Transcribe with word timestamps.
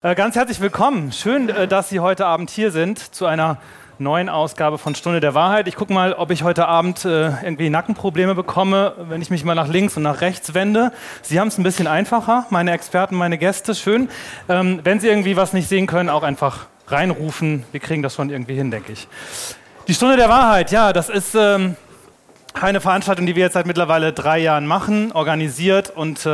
Äh, 0.00 0.14
ganz 0.14 0.36
herzlich 0.36 0.60
willkommen. 0.60 1.10
Schön, 1.10 1.48
äh, 1.48 1.66
dass 1.66 1.88
Sie 1.88 1.98
heute 1.98 2.24
Abend 2.24 2.50
hier 2.50 2.70
sind 2.70 3.00
zu 3.00 3.26
einer 3.26 3.58
neuen 3.98 4.28
Ausgabe 4.28 4.78
von 4.78 4.94
Stunde 4.94 5.18
der 5.18 5.34
Wahrheit. 5.34 5.66
Ich 5.66 5.74
gucke 5.74 5.92
mal, 5.92 6.12
ob 6.12 6.30
ich 6.30 6.44
heute 6.44 6.68
Abend 6.68 7.04
äh, 7.04 7.30
irgendwie 7.42 7.68
Nackenprobleme 7.68 8.36
bekomme, 8.36 8.94
wenn 9.08 9.20
ich 9.20 9.30
mich 9.30 9.42
mal 9.42 9.56
nach 9.56 9.66
links 9.66 9.96
und 9.96 10.04
nach 10.04 10.20
rechts 10.20 10.54
wende. 10.54 10.92
Sie 11.22 11.40
haben 11.40 11.48
es 11.48 11.58
ein 11.58 11.64
bisschen 11.64 11.88
einfacher, 11.88 12.46
meine 12.50 12.70
Experten, 12.70 13.16
meine 13.16 13.38
Gäste. 13.38 13.74
Schön. 13.74 14.08
Ähm, 14.48 14.78
wenn 14.84 15.00
Sie 15.00 15.08
irgendwie 15.08 15.34
was 15.34 15.52
nicht 15.52 15.68
sehen 15.68 15.88
können, 15.88 16.10
auch 16.10 16.22
einfach 16.22 16.66
reinrufen. 16.86 17.64
Wir 17.72 17.80
kriegen 17.80 18.04
das 18.04 18.14
schon 18.14 18.30
irgendwie 18.30 18.54
hin, 18.54 18.70
denke 18.70 18.92
ich. 18.92 19.08
Die 19.88 19.94
Stunde 19.94 20.16
der 20.16 20.28
Wahrheit, 20.28 20.70
ja, 20.70 20.92
das 20.92 21.08
ist 21.08 21.34
ähm, 21.34 21.74
eine 22.54 22.80
Veranstaltung, 22.80 23.26
die 23.26 23.34
wir 23.34 23.42
jetzt 23.42 23.54
seit 23.54 23.66
mittlerweile 23.66 24.12
drei 24.12 24.38
Jahren 24.38 24.68
machen, 24.68 25.10
organisiert 25.10 25.90
und 25.90 26.24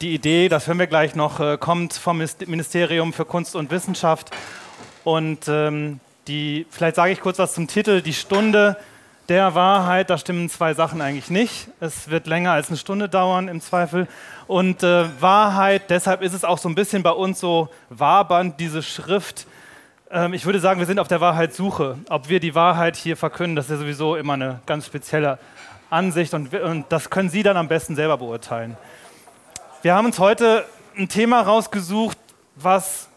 die 0.00 0.14
Idee, 0.14 0.48
das 0.48 0.66
hören 0.66 0.78
wir 0.78 0.86
gleich 0.86 1.14
noch, 1.14 1.40
äh, 1.40 1.56
kommt 1.58 1.94
vom 1.94 2.18
Ministerium 2.18 3.12
für 3.12 3.24
Kunst 3.24 3.56
und 3.56 3.70
Wissenschaft. 3.70 4.30
Und 5.04 5.48
ähm, 5.48 6.00
die, 6.28 6.66
vielleicht 6.70 6.96
sage 6.96 7.12
ich 7.12 7.20
kurz 7.20 7.38
was 7.38 7.54
zum 7.54 7.68
Titel, 7.68 8.02
die 8.02 8.12
Stunde 8.12 8.76
der 9.28 9.54
Wahrheit, 9.54 10.10
da 10.10 10.18
stimmen 10.18 10.48
zwei 10.48 10.74
Sachen 10.74 11.00
eigentlich 11.00 11.30
nicht. 11.30 11.68
Es 11.80 12.10
wird 12.10 12.26
länger 12.26 12.52
als 12.52 12.68
eine 12.68 12.76
Stunde 12.76 13.08
dauern 13.08 13.48
im 13.48 13.60
Zweifel. 13.60 14.06
Und 14.46 14.82
äh, 14.82 15.06
Wahrheit, 15.20 15.90
deshalb 15.90 16.22
ist 16.22 16.32
es 16.32 16.44
auch 16.44 16.58
so 16.58 16.68
ein 16.68 16.74
bisschen 16.74 17.02
bei 17.02 17.10
uns 17.10 17.40
so 17.40 17.68
wabernd, 17.88 18.60
diese 18.60 18.82
Schrift. 18.82 19.46
Ähm, 20.10 20.34
ich 20.34 20.46
würde 20.46 20.60
sagen, 20.60 20.78
wir 20.78 20.86
sind 20.86 20.98
auf 20.98 21.08
der 21.08 21.20
Wahrheitssuche. 21.20 21.98
Ob 22.08 22.28
wir 22.28 22.38
die 22.38 22.54
Wahrheit 22.54 22.96
hier 22.96 23.16
verkünden, 23.16 23.56
das 23.56 23.66
ist 23.66 23.72
ja 23.72 23.78
sowieso 23.78 24.16
immer 24.16 24.34
eine 24.34 24.60
ganz 24.66 24.86
spezielle 24.86 25.38
Ansicht 25.90 26.34
und, 26.34 26.52
und 26.52 26.86
das 26.88 27.10
können 27.10 27.30
Sie 27.30 27.42
dann 27.42 27.56
am 27.56 27.68
besten 27.68 27.94
selber 27.94 28.18
beurteilen. 28.18 28.76
Wir 29.86 29.94
haben 29.94 30.06
uns 30.06 30.18
heute 30.18 30.64
ein 30.98 31.08
Thema 31.08 31.42
rausgesucht, 31.42 32.18
was, 32.56 33.08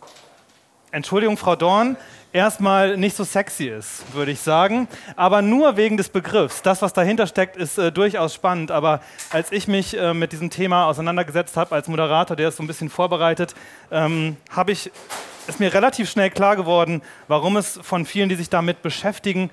Entschuldigung, 0.91 1.35
Frau 1.35 1.55
Dorn, 1.55 1.97
erstmal 2.31 2.95
nicht 2.95 3.15
so 3.15 3.23
sexy 3.23 3.69
ist, 3.69 4.03
würde 4.13 4.30
ich 4.30 4.39
sagen, 4.39 4.88
aber 5.16 5.41
nur 5.41 5.77
wegen 5.77 5.97
des 5.97 6.09
Begriffs. 6.09 6.61
Das, 6.61 6.83
was 6.83 6.94
dahinter 6.94 7.25
steckt, 7.25 7.57
ist 7.57 7.79
äh, 7.79 7.91
durchaus 7.91 8.35
spannend, 8.35 8.69
aber 8.69 9.02
als 9.31 9.52
ich 9.52 9.67
mich 9.67 9.97
äh, 9.97 10.13
mit 10.13 10.31
diesem 10.31 10.52
Thema 10.52 10.85
auseinandergesetzt 10.85 11.57
habe, 11.57 11.73
als 11.73 11.88
Moderator, 11.88 12.35
der 12.35 12.49
es 12.49 12.57
so 12.57 12.61
ein 12.61 12.67
bisschen 12.67 12.91
vorbereitet, 12.91 13.55
ähm, 13.89 14.38
habe 14.51 14.72
ich, 14.72 14.91
ist 15.47 15.59
mir 15.59 15.73
relativ 15.73 16.07
schnell 16.07 16.29
klar 16.29 16.55
geworden, 16.55 17.01
warum 17.27 17.57
es 17.57 17.79
von 17.81 18.05
vielen, 18.05 18.29
die 18.29 18.35
sich 18.35 18.51
damit 18.51 18.83
beschäftigen, 18.83 19.49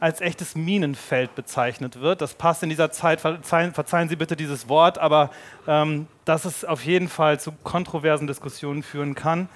als 0.00 0.22
echtes 0.22 0.56
Minenfeld 0.56 1.34
bezeichnet 1.34 2.00
wird. 2.00 2.22
Das 2.22 2.34
passt 2.34 2.62
in 2.62 2.70
dieser 2.70 2.90
Zeit, 2.90 3.20
verzeihen, 3.20 3.74
verzeihen 3.74 4.08
Sie 4.08 4.16
bitte 4.16 4.34
dieses 4.34 4.68
Wort, 4.68 4.98
aber 4.98 5.30
ähm, 5.68 6.08
dass 6.24 6.46
es 6.46 6.64
auf 6.64 6.84
jeden 6.84 7.08
Fall 7.08 7.38
zu 7.38 7.52
kontroversen 7.62 8.26
Diskussionen 8.26 8.82
führen 8.82 9.14
kann. 9.14 9.48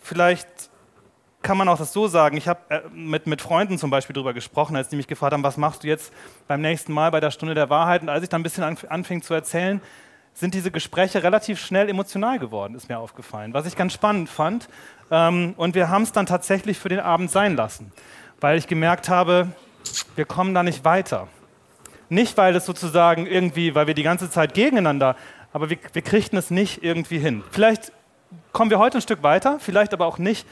Vielleicht 0.00 0.48
kann 1.40 1.56
man 1.56 1.68
auch 1.68 1.78
das 1.78 1.92
so 1.94 2.08
sagen. 2.08 2.36
Ich 2.36 2.46
habe 2.46 2.60
äh, 2.68 2.80
mit, 2.92 3.26
mit 3.26 3.40
Freunden 3.40 3.78
zum 3.78 3.90
Beispiel 3.90 4.12
darüber 4.12 4.34
gesprochen, 4.34 4.76
als 4.76 4.90
die 4.90 4.96
mich 4.96 5.06
gefragt 5.06 5.32
haben, 5.32 5.42
was 5.42 5.56
machst 5.56 5.82
du 5.82 5.88
jetzt 5.88 6.12
beim 6.46 6.60
nächsten 6.60 6.92
Mal 6.92 7.10
bei 7.10 7.20
der 7.20 7.30
Stunde 7.30 7.54
der 7.54 7.70
Wahrheit? 7.70 8.02
Und 8.02 8.10
als 8.10 8.22
ich 8.22 8.28
dann 8.28 8.40
ein 8.40 8.44
bisschen 8.44 8.64
anfing 8.64 9.22
zu 9.22 9.32
erzählen, 9.32 9.80
sind 10.34 10.52
diese 10.52 10.70
Gespräche 10.70 11.22
relativ 11.22 11.60
schnell 11.60 11.88
emotional 11.88 12.38
geworden, 12.38 12.74
ist 12.74 12.88
mir 12.88 12.98
aufgefallen, 12.98 13.54
was 13.54 13.66
ich 13.66 13.76
ganz 13.76 13.92
spannend 13.92 14.28
fand. 14.28 14.68
Ähm, 15.10 15.54
und 15.56 15.74
wir 15.74 15.88
haben 15.88 16.02
es 16.02 16.12
dann 16.12 16.26
tatsächlich 16.26 16.78
für 16.78 16.88
den 16.88 17.00
Abend 17.00 17.30
sein 17.30 17.56
lassen 17.56 17.92
weil 18.44 18.58
ich 18.58 18.66
gemerkt 18.66 19.08
habe, 19.08 19.48
wir 20.16 20.26
kommen 20.26 20.52
da 20.52 20.62
nicht 20.62 20.84
weiter. 20.84 21.28
Nicht, 22.10 22.36
weil 22.36 22.54
es 22.54 22.66
sozusagen 22.66 23.26
irgendwie, 23.26 23.74
weil 23.74 23.86
wir 23.86 23.94
die 23.94 24.02
ganze 24.02 24.28
Zeit 24.28 24.52
gegeneinander, 24.52 25.16
aber 25.54 25.70
wir, 25.70 25.78
wir 25.94 26.02
kriegten 26.02 26.38
es 26.38 26.50
nicht 26.50 26.84
irgendwie 26.84 27.18
hin. 27.18 27.42
Vielleicht 27.52 27.90
kommen 28.52 28.70
wir 28.70 28.78
heute 28.78 28.98
ein 28.98 29.00
Stück 29.00 29.22
weiter, 29.22 29.60
vielleicht 29.60 29.94
aber 29.94 30.04
auch 30.04 30.18
nicht. 30.18 30.46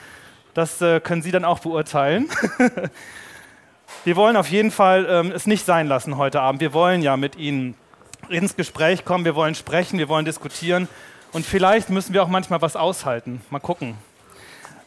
Das 0.54 0.80
äh, 0.80 1.00
können 1.00 1.20
Sie 1.20 1.32
dann 1.32 1.44
auch 1.44 1.58
beurteilen. 1.58 2.30
wir 4.06 4.16
wollen 4.16 4.36
auf 4.36 4.48
jeden 4.48 4.70
Fall 4.70 5.06
ähm, 5.10 5.30
es 5.30 5.46
nicht 5.46 5.66
sein 5.66 5.86
lassen 5.86 6.16
heute 6.16 6.40
Abend. 6.40 6.62
Wir 6.62 6.72
wollen 6.72 7.02
ja 7.02 7.18
mit 7.18 7.36
Ihnen 7.36 7.74
ins 8.30 8.56
Gespräch 8.56 9.04
kommen, 9.04 9.26
wir 9.26 9.34
wollen 9.34 9.54
sprechen, 9.54 9.98
wir 9.98 10.08
wollen 10.08 10.24
diskutieren 10.24 10.88
und 11.32 11.44
vielleicht 11.44 11.90
müssen 11.90 12.14
wir 12.14 12.22
auch 12.22 12.28
manchmal 12.28 12.62
was 12.62 12.74
aushalten. 12.74 13.42
Mal 13.50 13.60
gucken. 13.60 13.98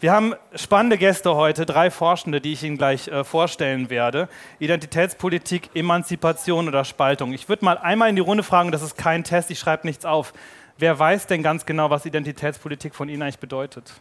Wir 0.01 0.11
haben 0.11 0.35
spannende 0.53 0.97
Gäste 0.97 1.35
heute, 1.35 1.65
drei 1.65 1.89
Forschende, 1.89 2.41
die 2.41 2.51
ich 2.51 2.63
Ihnen 2.63 2.77
gleich 2.77 3.07
äh, 3.07 3.23
vorstellen 3.23 3.89
werde. 3.89 4.27
Identitätspolitik, 4.59 5.69
Emanzipation 5.73 6.67
oder 6.67 6.83
Spaltung. 6.83 7.31
Ich 7.31 7.47
würde 7.47 7.63
mal 7.63 7.77
einmal 7.77 8.09
in 8.09 8.17
die 8.17 8.21
Runde 8.21 8.43
fragen, 8.43 8.73
das 8.73 8.81
ist 8.81 8.97
kein 8.97 9.23
Test, 9.23 9.51
ich 9.51 9.59
schreibe 9.59 9.87
nichts 9.87 10.03
auf. 10.03 10.33
Wer 10.77 10.99
weiß 10.99 11.27
denn 11.27 11.43
ganz 11.43 11.65
genau, 11.65 11.89
was 11.89 12.05
Identitätspolitik 12.05 12.93
von 12.93 13.07
Ihnen 13.07 13.21
eigentlich 13.21 13.39
bedeutet? 13.39 13.93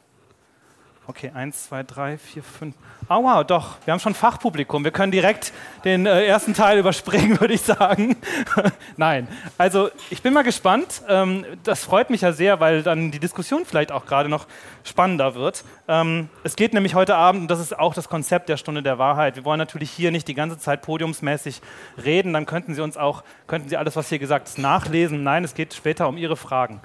Okay, 1.07 1.31
eins, 1.35 1.67
zwei, 1.67 1.83
drei, 1.83 2.17
vier, 2.17 2.43
fünf. 2.43 2.75
Oh 3.11 3.23
wow, 3.25 3.45
doch, 3.45 3.77
wir 3.85 3.93
haben 3.93 4.01
schon 4.01 4.15
Fachpublikum. 4.15 4.85
Wir 4.85 4.91
können 4.91 5.13
direkt 5.13 5.53
den 5.85 6.07
äh, 6.07 6.25
ersten 6.25 6.55
Teil 6.55 6.79
überspringen, 6.81 7.39
würde 7.39 7.53
ich 7.53 7.61
sagen. 7.61 8.17
Nein, 8.97 9.29
also 9.59 9.91
ich 10.09 10.23
bin 10.23 10.33
mal 10.33 10.45
gespannt. 10.45 11.03
Ähm, 11.07 11.45
das 11.63 11.85
freut 11.85 12.09
mich 12.09 12.23
ja 12.23 12.33
sehr, 12.33 12.59
weil 12.59 12.83
dann 12.83 13.11
die 13.11 13.19
Diskussion 13.19 13.67
vielleicht 13.67 13.93
auch 13.93 14.07
gerade 14.07 14.31
noch 14.31 14.47
spannender 14.83 15.35
wird. 15.35 15.63
Ähm, 15.89 16.31
es 16.43 16.57
geht 16.57 16.73
nämlich 16.73 16.95
heute 16.95 17.17
Abend, 17.17 17.43
und 17.43 17.51
das 17.51 17.61
ist 17.61 17.79
auch 17.79 17.93
das 17.93 18.09
Konzept 18.09 18.49
der 18.49 18.57
Stunde 18.57 18.83
der 18.83 18.99
Wahrheit. 18.99 19.37
Wir 19.37 19.45
wollen 19.45 19.59
natürlich 19.59 19.91
hier 19.91 20.11
nicht 20.11 20.27
die 20.27 20.35
ganze 20.35 20.57
Zeit 20.57 20.81
podiumsmäßig 20.81 21.61
reden, 22.03 22.33
dann 22.33 22.47
könnten 22.47 22.75
Sie 22.75 22.81
uns 22.81 22.97
auch, 22.97 23.25
könnten 23.47 23.69
Sie 23.69 23.77
alles, 23.77 23.95
was 23.95 24.09
hier 24.09 24.19
gesagt 24.19 24.49
ist, 24.49 24.57
nachlesen. 24.57 25.23
Nein, 25.23 25.45
es 25.45 25.53
geht 25.53 25.75
später 25.75 26.09
um 26.09 26.17
Ihre 26.17 26.37
Fragen. 26.37 26.81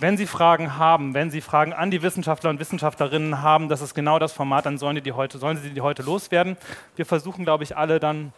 Wenn 0.00 0.16
Sie 0.16 0.26
Fragen 0.26 0.78
haben, 0.78 1.14
wenn 1.14 1.30
Sie 1.30 1.40
Fragen 1.40 1.72
an 1.72 1.90
die 1.90 2.02
Wissenschaftler 2.02 2.50
und 2.50 2.58
Wissenschaftlerinnen 2.58 3.40
haben, 3.42 3.68
das 3.68 3.80
ist 3.80 3.94
genau 3.94 4.18
das 4.18 4.32
Format, 4.32 4.66
dann 4.66 4.78
sollen, 4.78 5.02
die 5.02 5.12
heute, 5.12 5.38
sollen 5.38 5.56
Sie 5.58 5.70
die 5.70 5.80
heute 5.80 6.02
loswerden. 6.02 6.56
Wir 6.96 7.06
versuchen, 7.06 7.44
glaube 7.44 7.64
ich, 7.64 7.76
alle 7.76 8.00
dann 8.00 8.32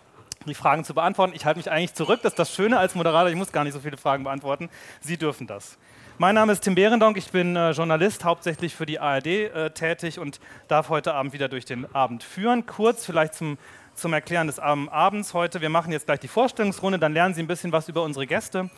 die 0.47 0.55
Fragen 0.55 0.85
zu 0.85 0.95
beantworten. 0.95 1.33
Ich 1.35 1.47
halte 1.47 1.59
mich 1.59 1.71
eigentlich 1.71 1.95
zurück. 1.95 2.21
Das 2.23 2.33
ist 2.33 2.39
das 2.39 2.55
Schöne 2.55 2.79
als 2.79 2.95
Moderator, 2.95 3.31
ich 3.31 3.37
muss 3.37 3.53
gar 3.53 3.65
nicht 3.65 3.73
so 3.73 3.81
viele 3.81 3.97
Fragen 3.97 4.25
beantworten. 4.25 4.69
Sie 5.01 5.17
dürfen 5.17 5.47
das. 5.47 5.79
Mein 6.17 6.37
Name 6.37 6.53
ist 6.53 6.61
Tim 6.61 6.77
Behrendonk, 6.77 7.17
ich 7.17 7.31
bin 7.33 7.57
äh, 7.57 7.73
Journalist, 7.73 8.25
hauptsächlich 8.25 8.77
für 8.77 8.87
die 8.87 9.01
ARD 9.01 9.27
äh, 9.27 9.71
tätig 9.71 10.21
und 10.21 10.39
darf 10.69 10.89
heute 10.89 11.13
Abend 11.13 11.33
wieder 11.33 11.49
durch 11.49 11.65
den 11.65 11.93
Abend 11.93 12.23
führen. 12.23 12.67
Kurz 12.67 13.05
vielleicht 13.05 13.35
zum, 13.35 13.59
zum 13.95 14.13
Erklären 14.13 14.47
des 14.47 14.61
Abends 14.61 15.35
heute. 15.35 15.61
Wir 15.61 15.71
machen 15.71 15.91
jetzt 15.91 16.07
gleich 16.07 16.21
die 16.21 16.29
Vorstellungsrunde, 16.29 17.01
dann 17.01 17.15
lernen 17.15 17.35
Sie 17.35 17.43
ein 17.43 17.49
bisschen 17.49 17.73
was 17.73 17.89
über 17.89 18.03
unsere 18.05 18.29
Gäste. 18.29 18.71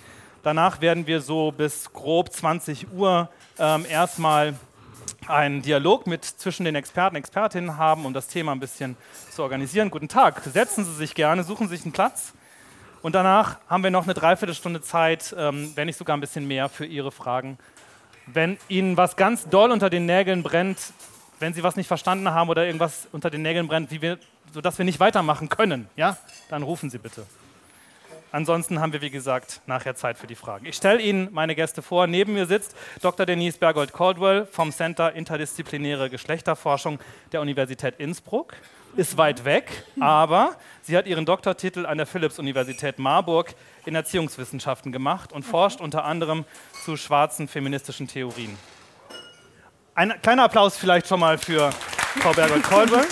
Danach 0.46 0.80
werden 0.80 1.08
wir 1.08 1.20
so 1.22 1.50
bis 1.50 1.92
grob 1.92 2.32
20 2.32 2.92
Uhr 2.92 3.28
ähm, 3.58 3.84
erstmal 3.90 4.54
einen 5.26 5.60
Dialog 5.60 6.06
mit 6.06 6.24
zwischen 6.24 6.64
den 6.64 6.76
Experten 6.76 7.16
und 7.16 7.18
Expertinnen 7.18 7.78
haben, 7.78 8.06
um 8.06 8.14
das 8.14 8.28
Thema 8.28 8.52
ein 8.52 8.60
bisschen 8.60 8.96
zu 9.32 9.42
organisieren. 9.42 9.90
Guten 9.90 10.06
Tag, 10.06 10.40
setzen 10.44 10.84
Sie 10.84 10.94
sich 10.94 11.16
gerne, 11.16 11.42
suchen 11.42 11.66
Sie 11.66 11.74
sich 11.74 11.84
einen 11.84 11.92
Platz. 11.92 12.32
Und 13.02 13.16
danach 13.16 13.58
haben 13.68 13.82
wir 13.82 13.90
noch 13.90 14.04
eine 14.04 14.14
Dreiviertelstunde 14.14 14.82
Zeit, 14.82 15.34
ähm, 15.36 15.72
wenn 15.74 15.86
nicht 15.86 15.98
sogar 15.98 16.16
ein 16.16 16.20
bisschen 16.20 16.46
mehr, 16.46 16.68
für 16.68 16.86
Ihre 16.86 17.10
Fragen. 17.10 17.58
Wenn 18.28 18.56
Ihnen 18.68 18.96
was 18.96 19.16
ganz 19.16 19.48
doll 19.48 19.72
unter 19.72 19.90
den 19.90 20.06
Nägeln 20.06 20.44
brennt, 20.44 20.92
wenn 21.40 21.54
Sie 21.54 21.64
was 21.64 21.74
nicht 21.74 21.88
verstanden 21.88 22.30
haben 22.30 22.48
oder 22.48 22.66
irgendwas 22.66 23.08
unter 23.10 23.30
den 23.30 23.42
Nägeln 23.42 23.66
brennt, 23.66 23.90
wir, 24.00 24.20
sodass 24.54 24.78
wir 24.78 24.84
nicht 24.84 25.00
weitermachen 25.00 25.48
können, 25.48 25.88
ja, 25.96 26.16
dann 26.50 26.62
rufen 26.62 26.88
Sie 26.88 26.98
bitte. 26.98 27.26
Ansonsten 28.32 28.80
haben 28.80 28.92
wir, 28.92 29.00
wie 29.00 29.10
gesagt, 29.10 29.62
nachher 29.66 29.94
Zeit 29.94 30.18
für 30.18 30.26
die 30.26 30.34
Fragen. 30.34 30.66
Ich 30.66 30.76
stelle 30.76 31.00
Ihnen 31.00 31.28
meine 31.32 31.54
Gäste 31.54 31.80
vor. 31.80 32.06
Neben 32.06 32.34
mir 32.34 32.46
sitzt 32.46 32.76
Dr. 33.00 33.24
Denise 33.24 33.58
Bergold-Caldwell 33.58 34.46
vom 34.46 34.72
Center 34.72 35.12
Interdisziplinäre 35.12 36.10
Geschlechterforschung 36.10 36.98
der 37.32 37.40
Universität 37.40 37.94
Innsbruck. 37.98 38.54
Ist 38.96 39.18
weit 39.18 39.44
weg, 39.44 39.84
aber 40.00 40.56
sie 40.82 40.96
hat 40.96 41.06
ihren 41.06 41.26
Doktortitel 41.26 41.84
an 41.84 41.98
der 41.98 42.06
Philipps-Universität 42.06 42.98
Marburg 42.98 43.54
in 43.84 43.94
Erziehungswissenschaften 43.94 44.90
gemacht 44.90 45.32
und 45.32 45.42
forscht 45.42 45.80
unter 45.80 46.04
anderem 46.04 46.46
zu 46.84 46.96
schwarzen 46.96 47.46
feministischen 47.46 48.08
Theorien. 48.08 48.56
Ein 49.94 50.14
kleiner 50.22 50.44
Applaus 50.44 50.76
vielleicht 50.76 51.06
schon 51.08 51.20
mal 51.20 51.36
für 51.36 51.70
Frau 52.20 52.32
Bergold-Caldwell. 52.32 53.06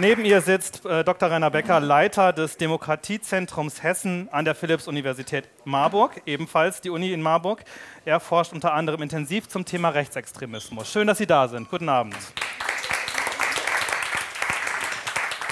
Neben 0.00 0.24
ihr 0.24 0.40
sitzt 0.40 0.86
äh, 0.86 1.04
Dr. 1.04 1.30
Rainer 1.30 1.50
Becker, 1.50 1.78
Leiter 1.78 2.32
des 2.32 2.56
Demokratiezentrums 2.56 3.82
Hessen 3.82 4.30
an 4.32 4.46
der 4.46 4.54
Philipps-Universität 4.54 5.46
Marburg, 5.66 6.22
ebenfalls 6.24 6.80
die 6.80 6.88
Uni 6.88 7.12
in 7.12 7.20
Marburg. 7.20 7.62
Er 8.06 8.18
forscht 8.18 8.54
unter 8.54 8.72
anderem 8.72 9.02
intensiv 9.02 9.46
zum 9.50 9.66
Thema 9.66 9.90
Rechtsextremismus. 9.90 10.90
Schön, 10.90 11.06
dass 11.06 11.18
Sie 11.18 11.26
da 11.26 11.48
sind. 11.48 11.68
Guten 11.68 11.90
Abend. 11.90 12.16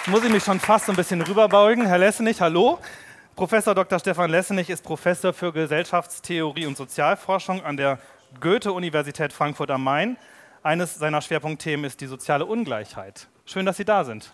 Muss 0.06 0.24
ich 0.24 0.30
mich 0.30 0.42
schon 0.42 0.60
fast 0.60 0.86
so 0.86 0.92
ein 0.92 0.96
bisschen 0.96 1.20
rüberbeugen. 1.20 1.84
Herr 1.84 1.98
Lessenich, 1.98 2.40
hallo. 2.40 2.78
Professor 3.36 3.74
Dr. 3.74 3.98
Stefan 3.98 4.30
Lessenich 4.30 4.70
ist 4.70 4.82
Professor 4.82 5.34
für 5.34 5.52
Gesellschaftstheorie 5.52 6.64
und 6.64 6.78
Sozialforschung 6.78 7.62
an 7.66 7.76
der 7.76 7.98
Goethe-Universität 8.40 9.34
Frankfurt 9.34 9.70
am 9.70 9.84
Main. 9.84 10.16
Eines 10.62 10.94
seiner 10.94 11.20
Schwerpunktthemen 11.20 11.84
ist 11.84 12.00
die 12.00 12.06
soziale 12.06 12.46
Ungleichheit. 12.46 13.28
Schön, 13.50 13.64
dass 13.64 13.78
Sie 13.78 13.84
da 13.86 14.04
sind. 14.04 14.28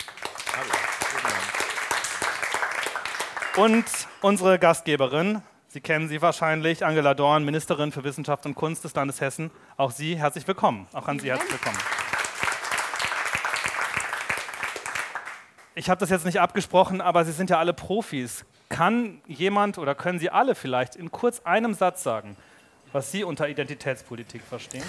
Hallo. 3.54 3.64
Und 3.64 3.84
unsere 4.22 4.58
Gastgeberin, 4.58 5.40
Sie 5.68 5.80
kennen 5.80 6.08
sie 6.08 6.20
wahrscheinlich, 6.20 6.84
Angela 6.84 7.14
Dorn, 7.14 7.44
Ministerin 7.44 7.92
für 7.92 8.02
Wissenschaft 8.02 8.44
und 8.44 8.56
Kunst 8.56 8.82
des 8.82 8.92
Landes 8.96 9.20
Hessen. 9.20 9.52
Auch 9.76 9.92
Sie 9.92 10.16
herzlich 10.16 10.48
willkommen. 10.48 10.88
Auch 10.92 11.06
an 11.06 11.20
Sie 11.20 11.30
herzlich 11.30 11.52
willkommen. 11.52 11.78
Ich 15.76 15.88
habe 15.88 16.00
das 16.00 16.10
jetzt 16.10 16.26
nicht 16.26 16.40
abgesprochen, 16.40 17.00
aber 17.00 17.24
Sie 17.24 17.30
sind 17.30 17.50
ja 17.50 17.60
alle 17.60 17.72
Profis. 17.72 18.44
Kann 18.68 19.20
jemand 19.28 19.78
oder 19.78 19.94
können 19.94 20.18
Sie 20.18 20.30
alle 20.30 20.56
vielleicht 20.56 20.96
in 20.96 21.12
kurz 21.12 21.38
einem 21.44 21.74
Satz 21.74 22.02
sagen, 22.02 22.36
was 22.90 23.12
Sie 23.12 23.22
unter 23.22 23.48
Identitätspolitik 23.48 24.42
verstehen? 24.42 24.82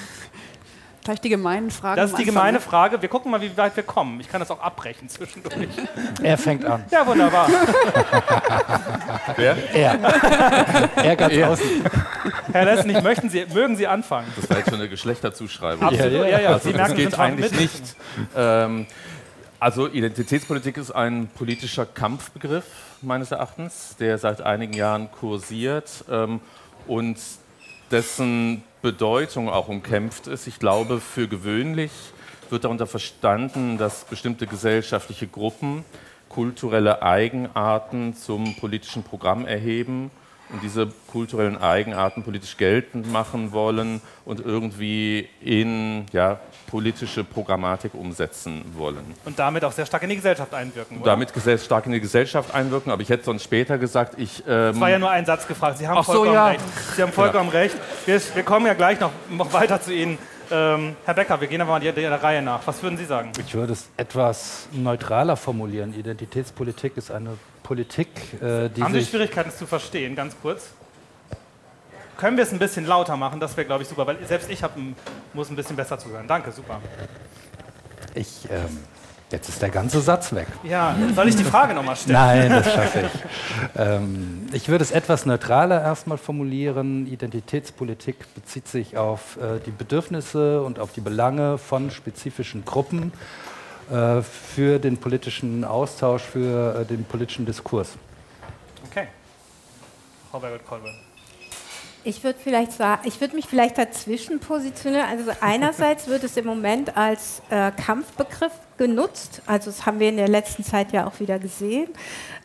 Vielleicht 1.05 1.23
die 1.23 1.29
gemeinen 1.29 1.69
Fragen. 1.69 1.97
Das 1.97 2.09
ist 2.09 2.17
die 2.17 2.25
gemeine 2.25 2.59
Frage. 2.59 2.99
Wir 2.99 3.09
gucken 3.09 3.29
mal, 3.29 3.39
wie 3.39 3.55
weit 3.55 3.75
wir 3.75 3.83
kommen. 3.83 4.19
Ich 4.19 4.27
kann 4.27 4.39
das 4.39 4.49
auch 4.49 4.59
abbrechen 4.59 5.07
zwischendurch. 5.07 5.55
Er 6.23 6.35
fängt 6.35 6.65
an. 6.65 6.83
Ja, 6.89 7.05
wunderbar. 7.05 7.47
Wer? 9.35 9.55
Er. 9.75 9.99
er 10.95 11.15
ganz 11.15 11.33
er. 11.33 11.51
außen. 11.51 11.83
Herr 12.51 12.65
Lessnig, 12.65 13.03
möchten 13.03 13.29
Sie, 13.29 13.45
mögen 13.53 13.75
Sie 13.75 13.85
anfangen? 13.85 14.25
Das 14.35 14.49
war 14.49 14.57
jetzt 14.57 14.71
schon 14.71 14.79
eine 14.79 14.89
Geschlechterzuschreibung. 14.89 15.87
Absolut, 15.87 16.11
ja, 16.11 16.25
ja. 16.25 16.39
ja. 16.39 16.49
Also, 16.53 16.69
Sie 16.69 16.75
merken, 16.75 16.95
das 16.95 16.97
geht 16.97 17.19
eigentlich 17.19 17.51
mit. 17.51 17.59
nicht. 17.59 17.95
Ähm, 18.35 18.87
also 19.59 19.87
Identitätspolitik 19.87 20.77
ist 20.77 20.89
ein 20.89 21.27
politischer 21.27 21.85
Kampfbegriff 21.85 22.65
meines 23.03 23.31
Erachtens, 23.31 23.95
der 23.99 24.17
seit 24.17 24.41
einigen 24.41 24.73
Jahren 24.73 25.11
kursiert 25.11 26.03
ähm, 26.09 26.39
und 26.87 27.19
dessen 27.91 28.63
Bedeutung 28.85 29.49
auch 29.49 29.67
umkämpft 29.67 30.27
ist. 30.27 30.45
Ich 30.45 30.59
glaube, 30.59 30.99
für 30.99 31.27
gewöhnlich 31.27 31.89
wird 32.51 32.65
darunter 32.65 32.85
verstanden, 32.85 33.79
dass 33.79 34.05
bestimmte 34.05 34.45
gesellschaftliche 34.45 35.25
Gruppen 35.25 35.83
kulturelle 36.29 37.01
Eigenarten 37.01 38.15
zum 38.15 38.55
politischen 38.57 39.01
Programm 39.01 39.47
erheben 39.47 40.11
und 40.49 40.61
diese 40.61 40.93
kulturellen 41.07 41.57
Eigenarten 41.57 42.21
politisch 42.21 42.57
geltend 42.57 43.11
machen 43.11 43.53
wollen 43.53 44.01
und 44.23 44.39
irgendwie 44.39 45.29
in 45.41 46.05
ja, 46.13 46.39
politische 46.75 47.23
Programmatik 47.23 47.93
umsetzen 47.93 48.61
wollen. 48.73 49.15
Und 49.23 49.39
damit 49.39 49.63
auch 49.63 49.71
sehr 49.71 49.85
stark 49.85 50.03
in 50.03 50.09
die 50.09 50.17
Gesellschaft 50.17 50.53
einwirken. 50.53 50.97
Oder? 50.97 51.11
Damit 51.11 51.33
sehr 51.33 51.57
stark 51.57 51.85
in 51.85 51.93
die 51.93 52.01
Gesellschaft 52.01 52.53
einwirken, 52.53 52.91
aber 52.91 53.01
ich 53.01 53.07
hätte 53.07 53.23
sonst 53.23 53.43
später 53.43 53.77
gesagt, 53.77 54.15
ich. 54.17 54.43
Ähm 54.45 54.73
das 54.73 54.79
war 54.81 54.89
ja 54.89 54.99
nur 54.99 55.09
ein 55.09 55.25
Satz 55.25 55.47
gefragt. 55.47 55.77
Sie 55.77 55.87
haben 55.87 55.99
Ach 55.99 56.03
vollkommen 56.03 56.31
so, 56.31 56.33
ja. 56.33 56.47
recht. 56.47 56.61
Sie 56.97 57.01
haben 57.01 57.13
vollkommen 57.13 57.49
ja. 57.53 57.59
recht. 57.59 57.77
Wir, 58.05 58.19
wir, 58.33 58.43
kommen 58.43 58.65
ja 58.65 58.73
gleich 58.73 58.99
noch, 58.99 59.11
noch 59.29 59.53
weiter 59.53 59.81
zu 59.81 59.93
Ihnen. 59.93 60.17
Ähm, 60.51 60.97
Herr 61.05 61.13
Becker, 61.13 61.39
wir 61.39 61.47
gehen 61.47 61.61
aber 61.61 61.71
mal 61.71 61.79
der, 61.79 61.93
der 61.93 62.21
Reihe 62.21 62.41
nach. 62.41 62.59
Was 62.67 62.83
würden 62.83 62.97
Sie 62.97 63.05
sagen? 63.05 63.31
Ich 63.39 63.53
würde 63.53 63.71
es 63.71 63.87
etwas 63.95 64.67
neutraler 64.73 65.37
formulieren. 65.37 65.93
Identitätspolitik 65.93 66.97
ist 66.97 67.09
eine 67.09 67.37
Politik, 67.63 68.09
äh, 68.41 68.67
die. 68.67 68.83
Haben 68.83 68.95
Sie 68.95 69.05
Schwierigkeiten, 69.05 69.47
es 69.47 69.57
zu 69.57 69.65
verstehen, 69.65 70.13
ganz 70.13 70.35
kurz? 70.41 70.71
Können 72.17 72.37
wir 72.37 72.43
es 72.43 72.51
ein 72.51 72.59
bisschen 72.59 72.85
lauter 72.85 73.17
machen? 73.17 73.39
Das 73.39 73.55
wäre, 73.57 73.65
glaube 73.65 73.83
ich, 73.83 73.89
super, 73.89 74.07
weil 74.07 74.25
selbst 74.25 74.49
ich 74.49 74.63
hab, 74.63 74.73
muss 75.33 75.49
ein 75.49 75.55
bisschen 75.55 75.75
besser 75.75 75.97
zuhören. 75.99 76.27
Danke, 76.27 76.51
super. 76.51 76.81
Ich. 78.13 78.47
Ähm 78.49 78.79
Jetzt 79.31 79.49
ist 79.49 79.59
der 79.59 79.69
ganze 79.69 80.01
Satz 80.01 80.33
weg. 80.33 80.45
Ja, 80.63 80.95
soll 81.15 81.27
ich 81.27 81.35
die 81.35 81.43
Frage 81.43 81.73
nochmal 81.73 81.95
stellen? 81.95 82.13
Nein, 82.13 82.49
das 82.51 82.71
schaffe 82.71 82.99
ich. 83.01 83.21
ähm, 83.75 84.47
ich 84.53 84.69
würde 84.69 84.83
es 84.83 84.91
etwas 84.91 85.25
neutraler 85.25 85.81
erstmal 85.81 86.19
formulieren. 86.19 87.07
Identitätspolitik 87.07 88.33
bezieht 88.35 88.67
sich 88.67 88.97
auf 88.97 89.37
äh, 89.37 89.59
die 89.65 89.71
Bedürfnisse 89.71 90.61
und 90.61 90.79
auf 90.79 90.93
die 90.93 91.01
Belange 91.01 91.57
von 91.57 91.89
spezifischen 91.89 92.65
Gruppen 92.65 93.13
äh, 93.91 94.21
für 94.21 94.77
den 94.77 94.99
politischen 94.99 95.63
Austausch, 95.63 96.21
für 96.21 96.81
äh, 96.81 96.85
den 96.85 97.03
politischen 97.03 97.47
Diskurs. 97.47 97.97
Okay. 98.91 99.07
Frau 100.29 100.39
Berbert-Kolbe. 100.39 100.93
Ich 102.07 102.23
würde 102.23 102.37
vielleicht 102.39 102.71
sagen, 102.71 103.01
ich 103.05 103.19
würde 103.19 103.35
mich 103.35 103.47
vielleicht 103.47 103.79
dazwischen 103.79 104.39
positionieren. 104.39 105.07
Also 105.09 105.31
einerseits 105.41 106.07
wird 106.07 106.23
es 106.23 106.37
im 106.37 106.45
Moment 106.45 106.95
als 106.95 107.41
äh, 107.49 107.71
Kampfbegriff 107.71 108.51
genutzt, 108.77 109.41
also 109.47 109.71
das 109.71 109.87
haben 109.87 109.99
wir 109.99 110.09
in 110.09 110.17
der 110.17 110.27
letzten 110.27 110.63
Zeit 110.63 110.91
ja 110.91 111.07
auch 111.07 111.19
wieder 111.19 111.39
gesehen. 111.39 111.89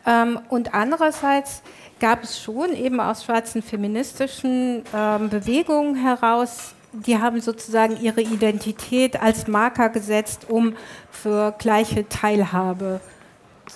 Ähm, 0.07 0.39
und 0.49 0.73
andererseits 0.73 1.61
gab 1.99 2.23
es 2.23 2.41
schon 2.41 2.73
eben 2.73 2.99
aus 2.99 3.23
schwarzen 3.23 3.61
feministischen 3.61 4.81
ähm, 4.95 5.29
Bewegungen 5.29 5.93
heraus, 5.95 6.73
die 6.93 7.19
haben 7.19 7.39
sozusagen 7.39 8.01
ihre 8.01 8.21
Identität 8.21 9.21
als 9.21 9.47
Marker 9.47 9.89
gesetzt, 9.89 10.47
um 10.49 10.75
für 11.11 11.53
gleiche 11.59 12.09
Teilhabe 12.09 12.99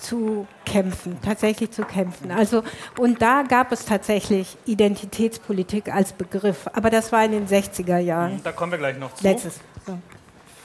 zu 0.00 0.46
kämpfen, 0.64 1.18
tatsächlich 1.22 1.70
zu 1.70 1.82
kämpfen. 1.82 2.30
Also, 2.30 2.62
und 2.98 3.20
da 3.22 3.42
gab 3.42 3.72
es 3.72 3.84
tatsächlich 3.84 4.56
Identitätspolitik 4.66 5.92
als 5.92 6.12
Begriff, 6.12 6.68
aber 6.72 6.90
das 6.90 7.12
war 7.12 7.24
in 7.24 7.32
den 7.32 7.46
60er 7.46 7.98
Jahren. 7.98 8.40
Da 8.42 8.52
kommen 8.52 8.72
wir 8.72 8.78
gleich 8.78 8.98
noch 8.98 9.14
zu. 9.14 9.24
Letztes. 9.24 9.60
So. 9.86 9.98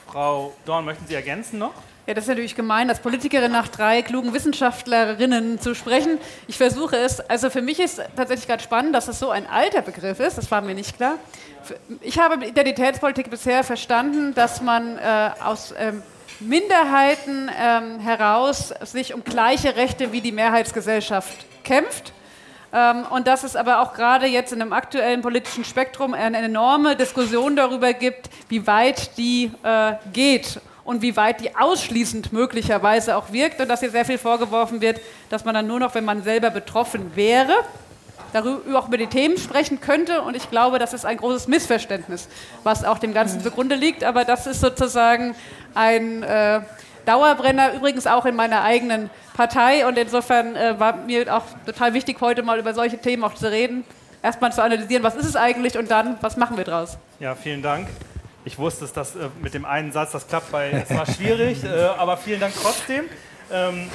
Frau 0.07 0.53
Dorn, 0.65 0.85
möchten 0.85 1.07
Sie 1.07 1.15
ergänzen 1.15 1.59
noch? 1.59 1.73
Ja, 2.07 2.15
das 2.15 2.23
ist 2.23 2.29
natürlich 2.29 2.55
gemein, 2.55 2.89
als 2.89 2.99
Politikerin 2.99 3.51
nach 3.51 3.67
drei 3.67 4.01
klugen 4.01 4.33
Wissenschaftlerinnen 4.33 5.59
zu 5.61 5.75
sprechen. 5.75 6.17
Ich 6.47 6.57
versuche 6.57 6.97
es. 6.97 7.19
Also 7.21 7.49
für 7.51 7.61
mich 7.61 7.79
ist 7.79 8.01
tatsächlich 8.15 8.47
gerade 8.47 8.63
spannend, 8.63 8.95
dass 8.95 9.07
es 9.07 9.19
so 9.19 9.29
ein 9.29 9.47
alter 9.47 9.83
Begriff 9.83 10.19
ist. 10.19 10.37
Das 10.37 10.49
war 10.49 10.61
mir 10.61 10.73
nicht 10.73 10.97
klar. 10.97 11.15
Ich 12.01 12.17
habe 12.17 12.43
Identitätspolitik 12.45 13.29
bisher 13.29 13.63
verstanden, 13.63 14.33
dass 14.33 14.61
man 14.61 14.97
äh, 14.97 15.29
aus 15.43 15.73
ähm, 15.77 16.01
Minderheiten 16.41 17.49
ähm, 17.59 17.99
heraus 17.99 18.73
sich 18.83 19.13
um 19.13 19.23
gleiche 19.23 19.75
Rechte 19.75 20.11
wie 20.11 20.21
die 20.21 20.31
Mehrheitsgesellschaft 20.31 21.45
kämpft. 21.63 22.13
Ähm, 22.73 23.05
und 23.09 23.27
dass 23.27 23.43
es 23.43 23.55
aber 23.55 23.81
auch 23.81 23.93
gerade 23.93 24.25
jetzt 24.25 24.51
in 24.51 24.61
einem 24.61 24.73
aktuellen 24.73 25.21
politischen 25.21 25.63
Spektrum 25.63 26.13
eine 26.13 26.37
enorme 26.37 26.95
Diskussion 26.95 27.55
darüber 27.55 27.93
gibt, 27.93 28.29
wie 28.49 28.65
weit 28.65 29.17
die 29.17 29.51
äh, 29.63 29.93
geht 30.13 30.59
und 30.83 31.01
wie 31.01 31.15
weit 31.15 31.41
die 31.41 31.55
ausschließend 31.55 32.33
möglicherweise 32.33 33.15
auch 33.17 33.31
wirkt 33.31 33.59
und 33.59 33.67
dass 33.67 33.81
hier 33.81 33.91
sehr 33.91 34.05
viel 34.05 34.17
vorgeworfen 34.17 34.81
wird, 34.81 34.99
dass 35.29 35.45
man 35.45 35.53
dann 35.53 35.67
nur 35.67 35.79
noch, 35.79 35.93
wenn 35.95 36.05
man 36.05 36.23
selber 36.23 36.49
betroffen 36.49 37.15
wäre, 37.15 37.53
darüber 38.33 38.79
auch 38.79 38.87
über 38.87 38.97
die 38.97 39.07
Themen 39.07 39.37
sprechen 39.37 39.81
könnte. 39.81 40.21
Und 40.21 40.35
ich 40.35 40.49
glaube, 40.49 40.79
das 40.79 40.93
ist 40.93 41.05
ein 41.05 41.17
großes 41.17 41.47
Missverständnis, 41.47 42.27
was 42.63 42.83
auch 42.83 42.99
dem 42.99 43.13
Ganzen 43.13 43.41
zugrunde 43.41 43.75
liegt. 43.75 44.03
Aber 44.03 44.25
das 44.25 44.47
ist 44.47 44.61
sozusagen 44.61 45.35
ein 45.73 46.23
äh, 46.23 46.61
Dauerbrenner, 47.05 47.73
übrigens 47.73 48.07
auch 48.07 48.25
in 48.25 48.35
meiner 48.35 48.63
eigenen 48.63 49.09
Partei. 49.35 49.87
Und 49.87 49.97
insofern 49.97 50.55
äh, 50.55 50.79
war 50.79 50.95
mir 50.95 51.35
auch 51.35 51.43
total 51.65 51.93
wichtig, 51.93 52.17
heute 52.21 52.43
mal 52.43 52.59
über 52.59 52.73
solche 52.73 52.97
Themen 52.97 53.23
auch 53.23 53.33
zu 53.33 53.49
reden. 53.49 53.83
Erstmal 54.23 54.51
zu 54.53 54.61
analysieren, 54.61 55.03
was 55.03 55.15
ist 55.15 55.25
es 55.25 55.35
eigentlich 55.35 55.77
und 55.77 55.89
dann, 55.89 56.17
was 56.21 56.37
machen 56.37 56.55
wir 56.57 56.63
draus. 56.63 56.97
Ja, 57.19 57.33
vielen 57.33 57.63
Dank. 57.63 57.87
Ich 58.45 58.57
wusste, 58.57 58.81
dass 58.81 58.93
das 58.93 59.15
äh, 59.15 59.29
mit 59.41 59.53
dem 59.53 59.65
einen 59.65 59.91
Satz, 59.91 60.11
das 60.11 60.27
klappt, 60.27 60.51
weil 60.51 60.85
es 60.87 60.95
war 60.95 61.05
schwierig, 61.05 61.63
äh, 61.63 61.67
aber 61.97 62.17
vielen 62.17 62.39
Dank 62.39 62.53
trotzdem. 62.61 63.05
Ähm, 63.51 63.89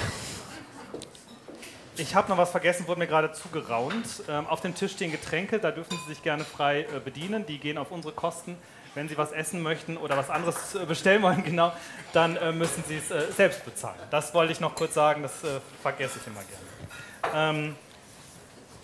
ich 1.98 2.14
habe 2.14 2.28
noch 2.28 2.38
was 2.38 2.50
vergessen, 2.50 2.86
wurde 2.86 3.00
mir 3.00 3.06
gerade 3.06 3.32
zugeraunt. 3.32 4.22
Ähm, 4.28 4.46
auf 4.46 4.60
dem 4.60 4.74
Tisch 4.74 4.92
stehen 4.92 5.10
Getränke, 5.10 5.58
da 5.58 5.70
dürfen 5.70 5.98
Sie 6.04 6.14
sich 6.14 6.22
gerne 6.22 6.44
frei 6.44 6.82
äh, 6.82 7.00
bedienen. 7.00 7.46
Die 7.46 7.58
gehen 7.58 7.78
auf 7.78 7.90
unsere 7.90 8.12
Kosten. 8.12 8.56
Wenn 8.94 9.08
Sie 9.08 9.18
was 9.18 9.32
essen 9.32 9.62
möchten 9.62 9.96
oder 9.96 10.16
was 10.16 10.30
anderes 10.30 10.74
äh, 10.74 10.86
bestellen 10.86 11.22
wollen, 11.22 11.44
genau, 11.44 11.72
dann 12.12 12.36
äh, 12.36 12.52
müssen 12.52 12.82
Sie 12.86 12.96
es 12.96 13.10
äh, 13.10 13.30
selbst 13.32 13.64
bezahlen. 13.64 13.98
Das 14.10 14.34
wollte 14.34 14.52
ich 14.52 14.60
noch 14.60 14.74
kurz 14.74 14.94
sagen, 14.94 15.22
das 15.22 15.44
äh, 15.44 15.60
vergesse 15.82 16.18
ich 16.20 16.26
immer 16.26 16.42
gerne. 16.42 17.58
Ähm, 17.58 17.76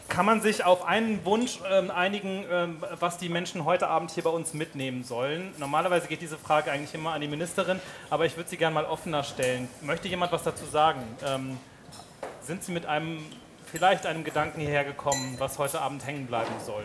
kann 0.09 0.27
man 0.27 0.43
sich 0.43 0.65
auf 0.65 0.85
einen 0.85 1.25
Wunsch 1.25 1.61
ähm, 1.71 1.91
einigen, 1.91 2.45
ähm, 2.51 2.85
was 3.01 3.17
die 3.17 3.31
Menschen 3.31 3.65
heute 3.65 3.89
Abend 3.89 4.11
hier 4.11 4.23
bei 4.23 4.31
uns 4.31 4.53
mitnehmen 4.53 5.05
sollen? 5.05 5.55
Normalerweise 5.57 6.07
geht 6.07 6.21
diese 6.21 6.37
Frage 6.37 6.71
eigentlich 6.71 6.93
immer 6.93 7.15
an 7.15 7.23
die 7.23 7.29
Ministerin, 7.29 7.81
aber 8.11 8.27
ich 8.27 8.37
würde 8.37 8.51
sie 8.51 8.59
gerne 8.59 8.75
mal 8.75 8.85
offener 8.85 9.23
stellen. 9.25 9.71
Möchte 9.81 10.09
jemand 10.09 10.31
was 10.31 10.43
dazu 10.43 10.67
sagen? 10.67 11.03
Ähm, 11.25 11.59
sind 12.43 12.65
Sie 12.65 12.73
mit 12.73 12.87
einem, 12.87 13.25
vielleicht 13.71 14.07
einem 14.07 14.25
Gedanken 14.25 14.61
hierher 14.61 14.85
gekommen, 14.85 15.37
was 15.39 15.59
heute 15.59 15.81
Abend 15.81 16.07
hängen 16.07 16.27
bleiben 16.27 16.53
soll? 16.65 16.85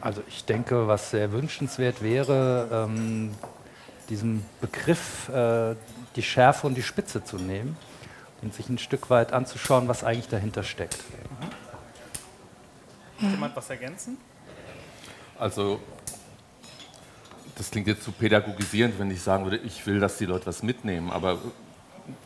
Also 0.00 0.22
ich 0.28 0.44
denke, 0.44 0.86
was 0.86 1.10
sehr 1.10 1.32
wünschenswert 1.32 2.02
wäre, 2.02 2.68
ähm, 2.88 3.34
diesem 4.08 4.44
Begriff 4.60 5.28
äh, 5.28 5.74
die 6.14 6.22
Schärfe 6.22 6.66
und 6.66 6.74
die 6.74 6.82
Spitze 6.82 7.24
zu 7.24 7.36
nehmen 7.36 7.76
und 8.42 8.54
sich 8.54 8.68
ein 8.68 8.78
Stück 8.78 9.10
weit 9.10 9.32
anzuschauen, 9.32 9.88
was 9.88 10.04
eigentlich 10.04 10.28
dahinter 10.28 10.62
steckt. 10.62 11.02
Mhm. 13.18 13.30
Jemand 13.30 13.56
was 13.56 13.68
ergänzen? 13.70 14.18
Also 15.38 15.80
das 17.56 17.70
klingt 17.70 17.88
jetzt 17.88 18.04
zu 18.04 18.12
pädagogisierend, 18.12 18.98
wenn 18.98 19.10
ich 19.10 19.22
sagen 19.22 19.44
würde, 19.44 19.56
ich 19.56 19.86
will, 19.86 19.98
dass 19.98 20.18
die 20.18 20.26
Leute 20.26 20.46
was 20.46 20.62
mitnehmen. 20.62 21.10
Aber 21.10 21.38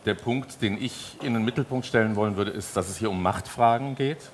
der 0.05 0.15
Punkt, 0.15 0.61
den 0.61 0.81
ich 0.81 1.17
in 1.21 1.33
den 1.33 1.43
Mittelpunkt 1.43 1.85
stellen 1.85 2.15
wollen 2.15 2.37
würde, 2.37 2.51
ist, 2.51 2.75
dass 2.75 2.89
es 2.89 2.97
hier 2.97 3.09
um 3.09 3.21
Machtfragen 3.21 3.95
geht, 3.95 4.29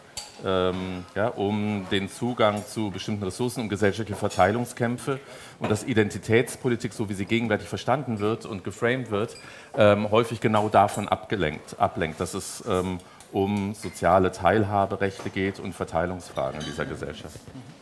ähm, 0.45 1.05
ja, 1.15 1.27
um 1.29 1.85
den 1.91 2.09
Zugang 2.09 2.65
zu 2.65 2.91
bestimmten 2.91 3.23
Ressourcen, 3.23 3.61
um 3.61 3.69
gesellschaftliche 3.69 4.19
Verteilungskämpfe 4.19 5.19
und 5.59 5.69
dass 5.71 5.83
Identitätspolitik, 5.83 6.93
so 6.93 7.09
wie 7.09 7.13
sie 7.13 7.25
gegenwärtig 7.25 7.67
verstanden 7.67 8.19
wird 8.19 8.45
und 8.45 8.63
geframed 8.63 9.11
wird, 9.11 9.37
ähm, 9.75 10.11
häufig 10.11 10.39
genau 10.39 10.69
davon 10.69 11.07
abgelenkt, 11.07 11.79
ablenkt, 11.79 12.19
dass 12.19 12.33
es 12.33 12.63
ähm, 12.67 12.99
um 13.31 13.73
soziale 13.73 14.31
Teilhaberechte 14.31 15.29
geht 15.29 15.59
und 15.59 15.73
Verteilungsfragen 15.73 16.59
in 16.59 16.65
dieser 16.65 16.85
Gesellschaft. 16.85 17.39
Mhm. 17.53 17.77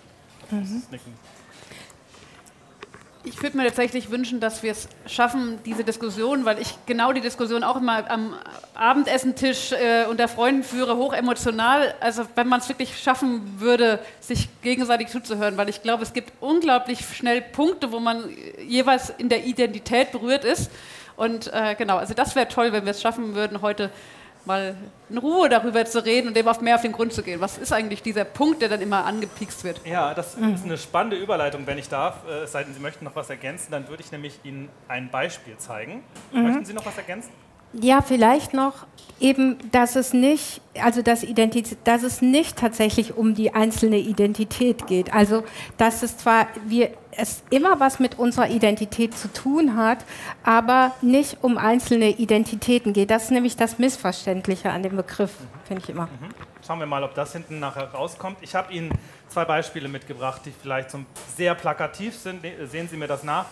Ich 3.28 3.42
würde 3.42 3.58
mir 3.58 3.66
tatsächlich 3.66 4.12
wünschen, 4.12 4.40
dass 4.40 4.62
wir 4.62 4.72
es 4.72 4.88
schaffen, 5.08 5.58
diese 5.66 5.84
Diskussion, 5.84 6.46
weil 6.46 6.60
ich 6.60 6.76
genau 6.86 7.12
die 7.12 7.22
Diskussion 7.22 7.64
auch 7.64 7.76
immer 7.76 8.10
am 8.12 8.36
Abendessentisch 8.76 9.72
äh, 9.72 10.06
unter 10.08 10.28
Freunden 10.28 10.64
führe, 10.64 10.96
hochemotional. 10.96 11.96
Also 12.02 12.28
wenn 12.36 12.48
man 12.48 12.60
es 12.60 12.70
wirklich 12.70 13.02
schaffen 13.02 13.60
würde, 13.60 13.98
sich 14.20 14.48
gegenseitig 14.62 15.08
zuzuhören, 15.08 15.58
weil 15.58 15.70
ich 15.70 15.82
glaube, 15.82 16.04
es 16.04 16.14
gibt 16.14 16.34
unglaublich 16.40 17.00
schnell 17.00 17.42
Punkte, 17.42 17.92
wo 17.92 18.00
man 18.00 18.30
jeweils 18.64 19.10
in 19.10 19.28
der 19.30 19.44
Identität 19.44 20.12
berührt 20.12 20.46
ist. 20.46 20.70
Und 21.16 21.52
äh, 21.52 21.74
genau, 21.76 21.98
also 21.98 22.14
das 22.14 22.36
wäre 22.36 22.48
toll, 22.48 22.74
wenn 22.74 22.86
wir 22.86 22.92
es 22.92 23.02
schaffen 23.02 23.34
würden, 23.34 23.64
heute 23.64 23.90
mal 24.46 24.76
in 25.10 25.18
Ruhe 25.18 25.50
darüber 25.50 25.86
zu 25.86 26.04
reden 26.04 26.30
und 26.30 26.38
dem 26.38 26.48
auf 26.48 26.62
mehr 26.62 26.76
auf 26.76 26.82
den 26.82 26.92
Grund 26.92 27.14
zu 27.14 27.24
gehen. 27.24 27.42
Was 27.42 27.58
ist 27.58 27.72
eigentlich 27.72 28.02
dieser 28.02 28.26
Punkt, 28.26 28.62
der 28.62 28.70
dann 28.70 28.82
immer 28.82 29.06
angepiekst 29.06 29.64
wird? 29.64 29.82
Ja, 29.86 30.14
das 30.14 30.38
mhm. 30.38 30.54
ist 30.54 30.66
eine 30.66 30.78
spannende 30.78 31.18
Überleitung, 31.18 31.66
wenn 31.68 31.78
ich 31.78 31.90
darf. 31.90 32.28
Äh, 32.28 32.44
es 32.44 32.52
sei 32.52 32.64
denn, 32.64 32.74
Sie 32.74 32.80
möchten 32.80 33.06
noch 33.06 33.16
was 33.16 33.30
ergänzen, 33.30 33.72
dann 33.72 33.88
würde 33.88 34.04
ich 34.04 34.12
nämlich 34.12 34.40
Ihnen 34.44 34.70
ein 34.88 35.10
Beispiel 35.10 35.58
zeigen. 35.58 36.04
Mhm. 36.32 36.44
Möchten 36.44 36.66
Sie 36.66 36.74
noch 36.74 36.86
was 36.86 36.98
ergänzen? 36.98 37.32
Ja, 37.82 38.02
vielleicht 38.02 38.54
noch 38.54 38.86
eben, 39.20 39.58
dass 39.72 39.96
es 39.96 40.14
nicht, 40.14 40.62
also 40.82 41.02
dass, 41.02 41.24
Identität, 41.24 41.78
dass 41.86 42.04
es 42.04 42.22
nicht 42.22 42.58
tatsächlich 42.58 43.16
um 43.16 43.34
die 43.34 43.54
einzelne 43.54 43.98
Identität 43.98 44.88
geht. 44.88 45.14
Also 45.14 45.44
dass 45.78 46.04
es 46.04 46.18
zwar 46.18 46.48
wir 46.66 46.92
es 47.18 47.44
immer 47.50 47.80
was 47.80 48.00
mit 48.00 48.20
unserer 48.20 48.50
Identität 48.50 49.18
zu 49.18 49.32
tun 49.32 49.78
hat, 49.78 50.00
aber 50.44 50.94
nicht 51.02 51.38
um 51.42 51.58
einzelne 51.58 52.10
Identitäten 52.10 52.92
geht. 52.92 53.10
Das 53.10 53.26
ist 53.26 53.32
nämlich 53.32 53.56
das 53.56 53.80
Missverständliche 53.80 54.70
an 54.70 54.84
dem 54.84 54.98
Begriff, 54.98 55.32
finde 55.66 55.84
ich 55.84 55.90
immer. 55.90 56.06
Mhm. 56.06 56.30
Schauen 56.66 56.80
wir 56.80 56.86
mal, 56.86 57.04
ob 57.04 57.16
das 57.16 57.32
hinten 57.32 57.60
nachher 57.60 57.90
rauskommt. 57.92 58.38
Ich 58.42 58.54
habe 58.54 58.74
Ihnen 58.74 58.92
zwei 59.30 59.46
Beispiele 59.46 59.88
mitgebracht, 59.88 60.42
die 60.46 60.52
vielleicht 60.52 60.92
so 60.92 61.00
sehr 61.38 61.56
plakativ 61.56 62.16
sind. 62.18 62.42
Sehen 62.70 62.90
Sie 62.90 62.98
mir 62.98 63.08
das 63.08 63.24
nach, 63.24 63.46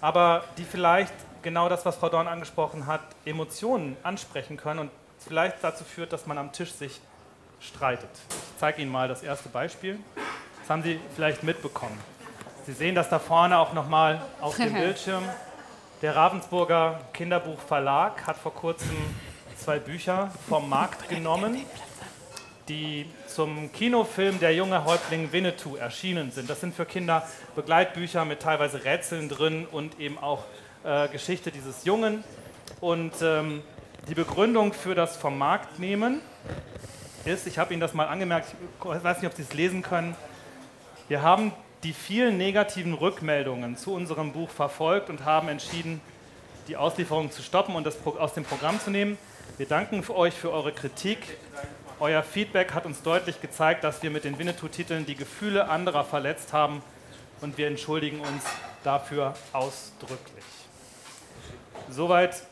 aber 0.00 0.44
die 0.56 0.64
vielleicht 0.64 1.12
genau 1.42 1.68
das, 1.68 1.84
was 1.84 1.96
Frau 1.96 2.08
Dorn 2.08 2.28
angesprochen 2.28 2.86
hat, 2.86 3.00
Emotionen 3.24 3.96
ansprechen 4.02 4.56
können 4.56 4.80
und 4.80 4.90
vielleicht 5.18 5.62
dazu 5.62 5.84
führt, 5.84 6.12
dass 6.12 6.26
man 6.26 6.38
am 6.38 6.52
Tisch 6.52 6.72
sich 6.72 7.00
streitet. 7.60 8.10
Ich 8.30 8.58
zeige 8.58 8.82
Ihnen 8.82 8.90
mal 8.90 9.08
das 9.08 9.22
erste 9.22 9.48
Beispiel. 9.48 9.98
Das 10.60 10.70
haben 10.70 10.82
Sie 10.82 11.00
vielleicht 11.14 11.42
mitbekommen. 11.42 11.98
Sie 12.66 12.72
sehen 12.72 12.94
das 12.94 13.08
da 13.08 13.18
vorne 13.18 13.58
auch 13.58 13.72
nochmal 13.72 14.22
auf 14.40 14.56
dem 14.56 14.72
Bildschirm. 14.74 15.24
Der 16.02 16.16
Ravensburger 16.16 17.00
Kinderbuchverlag 17.12 18.26
hat 18.26 18.36
vor 18.36 18.54
kurzem 18.54 18.96
zwei 19.56 19.78
Bücher 19.78 20.30
vom 20.48 20.68
Markt 20.68 21.08
genommen, 21.10 21.58
die 22.68 23.06
zum 23.26 23.70
Kinofilm 23.72 24.38
Der 24.40 24.54
junge 24.54 24.84
Häuptling 24.84 25.32
Winnetou 25.32 25.76
erschienen 25.76 26.30
sind. 26.30 26.48
Das 26.48 26.60
sind 26.60 26.74
für 26.74 26.86
Kinder 26.86 27.26
Begleitbücher 27.56 28.24
mit 28.24 28.40
teilweise 28.40 28.84
Rätseln 28.84 29.28
drin 29.28 29.66
und 29.70 30.00
eben 30.00 30.18
auch 30.18 30.44
äh, 30.84 31.08
Geschichte 31.08 31.50
dieses 31.50 31.84
Jungen. 31.84 32.24
Und 32.80 33.12
ähm, 33.22 33.62
die 34.08 34.14
Begründung 34.14 34.72
für 34.72 34.94
das 34.94 35.16
vom 35.16 35.36
Markt 35.36 35.78
nehmen 35.78 36.20
ist, 37.24 37.46
ich 37.46 37.58
habe 37.58 37.72
Ihnen 37.72 37.80
das 37.80 37.94
mal 37.94 38.06
angemerkt, 38.06 38.54
ich 38.78 39.04
weiß 39.04 39.20
nicht, 39.20 39.30
ob 39.30 39.36
Sie 39.36 39.42
es 39.42 39.52
lesen 39.52 39.82
können, 39.82 40.16
wir 41.08 41.22
haben 41.22 41.52
die 41.82 41.92
vielen 41.92 42.36
negativen 42.36 42.94
Rückmeldungen 42.94 43.76
zu 43.76 43.92
unserem 43.92 44.32
Buch 44.32 44.50
verfolgt 44.50 45.10
und 45.10 45.24
haben 45.24 45.48
entschieden, 45.48 46.00
die 46.68 46.76
Auslieferung 46.76 47.30
zu 47.30 47.42
stoppen 47.42 47.74
und 47.74 47.84
das 47.84 47.98
aus 48.04 48.34
dem 48.34 48.44
Programm 48.44 48.80
zu 48.80 48.90
nehmen. 48.90 49.18
Wir 49.56 49.66
danken 49.66 50.04
euch 50.10 50.34
für 50.34 50.52
eure 50.52 50.72
Kritik. 50.72 51.18
Euer 51.98 52.22
Feedback 52.22 52.72
hat 52.72 52.86
uns 52.86 53.02
deutlich 53.02 53.40
gezeigt, 53.40 53.84
dass 53.84 54.02
wir 54.02 54.10
mit 54.10 54.24
den 54.24 54.38
Winnetou-Titeln 54.38 55.04
die 55.04 55.16
Gefühle 55.16 55.68
anderer 55.68 56.04
verletzt 56.04 56.52
haben 56.52 56.82
und 57.40 57.58
wir 57.58 57.66
entschuldigen 57.66 58.20
uns 58.20 58.44
dafür 58.84 59.34
ausdrücklich. 59.52 60.44
Soweit 61.90 62.42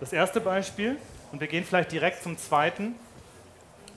das 0.00 0.12
erste 0.12 0.40
Beispiel. 0.40 0.96
Und 1.30 1.40
wir 1.40 1.48
gehen 1.48 1.64
vielleicht 1.64 1.92
direkt 1.92 2.22
zum 2.22 2.38
zweiten. 2.38 2.94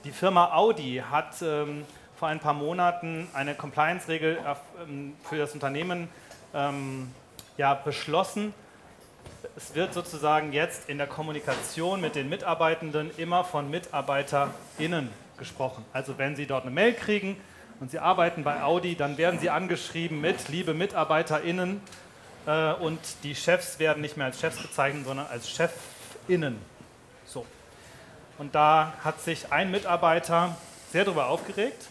Die 0.03 0.11
Firma 0.11 0.53
Audi 0.53 1.01
hat 1.09 1.41
ähm, 1.41 1.85
vor 2.17 2.27
ein 2.27 2.39
paar 2.39 2.53
Monaten 2.53 3.27
eine 3.33 3.55
Compliance-Regel 3.55 4.39
ähm, 4.87 5.15
für 5.23 5.37
das 5.37 5.53
Unternehmen 5.53 6.09
ähm, 6.53 7.11
ja, 7.57 7.73
beschlossen. 7.73 8.53
Es 9.55 9.73
wird 9.73 9.93
sozusagen 9.93 10.51
jetzt 10.51 10.89
in 10.89 10.97
der 10.97 11.07
Kommunikation 11.07 12.01
mit 12.01 12.15
den 12.15 12.27
Mitarbeitenden 12.27 13.11
immer 13.17 13.45
von 13.45 13.69
MitarbeiterInnen 13.69 15.09
gesprochen. 15.37 15.85
Also 15.93 16.17
wenn 16.17 16.35
Sie 16.35 16.45
dort 16.45 16.63
eine 16.63 16.71
Mail 16.71 16.93
kriegen 16.93 17.37
und 17.79 17.91
Sie 17.91 17.99
arbeiten 17.99 18.43
bei 18.43 18.63
Audi, 18.63 18.95
dann 18.95 19.17
werden 19.17 19.39
Sie 19.39 19.49
angeschrieben 19.49 20.19
mit 20.19 20.49
liebe 20.49 20.73
MitarbeiterInnen 20.73 21.79
äh, 22.45 22.73
und 22.73 22.99
die 23.23 23.35
Chefs 23.35 23.79
werden 23.79 24.01
nicht 24.01 24.17
mehr 24.17 24.27
als 24.27 24.39
Chefs 24.39 24.61
bezeichnet, 24.61 25.05
sondern 25.05 25.27
als 25.27 25.49
Chefinnen. 25.49 26.59
So. 27.25 27.45
Und 28.37 28.55
da 28.55 28.93
hat 29.03 29.21
sich 29.21 29.51
ein 29.51 29.71
Mitarbeiter 29.71 30.55
sehr 30.91 31.05
darüber 31.05 31.27
aufgeregt 31.27 31.87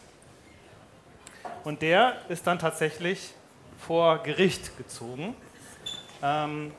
und 1.64 1.82
der 1.82 2.16
ist 2.28 2.46
dann 2.46 2.58
tatsächlich 2.58 3.34
vor 3.78 4.22
Gericht 4.22 4.76
gezogen. 4.76 5.36
Ähm, 6.22 6.72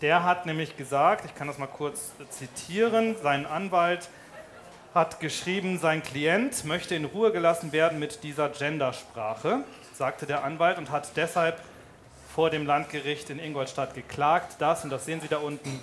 der 0.00 0.24
hat 0.24 0.46
nämlich 0.46 0.76
gesagt, 0.76 1.26
ich 1.26 1.34
kann 1.34 1.46
das 1.46 1.58
mal 1.58 1.66
kurz 1.66 2.12
zitieren, 2.30 3.16
sein 3.22 3.44
Anwalt 3.44 4.08
hat 4.94 5.20
geschrieben, 5.20 5.78
sein 5.78 6.02
Klient 6.02 6.64
möchte 6.64 6.94
in 6.94 7.04
Ruhe 7.04 7.32
gelassen 7.32 7.72
werden 7.72 7.98
mit 7.98 8.24
dieser 8.24 8.48
Gendersprache, 8.48 9.64
sagte 9.94 10.26
der 10.26 10.42
Anwalt 10.42 10.78
und 10.78 10.90
hat 10.90 11.16
deshalb 11.16 11.60
vor 12.34 12.50
dem 12.50 12.66
Landgericht 12.66 13.30
in 13.30 13.38
Ingolstadt 13.38 13.94
geklagt. 13.94 14.56
Das, 14.58 14.84
und 14.84 14.90
das 14.90 15.04
sehen 15.04 15.20
Sie 15.20 15.28
da 15.28 15.38
unten, 15.38 15.80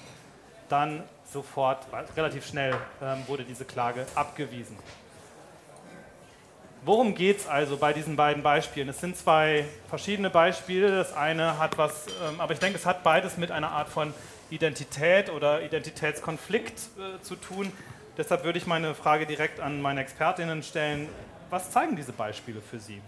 dann 0.69 1.03
sofort, 1.31 1.85
relativ 2.15 2.47
schnell 2.47 2.75
ähm, 3.01 3.23
wurde 3.27 3.43
diese 3.43 3.65
Klage 3.65 4.05
abgewiesen. 4.15 4.77
Worum 6.83 7.15
geht 7.15 7.39
es 7.39 7.47
also 7.47 7.77
bei 7.77 7.91
diesen 7.91 8.15
beiden 8.15 8.43
Beispielen? 8.43 8.87
Es 8.87 9.01
sind 9.01 9.17
zwei 9.17 9.65
verschiedene 9.89 10.29
Beispiele. 10.29 10.89
Das 10.89 11.13
eine 11.13 11.57
hat 11.59 11.77
was, 11.77 12.07
ähm, 12.07 12.39
aber 12.39 12.53
ich 12.53 12.59
denke, 12.59 12.77
es 12.77 12.85
hat 12.85 13.03
beides 13.03 13.37
mit 13.37 13.51
einer 13.51 13.71
Art 13.71 13.89
von 13.89 14.13
Identität 14.49 15.29
oder 15.29 15.61
Identitätskonflikt 15.63 16.79
äh, 16.79 17.21
zu 17.21 17.35
tun. 17.35 17.71
Deshalb 18.17 18.45
würde 18.45 18.57
ich 18.57 18.67
meine 18.67 18.95
Frage 18.95 19.25
direkt 19.25 19.59
an 19.59 19.81
meine 19.81 20.01
Expertinnen 20.01 20.63
stellen. 20.63 21.09
Was 21.49 21.71
zeigen 21.71 21.95
diese 21.95 22.13
Beispiele 22.13 22.61
für 22.61 22.79
Sie? 22.79 23.01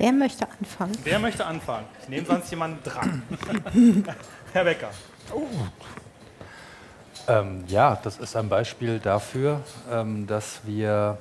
Wer 0.00 0.12
möchte 0.12 0.48
anfangen? 0.48 0.96
Wer 1.04 1.18
möchte 1.18 1.44
anfangen? 1.44 1.84
Ich 2.00 2.08
nehme 2.08 2.24
sonst 2.24 2.50
jemanden 2.50 2.82
dran. 2.82 3.22
Herr 4.54 4.64
Becker. 4.64 4.88
Oh. 5.30 5.42
Ähm, 7.28 7.64
ja, 7.66 8.00
das 8.02 8.16
ist 8.16 8.34
ein 8.34 8.48
Beispiel 8.48 8.98
dafür, 8.98 9.60
ähm, 9.92 10.26
dass 10.26 10.62
wir 10.64 11.18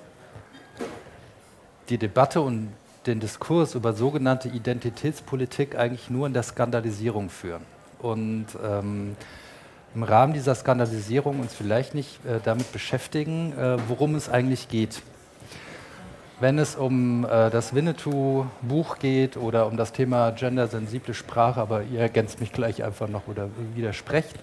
die 1.90 1.98
Debatte 1.98 2.40
und 2.40 2.70
den 3.06 3.20
Diskurs 3.20 3.76
über 3.76 3.92
sogenannte 3.92 4.48
Identitätspolitik 4.48 5.78
eigentlich 5.78 6.10
nur 6.10 6.26
in 6.26 6.32
der 6.32 6.44
Skandalisierung 6.44 7.30
führen. 7.30 7.66
Und 8.02 8.46
ähm, 8.64 9.18
im 9.94 10.04
Rahmen 10.04 10.32
dieser 10.32 10.56
Skandalisierung 10.56 11.42
uns 11.42 11.54
vielleicht 11.54 11.96
nicht 11.96 12.26
äh, 12.26 12.40
damit 12.46 12.72
beschäftigen, 12.72 13.52
äh, 13.58 13.78
worum 13.90 14.16
es 14.16 14.30
eigentlich 14.30 14.70
geht 14.70 15.02
wenn 16.40 16.58
es 16.60 16.76
um 16.76 17.26
äh, 17.26 17.50
das 17.50 17.74
Winnetou-Buch 17.74 19.00
geht 19.00 19.38
oder 19.38 19.68
um 19.68 19.78
das 19.78 19.92
Thema 19.92 20.32
gendersensible 20.32 21.14
Sprache, 21.14 21.60
aber 21.60 21.84
ihr 21.84 22.00
ergänzt 22.00 22.40
mich 22.40 22.52
gleich 22.52 22.84
einfach 22.84 23.08
noch 23.08 23.28
oder 23.28 23.50
widersprecht, 23.76 24.36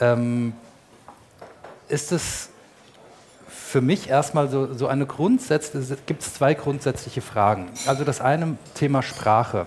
ähm, 0.00 0.52
ist 1.88 2.12
es 2.12 2.50
für 3.48 3.80
mich 3.80 4.08
erstmal 4.08 4.48
so, 4.48 4.74
so 4.74 4.86
eine 4.86 5.06
grundsätzliche, 5.06 5.96
gibt 6.06 6.22
es 6.22 6.34
zwei 6.34 6.54
grundsätzliche 6.54 7.20
Fragen. 7.20 7.68
Also 7.86 8.04
das 8.04 8.20
eine 8.20 8.56
Thema 8.74 9.02
Sprache. 9.02 9.66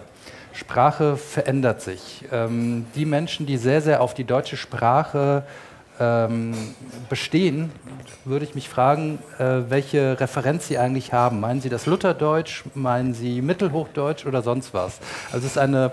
Sprache 0.53 1.17
verändert 1.17 1.81
sich. 1.81 2.25
Ähm, 2.31 2.85
die 2.95 3.05
Menschen, 3.05 3.45
die 3.45 3.57
sehr, 3.57 3.81
sehr 3.81 4.01
auf 4.01 4.13
die 4.13 4.23
deutsche 4.23 4.57
Sprache 4.57 5.43
ähm, 5.99 6.53
bestehen, 7.09 7.71
würde 8.25 8.45
ich 8.45 8.55
mich 8.55 8.69
fragen, 8.69 9.19
äh, 9.37 9.69
welche 9.69 10.19
Referenz 10.19 10.67
Sie 10.67 10.77
eigentlich 10.77 11.13
haben. 11.13 11.39
Meinen 11.39 11.61
Sie 11.61 11.69
das 11.69 11.85
Lutherdeutsch, 11.85 12.63
meinen 12.73 13.13
Sie 13.13 13.41
Mittelhochdeutsch 13.41 14.25
oder 14.25 14.41
sonst 14.41 14.73
was? 14.73 14.99
Also 15.31 15.45
es 15.45 15.53
ist 15.53 15.57
eine, 15.57 15.91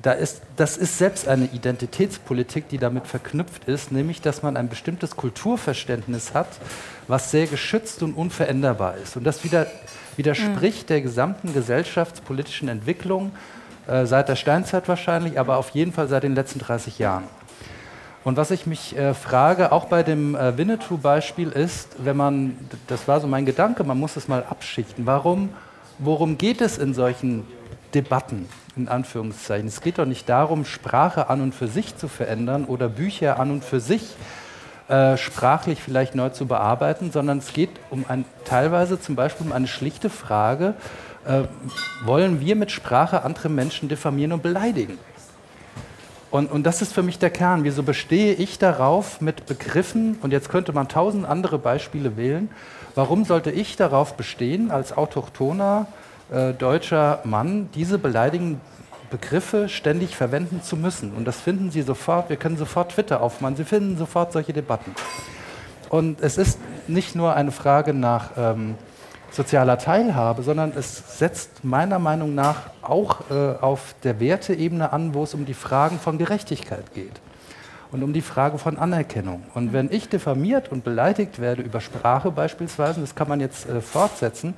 da 0.00 0.12
ist, 0.12 0.42
das 0.56 0.76
ist 0.76 0.98
selbst 0.98 1.28
eine 1.28 1.46
Identitätspolitik, 1.46 2.68
die 2.68 2.78
damit 2.78 3.06
verknüpft 3.06 3.64
ist, 3.64 3.92
nämlich 3.92 4.20
dass 4.20 4.42
man 4.42 4.56
ein 4.56 4.68
bestimmtes 4.68 5.16
Kulturverständnis 5.16 6.34
hat, 6.34 6.48
was 7.08 7.30
sehr 7.30 7.46
geschützt 7.46 8.02
und 8.02 8.14
unveränderbar 8.14 8.96
ist. 8.96 9.16
Und 9.16 9.24
das 9.24 9.44
wieder, 9.44 9.66
widerspricht 10.16 10.84
mhm. 10.84 10.86
der 10.88 11.00
gesamten 11.02 11.52
gesellschaftspolitischen 11.52 12.68
Entwicklung 12.68 13.32
äh, 13.86 14.06
seit 14.06 14.28
der 14.28 14.36
Steinzeit 14.36 14.88
wahrscheinlich, 14.88 15.38
aber 15.38 15.56
auf 15.56 15.70
jeden 15.70 15.92
Fall 15.92 16.08
seit 16.08 16.22
den 16.22 16.34
letzten 16.34 16.60
30 16.60 16.98
Jahren. 16.98 17.24
Und 18.24 18.36
was 18.36 18.52
ich 18.52 18.66
mich 18.66 18.96
äh, 18.96 19.14
frage, 19.14 19.72
auch 19.72 19.86
bei 19.86 20.04
dem 20.04 20.36
äh, 20.36 20.56
Winnetou-Beispiel 20.56 21.48
ist, 21.48 21.96
wenn 21.98 22.16
man, 22.16 22.56
das 22.86 23.08
war 23.08 23.20
so 23.20 23.26
mein 23.26 23.46
Gedanke, 23.46 23.82
man 23.82 23.98
muss 23.98 24.16
es 24.16 24.28
mal 24.28 24.44
abschichten. 24.48 25.06
Warum, 25.06 25.48
worum 25.98 26.38
geht 26.38 26.60
es 26.60 26.78
in 26.78 26.94
solchen 26.94 27.44
Debatten, 27.94 28.48
in 28.76 28.86
Anführungszeichen? 28.86 29.66
Es 29.66 29.80
geht 29.80 29.98
doch 29.98 30.04
nicht 30.06 30.28
darum, 30.28 30.64
Sprache 30.64 31.30
an 31.30 31.40
und 31.40 31.52
für 31.52 31.66
sich 31.66 31.96
zu 31.96 32.06
verändern 32.06 32.64
oder 32.64 32.88
Bücher 32.88 33.40
an 33.40 33.50
und 33.50 33.64
für 33.64 33.80
sich 33.80 34.14
äh, 34.88 35.16
sprachlich 35.16 35.82
vielleicht 35.82 36.14
neu 36.14 36.28
zu 36.28 36.46
bearbeiten, 36.46 37.10
sondern 37.10 37.38
es 37.38 37.52
geht 37.52 37.70
um 37.90 38.04
ein, 38.08 38.24
teilweise 38.44 39.00
zum 39.00 39.16
Beispiel 39.16 39.46
um 39.46 39.52
eine 39.52 39.66
schlichte 39.66 40.10
Frage, 40.10 40.74
äh, 41.24 41.42
wollen 42.04 42.40
wir 42.40 42.54
mit 42.54 42.70
Sprache 42.70 43.24
andere 43.24 43.48
Menschen 43.48 43.88
diffamieren 43.88 44.32
und 44.32 44.44
beleidigen? 44.44 44.98
Und, 46.32 46.50
und 46.50 46.64
das 46.64 46.80
ist 46.80 46.94
für 46.94 47.02
mich 47.02 47.18
der 47.18 47.28
Kern. 47.28 47.62
Wieso 47.62 47.82
bestehe 47.82 48.32
ich 48.32 48.58
darauf 48.58 49.20
mit 49.20 49.44
Begriffen, 49.44 50.18
und 50.22 50.32
jetzt 50.32 50.48
könnte 50.48 50.72
man 50.72 50.88
tausend 50.88 51.26
andere 51.26 51.58
Beispiele 51.58 52.16
wählen, 52.16 52.48
warum 52.94 53.26
sollte 53.26 53.50
ich 53.50 53.76
darauf 53.76 54.14
bestehen, 54.14 54.70
als 54.70 54.96
autochthoner 54.96 55.86
äh, 56.32 56.54
deutscher 56.54 57.20
Mann 57.24 57.68
diese 57.74 57.98
beleidigenden 57.98 58.62
Begriffe 59.10 59.68
ständig 59.68 60.16
verwenden 60.16 60.62
zu 60.62 60.74
müssen? 60.74 61.12
Und 61.12 61.26
das 61.26 61.38
finden 61.38 61.70
Sie 61.70 61.82
sofort, 61.82 62.30
wir 62.30 62.36
können 62.36 62.56
sofort 62.56 62.92
Twitter 62.92 63.20
aufmachen, 63.20 63.56
Sie 63.56 63.64
finden 63.64 63.98
sofort 63.98 64.32
solche 64.32 64.54
Debatten. 64.54 64.94
Und 65.90 66.22
es 66.22 66.38
ist 66.38 66.58
nicht 66.88 67.14
nur 67.14 67.36
eine 67.36 67.52
Frage 67.52 67.92
nach... 67.92 68.30
Ähm, 68.38 68.76
sozialer 69.32 69.78
Teilhabe, 69.78 70.42
sondern 70.42 70.72
es 70.76 71.18
setzt 71.18 71.64
meiner 71.64 71.98
Meinung 71.98 72.34
nach 72.34 72.70
auch 72.82 73.30
äh, 73.30 73.54
auf 73.60 73.94
der 74.04 74.20
Werteebene 74.20 74.92
an, 74.92 75.14
wo 75.14 75.24
es 75.24 75.34
um 75.34 75.46
die 75.46 75.54
Fragen 75.54 75.98
von 75.98 76.18
Gerechtigkeit 76.18 76.92
geht 76.94 77.20
und 77.90 78.02
um 78.02 78.12
die 78.12 78.22
Frage 78.22 78.58
von 78.58 78.78
Anerkennung. 78.78 79.42
Und 79.54 79.72
wenn 79.72 79.90
ich 79.90 80.08
diffamiert 80.08 80.70
und 80.70 80.84
beleidigt 80.84 81.40
werde 81.40 81.62
über 81.62 81.80
Sprache 81.80 82.30
beispielsweise, 82.30 83.00
das 83.00 83.14
kann 83.14 83.28
man 83.28 83.40
jetzt 83.40 83.68
äh, 83.68 83.80
fortsetzen, 83.80 84.54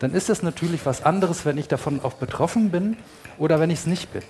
dann 0.00 0.12
ist 0.12 0.30
es 0.30 0.42
natürlich 0.42 0.84
was 0.86 1.04
anderes, 1.04 1.44
wenn 1.44 1.58
ich 1.58 1.68
davon 1.68 2.00
auch 2.02 2.14
betroffen 2.14 2.70
bin 2.70 2.96
oder 3.36 3.60
wenn 3.60 3.70
ich 3.70 3.80
es 3.80 3.86
nicht 3.86 4.12
bin. 4.12 4.22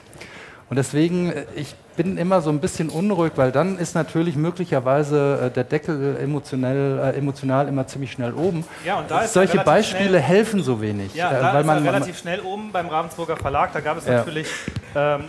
Und 0.70 0.76
deswegen, 0.76 1.32
äh, 1.32 1.46
ich 1.56 1.74
bin 1.96 2.16
immer 2.18 2.40
so 2.40 2.50
ein 2.50 2.60
bisschen 2.60 2.90
unruhig, 2.90 3.32
weil 3.36 3.50
dann 3.52 3.78
ist 3.78 3.94
natürlich 3.94 4.36
möglicherweise 4.36 5.46
äh, 5.46 5.50
der 5.50 5.64
Deckel 5.64 6.16
emotionell, 6.18 6.98
äh, 6.98 7.18
emotional 7.18 7.68
immer 7.68 7.86
ziemlich 7.86 8.12
schnell 8.12 8.32
oben. 8.34 8.64
Ja, 8.84 8.96
und 8.98 9.10
da 9.10 9.22
ist 9.22 9.32
Solche 9.32 9.58
Beispiele 9.58 10.20
helfen 10.20 10.62
so 10.62 10.80
wenig. 10.80 11.14
Ja, 11.14 11.30
da 11.32 11.52
weil 11.54 11.60
ist 11.62 11.66
man, 11.66 11.86
relativ 11.86 12.18
schnell 12.18 12.40
oben 12.40 12.70
beim 12.70 12.88
Ravensburger 12.88 13.36
Verlag. 13.36 13.72
Da 13.72 13.80
gab 13.80 13.96
es 13.98 14.06
Ja. 14.06 14.18
natürlich 14.18 14.46
ähm, 14.94 15.24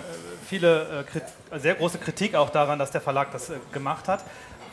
viele, 0.46 1.05
äh, 1.51 1.60
sehr 1.60 1.75
große 1.75 1.98
Kritik 1.98 2.36
auch 2.36 2.50
daran, 2.50 2.77
dass 2.77 2.91
der 2.91 3.01
Verlag 3.01 3.31
das 3.31 3.50
äh, 3.50 3.53
gemacht 3.72 4.08
hat. 4.08 4.24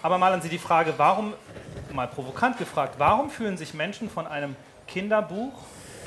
Aber 0.03 0.19
mal 0.19 0.33
an 0.33 0.43
Sie 0.43 0.49
die 0.49 0.59
Frage, 0.59 0.95
warum, 0.97 1.33
mal 1.93 2.07
provokant 2.09 2.59
gefragt, 2.59 2.97
warum 2.99 3.31
fühlen 3.31 3.57
sich 3.57 3.73
Menschen 3.73 4.11
von 4.11 4.27
einem 4.27 4.57
Kinderbuch, 4.87 5.53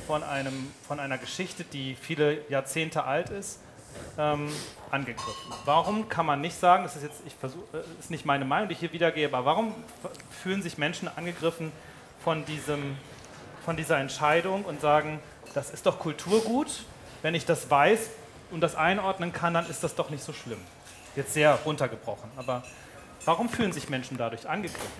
von, 0.06 0.24
einem, 0.24 0.72
von 0.88 1.00
einer 1.00 1.18
Geschichte, 1.18 1.63
die 1.63 1.96
viele 2.00 2.38
Jahrzehnte 2.50 3.04
alt 3.06 3.30
ist, 3.30 3.60
ähm, 4.20 4.50
angegriffen. 4.92 5.54
Warum 5.66 6.10
kann 6.10 6.26
man 6.26 6.42
nicht 6.42 6.60
sagen, 6.60 6.84
das 6.84 6.96
ist 6.96 7.04
jetzt 7.04 7.22
ich 7.26 7.34
versuch, 7.34 7.64
äh, 7.74 7.80
ist 8.00 8.12
nicht 8.12 8.26
meine 8.26 8.46
Meinung, 8.46 8.68
die 8.68 8.74
ich 8.74 8.80
hier 8.80 8.92
wiedergebe, 8.92 9.36
aber 9.36 9.46
warum 9.46 9.74
fühlen 10.44 10.62
sich 10.62 10.78
Menschen 10.78 11.08
angegriffen 11.16 11.72
von, 12.24 12.46
diesem, 12.46 12.98
von 13.64 13.78
dieser 13.78 13.98
Entscheidung 13.98 14.66
und 14.66 14.82
sagen, 14.82 15.20
das 15.54 15.72
ist 15.72 15.86
doch 15.86 16.00
Kulturgut, 16.00 16.84
wenn 17.22 17.34
ich 17.34 17.46
das 17.46 17.72
weiß 17.72 18.10
und 18.52 18.62
das 18.62 18.76
einordnen 18.76 19.32
kann, 19.32 19.54
dann 19.54 19.70
ist 19.70 19.84
das 19.84 19.96
doch 19.96 20.10
nicht 20.10 20.24
so 20.24 20.34
schlimm. 20.34 20.60
Jetzt 21.16 21.34
sehr 21.34 21.54
runtergebrochen, 21.66 22.30
aber 22.36 22.64
warum 23.26 23.48
fühlen 23.50 23.72
sich 23.72 23.90
Menschen 23.90 24.18
dadurch 24.18 24.48
angegriffen? 24.48 24.92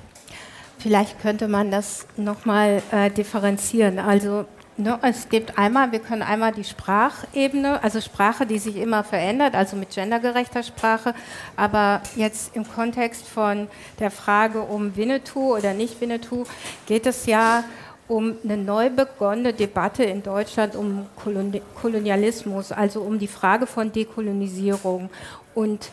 Vielleicht 0.80 1.22
könnte 1.22 1.50
man 1.50 1.72
das 1.72 2.08
nochmal 2.16 2.82
äh, 2.92 3.12
differenzieren. 3.12 4.00
Also 4.00 4.46
ne, 4.80 4.98
es 5.02 5.30
gibt 5.30 5.58
einmal, 5.58 5.92
wir 5.92 6.00
können 6.00 6.22
einmal 6.22 6.52
die 6.52 6.64
Sprachebene, 6.64 7.84
also 7.84 8.02
Sprache, 8.02 8.46
die 8.46 8.58
sich 8.58 8.78
immer 8.78 9.04
verändert, 9.04 9.54
also 9.54 9.76
mit 9.76 9.92
gendergerechter 9.92 10.64
Sprache, 10.64 11.14
aber 11.56 12.02
jetzt 12.16 12.56
im 12.56 12.68
Kontext 12.68 13.28
von 13.28 13.68
der 14.00 14.10
Frage 14.10 14.62
um 14.62 14.96
Winnetou 14.96 15.56
oder 15.56 15.74
nicht 15.74 16.00
Winnetou 16.02 16.46
geht 16.88 17.06
es 17.06 17.26
ja 17.26 17.64
um 18.08 18.36
eine 18.44 18.58
neu 18.58 18.90
begonnene 18.90 19.54
Debatte 19.54 20.04
in 20.04 20.24
Deutschland 20.24 20.76
um 20.76 21.06
Koloni 21.16 21.62
Kolonialismus, 21.80 22.72
also 22.72 23.02
um 23.02 23.20
die 23.20 23.28
Frage 23.28 23.68
von 23.68 23.92
Dekolonisierung. 23.92 25.12
Und 25.54 25.92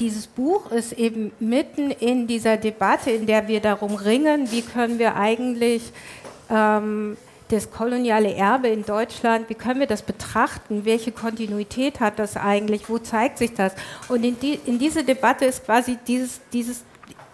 dieses 0.00 0.26
Buch 0.26 0.72
ist 0.72 0.92
eben 0.94 1.30
mitten 1.38 1.92
in 1.92 2.26
dieser 2.26 2.56
Debatte, 2.56 3.12
in 3.12 3.26
der 3.26 3.46
wir 3.46 3.60
darum 3.60 3.94
ringen, 3.94 4.50
wie 4.50 4.62
können 4.62 4.98
wir 4.98 5.14
eigentlich 5.14 5.92
ähm, 6.50 7.16
das 7.48 7.70
koloniale 7.70 8.34
Erbe 8.34 8.68
in 8.68 8.84
Deutschland, 8.84 9.48
wie 9.48 9.54
können 9.54 9.80
wir 9.80 9.86
das 9.86 10.02
betrachten, 10.02 10.84
welche 10.84 11.12
Kontinuität 11.12 12.00
hat 12.00 12.18
das 12.18 12.36
eigentlich, 12.36 12.88
wo 12.88 12.98
zeigt 12.98 13.38
sich 13.38 13.54
das? 13.54 13.72
Und 14.08 14.24
in, 14.24 14.38
die, 14.40 14.58
in 14.66 14.78
diese 14.78 15.04
Debatte 15.04 15.44
ist 15.44 15.64
quasi 15.64 15.96
dieses, 16.06 16.40
dieses 16.52 16.84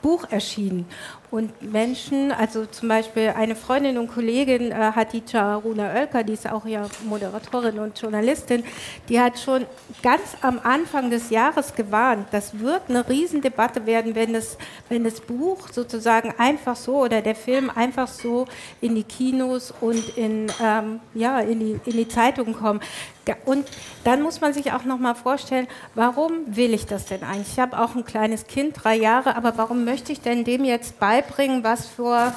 Buch 0.02 0.26
erschienen. 0.30 0.86
Und 1.30 1.62
Menschen, 1.72 2.30
also 2.30 2.66
zum 2.66 2.88
Beispiel 2.90 3.32
eine 3.34 3.56
Freundin 3.56 3.96
und 3.96 4.08
Kollegin, 4.08 4.70
äh, 4.70 4.74
Hatice 4.94 5.36
Runa 5.64 5.90
Oelker, 5.94 6.24
die 6.24 6.34
ist 6.34 6.50
auch 6.50 6.66
ja 6.66 6.86
Moderatorin 7.04 7.78
und 7.78 7.98
Journalistin, 7.98 8.64
die 9.08 9.18
hat 9.18 9.38
schon 9.38 9.64
ganz 10.02 10.36
am 10.42 10.60
Anfang 10.62 11.08
des 11.08 11.30
Jahres 11.30 11.74
gewarnt, 11.74 12.26
das 12.32 12.58
wird 12.58 12.82
eine 12.88 13.08
Riesendebatte 13.08 13.86
werden, 13.86 14.14
wenn 14.14 14.34
das, 14.34 14.58
wenn 14.90 15.04
das 15.04 15.22
Buch 15.22 15.68
sozusagen 15.72 16.34
einfach 16.36 16.76
so 16.76 16.96
oder 16.96 17.22
der 17.22 17.34
Film 17.34 17.70
einfach 17.74 18.08
so 18.08 18.44
in 18.82 18.94
die 18.94 19.04
Kinos 19.04 19.72
und 19.80 20.18
in, 20.18 20.52
ähm, 20.62 21.00
ja, 21.14 21.38
in, 21.40 21.60
die, 21.60 21.80
in 21.86 21.96
die 21.96 22.08
Zeitungen 22.08 22.54
kommen. 22.54 22.80
Ga- 23.24 23.36
Und 23.46 23.66
dann 24.04 24.20
muss 24.20 24.40
man 24.40 24.52
sich 24.52 24.72
auch 24.72 24.84
noch 24.84 24.98
mal 24.98 25.14
vorstellen, 25.14 25.66
warum 25.94 26.32
will 26.46 26.74
ich 26.74 26.84
das 26.84 27.06
denn 27.06 27.22
eigentlich? 27.22 27.52
Ich 27.52 27.58
habe 27.60 27.78
auch 27.78 27.94
ein 27.94 28.04
kleines 28.04 28.46
Kind, 28.46 28.76
drei 28.82 28.96
Jahre, 28.96 29.36
aber 29.36 29.56
warum 29.56 29.84
möchte 29.84 29.91
ich 29.92 30.20
denn 30.20 30.44
dem 30.44 30.64
jetzt 30.64 30.98
beibringen, 30.98 31.62
was 31.64 31.86
vor 31.86 32.32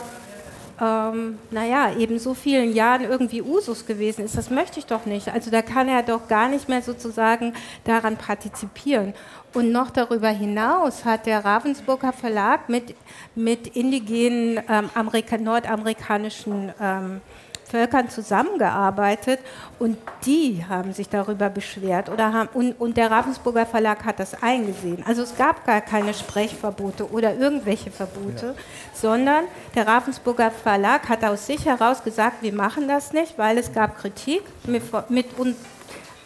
ähm, 0.81 1.39
naja, 1.51 1.93
eben 1.97 2.19
so 2.19 2.33
vielen 2.33 2.73
Jahren 2.73 3.03
irgendwie 3.03 3.41
Usus 3.41 3.85
gewesen 3.85 4.25
ist. 4.25 4.37
Das 4.37 4.49
möchte 4.49 4.79
ich 4.79 4.85
doch 4.85 5.05
nicht. 5.05 5.29
Also 5.29 5.49
da 5.49 5.61
kann 5.61 5.87
er 5.87 6.03
doch 6.03 6.27
gar 6.27 6.49
nicht 6.49 6.67
mehr 6.67 6.81
sozusagen 6.81 7.53
daran 7.85 8.17
partizipieren. 8.17 9.13
Und 9.53 9.71
noch 9.71 9.89
darüber 9.89 10.29
hinaus 10.29 11.05
hat 11.05 11.27
der 11.27 11.45
Ravensburger 11.45 12.11
Verlag 12.11 12.67
mit, 12.67 12.93
mit 13.35 13.67
indigenen 13.67 14.61
ähm, 14.69 14.89
Amerika 14.93 15.37
nordamerikanischen 15.37 16.73
ähm, 16.81 17.21
Völkern 17.65 18.09
zusammengearbeitet 18.09 19.39
und 19.79 19.97
die 20.25 20.63
haben 20.67 20.93
sich 20.93 21.09
darüber 21.09 21.49
beschwert 21.49 22.09
oder 22.09 22.31
haben, 22.31 22.49
und, 22.53 22.73
und 22.73 22.95
der 22.97 23.11
Ravensburger 23.11 23.65
Verlag 23.65 24.05
hat 24.05 24.19
das 24.19 24.41
eingesehen. 24.41 25.03
Also 25.07 25.23
es 25.23 25.35
gab 25.35 25.65
gar 25.65 25.81
keine 25.81 26.13
Sprechverbote 26.13 27.11
oder 27.11 27.35
irgendwelche 27.35 27.91
Verbote, 27.91 28.55
sondern 28.93 29.45
der 29.73 29.87
Ravensburger 29.87 30.51
Verlag 30.51 31.09
hat 31.09 31.23
aus 31.23 31.47
sich 31.47 31.65
heraus 31.65 32.03
gesagt, 32.03 32.41
wir 32.41 32.53
machen 32.53 32.87
das 32.87 33.13
nicht, 33.13 33.37
weil 33.37 33.57
es 33.57 33.73
gab 33.73 33.97
Kritik 33.97 34.43
mit, 34.65 34.83
mit 35.09 35.37
uns 35.37 35.55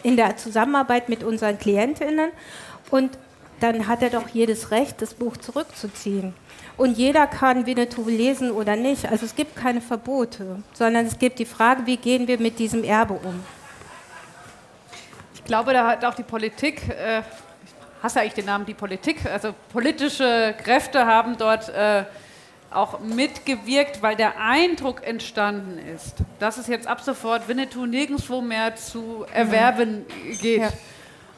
in 0.02 0.16
der 0.16 0.36
Zusammenarbeit 0.36 1.08
mit 1.08 1.24
unseren 1.24 1.58
Klientinnen 1.58 2.30
und 2.90 3.18
dann 3.60 3.86
hat 3.86 4.02
er 4.02 4.10
doch 4.10 4.28
jedes 4.28 4.70
Recht, 4.70 5.02
das 5.02 5.14
Buch 5.14 5.36
zurückzuziehen. 5.36 6.34
Und 6.80 6.96
jeder 6.96 7.26
kann 7.26 7.66
Winnetou 7.66 8.08
lesen 8.08 8.50
oder 8.50 8.74
nicht. 8.74 9.04
Also 9.04 9.26
es 9.26 9.36
gibt 9.36 9.54
keine 9.54 9.82
Verbote, 9.82 10.62
sondern 10.72 11.04
es 11.04 11.18
gibt 11.18 11.38
die 11.38 11.44
Frage, 11.44 11.84
wie 11.84 11.98
gehen 11.98 12.26
wir 12.26 12.40
mit 12.40 12.58
diesem 12.58 12.84
Erbe 12.84 13.20
um. 13.22 13.44
Ich 15.34 15.44
glaube, 15.44 15.74
da 15.74 15.86
hat 15.86 16.02
auch 16.06 16.14
die 16.14 16.22
Politik, 16.22 16.88
äh, 16.88 17.18
ich 17.18 18.02
hasse 18.02 18.20
eigentlich 18.20 18.32
den 18.32 18.46
Namen 18.46 18.64
die 18.64 18.72
Politik, 18.72 19.26
also 19.26 19.52
politische 19.70 20.54
Kräfte 20.64 21.04
haben 21.04 21.36
dort 21.36 21.68
äh, 21.68 22.04
auch 22.70 22.98
mitgewirkt, 23.00 24.00
weil 24.00 24.16
der 24.16 24.40
Eindruck 24.40 25.06
entstanden 25.06 25.78
ist, 25.94 26.14
dass 26.38 26.56
es 26.56 26.66
jetzt 26.66 26.86
ab 26.86 27.02
sofort 27.02 27.46
Winnetou 27.46 27.84
nirgendwo 27.84 28.40
mehr 28.40 28.74
zu 28.74 29.26
erwerben 29.34 30.06
geht. 30.40 30.62
Ja. 30.62 30.70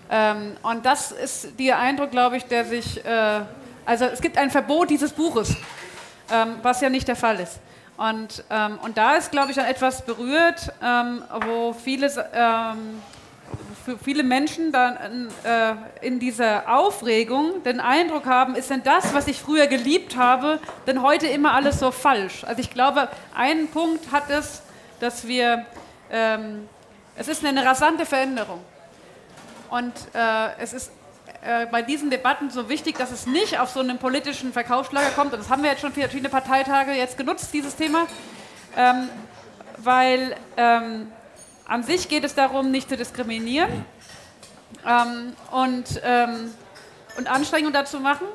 Ähm, 0.08 0.52
und 0.62 0.86
das 0.86 1.10
ist 1.10 1.58
der 1.58 1.80
Eindruck, 1.80 2.12
glaube 2.12 2.36
ich, 2.36 2.44
der 2.44 2.64
sich, 2.64 3.04
äh, 3.04 3.40
also 3.84 4.04
es 4.04 4.20
gibt 4.20 4.38
ein 4.38 4.50
Verbot 4.50 4.90
dieses 4.90 5.12
Buches, 5.12 5.56
ähm, 6.30 6.56
was 6.62 6.80
ja 6.80 6.88
nicht 6.88 7.08
der 7.08 7.16
Fall 7.16 7.40
ist. 7.40 7.58
Und, 7.96 8.44
ähm, 8.50 8.78
und 8.82 8.96
da 8.96 9.14
ist, 9.16 9.30
glaube 9.30 9.50
ich, 9.50 9.56
dann 9.56 9.66
etwas 9.66 10.04
berührt, 10.04 10.72
ähm, 10.82 11.22
wo 11.46 11.72
viele, 11.72 12.06
ähm, 12.34 13.02
für 13.84 13.98
viele 13.98 14.22
Menschen 14.22 14.72
dann 14.72 15.28
äh, 15.44 15.74
in 16.06 16.18
dieser 16.18 16.74
Aufregung 16.74 17.62
den 17.64 17.80
Eindruck 17.80 18.26
haben, 18.26 18.54
ist 18.54 18.70
denn 18.70 18.82
das, 18.82 19.12
was 19.12 19.26
ich 19.28 19.40
früher 19.40 19.66
geliebt 19.66 20.16
habe, 20.16 20.60
denn 20.86 21.02
heute 21.02 21.26
immer 21.26 21.52
alles 21.52 21.80
so 21.80 21.90
falsch? 21.90 22.44
Also 22.44 22.60
ich 22.60 22.70
glaube, 22.70 23.08
ein 23.34 23.68
Punkt 23.68 24.10
hat 24.10 24.30
es, 24.30 24.62
dass 25.00 25.26
wir, 25.26 25.66
ähm, 26.10 26.68
es 27.16 27.28
ist 27.28 27.44
eine 27.44 27.64
rasante 27.64 28.06
Veränderung. 28.06 28.60
Und 29.68 29.92
äh, 30.14 30.56
es 30.58 30.72
ist 30.72 30.92
äh, 31.44 31.66
bei 31.66 31.82
diesen 31.82 32.08
Debatten 32.08 32.50
so 32.50 32.68
wichtig, 32.68 32.96
dass 32.98 33.10
es 33.10 33.26
nicht 33.26 33.58
auf 33.58 33.70
so 33.70 33.80
einen 33.80 33.98
politischen 33.98 34.52
Verkaufsschlager 34.52 35.10
kommt. 35.10 35.32
Und 35.32 35.40
das 35.40 35.50
haben 35.50 35.62
wir 35.62 35.70
jetzt 35.70 35.80
schon 35.80 35.92
verschiedene 35.92 36.28
Parteitage 36.28 36.92
jetzt 36.92 37.16
genutzt, 37.16 37.48
dieses 37.52 37.74
Thema. 37.74 38.06
Ähm, 38.76 39.08
weil 39.78 40.36
ähm, 40.56 41.10
an 41.66 41.82
sich 41.82 42.08
geht 42.08 42.24
es 42.24 42.34
darum, 42.34 42.70
nicht 42.70 42.88
zu 42.88 42.96
diskriminieren 42.96 43.84
ähm, 44.86 45.32
und, 45.50 46.00
ähm, 46.04 46.54
und 47.18 47.26
Anstrengungen 47.28 47.72
dazu 47.72 47.98
machen. 47.98 48.26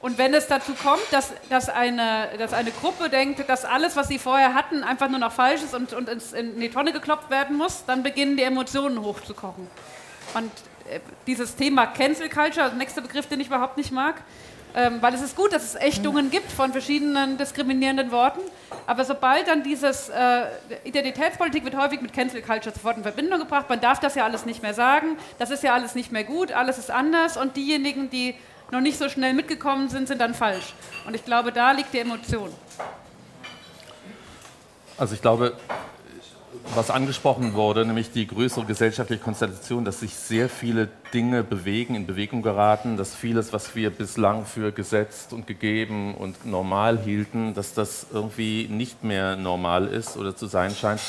Und 0.00 0.16
wenn 0.18 0.32
es 0.32 0.46
dazu 0.46 0.72
kommt, 0.74 1.02
dass, 1.10 1.32
dass, 1.50 1.68
eine, 1.68 2.28
dass 2.38 2.52
eine 2.52 2.70
Gruppe 2.70 3.10
denkt, 3.10 3.46
dass 3.48 3.64
alles, 3.64 3.96
was 3.96 4.08
sie 4.08 4.18
vorher 4.18 4.54
hatten, 4.54 4.82
einfach 4.82 5.08
nur 5.08 5.18
noch 5.18 5.32
falsch 5.32 5.62
ist 5.62 5.74
und, 5.74 5.92
und 5.92 6.08
in 6.32 6.60
die 6.60 6.70
Tonne 6.70 6.92
geklopft 6.92 7.28
werden 7.28 7.56
muss, 7.56 7.84
dann 7.86 8.02
beginnen 8.02 8.36
die 8.36 8.44
Emotionen 8.44 9.02
hochzukochen. 9.02 9.66
Und 10.34 10.50
dieses 11.26 11.56
Thema 11.56 11.86
Cancel 11.86 12.28
Culture, 12.28 12.68
der 12.68 12.78
nächste 12.78 13.02
Begriff, 13.02 13.26
den 13.26 13.40
ich 13.40 13.46
überhaupt 13.48 13.76
nicht 13.76 13.92
mag, 13.92 14.22
ähm, 14.74 14.98
weil 15.00 15.14
es 15.14 15.22
ist 15.22 15.36
gut, 15.36 15.52
dass 15.52 15.64
es 15.64 15.74
Ächtungen 15.74 16.30
gibt 16.30 16.52
von 16.52 16.72
verschiedenen 16.72 17.38
diskriminierenden 17.38 18.10
Worten, 18.10 18.40
aber 18.86 19.04
sobald 19.04 19.48
dann 19.48 19.62
dieses 19.62 20.08
äh, 20.10 20.42
Identitätspolitik 20.84 21.64
wird 21.64 21.76
häufig 21.76 22.00
mit 22.02 22.12
Cancel 22.12 22.42
Culture 22.42 22.74
sofort 22.74 22.98
in 22.98 23.02
Verbindung 23.02 23.38
gebracht, 23.38 23.68
man 23.68 23.80
darf 23.80 24.00
das 24.00 24.14
ja 24.14 24.24
alles 24.24 24.44
nicht 24.44 24.62
mehr 24.62 24.74
sagen, 24.74 25.16
das 25.38 25.50
ist 25.50 25.62
ja 25.62 25.74
alles 25.74 25.94
nicht 25.94 26.12
mehr 26.12 26.24
gut, 26.24 26.52
alles 26.52 26.78
ist 26.78 26.90
anders. 26.90 27.36
Und 27.36 27.56
diejenigen, 27.56 28.10
die 28.10 28.34
noch 28.70 28.80
nicht 28.80 28.98
so 28.98 29.08
schnell 29.08 29.32
mitgekommen 29.32 29.88
sind, 29.88 30.08
sind 30.08 30.20
dann 30.20 30.34
falsch. 30.34 30.74
Und 31.06 31.14
ich 31.14 31.24
glaube, 31.24 31.52
da 31.52 31.72
liegt 31.72 31.92
die 31.92 32.00
Emotion. 32.00 32.52
Also 34.98 35.14
ich 35.14 35.22
glaube, 35.22 35.56
was 36.74 36.90
angesprochen 36.90 37.54
wurde, 37.54 37.84
nämlich 37.84 38.10
die 38.10 38.26
größere 38.26 38.64
gesellschaftliche 38.64 39.22
Konstellation, 39.22 39.84
dass 39.84 40.00
sich 40.00 40.14
sehr 40.14 40.48
viele 40.48 40.88
Dinge 41.14 41.42
bewegen, 41.42 41.94
in 41.94 42.06
Bewegung 42.06 42.42
geraten, 42.42 42.96
dass 42.96 43.14
vieles, 43.14 43.52
was 43.52 43.74
wir 43.74 43.90
bislang 43.90 44.44
für 44.44 44.72
gesetzt 44.72 45.32
und 45.32 45.46
gegeben 45.46 46.14
und 46.14 46.44
normal 46.44 46.98
hielten, 46.98 47.54
dass 47.54 47.74
das 47.74 48.06
irgendwie 48.12 48.68
nicht 48.70 49.04
mehr 49.04 49.36
normal 49.36 49.86
ist 49.86 50.16
oder 50.16 50.36
zu 50.36 50.46
sein 50.46 50.72
scheint. 50.72 51.00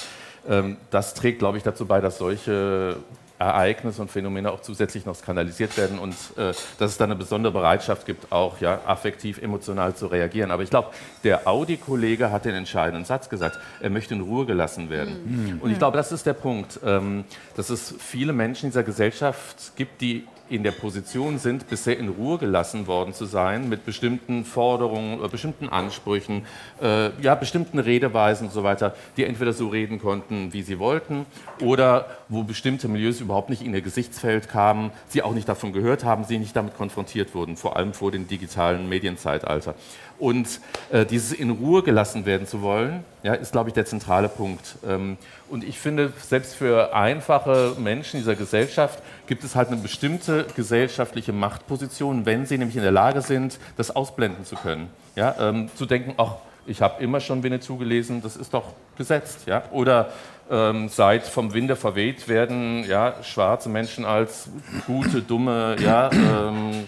Ähm, 0.48 0.78
das 0.92 1.14
trägt, 1.14 1.40
glaube 1.40 1.58
ich, 1.58 1.64
dazu 1.64 1.86
bei, 1.86 2.02
dass 2.02 2.18
solche 2.18 2.98
Ereignisse 3.40 4.02
und 4.02 4.10
Phänomene 4.10 4.52
auch 4.52 4.62
zusätzlich 4.62 5.06
noch 5.06 5.16
skandalisiert 5.16 5.78
werden 5.78 6.00
und 6.00 6.14
äh, 6.38 6.54
dass 6.80 6.92
es 6.92 6.98
da 6.98 7.06
eine 7.06 7.16
besondere 7.16 7.54
Bereitschaft 7.54 8.06
gibt, 8.06 8.32
auch 8.32 8.60
ja, 8.60 8.82
affektiv, 8.86 9.42
emotional 9.42 9.96
zu 9.96 10.08
reagieren. 10.08 10.50
Aber 10.50 10.64
ich 10.64 10.70
glaube, 10.70 10.90
der 11.24 11.48
Audi-Kollege 11.48 12.32
hat 12.32 12.46
den 12.46 12.56
entscheidenden 12.56 13.06
Satz 13.06 13.30
gesagt, 13.30 13.60
er 13.80 13.90
möchte 13.90 14.16
in 14.16 14.22
Ruhe 14.22 14.46
gelassen 14.46 14.90
werden. 14.90 15.54
Mhm. 15.54 15.62
Und 15.62 15.72
ich 15.72 15.78
glaube, 15.78 15.98
das 15.98 16.12
ist 16.12 16.26
der 16.26 16.34
Punkt, 16.34 16.80
ähm, 16.84 17.26
dass 17.56 17.70
es 17.70 17.94
viele 18.00 18.34
Menschen 18.34 18.66
in 18.66 18.72
dieser 18.72 18.84
Gesellschaft 18.84 19.76
gibt, 19.76 20.02
die 20.02 20.26
in 20.50 20.64
der 20.64 20.72
Position 20.72 21.38
sind, 21.38 21.70
bisher 21.70 21.98
in 21.98 22.10
Ruhe 22.10 22.38
gelassen 22.38 22.88
worden 22.88 23.14
zu 23.14 23.26
sein 23.26 23.70
mit 23.70 23.86
bestimmten 23.86 24.46
Forderungen, 24.46 25.24
äh, 25.24 25.28
bestimmten 25.28 25.70
Ansprüchen, 25.70 26.46
äh, 26.82 27.10
ja, 27.22 27.36
bestimmten 27.36 27.80
Redeweisen 27.80 28.48
und 28.48 28.54
so 28.54 28.64
weiter, 28.64 28.96
die 29.18 29.24
entweder 29.24 29.54
so 29.54 29.68
reden 29.68 30.00
konnten, 30.00 30.54
wie 30.54 30.62
sie 30.62 30.80
wollten, 30.80 31.26
oder 31.62 32.08
wo 32.30 32.44
bestimmte 32.44 32.88
Milieus 32.88 33.22
überhaupt 33.22 33.50
nicht 33.50 33.62
in 33.62 33.74
ihr 33.74 33.82
Gesichtsfeld 33.82 34.50
kamen, 34.50 34.92
sie 35.08 35.22
auch 35.22 35.34
nicht 35.34 35.48
davon 35.48 35.74
gehört 35.74 36.04
haben, 36.04 36.24
sie 36.24 36.38
nicht 36.38 36.56
damit 36.56 36.76
konfrontiert 36.76 37.34
wurden, 37.36 37.58
vor 37.58 37.76
allem 37.78 37.94
vor 37.94 38.12
dem 38.12 38.28
digitalen 38.28 38.90
Medienzeitalter. 38.90 39.76
Und 40.20 40.62
äh, 40.92 41.06
dieses 41.06 41.32
in 41.32 41.52
Ruhe 41.52 41.84
gelassen 41.84 42.26
werden 42.26 42.48
zu 42.48 42.62
wollen, 42.62 43.04
ja, 43.24 43.34
ist, 43.34 43.52
glaube 43.52 43.70
ich, 43.70 43.74
der 43.74 43.86
zentrale 43.86 44.30
Punkt. 44.30 44.78
Ähm, 44.88 45.18
und 45.50 45.64
ich 45.64 45.80
finde, 45.80 46.12
selbst 46.22 46.56
für 46.56 46.96
einfache 46.96 47.76
Menschen 47.78 48.20
dieser 48.20 48.36
Gesellschaft 48.36 49.04
gibt 49.28 49.44
es 49.44 49.56
halt 49.56 49.68
eine 49.68 49.78
bestimmte 49.78 50.46
gesellschaftliche 50.56 51.34
Machtposition, 51.34 52.26
wenn 52.26 52.46
sie 52.46 52.58
nämlich 52.58 52.78
in 52.78 52.84
der 52.84 52.92
Lage 52.92 53.22
sind, 53.22 53.60
das 53.78 53.96
ausblenden 53.96 54.46
zu 54.46 54.56
können. 54.56 54.90
Ja, 55.16 55.36
ähm, 55.40 55.70
zu 55.76 55.86
denken, 55.86 56.14
ach, 56.18 56.36
ich 56.68 56.82
habe 56.82 57.02
immer 57.02 57.20
schon 57.20 57.44
Winnetou 57.44 57.78
gelesen, 57.78 58.22
das 58.22 58.36
ist 58.36 58.54
doch 58.54 58.74
gesetzt. 58.98 59.48
Ja? 59.48 59.64
Oder 59.72 60.12
ähm, 60.50 60.90
seit 60.90 61.24
vom 61.24 61.54
Winde 61.54 61.76
verweht 61.76 62.28
werden 62.28 62.84
ja, 62.88 63.16
schwarze 63.24 63.70
Menschen 63.70 64.06
als 64.06 64.50
gute, 64.86 65.22
dumme, 65.22 65.76
ja, 65.80 66.10
ähm, 66.12 66.86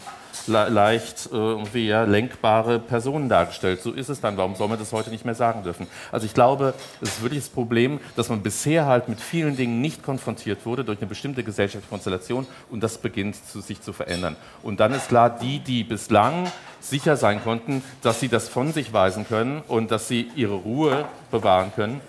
leicht 0.48 1.30
äh, 1.32 1.36
irgendwie 1.36 1.88
ja, 1.88 2.04
lenkbare 2.04 2.80
Personen 2.80 3.30
dargestellt. 3.30 3.82
So 3.82 3.91
ist 3.91 4.10
es 4.10 4.22
dann. 4.22 4.38
Warum 4.38 4.56
soll 4.56 4.67
man 4.67 4.80
das 4.80 4.91
heute 4.91 5.10
nicht 5.10 5.26
mehr 5.26 5.36
sagen 5.36 5.63
dürfen? 5.63 5.88
Also 6.12 6.26
ich 6.26 6.34
glaube, 6.34 6.74
es 7.02 7.10
ist 7.10 7.22
wirklich 7.22 7.41
das 7.41 7.50
Problem, 7.50 8.00
dass 8.15 8.30
man 8.30 8.41
bisher 8.41 8.86
halt 8.86 9.10
mit 9.10 9.22
vielen 9.22 9.56
Dingen 9.56 9.82
nicht 9.82 10.04
konfrontiert 10.04 10.65
wurde 10.65 10.84
durch 10.84 11.00
eine 11.00 11.08
bestimmte 11.08 11.43
gesellschaftliche 11.43 11.89
Konstellation 11.89 12.48
und 12.69 12.82
das 12.82 12.98
beginnt 12.98 13.36
zu, 13.48 13.62
sich 13.62 13.82
zu 13.82 13.93
verändern. 13.93 14.36
Und 14.63 14.80
dann 14.80 14.93
ist 14.93 15.10
klar, 15.10 15.30
die, 15.30 15.60
die 15.60 15.84
bislang 15.84 16.52
sicher 16.80 17.17
sein 17.17 17.43
konnten, 17.43 17.84
dass 18.02 18.19
sie 18.19 18.30
das 18.30 18.48
von 18.48 18.72
sich 18.72 18.93
weisen 18.93 19.28
können 19.28 19.62
und 19.67 19.91
dass 19.91 20.08
sie 20.08 20.32
ihre 20.36 20.56
Ruhe 20.56 21.06
bewahren 21.30 21.72
können, 21.76 22.02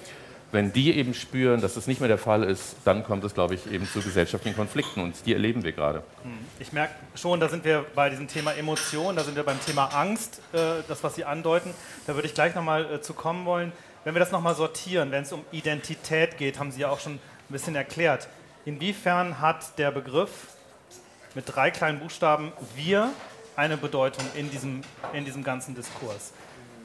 wenn 0.52 0.72
die 0.72 0.96
eben 0.96 1.14
spüren, 1.14 1.60
dass 1.60 1.74
das 1.74 1.86
nicht 1.86 2.00
mehr 2.00 2.08
der 2.08 2.18
Fall 2.18 2.42
ist, 2.42 2.76
dann 2.84 3.04
kommt 3.04 3.24
es, 3.24 3.34
glaube 3.34 3.54
ich, 3.54 3.70
eben 3.70 3.86
zu 3.86 4.00
gesellschaftlichen 4.00 4.56
Konflikten 4.56 5.00
und 5.00 5.14
die 5.24 5.32
erleben 5.32 5.62
wir 5.62 5.72
gerade. 5.72 6.02
Hm. 6.22 6.38
Ich 6.58 6.72
merke 6.72 6.94
schon, 7.14 7.38
da 7.40 7.48
sind 7.48 7.64
wir 7.64 7.84
bei 7.94 8.10
diesem 8.10 8.26
Thema 8.26 8.52
Emotion, 8.52 9.16
da 9.16 9.22
sind 9.22 9.36
wir 9.36 9.44
beim 9.44 9.60
Thema 9.64 9.86
Angst, 9.86 10.40
äh, 10.52 10.82
das, 10.88 11.04
was 11.04 11.14
Sie 11.14 11.24
andeuten. 11.24 11.72
Da 12.06 12.14
würde 12.14 12.26
ich 12.26 12.34
gleich 12.34 12.54
nochmal 12.54 12.94
äh, 12.94 13.00
zu 13.00 13.14
kommen 13.14 13.44
wollen. 13.44 13.72
Wenn 14.04 14.14
wir 14.14 14.20
das 14.20 14.32
nochmal 14.32 14.54
sortieren, 14.54 15.10
wenn 15.10 15.22
es 15.22 15.32
um 15.32 15.44
Identität 15.52 16.38
geht, 16.38 16.58
haben 16.58 16.72
Sie 16.72 16.80
ja 16.80 16.90
auch 16.90 17.00
schon 17.00 17.14
ein 17.14 17.20
bisschen 17.48 17.76
erklärt. 17.76 18.28
Inwiefern 18.64 19.40
hat 19.40 19.78
der 19.78 19.90
Begriff 19.90 20.30
mit 21.34 21.44
drei 21.46 21.70
kleinen 21.70 22.00
Buchstaben 22.00 22.52
wir 22.74 23.10
eine 23.56 23.76
Bedeutung 23.76 24.24
in 24.34 24.50
diesem, 24.50 24.82
in 25.12 25.24
diesem 25.24 25.44
ganzen 25.44 25.74
Diskurs? 25.74 26.32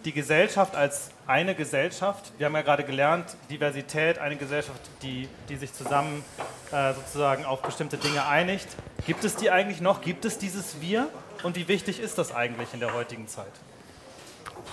Die 0.06 0.14
Gesellschaft 0.14 0.76
als 0.76 1.10
eine 1.26 1.56
Gesellschaft, 1.56 2.32
wir 2.38 2.46
haben 2.46 2.54
ja 2.54 2.62
gerade 2.62 2.84
gelernt, 2.84 3.36
Diversität, 3.50 4.20
eine 4.20 4.36
Gesellschaft, 4.36 4.80
die, 5.02 5.28
die 5.50 5.56
sich 5.56 5.74
zusammen 5.74 6.24
äh, 6.72 6.94
sozusagen 6.94 7.44
auf 7.44 7.64
bestimmte 7.64 7.98
Dinge 7.98 8.26
einigt. 8.28 8.68
Gibt 9.08 9.24
es 9.24 9.36
die 9.36 9.50
eigentlich 9.50 9.82
noch? 9.82 10.02
Gibt 10.02 10.24
es 10.26 10.38
dieses 10.38 10.80
Wir? 10.80 11.10
Und 11.44 11.56
wie 11.56 11.68
wichtig 11.68 12.00
ist 12.00 12.20
das 12.20 12.34
eigentlich 12.34 12.74
in 12.74 12.80
der 12.80 12.94
heutigen 12.94 13.28
Zeit? 13.28 13.52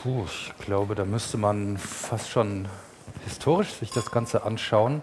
Puh, 0.02 0.24
ich 0.26 0.52
glaube, 0.64 0.94
da 0.94 1.06
müsste 1.06 1.38
man 1.38 1.78
fast 1.78 2.28
schon 2.30 2.68
historisch 3.24 3.70
sich 3.70 3.90
das 3.90 4.10
Ganze 4.10 4.44
anschauen, 4.44 5.02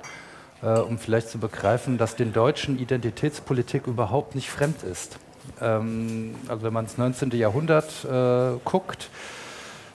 äh, 0.62 0.68
um 0.68 1.00
vielleicht 1.00 1.30
zu 1.30 1.40
begreifen, 1.40 1.98
dass 1.98 2.16
den 2.16 2.34
Deutschen 2.34 2.78
Identitätspolitik 2.78 3.88
überhaupt 3.88 4.36
nicht 4.36 4.52
fremd 4.52 4.84
ist. 4.84 5.18
Ähm, 5.60 6.36
also 6.48 6.64
wenn 6.64 6.74
man 6.74 6.86
ins 6.86 7.00
19. 7.00 7.32
Jahrhundert 7.32 8.06
äh, 8.06 8.60
guckt, 8.64 9.10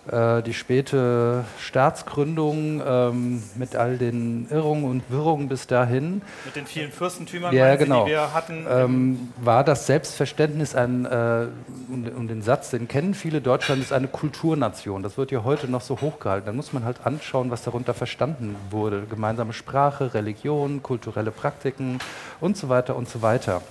die 0.06 0.52
späte 0.52 1.44
Staatsgründung 1.58 2.82
ähm, 2.86 3.42
mit 3.54 3.74
all 3.74 3.96
den 3.96 4.46
Irrungen 4.50 4.84
und 4.84 5.02
Wirrungen 5.08 5.48
bis 5.48 5.66
dahin. 5.66 6.20
Mit 6.44 6.56
den 6.56 6.66
vielen 6.66 6.92
Fürstentümern, 6.92 7.54
ja, 7.54 7.74
genau. 7.76 8.04
die 8.04 8.10
wir 8.10 8.34
hatten. 8.34 8.66
Ähm, 8.68 9.32
war 9.40 9.64
das 9.64 9.86
Selbstverständnis 9.86 10.74
ein, 10.74 11.06
äh, 11.06 11.46
und, 11.90 12.08
und, 12.08 12.28
den 12.28 12.42
Satz, 12.42 12.70
den 12.70 12.86
kennen 12.86 13.14
viele, 13.14 13.40
Deutschland 13.40 13.80
ist 13.80 13.92
eine 13.92 14.08
Kulturnation. 14.08 15.02
Das 15.02 15.16
wird 15.16 15.30
ja 15.30 15.42
heute 15.42 15.68
noch 15.68 15.80
so 15.80 16.00
hochgehalten. 16.00 16.46
Da 16.46 16.52
muss 16.52 16.74
man 16.74 16.84
halt 16.84 16.98
anschauen, 17.04 17.50
was 17.50 17.62
darunter 17.62 17.94
verstanden 17.94 18.56
wurde. 18.70 19.04
Gemeinsame 19.08 19.54
Sprache, 19.54 20.12
Religion, 20.12 20.82
kulturelle 20.82 21.30
Praktiken 21.30 21.98
und 22.40 22.58
so 22.58 22.68
weiter 22.68 22.96
und 22.96 23.08
so 23.08 23.22
weiter. 23.22 23.62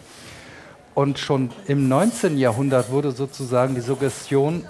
Und 0.96 1.18
schon 1.18 1.50
im 1.68 1.88
19. 1.88 2.38
Jahrhundert 2.38 2.92
wurde 2.92 3.12
sozusagen 3.12 3.74
die 3.74 3.82
Suggestion 3.82 4.66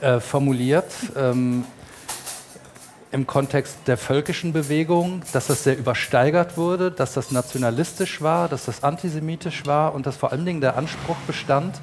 äh, 0.00 0.20
formuliert 0.20 0.92
ähm, 1.16 1.64
im 3.12 3.26
Kontext 3.26 3.78
der 3.86 3.96
völkischen 3.96 4.52
Bewegung, 4.52 5.22
dass 5.32 5.46
das 5.46 5.64
sehr 5.64 5.78
übersteigert 5.78 6.56
wurde, 6.56 6.90
dass 6.90 7.14
das 7.14 7.30
nationalistisch 7.30 8.20
war, 8.20 8.48
dass 8.48 8.66
das 8.66 8.84
antisemitisch 8.84 9.64
war 9.64 9.94
und 9.94 10.06
dass 10.06 10.16
vor 10.16 10.32
allen 10.32 10.44
Dingen 10.44 10.60
der 10.60 10.76
Anspruch 10.76 11.16
bestand, 11.26 11.80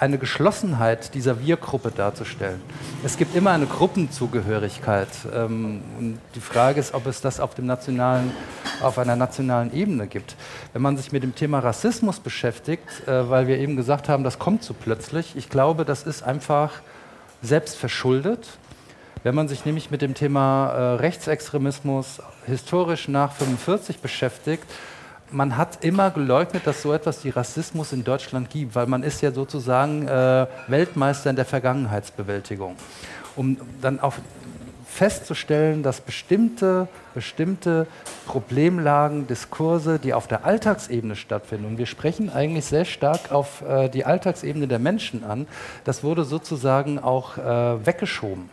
eine 0.00 0.16
Geschlossenheit 0.16 1.14
dieser 1.14 1.40
Wir-Gruppe 1.44 1.90
darzustellen. 1.90 2.62
Es 3.04 3.18
gibt 3.18 3.36
immer 3.36 3.50
eine 3.50 3.66
Gruppenzugehörigkeit. 3.66 5.08
Ähm, 5.34 5.82
und 5.98 6.18
die 6.34 6.40
Frage 6.40 6.80
ist, 6.80 6.94
ob 6.94 7.06
es 7.06 7.20
das 7.20 7.38
auf, 7.38 7.54
dem 7.54 7.66
nationalen, 7.66 8.32
auf 8.80 8.98
einer 8.98 9.14
nationalen 9.14 9.74
Ebene 9.74 10.06
gibt. 10.06 10.36
Wenn 10.72 10.80
man 10.80 10.96
sich 10.96 11.12
mit 11.12 11.22
dem 11.22 11.34
Thema 11.34 11.58
Rassismus 11.58 12.18
beschäftigt, 12.18 13.06
äh, 13.06 13.28
weil 13.28 13.46
wir 13.46 13.58
eben 13.58 13.76
gesagt 13.76 14.08
haben, 14.08 14.24
das 14.24 14.38
kommt 14.38 14.64
so 14.64 14.72
plötzlich, 14.72 15.36
ich 15.36 15.50
glaube, 15.50 15.84
das 15.84 16.04
ist 16.04 16.22
einfach 16.22 16.70
selbst 17.42 17.76
verschuldet. 17.76 18.46
Wenn 19.22 19.34
man 19.34 19.48
sich 19.48 19.64
nämlich 19.64 19.90
mit 19.90 20.02
dem 20.02 20.14
Thema 20.14 20.68
äh, 20.68 20.94
Rechtsextremismus 20.94 22.22
historisch 22.46 23.08
nach 23.08 23.32
45 23.32 23.98
beschäftigt, 23.98 24.64
man 25.30 25.56
hat 25.56 25.84
immer 25.84 26.10
geleugnet, 26.10 26.66
dass 26.66 26.82
so 26.82 26.92
etwas 26.92 27.24
wie 27.24 27.30
Rassismus 27.30 27.92
in 27.92 28.02
Deutschland 28.02 28.50
gibt, 28.50 28.74
weil 28.74 28.86
man 28.86 29.02
ist 29.02 29.20
ja 29.20 29.30
sozusagen 29.30 30.08
äh, 30.08 30.46
Weltmeister 30.68 31.30
in 31.30 31.36
der 31.36 31.44
Vergangenheitsbewältigung. 31.44 32.76
Um 33.36 33.56
dann 33.80 34.00
auf 34.00 34.20
festzustellen, 34.90 35.82
dass 35.82 36.00
bestimmte, 36.00 36.88
bestimmte 37.14 37.86
Problemlagen, 38.26 39.26
Diskurse, 39.26 39.98
die 39.98 40.12
auf 40.12 40.26
der 40.26 40.44
Alltagsebene 40.44 41.16
stattfinden, 41.16 41.66
und 41.66 41.78
wir 41.78 41.86
sprechen 41.86 42.28
eigentlich 42.28 42.66
sehr 42.66 42.84
stark 42.84 43.30
auf 43.30 43.62
äh, 43.62 43.88
die 43.88 44.04
Alltagsebene 44.04 44.66
der 44.66 44.80
Menschen 44.80 45.24
an, 45.24 45.46
das 45.84 46.02
wurde 46.02 46.24
sozusagen 46.24 46.98
auch 46.98 47.38
äh, 47.38 47.86
weggeschoben. 47.86 48.50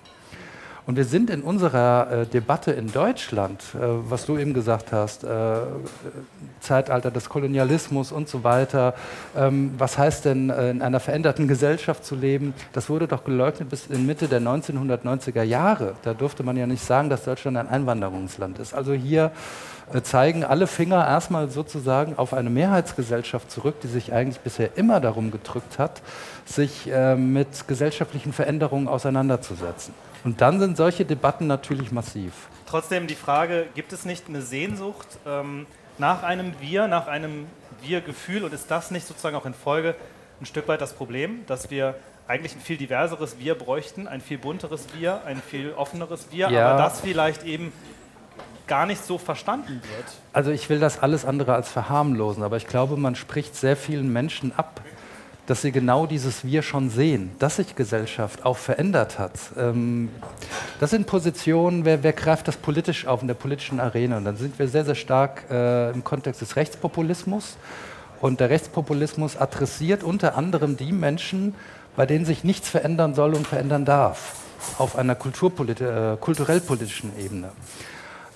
Und 0.87 0.95
wir 0.95 1.03
sind 1.03 1.29
in 1.29 1.41
unserer 1.41 2.09
äh, 2.09 2.25
Debatte 2.25 2.71
in 2.71 2.89
Deutschland, 2.89 3.61
äh, 3.75 3.79
was 4.09 4.25
du 4.25 4.37
eben 4.37 4.53
gesagt 4.53 4.93
hast, 4.93 5.25
äh, 5.25 5.27
Zeitalter 6.61 7.11
des 7.11 7.27
Kolonialismus 7.27 8.13
und 8.13 8.29
so 8.29 8.45
weiter, 8.45 8.93
ähm, 9.35 9.73
was 9.77 9.97
heißt 9.97 10.23
denn 10.23 10.49
äh, 10.49 10.69
in 10.69 10.81
einer 10.81 11.01
veränderten 11.01 11.49
Gesellschaft 11.49 12.05
zu 12.05 12.15
leben, 12.15 12.53
das 12.71 12.89
wurde 12.89 13.05
doch 13.05 13.25
geleugnet 13.25 13.69
bis 13.69 13.87
in 13.87 14.05
Mitte 14.05 14.29
der 14.29 14.39
1990er 14.39 15.43
Jahre. 15.43 15.95
Da 16.03 16.13
durfte 16.13 16.43
man 16.43 16.55
ja 16.55 16.65
nicht 16.65 16.85
sagen, 16.85 17.09
dass 17.09 17.25
Deutschland 17.25 17.57
ein 17.57 17.67
Einwanderungsland 17.67 18.57
ist. 18.57 18.73
Also 18.73 18.93
hier 18.93 19.31
äh, 19.91 20.01
zeigen 20.03 20.45
alle 20.45 20.67
Finger 20.67 21.05
erstmal 21.05 21.49
sozusagen 21.49 22.17
auf 22.17 22.33
eine 22.33 22.49
Mehrheitsgesellschaft 22.49 23.51
zurück, 23.51 23.81
die 23.83 23.87
sich 23.87 24.13
eigentlich 24.13 24.39
bisher 24.39 24.77
immer 24.77 25.01
darum 25.01 25.31
gedrückt 25.31 25.79
hat, 25.79 26.01
sich 26.45 26.89
äh, 26.89 27.17
mit 27.17 27.67
gesellschaftlichen 27.67 28.31
Veränderungen 28.31 28.87
auseinanderzusetzen. 28.87 29.93
Und 30.23 30.41
dann 30.41 30.59
sind 30.59 30.77
solche 30.77 31.05
Debatten 31.05 31.47
natürlich 31.47 31.91
massiv. 31.91 32.33
Trotzdem 32.65 33.07
die 33.07 33.15
Frage, 33.15 33.67
gibt 33.75 33.93
es 33.93 34.05
nicht 34.05 34.27
eine 34.27 34.41
Sehnsucht 34.41 35.07
ähm, 35.25 35.65
nach 35.97 36.23
einem 36.23 36.53
Wir, 36.59 36.87
nach 36.87 37.07
einem 37.07 37.47
Wir-Gefühl 37.81 38.43
und 38.43 38.53
ist 38.53 38.69
das 38.69 38.91
nicht 38.91 39.07
sozusagen 39.07 39.35
auch 39.35 39.45
in 39.45 39.53
Folge 39.53 39.95
ein 40.41 40.45
Stück 40.45 40.67
weit 40.67 40.81
das 40.81 40.93
Problem, 40.93 41.45
dass 41.47 41.71
wir 41.71 41.95
eigentlich 42.27 42.55
ein 42.55 42.61
viel 42.61 42.77
diverseres 42.77 43.39
Wir 43.39 43.55
bräuchten, 43.55 44.07
ein 44.07 44.21
viel 44.21 44.37
bunteres 44.37 44.87
Wir, 44.97 45.23
ein 45.25 45.41
viel 45.41 45.73
offeneres 45.73 46.27
Wir, 46.31 46.49
ja. 46.49 46.69
aber 46.69 46.83
das 46.83 47.01
vielleicht 47.01 47.43
eben 47.43 47.71
gar 48.67 48.85
nicht 48.85 49.03
so 49.03 49.17
verstanden 49.17 49.81
wird? 49.81 50.05
Also 50.33 50.51
ich 50.51 50.69
will 50.69 50.79
das 50.79 50.99
alles 50.99 51.25
andere 51.25 51.55
als 51.55 51.69
verharmlosen, 51.69 52.43
aber 52.43 52.57
ich 52.57 52.67
glaube, 52.67 52.97
man 52.97 53.15
spricht 53.15 53.55
sehr 53.55 53.77
vielen 53.77 54.11
Menschen 54.11 54.51
ab, 54.55 54.81
dass 55.47 55.61
sie 55.61 55.71
genau 55.71 56.05
dieses 56.05 56.45
Wir 56.45 56.61
schon 56.61 56.89
sehen, 56.89 57.31
dass 57.39 57.55
sich 57.55 57.75
Gesellschaft 57.75 58.45
auch 58.45 58.57
verändert 58.57 59.17
hat. 59.17 59.31
Ähm, 59.57 60.09
das 60.79 60.91
sind 60.91 61.07
Positionen, 61.07 61.85
wer, 61.85 62.03
wer, 62.03 62.13
greift 62.13 62.47
das 62.49 62.57
politisch 62.57 63.07
auf 63.07 63.21
in 63.21 63.27
der 63.27 63.33
politischen 63.35 63.79
Arena? 63.79 64.17
Und 64.17 64.25
dann 64.25 64.35
sind 64.35 64.59
wir 64.59 64.67
sehr, 64.67 64.83
sehr 64.83 64.95
stark 64.95 65.45
äh, 65.49 65.91
im 65.91 66.03
Kontext 66.03 66.41
des 66.41 66.57
Rechtspopulismus. 66.57 67.57
Und 68.19 68.41
der 68.41 68.49
Rechtspopulismus 68.49 69.37
adressiert 69.37 70.03
unter 70.03 70.35
anderem 70.35 70.75
die 70.75 70.91
Menschen, 70.91 71.55
bei 71.95 72.05
denen 72.05 72.25
sich 72.25 72.43
nichts 72.43 72.67
verändern 72.69 73.15
soll 73.15 73.33
und 73.33 73.47
verändern 73.47 73.85
darf, 73.85 74.35
auf 74.77 74.97
einer 74.97 75.13
äh, 75.13 76.17
kulturell-politischen 76.17 77.17
Ebene. 77.17 77.51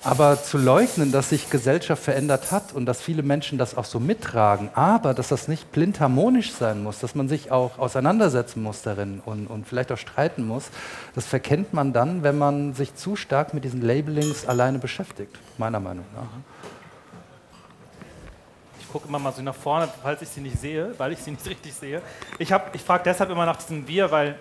Aber 0.04 0.42
zu 0.42 0.58
leugnen, 0.58 1.12
dass 1.12 1.28
sich 1.28 1.48
Gesellschaft 1.48 2.02
verändert 2.02 2.50
hat 2.50 2.72
und 2.72 2.86
dass 2.86 3.00
viele 3.00 3.22
Menschen 3.22 3.56
das 3.56 3.76
auch 3.76 3.84
so 3.84 4.00
mittragen, 4.00 4.68
aber 4.74 5.14
dass 5.14 5.28
das 5.28 5.46
nicht 5.46 5.70
blind 5.70 6.00
harmonisch 6.00 6.52
sein 6.52 6.82
muss, 6.82 6.98
dass 6.98 7.14
man 7.14 7.28
sich 7.28 7.52
auch 7.52 7.78
auseinandersetzen 7.78 8.64
muss 8.64 8.82
darin 8.82 9.22
und, 9.24 9.46
und 9.46 9.64
vielleicht 9.64 9.92
auch 9.92 9.98
streiten 9.98 10.44
muss, 10.44 10.70
das 11.14 11.26
verkennt 11.26 11.72
man 11.72 11.92
dann, 11.92 12.24
wenn 12.24 12.36
man 12.36 12.74
sich 12.74 12.96
zu 12.96 13.14
stark 13.14 13.54
mit 13.54 13.62
diesen 13.62 13.80
Labelings 13.80 14.44
alleine 14.44 14.80
beschäftigt, 14.80 15.38
meiner 15.56 15.78
Meinung 15.78 16.04
nach. 16.16 16.26
Ich 18.80 18.90
gucke 18.90 19.06
immer 19.06 19.20
mal 19.20 19.32
so 19.32 19.40
nach 19.40 19.54
vorne, 19.54 19.88
falls 20.02 20.20
ich 20.20 20.30
sie 20.30 20.40
nicht 20.40 20.60
sehe, 20.60 20.94
weil 20.98 21.12
ich 21.12 21.20
sie 21.20 21.30
nicht 21.30 21.46
richtig 21.48 21.74
sehe. 21.74 22.02
Ich, 22.40 22.52
ich 22.72 22.82
frage 22.82 23.04
deshalb 23.04 23.30
immer 23.30 23.46
nach 23.46 23.56
diesem 23.56 23.86
Wir, 23.86 24.10
weil 24.10 24.34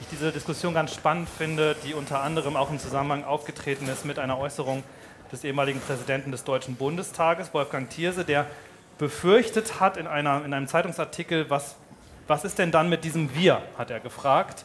ich 0.00 0.06
diese 0.12 0.30
Diskussion 0.30 0.74
ganz 0.74 0.94
spannend 0.94 1.28
finde, 1.28 1.74
die 1.84 1.94
unter 1.94 2.22
anderem 2.22 2.56
auch 2.56 2.70
im 2.70 2.78
Zusammenhang 2.78 3.24
aufgetreten 3.24 3.88
ist 3.88 4.04
mit 4.04 4.20
einer 4.20 4.38
Äußerung 4.38 4.84
des 5.32 5.44
ehemaligen 5.44 5.80
Präsidenten 5.80 6.32
des 6.32 6.44
Deutschen 6.44 6.76
Bundestages, 6.76 7.52
Wolfgang 7.54 7.88
Thierse, 7.90 8.24
der 8.24 8.46
befürchtet 8.98 9.80
hat 9.80 9.96
in, 9.96 10.06
einer, 10.06 10.44
in 10.44 10.52
einem 10.52 10.66
Zeitungsartikel, 10.66 11.48
was, 11.50 11.76
was 12.26 12.44
ist 12.44 12.58
denn 12.58 12.70
dann 12.70 12.88
mit 12.88 13.04
diesem 13.04 13.34
Wir, 13.34 13.62
hat 13.76 13.90
er 13.90 14.00
gefragt, 14.00 14.64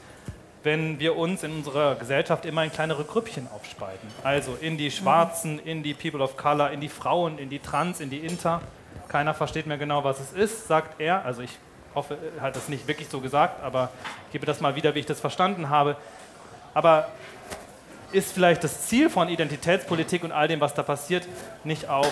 wenn 0.64 1.00
wir 1.00 1.18
uns 1.18 1.44
in 1.44 1.52
unserer 1.52 1.96
Gesellschaft 1.96 2.46
immer 2.46 2.64
in 2.64 2.72
kleinere 2.72 3.04
Grüppchen 3.04 3.48
aufspalten. 3.54 4.10
Also 4.24 4.58
in 4.60 4.78
die 4.78 4.92
Schwarzen, 4.92 5.60
in 5.60 5.84
die 5.84 5.94
People 5.94 6.22
of 6.22 6.38
Color, 6.38 6.72
in 6.72 6.80
die 6.80 6.90
Frauen, 6.90 7.38
in 7.38 7.50
die 7.50 7.60
Trans, 7.60 8.00
in 8.00 8.10
die 8.10 8.20
Inter. 8.20 8.62
Keiner 9.10 9.34
versteht 9.34 9.68
mehr 9.68 9.78
genau, 9.78 10.04
was 10.04 10.20
es 10.20 10.32
ist, 10.32 10.68
sagt 10.68 11.00
er. 11.02 11.26
Also 11.26 11.42
ich 11.42 11.52
hoffe, 11.94 12.18
er 12.38 12.44
hat 12.44 12.56
das 12.56 12.70
nicht 12.70 12.88
wirklich 12.88 13.10
so 13.10 13.20
gesagt, 13.20 13.62
aber 13.62 13.90
ich 14.28 14.32
gebe 14.32 14.46
das 14.46 14.62
mal 14.62 14.76
wieder, 14.76 14.96
wie 14.96 15.00
ich 15.00 15.06
das 15.06 15.20
verstanden 15.20 15.70
habe. 15.70 15.98
Aber 16.74 17.10
ist 18.14 18.32
vielleicht 18.32 18.64
das 18.64 18.88
Ziel 18.88 19.10
von 19.10 19.28
Identitätspolitik 19.28 20.24
und 20.24 20.32
all 20.32 20.48
dem, 20.48 20.62
was 20.62 20.74
da 20.74 20.84
passiert, 20.84 21.28
nicht 21.64 21.90
auch 21.90 22.12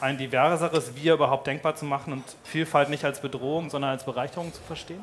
ein 0.00 0.18
diverseres 0.18 0.94
Wir 0.96 1.14
überhaupt 1.14 1.46
denkbar 1.46 1.76
zu 1.76 1.84
machen 1.84 2.12
und 2.12 2.24
Vielfalt 2.44 2.90
nicht 2.90 3.04
als 3.04 3.20
Bedrohung, 3.20 3.70
sondern 3.70 3.92
als 3.92 4.04
Bereicherung 4.04 4.52
zu 4.52 4.60
verstehen? 4.62 5.02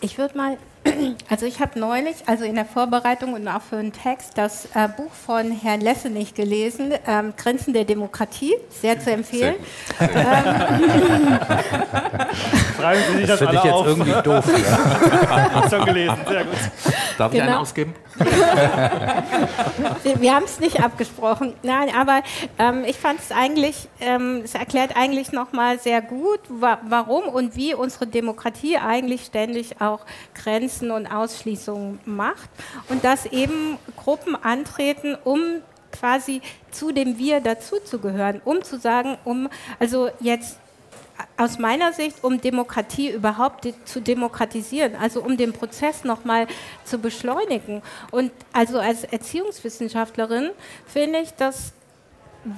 Ich 0.00 0.18
würde 0.18 0.36
mal, 0.36 0.58
also 1.30 1.46
ich 1.46 1.60
habe 1.60 1.78
neulich, 1.78 2.16
also 2.26 2.44
in 2.44 2.54
der 2.54 2.64
Vorbereitung 2.64 3.34
und 3.34 3.46
auch 3.48 3.62
für 3.62 3.76
einen 3.76 3.92
Text, 3.92 4.36
das 4.36 4.66
äh, 4.74 4.88
Buch 4.96 5.12
von 5.12 5.50
Herrn 5.50 5.80
Lessenich 5.80 6.34
gelesen, 6.34 6.92
ähm, 7.06 7.34
Grenzen 7.36 7.72
der 7.72 7.84
Demokratie, 7.84 8.54
sehr 8.70 8.98
zu 9.00 9.10
empfehlen. 9.10 9.56
Sehr 9.98 10.10
ähm, 10.10 11.38
Fragen 12.76 13.00
Sie 13.10 13.18
sich 13.18 13.26
das, 13.26 13.38
das 13.38 13.48
finde 13.48 13.56
ich 13.56 13.64
jetzt 13.64 13.74
auf. 13.74 13.86
irgendwie 13.86 14.22
doof. 14.22 14.44
Ja. 14.46 15.68
schon 15.70 15.84
gelesen, 15.84 16.16
sehr 16.28 16.44
gut. 16.44 16.54
Darf 17.18 17.32
genau. 17.32 17.44
ich 17.44 17.50
einen 17.50 17.60
ausgeben? 17.60 17.94
wir, 20.02 20.20
wir 20.20 20.34
haben 20.34 20.44
es 20.44 20.60
nicht 20.60 20.80
abgesprochen. 20.82 21.54
Nein, 21.62 21.90
aber 21.94 22.22
ähm, 22.58 22.84
ich 22.86 22.98
fand 22.98 23.20
es 23.20 23.30
eigentlich, 23.32 23.88
ähm, 24.00 24.42
es 24.44 24.54
erklärt 24.54 24.96
eigentlich 24.96 25.32
nochmal 25.32 25.78
sehr 25.78 26.02
gut, 26.02 26.40
wa 26.48 26.78
warum 26.88 27.24
und 27.24 27.56
wie 27.56 27.74
unsere 27.74 28.06
Demokratie 28.06 28.76
eigentlich 28.78 29.24
ständig 29.24 29.80
auch 29.80 30.00
Grenzen 30.76 30.90
und 30.90 31.06
Ausschließungen 31.06 31.98
macht. 32.04 32.50
Und 32.88 33.04
dass 33.04 33.26
eben 33.26 33.78
Gruppen 33.96 34.36
antreten, 34.36 35.16
um 35.24 35.40
quasi 35.92 36.42
zu 36.70 36.92
dem 36.92 37.18
Wir 37.18 37.40
dazuzugehören, 37.40 38.40
um 38.44 38.62
zu 38.62 38.78
sagen, 38.78 39.16
um, 39.24 39.48
also 39.78 40.10
jetzt 40.20 40.58
aus 41.38 41.58
meiner 41.58 41.94
Sicht, 41.94 42.22
um 42.22 42.40
Demokratie 42.40 43.10
überhaupt 43.10 43.64
de 43.64 43.72
zu 43.86 44.00
demokratisieren, 44.00 44.96
also 44.96 45.22
um 45.22 45.38
den 45.38 45.54
Prozess 45.54 46.04
nochmal 46.04 46.46
zu 46.84 46.98
beschleunigen. 46.98 47.82
Und 48.10 48.30
also 48.52 48.78
als 48.78 49.04
Erziehungswissenschaftlerin 49.04 50.50
finde 50.86 51.20
ich 51.20 51.30
das 51.32 51.72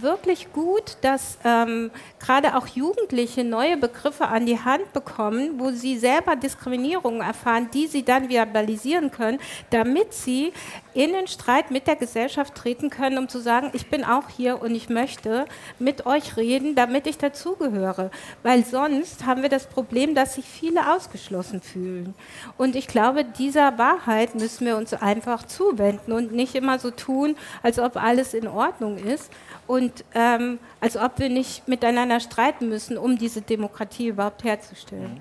wirklich 0.01 0.53
gut, 0.53 0.97
dass 1.01 1.39
ähm, 1.45 1.91
gerade 2.19 2.57
auch 2.57 2.67
Jugendliche 2.67 3.45
neue 3.45 3.77
Begriffe 3.77 4.29
an 4.29 4.47
die 4.47 4.59
Hand 4.59 4.93
bekommen, 4.93 5.59
wo 5.59 5.71
sie 5.71 5.99
selber 5.99 6.37
Diskriminierungen 6.37 7.21
erfahren, 7.21 7.69
die 7.73 7.87
sie 7.87 8.05
dann 8.05 8.29
verbalisieren 8.29 9.11
können, 9.11 9.39
damit 9.71 10.13
sie 10.15 10.53
in 10.95 11.13
den 11.13 11.29
Streit 11.29 11.71
mit 11.71 11.87
der 11.87 11.97
Gesellschaft 11.97 12.55
treten 12.55 12.91
können, 12.91 13.19
um 13.19 13.29
zu 13.29 13.39
sagen, 13.39 13.71
ich 13.73 13.89
bin 13.89 14.05
auch 14.05 14.29
hier 14.29 14.61
und 14.61 14.75
ich 14.75 14.89
möchte 14.89 15.47
mit 15.79 16.07
euch 16.07 16.37
reden, 16.37 16.75
damit 16.75 17.07
ich 17.07 17.19
dazugehöre. 17.19 18.11
Weil 18.43 18.65
sonst 18.65 19.25
haben 19.25 19.43
wir 19.43 19.49
das 19.49 19.67
Problem, 19.67 20.15
dass 20.15 20.35
sich 20.35 20.45
viele 20.45 20.93
ausgeschlossen 20.93 21.61
fühlen. 21.61 22.15
Und 22.57 22.75
ich 22.75 22.89
glaube, 22.89 23.25
dieser 23.25 23.79
Wahrheit 23.79 24.35
müssen 24.35 24.67
wir 24.67 24.77
uns 24.77 24.93
einfach 24.93 25.47
zuwenden 25.47 26.13
und 26.13 26.33
nicht 26.33 26.57
immer 26.57 26.79
so 26.79 26.91
tun, 26.91 27.37
als 27.63 27.79
ob 27.79 27.97
alles 27.97 28.35
in 28.35 28.49
Ordnung 28.49 28.99
ist 28.99 29.31
und 29.69 29.78
ähm, 30.15 30.59
als 30.81 30.97
ob 30.97 31.19
wir 31.19 31.29
nicht 31.29 31.69
miteinander 31.69 32.21
streiten 32.21 32.69
müssen, 32.69 32.99
um 32.99 33.19
diese 33.19 33.43
Demokratie 33.43 34.09
überhaupt 34.09 34.45
herzustellen. 34.45 35.15
Mhm. 35.15 35.21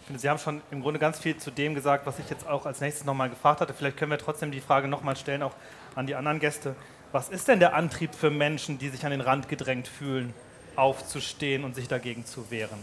Ich 0.00 0.06
finde, 0.06 0.20
Sie 0.20 0.30
haben 0.30 0.38
schon 0.38 0.62
im 0.70 0.82
Grunde 0.82 1.00
ganz 1.00 1.18
viel 1.18 1.36
zu 1.36 1.50
dem 1.50 1.74
gesagt, 1.74 2.06
was 2.06 2.20
ich 2.20 2.30
jetzt 2.30 2.46
auch 2.46 2.64
als 2.64 2.80
nächstes 2.80 3.04
nochmal 3.04 3.28
gefragt 3.28 3.60
hatte. 3.60 3.74
Vielleicht 3.74 3.96
können 3.96 4.12
wir 4.12 4.18
trotzdem 4.18 4.52
die 4.52 4.60
Frage 4.60 4.86
nochmal 4.86 5.16
stellen, 5.16 5.42
auch 5.42 5.54
an 5.96 6.06
die 6.06 6.14
anderen 6.14 6.38
Gäste. 6.38 6.76
Was 7.10 7.28
ist 7.28 7.48
denn 7.48 7.58
der 7.58 7.74
Antrieb 7.74 8.14
für 8.14 8.30
Menschen, 8.30 8.78
die 8.78 8.88
sich 8.88 9.04
an 9.04 9.10
den 9.10 9.20
Rand 9.20 9.48
gedrängt 9.48 9.88
fühlen, 9.88 10.32
aufzustehen 10.76 11.64
und 11.64 11.74
sich 11.74 11.88
dagegen 11.88 12.24
zu 12.24 12.50
wehren? 12.50 12.78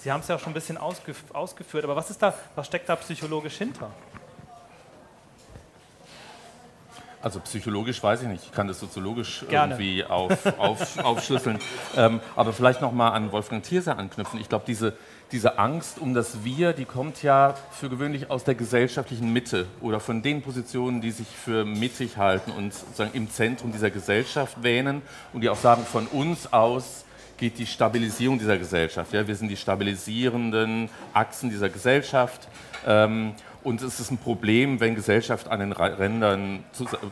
Sie 0.00 0.12
haben 0.12 0.20
es 0.20 0.28
ja 0.28 0.36
auch 0.36 0.40
schon 0.40 0.50
ein 0.50 0.54
bisschen 0.54 0.76
ausgef 0.76 1.24
ausgeführt, 1.32 1.84
aber 1.84 1.96
was, 1.96 2.10
ist 2.10 2.20
da, 2.22 2.34
was 2.54 2.66
steckt 2.66 2.88
da 2.88 2.96
psychologisch 2.96 3.56
hinter? 3.56 3.90
Also 7.26 7.40
psychologisch 7.40 8.00
weiß 8.00 8.22
ich 8.22 8.28
nicht, 8.28 8.44
ich 8.44 8.52
kann 8.52 8.68
das 8.68 8.78
soziologisch 8.78 9.44
Gerne. 9.48 9.74
irgendwie 9.74 10.04
auf, 10.04 10.46
auf, 10.60 10.98
aufschlüsseln. 11.04 11.58
Ähm, 11.96 12.20
aber 12.36 12.52
vielleicht 12.52 12.80
nochmal 12.80 13.14
an 13.14 13.32
Wolfgang 13.32 13.64
Thierse 13.64 13.96
anknüpfen. 13.96 14.40
Ich 14.40 14.48
glaube, 14.48 14.62
diese, 14.64 14.92
diese 15.32 15.58
Angst 15.58 15.98
um 15.98 16.14
das 16.14 16.44
Wir, 16.44 16.72
die 16.72 16.84
kommt 16.84 17.24
ja 17.24 17.56
für 17.72 17.88
gewöhnlich 17.88 18.30
aus 18.30 18.44
der 18.44 18.54
gesellschaftlichen 18.54 19.32
Mitte 19.32 19.66
oder 19.80 19.98
von 19.98 20.22
den 20.22 20.40
Positionen, 20.40 21.00
die 21.00 21.10
sich 21.10 21.26
für 21.26 21.64
mittig 21.64 22.16
halten 22.16 22.52
und 22.52 22.72
sozusagen 22.72 23.10
im 23.14 23.28
Zentrum 23.28 23.72
dieser 23.72 23.90
Gesellschaft 23.90 24.62
wähnen 24.62 25.02
und 25.32 25.40
die 25.40 25.48
auch 25.48 25.56
sagen, 25.56 25.84
von 25.84 26.06
uns 26.06 26.52
aus 26.52 27.06
geht 27.38 27.58
die 27.58 27.66
Stabilisierung 27.66 28.38
dieser 28.38 28.56
Gesellschaft. 28.56 29.12
Ja? 29.12 29.26
Wir 29.26 29.34
sind 29.34 29.48
die 29.48 29.56
stabilisierenden 29.56 30.90
Achsen 31.12 31.50
dieser 31.50 31.70
Gesellschaft. 31.70 32.46
Ähm, 32.86 33.34
Und 33.66 33.82
es 33.82 33.98
ist 33.98 34.12
ein 34.12 34.18
Problem, 34.18 34.78
wenn 34.78 34.94
Gesellschaft 34.94 35.48
an 35.48 35.58
den 35.58 35.72
Rändern 35.72 36.62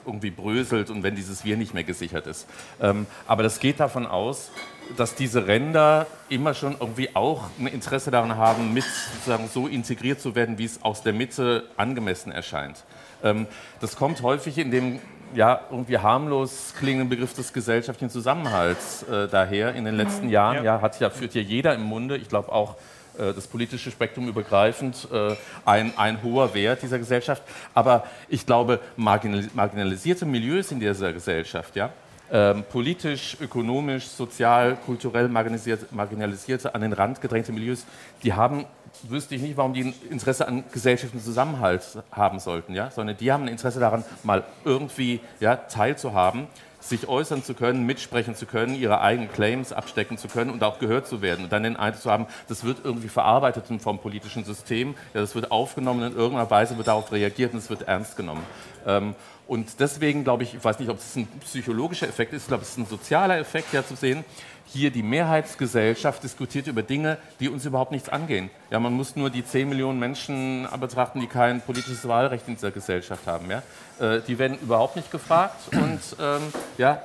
irgendwie 0.07 0.31
bröselt 0.31 0.88
und 0.88 1.03
wenn 1.03 1.17
dieses 1.17 1.45
Wir 1.45 1.57
nicht 1.57 1.75
mehr 1.75 1.83
gesichert 1.83 2.29
ist. 2.29 2.47
Ähm, 2.81 3.07
aber 3.27 3.43
das 3.43 3.59
geht 3.59 3.81
davon 3.81 4.07
aus, 4.07 4.53
dass 4.97 5.17
diese 5.17 5.49
Ränder 5.49 6.07
immer 6.29 6.55
schon 6.55 6.77
irgendwie 6.79 7.09
auch 7.17 7.49
ein 7.59 7.67
Interesse 7.67 8.12
daran 8.12 8.37
haben, 8.37 8.73
mit 8.73 8.85
sozusagen 8.85 9.49
so 9.49 9.67
integriert 9.67 10.21
zu 10.21 10.37
werden, 10.37 10.57
wie 10.57 10.67
es 10.67 10.81
aus 10.85 11.03
der 11.03 11.12
Mitte 11.12 11.64
angemessen 11.77 12.31
erscheint. 12.31 12.85
Ähm, 13.25 13.49
das 13.81 13.97
kommt 13.97 14.23
häufig 14.23 14.57
in 14.57 14.71
dem 14.71 15.01
ja, 15.35 15.61
irgendwie 15.73 15.99
harmlos 15.99 16.73
klingenden 16.79 17.09
Begriff 17.09 17.35
des 17.35 17.53
gesellschaftlichen 17.53 18.12
Zusammenhalts 18.12 19.03
äh, 19.03 19.27
daher 19.27 19.75
in 19.75 19.85
den 19.85 19.97
letzten 19.97 20.27
mhm. 20.27 20.33
Jahren. 20.33 20.64
Ja, 20.64 20.81
hat 20.81 21.01
ja, 21.01 21.11
führt 21.11 21.35
ja 21.35 21.43
jeder 21.43 21.75
im 21.75 21.83
Munde. 21.83 22.17
Ich 22.17 22.29
glaube 22.29 22.53
auch 22.53 22.77
das 23.18 23.46
politische 23.46 23.90
Spektrum 23.90 24.29
übergreifend 24.29 25.09
äh, 25.12 25.37
ein, 25.64 25.92
ein 25.96 26.22
hoher 26.22 26.55
Wert 26.55 26.83
dieser 26.83 26.98
Gesellschaft. 26.98 27.42
Aber 27.74 28.05
ich 28.29 28.46
glaube, 28.46 28.81
marginalisierte 28.96 30.27
Milieus 30.27 30.72
in 30.72 30.81
dieser 30.81 31.12
Gesellschaft, 31.12 31.77
ja, 31.77 31.90
ähm, 32.33 32.64
politisch, 32.70 33.37
ökonomisch, 33.40 34.07
sozial, 34.09 34.77
kulturell 34.77 35.29
marginalisierte, 35.29 36.74
an 36.74 36.81
den 36.81 36.92
Rand 36.92 37.20
gedrängte 37.20 37.53
Milieus, 37.53 37.85
die 38.22 38.33
haben, 38.33 38.64
wüsste 39.03 39.35
ich 39.35 39.42
nicht, 39.42 39.57
warum 39.57 39.74
die 39.74 39.85
ein 39.85 39.94
Interesse 40.11 40.48
an 40.48 40.64
gesellschaftlichem 40.72 41.24
Zusammenhalt 41.24 41.83
haben 42.11 42.38
sollten, 42.38 42.74
ja? 42.74 42.90
sondern 42.90 43.16
die 43.16 43.31
haben 43.31 43.44
ein 43.44 43.48
Interesse 43.48 43.79
daran, 43.79 44.05
mal 44.22 44.42
irgendwie 44.64 45.20
ja, 45.38 45.57
teilzuhaben 45.57 46.46
sich 46.88 47.09
äußern 47.09 47.42
zu 47.42 47.55
können, 47.55 47.85
mitsprechen 47.85 48.35
zu 48.35 48.44
können, 48.44 48.75
ihre 48.75 49.01
eigenen 49.01 49.33
Claims 49.33 49.73
abstecken 49.73 50.18
zu 50.18 50.29
können 50.29 50.51
und 50.51 50.62
auch 50.62 50.79
gehört 50.79 51.07
zu 51.07 51.23
werden. 51.23 51.44
Und 51.44 51.53
dann 51.53 51.62
den 51.62 51.77
Eindruck 51.77 52.03
zu 52.03 52.11
haben, 52.11 52.27
das 52.49 52.62
wird 52.64 52.79
irgendwie 52.85 53.09
verarbeitet 53.09 53.64
vom 53.81 53.99
politischen 53.99 54.44
System, 54.44 54.94
ja, 55.14 55.20
das 55.20 55.35
wird 55.35 55.51
aufgenommen, 55.51 56.12
in 56.12 56.16
irgendeiner 56.16 56.51
Weise 56.51 56.77
wird 56.77 56.88
darauf 56.88 57.11
reagiert 57.11 57.53
und 57.55 57.59
es 57.59 57.70
wird 57.70 57.83
ernst 57.83 58.16
genommen. 58.16 58.42
Ähm, 58.87 59.14
und 59.47 59.81
deswegen 59.81 60.25
glaube 60.25 60.42
ich, 60.42 60.55
ich 60.55 60.64
weiß 60.64 60.79
nicht, 60.79 60.90
ob 60.90 60.99
es 60.99 61.16
ein 61.16 61.27
psychologischer 61.40 62.09
Effekt 62.09 62.33
ist, 62.33 62.42
ich 62.42 62.49
glaube, 62.49 62.62
es 62.62 62.70
ist 62.70 62.79
ein 62.79 62.87
sozialer 62.87 63.38
Effekt, 63.38 63.73
ja 63.73 63.85
zu 63.85 63.94
sehen, 63.94 64.25
hier 64.74 64.90
die 64.90 65.02
Mehrheitsgesellschaft 65.02 66.22
diskutiert 66.22 66.66
über 66.66 66.82
Dinge, 66.82 67.18
die 67.40 67.48
uns 67.48 67.64
überhaupt 67.64 67.92
nichts 67.92 68.08
angehen. 68.08 68.50
Ja, 68.70 68.80
man 68.80 68.92
muss 68.92 69.16
nur 69.16 69.30
die 69.30 69.44
10 69.44 69.68
Millionen 69.68 69.98
Menschen 69.98 70.68
betrachten, 70.80 71.20
die 71.20 71.26
kein 71.26 71.60
politisches 71.60 72.06
Wahlrecht 72.06 72.46
in 72.48 72.54
dieser 72.54 72.70
Gesellschaft 72.70 73.26
haben. 73.26 73.50
Ja? 73.50 73.62
Äh, 73.98 74.20
die 74.26 74.38
werden 74.38 74.58
überhaupt 74.60 74.96
nicht 74.96 75.10
gefragt 75.10 75.56
und 75.72 76.00
ähm, 76.20 76.42
ja, 76.76 77.02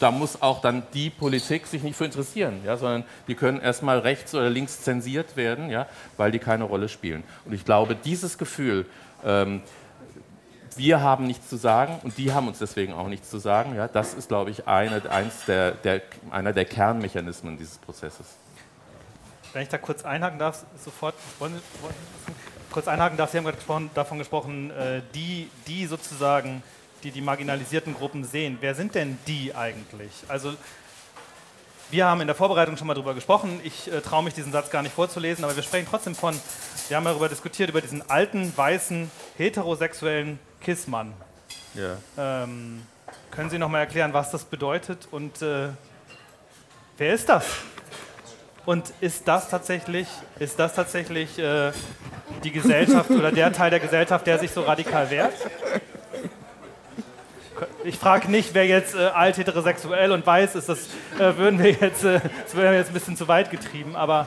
da 0.00 0.10
muss 0.10 0.40
auch 0.42 0.60
dann 0.60 0.82
die 0.94 1.10
Politik 1.10 1.66
sich 1.66 1.82
nicht 1.82 1.96
für 1.96 2.06
interessieren, 2.06 2.60
ja, 2.64 2.76
sondern 2.76 3.04
die 3.28 3.34
können 3.34 3.60
erstmal 3.60 3.98
rechts 3.98 4.34
oder 4.34 4.48
links 4.48 4.80
zensiert 4.80 5.36
werden, 5.36 5.70
ja, 5.70 5.86
weil 6.16 6.32
die 6.32 6.38
keine 6.38 6.64
Rolle 6.64 6.88
spielen. 6.88 7.22
Und 7.44 7.52
ich 7.52 7.64
glaube, 7.64 7.94
dieses 7.94 8.38
Gefühl, 8.38 8.86
ähm, 9.24 9.60
wir 10.80 11.02
haben 11.02 11.26
nichts 11.26 11.50
zu 11.50 11.56
sagen 11.56 12.00
und 12.02 12.16
die 12.16 12.32
haben 12.32 12.48
uns 12.48 12.58
deswegen 12.58 12.94
auch 12.94 13.06
nichts 13.06 13.28
zu 13.28 13.38
sagen. 13.38 13.74
Ja, 13.76 13.86
das 13.86 14.14
ist, 14.14 14.28
glaube 14.28 14.50
ich, 14.50 14.66
eine, 14.66 15.02
eins 15.10 15.44
der, 15.46 15.72
der, 15.72 16.00
einer 16.30 16.54
der 16.54 16.64
Kernmechanismen 16.64 17.58
dieses 17.58 17.76
Prozesses. 17.76 18.24
Wenn 19.52 19.62
ich 19.62 19.68
da 19.68 19.76
kurz 19.76 20.06
einhaken 20.06 20.38
darf, 20.38 20.64
sofort 20.82 21.14
wollen, 21.38 21.52
wollen, 21.82 21.94
kurz 22.70 22.88
einhaken 22.88 23.18
darf, 23.18 23.30
Sie 23.30 23.36
haben 23.36 23.44
gerade 23.44 23.90
davon 23.94 24.18
gesprochen, 24.18 24.70
äh, 24.70 25.02
die, 25.14 25.50
die 25.66 25.84
sozusagen, 25.84 26.62
die 27.02 27.10
die 27.10 27.20
marginalisierten 27.20 27.94
Gruppen 27.94 28.24
sehen. 28.24 28.56
Wer 28.62 28.74
sind 28.74 28.94
denn 28.94 29.18
die 29.26 29.54
eigentlich? 29.54 30.12
Also 30.28 30.54
wir 31.90 32.06
haben 32.06 32.22
in 32.22 32.26
der 32.26 32.36
Vorbereitung 32.36 32.78
schon 32.78 32.86
mal 32.86 32.94
darüber 32.94 33.12
gesprochen. 33.12 33.60
Ich 33.64 33.92
äh, 33.92 34.00
traue 34.00 34.24
mich, 34.24 34.32
diesen 34.32 34.52
Satz 34.52 34.70
gar 34.70 34.80
nicht 34.82 34.94
vorzulesen, 34.94 35.44
aber 35.44 35.54
wir 35.54 35.62
sprechen 35.62 35.88
trotzdem 35.90 36.14
von, 36.14 36.34
wir 36.88 36.96
haben 36.96 37.04
darüber 37.04 37.28
diskutiert, 37.28 37.68
über 37.68 37.82
diesen 37.82 38.08
alten, 38.08 38.56
weißen, 38.56 39.10
heterosexuellen 39.36 40.38
Kissmann. 40.60 41.12
Ja. 41.74 41.96
Ähm, 42.44 42.82
können 43.30 43.50
Sie 43.50 43.58
noch 43.58 43.68
mal 43.68 43.80
erklären, 43.80 44.12
was 44.12 44.30
das 44.30 44.44
bedeutet 44.44 45.08
und 45.10 45.40
äh, 45.42 45.68
wer 46.98 47.14
ist 47.14 47.28
das? 47.28 47.46
Und 48.66 48.92
ist 49.00 49.26
das 49.26 49.48
tatsächlich, 49.48 50.06
ist 50.38 50.58
das 50.58 50.74
tatsächlich 50.74 51.38
äh, 51.38 51.72
die 52.44 52.50
Gesellschaft 52.50 53.10
oder 53.10 53.32
der 53.32 53.52
Teil 53.52 53.70
der 53.70 53.80
Gesellschaft, 53.80 54.26
der 54.26 54.38
sich 54.38 54.50
so 54.50 54.62
radikal 54.62 55.10
wehrt? 55.10 55.34
Ich 57.84 57.96
frage 57.96 58.30
nicht, 58.30 58.54
wer 58.54 58.66
jetzt 58.66 58.94
äh, 58.94 59.06
alt, 59.06 59.36
heterosexuell 59.38 60.12
und 60.12 60.26
weiß 60.26 60.54
ist. 60.54 60.68
Das 60.68 60.78
äh, 61.18 61.36
würden 61.36 61.58
wir 61.62 61.72
jetzt, 61.72 62.04
äh, 62.04 62.20
das 62.44 62.56
wäre 62.56 62.74
jetzt 62.74 62.88
ein 62.88 62.94
bisschen 62.94 63.16
zu 63.16 63.28
weit 63.28 63.50
getrieben. 63.50 63.96
Aber 63.96 64.26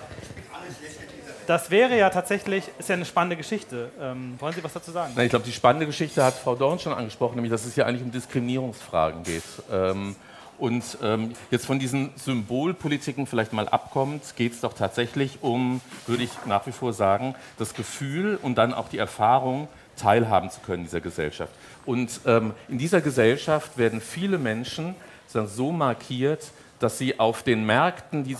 das 1.47 1.69
wäre 1.71 1.97
ja 1.97 2.09
tatsächlich, 2.09 2.69
ist 2.77 2.89
ja 2.89 2.95
eine 2.95 3.05
spannende 3.05 3.35
Geschichte. 3.35 3.91
Ähm, 3.99 4.35
wollen 4.39 4.53
Sie 4.53 4.63
was 4.63 4.73
dazu 4.73 4.91
sagen? 4.91 5.13
Nein, 5.15 5.25
ich 5.25 5.29
glaube, 5.29 5.45
die 5.45 5.51
spannende 5.51 5.85
Geschichte 5.85 6.23
hat 6.23 6.33
Frau 6.33 6.55
Dorn 6.55 6.79
schon 6.79 6.93
angesprochen, 6.93 7.35
nämlich 7.35 7.51
dass 7.51 7.65
es 7.65 7.75
hier 7.75 7.85
eigentlich 7.85 8.03
um 8.03 8.11
Diskriminierungsfragen 8.11 9.23
geht. 9.23 9.43
Ähm, 9.71 10.15
und 10.57 10.97
ähm, 11.01 11.33
jetzt 11.51 11.65
von 11.65 11.79
diesen 11.79 12.11
Symbolpolitiken 12.15 13.27
vielleicht 13.27 13.53
mal 13.53 13.67
abkommt, 13.67 14.35
geht 14.35 14.53
es 14.53 14.61
doch 14.61 14.73
tatsächlich 14.73 15.39
um, 15.41 15.81
würde 16.07 16.23
ich 16.23 16.31
nach 16.45 16.65
wie 16.67 16.71
vor 16.71 16.93
sagen, 16.93 17.35
das 17.57 17.73
Gefühl 17.73 18.37
und 18.41 18.55
dann 18.55 18.73
auch 18.73 18.87
die 18.87 18.97
Erfahrung, 18.97 19.67
teilhaben 19.97 20.49
zu 20.49 20.59
können 20.61 20.79
in 20.79 20.85
dieser 20.85 21.01
Gesellschaft. 21.01 21.53
Und 21.85 22.21
ähm, 22.25 22.53
in 22.67 22.77
dieser 22.77 23.01
Gesellschaft 23.01 23.77
werden 23.77 24.01
viele 24.01 24.37
Menschen 24.37 24.95
so 25.27 25.71
markiert, 25.71 26.51
dass 26.83 26.97
sie 26.97 27.17
auf 27.17 27.43
den 27.43 27.65
Märkten, 27.65 28.25
die 28.25 28.35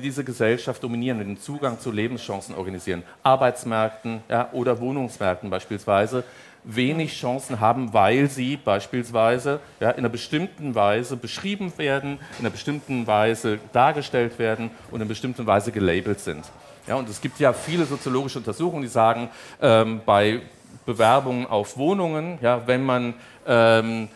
diese 0.00 0.24
Gesellschaft 0.24 0.82
dominieren, 0.82 1.18
den 1.18 1.40
Zugang 1.40 1.80
zu 1.80 1.90
Lebenschancen 1.90 2.54
organisieren, 2.54 3.02
Arbeitsmärkten 3.24 4.22
ja, 4.28 4.48
oder 4.52 4.78
Wohnungsmärkten 4.78 5.50
beispielsweise, 5.50 6.22
wenig 6.62 7.18
Chancen 7.18 7.60
haben, 7.60 7.92
weil 7.92 8.28
sie 8.28 8.56
beispielsweise 8.56 9.58
ja, 9.80 9.90
in 9.90 9.98
einer 9.98 10.08
bestimmten 10.10 10.74
Weise 10.74 11.16
beschrieben 11.16 11.72
werden, 11.76 12.18
in 12.38 12.44
einer 12.44 12.50
bestimmten 12.50 13.06
Weise 13.06 13.58
dargestellt 13.72 14.38
werden 14.38 14.70
und 14.88 14.96
in 14.96 15.02
einer 15.02 15.08
bestimmten 15.08 15.46
Weise 15.46 15.72
gelabelt 15.72 16.20
sind. 16.20 16.44
Ja, 16.86 16.94
und 16.94 17.08
es 17.08 17.20
gibt 17.20 17.40
ja 17.40 17.52
viele 17.52 17.84
soziologische 17.84 18.38
Untersuchungen, 18.38 18.82
die 18.82 18.88
sagen, 18.88 19.28
ähm, 19.60 20.00
bei 20.06 20.40
Bewerbungen 20.86 21.46
auf 21.46 21.76
Wohnungen, 21.76 22.38
ja, 22.40 22.66
wenn 22.66 22.84
man 22.84 23.14
ähm, 23.46 24.08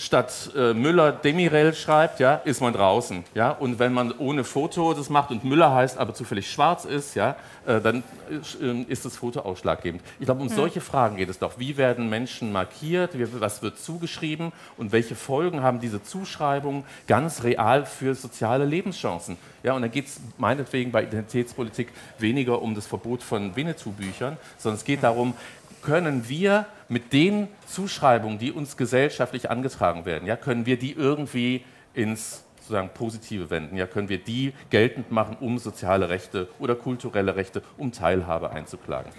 statt 0.00 0.50
äh, 0.56 0.72
Müller 0.72 1.12
Demirel 1.12 1.74
schreibt, 1.74 2.20
ja, 2.20 2.36
ist 2.36 2.62
man 2.62 2.72
draußen. 2.72 3.22
Ja? 3.34 3.50
Und 3.50 3.78
wenn 3.78 3.92
man 3.92 4.12
ohne 4.16 4.44
Foto 4.44 4.94
das 4.94 5.10
macht 5.10 5.30
und 5.30 5.44
Müller 5.44 5.74
heißt, 5.74 5.98
aber 5.98 6.14
zufällig 6.14 6.50
schwarz 6.50 6.86
ist, 6.86 7.14
ja, 7.14 7.36
äh, 7.66 7.80
dann 7.80 8.02
äh, 8.30 8.82
ist 8.88 9.04
das 9.04 9.16
Foto 9.16 9.40
ausschlaggebend. 9.40 10.02
Ich 10.18 10.24
glaube, 10.24 10.40
um 10.40 10.48
hm. 10.48 10.56
solche 10.56 10.80
Fragen 10.80 11.16
geht 11.16 11.28
es 11.28 11.38
doch. 11.38 11.58
Wie 11.58 11.76
werden 11.76 12.08
Menschen 12.08 12.50
markiert? 12.50 13.18
Wie, 13.18 13.26
was 13.40 13.62
wird 13.62 13.78
zugeschrieben? 13.78 14.52
Und 14.78 14.92
welche 14.92 15.14
Folgen 15.14 15.62
haben 15.62 15.80
diese 15.80 16.02
Zuschreibungen 16.02 16.84
ganz 17.06 17.42
real 17.42 17.84
für 17.84 18.14
soziale 18.14 18.64
Lebenschancen? 18.64 19.36
Ja, 19.62 19.74
und 19.74 19.82
dann 19.82 19.90
geht 19.90 20.06
es 20.06 20.18
meinetwegen 20.38 20.90
bei 20.90 21.02
Identitätspolitik 21.02 21.88
weniger 22.18 22.62
um 22.62 22.74
das 22.74 22.86
Verbot 22.86 23.22
von 23.22 23.54
Winnetou-Büchern, 23.54 24.38
sondern 24.56 24.78
es 24.78 24.84
geht 24.84 25.02
darum, 25.02 25.34
können 25.82 26.28
wir 26.28 26.66
mit 26.88 27.12
den 27.12 27.48
Zuschreibungen, 27.66 28.38
die 28.38 28.52
uns 28.52 28.76
gesellschaftlich 28.76 29.50
angetragen 29.50 30.04
werden, 30.04 30.26
ja, 30.26 30.36
können 30.36 30.66
wir 30.66 30.78
die 30.78 30.92
irgendwie 30.92 31.64
ins 31.94 32.44
sozusagen 32.56 32.90
Positive 32.90 33.50
wenden? 33.50 33.76
Ja, 33.76 33.86
können 33.86 34.08
wir 34.08 34.18
die 34.18 34.52
geltend 34.70 35.10
machen, 35.10 35.36
um 35.40 35.58
soziale 35.58 36.08
Rechte 36.08 36.48
oder 36.58 36.76
kulturelle 36.76 37.34
Rechte, 37.34 37.62
um 37.76 37.90
Teilhabe 37.90 38.50
einzuklagen? 38.50 39.10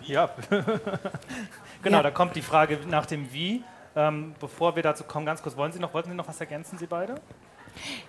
Ja, 0.00 0.30
genau, 1.82 1.98
ja. 1.98 2.02
da 2.02 2.10
kommt 2.10 2.34
die 2.34 2.42
Frage 2.42 2.78
nach 2.88 3.06
dem 3.06 3.32
Wie. 3.32 3.62
Ähm, 3.94 4.34
bevor 4.40 4.74
wir 4.74 4.82
dazu 4.82 5.04
kommen, 5.04 5.26
ganz 5.26 5.42
kurz, 5.42 5.56
wollen 5.56 5.70
Sie 5.70 5.78
noch, 5.78 5.94
wollten 5.94 6.10
Sie 6.10 6.16
noch 6.16 6.26
was 6.26 6.40
ergänzen, 6.40 6.78
Sie 6.78 6.86
beide? 6.86 7.14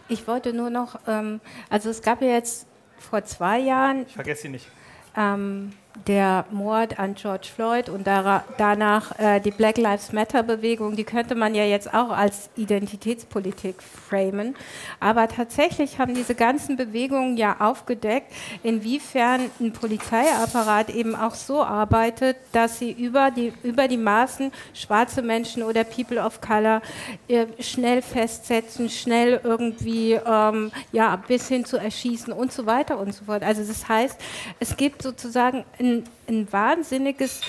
Ich 0.07 0.27
wollte 0.27 0.53
nur 0.53 0.69
noch, 0.69 0.99
ähm, 1.07 1.39
also 1.69 1.89
es 1.89 2.01
gab 2.01 2.21
ja 2.21 2.29
jetzt 2.29 2.67
vor 2.97 3.23
zwei 3.25 3.59
Jahren. 3.59 4.03
Ich 4.07 4.13
vergesse 4.13 4.43
Sie 4.43 4.49
nicht. 4.49 4.67
Ähm, 5.15 5.73
der 6.07 6.45
Mord 6.51 6.99
an 6.99 7.15
George 7.15 7.47
Floyd 7.53 7.89
und 7.89 8.05
danach 8.05 9.19
äh, 9.19 9.39
die 9.39 9.51
Black 9.51 9.77
Lives 9.77 10.11
Matter-Bewegung, 10.11 10.95
die 10.95 11.03
könnte 11.03 11.35
man 11.35 11.55
ja 11.55 11.63
jetzt 11.63 11.93
auch 11.93 12.09
als 12.09 12.49
Identitätspolitik 12.55 13.81
framen. 13.81 14.55
Aber 14.99 15.27
tatsächlich 15.27 15.99
haben 15.99 16.15
diese 16.15 16.35
ganzen 16.35 16.75
Bewegungen 16.75 17.37
ja 17.37 17.57
aufgedeckt, 17.59 18.31
inwiefern 18.63 19.51
ein 19.59 19.71
Polizeiapparat 19.71 20.89
eben 20.89 21.15
auch 21.15 21.35
so 21.35 21.63
arbeitet, 21.63 22.37
dass 22.51 22.79
sie 22.79 22.91
über 22.91 23.31
die, 23.31 23.53
über 23.63 23.87
die 23.87 23.97
Maßen 23.97 24.51
schwarze 24.73 25.21
Menschen 25.21 25.63
oder 25.63 25.83
People 25.83 26.19
of 26.23 26.41
Color 26.41 26.81
äh, 27.27 27.45
schnell 27.59 28.01
festsetzen, 28.01 28.89
schnell 28.89 29.39
irgendwie 29.43 30.13
ähm, 30.13 30.71
ja, 30.91 31.15
bis 31.15 31.47
hin 31.47 31.65
zu 31.65 31.77
erschießen 31.77 32.33
und 32.33 32.51
so 32.51 32.65
weiter 32.65 32.99
und 32.99 33.13
so 33.13 33.25
fort. 33.25 33.43
Also 33.43 33.63
das 33.63 33.87
heißt, 33.87 34.19
es 34.59 34.75
gibt 34.75 35.01
sozusagen 35.01 35.63
ein, 35.83 36.03
ein 36.27 36.51
wahnsinniges 36.51 37.41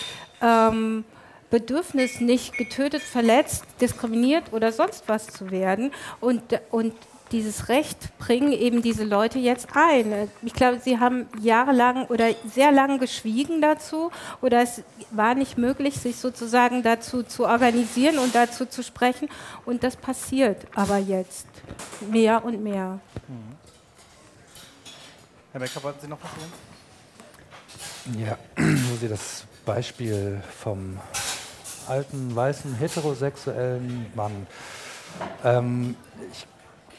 ähm, 0.42 1.04
Bedürfnis, 1.50 2.20
nicht 2.20 2.56
getötet, 2.58 3.02
verletzt, 3.02 3.64
diskriminiert 3.80 4.52
oder 4.52 4.72
sonst 4.72 5.04
was 5.06 5.28
zu 5.28 5.50
werden. 5.50 5.92
Und, 6.20 6.42
und 6.70 6.92
dieses 7.32 7.68
Recht 7.68 8.16
bringen 8.18 8.52
eben 8.52 8.82
diese 8.82 9.04
Leute 9.04 9.38
jetzt 9.38 9.68
ein. 9.74 10.30
Ich 10.42 10.52
glaube, 10.52 10.80
sie 10.80 10.98
haben 10.98 11.26
jahrelang 11.40 12.06
oder 12.06 12.34
sehr 12.52 12.72
lange 12.72 12.98
geschwiegen 12.98 13.60
dazu 13.60 14.10
oder 14.42 14.62
es 14.62 14.82
war 15.10 15.34
nicht 15.34 15.56
möglich, 15.56 15.98
sich 15.98 16.16
sozusagen 16.16 16.82
dazu 16.82 17.22
zu 17.22 17.46
organisieren 17.46 18.18
und 18.18 18.34
dazu 18.34 18.66
zu 18.66 18.82
sprechen. 18.82 19.28
Und 19.64 19.82
das 19.84 19.96
passiert 19.96 20.66
aber 20.74 20.98
jetzt 20.98 21.46
mehr 22.10 22.44
und 22.44 22.62
mehr. 22.62 22.98
Mhm. 23.28 23.56
Herr 25.52 25.60
Becker, 25.60 25.82
wollten 25.82 26.00
Sie 26.00 26.08
noch 26.08 26.18
was 26.22 26.30
sagen? 26.30 26.73
Ja, 28.18 28.38
wo 28.56 28.96
Sie 28.96 29.08
das 29.08 29.44
Beispiel 29.64 30.42
vom 30.60 30.98
alten, 31.88 32.34
weißen, 32.34 32.74
heterosexuellen 32.74 34.06
Mann. 34.14 34.46
Ähm, 35.44 35.96
ich 36.32 36.46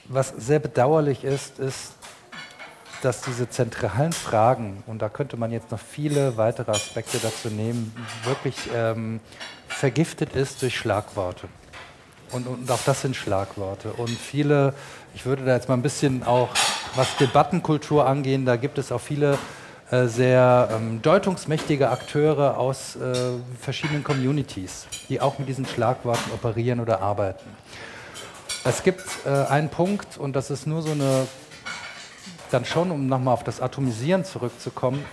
was 0.08 0.34
sehr 0.38 0.60
bedauerlich 0.60 1.24
ist, 1.24 1.60
ist, 1.60 1.94
dass 3.02 3.22
diese 3.22 3.50
zentralen 3.50 4.14
Fragen, 4.14 4.84
und 4.88 5.02
da 5.02 5.10
könnte 5.10 5.38
man 5.38 5.52
jetzt 5.52 5.72
noch 5.72 5.80
viele 5.80 6.38
weitere 6.38 6.72
Aspekte 6.72 7.20
dazu 7.20 7.50
nehmen, 7.50 7.94
wirklich 8.24 8.56
ähm, 8.74 9.20
vergiftet 9.68 10.36
ist 10.36 10.62
durch 10.62 10.78
Schlagworte. 10.78 11.48
Und, 12.32 12.48
und, 12.48 12.70
auch 12.72 12.80
das 12.86 13.02
sind 13.02 13.16
Schlagworte. 13.16 13.94
Und 13.94 14.10
viele, 14.10 14.74
ich 15.14 15.26
würde 15.26 15.46
da 15.46 15.54
jetzt 15.54 15.70
mal 15.70 15.76
ein 15.76 15.84
bisschen 15.84 16.24
auch, 16.24 16.50
was 16.96 17.16
Debattenkultur 17.18 18.08
angehen, 18.08 18.46
da 18.46 18.56
gibt 18.56 18.78
es 18.78 18.92
auch 18.92 19.02
viele 19.02 19.38
sehr 19.92 20.70
ähm, 20.72 21.02
deutungsmächtige 21.02 21.90
Akteure 21.90 22.58
aus 22.58 22.96
äh, 22.96 23.14
verschiedenen 23.60 24.04
Communities, 24.04 24.88
die 25.10 25.22
auch 25.22 25.38
mit 25.38 25.48
diesen 25.48 25.66
Schlagworten 25.66 26.32
operieren 26.34 26.80
oder 26.80 27.02
arbeiten. 27.02 27.46
Es 28.64 28.82
gibt 28.82 29.04
äh, 29.28 29.30
einen 29.30 29.70
Punkt, 29.70 30.18
und 30.18 30.36
das 30.36 30.50
ist 30.50 30.66
nur 30.66 30.82
so 30.82 30.92
eine, 30.92 31.28
dann 32.50 32.66
schon, 32.66 32.90
um 32.90 33.06
nochmal 33.06 33.36
auf 33.36 33.44
das 33.44 33.62
Atomisieren 33.62 34.26
zurückzukommen, 34.26 35.06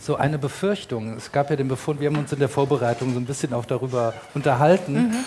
so 0.00 0.14
eine 0.14 0.38
Befürchtung. 0.38 1.16
Es 1.16 1.32
gab 1.32 1.50
ja 1.50 1.56
den 1.56 1.66
Befund, 1.66 2.00
wir 2.00 2.08
haben 2.08 2.18
uns 2.18 2.32
in 2.32 2.38
der 2.38 2.48
Vorbereitung 2.48 3.12
so 3.12 3.18
ein 3.18 3.24
bisschen 3.24 3.52
auch 3.52 3.64
darüber 3.64 4.14
unterhalten, 4.34 4.94
mhm. 4.94 5.24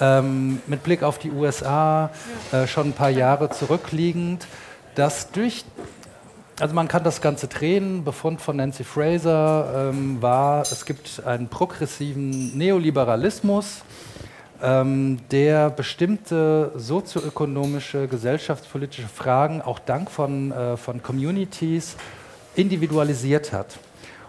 ähm, 0.00 0.62
mit 0.66 0.82
Blick 0.82 1.04
auf 1.04 1.20
die 1.20 1.30
USA, 1.30 2.10
äh, 2.50 2.66
schon 2.66 2.88
ein 2.88 2.92
paar 2.94 3.10
Jahre 3.10 3.50
zurückliegend, 3.50 4.48
dass 4.96 5.30
durch 5.30 5.64
also 6.62 6.76
man 6.76 6.86
kann 6.86 7.02
das 7.02 7.20
Ganze 7.20 7.48
drehen. 7.48 8.04
Befund 8.04 8.40
von 8.40 8.56
Nancy 8.56 8.84
Fraser 8.84 9.90
ähm, 9.90 10.22
war, 10.22 10.62
es 10.62 10.86
gibt 10.86 11.20
einen 11.26 11.48
progressiven 11.48 12.56
Neoliberalismus, 12.56 13.82
ähm, 14.62 15.18
der 15.32 15.70
bestimmte 15.70 16.70
sozioökonomische, 16.76 18.06
gesellschaftspolitische 18.06 19.08
Fragen 19.08 19.60
auch 19.60 19.80
dank 19.80 20.08
von, 20.08 20.52
äh, 20.52 20.76
von 20.76 21.02
Communities 21.02 21.96
individualisiert 22.54 23.52
hat 23.52 23.80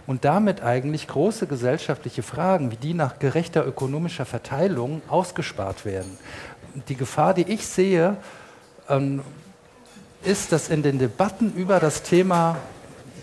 und 0.08 0.26
damit 0.26 0.64
eigentlich 0.64 1.08
große 1.08 1.46
gesellschaftliche 1.46 2.24
Fragen 2.24 2.72
wie 2.72 2.78
die 2.78 2.96
nach 2.96 3.20
gerechter 3.20 3.64
ökonomischer 3.64 4.26
Verteilung 4.26 5.04
ausgespart 5.08 5.86
werden. 5.86 6.18
Die 6.90 6.96
Gefahr, 6.96 7.36
die 7.36 7.48
ich 7.48 7.68
sehe, 7.68 8.18
ähm, 8.90 9.22
ist, 10.26 10.52
dass 10.52 10.70
in 10.70 10.84
den 10.84 11.00
Debatten 11.00 11.54
über 11.54 11.80
das 11.80 12.04
Thema, 12.04 12.58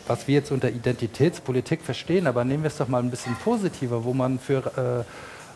was 0.07 0.27
wir 0.29 0.35
jetzt 0.35 0.51
unter 0.51 0.69
Identitätspolitik 0.69 1.83
verstehen, 1.83 2.27
aber 2.27 2.45
nehmen 2.45 2.63
wir 2.63 2.69
es 2.69 2.77
doch 2.77 2.89
mal 2.89 3.03
ein 3.03 3.11
bisschen 3.11 3.37
positiver, 3.37 4.05
wo 4.05 4.13
man 4.13 4.39
für 4.39 5.05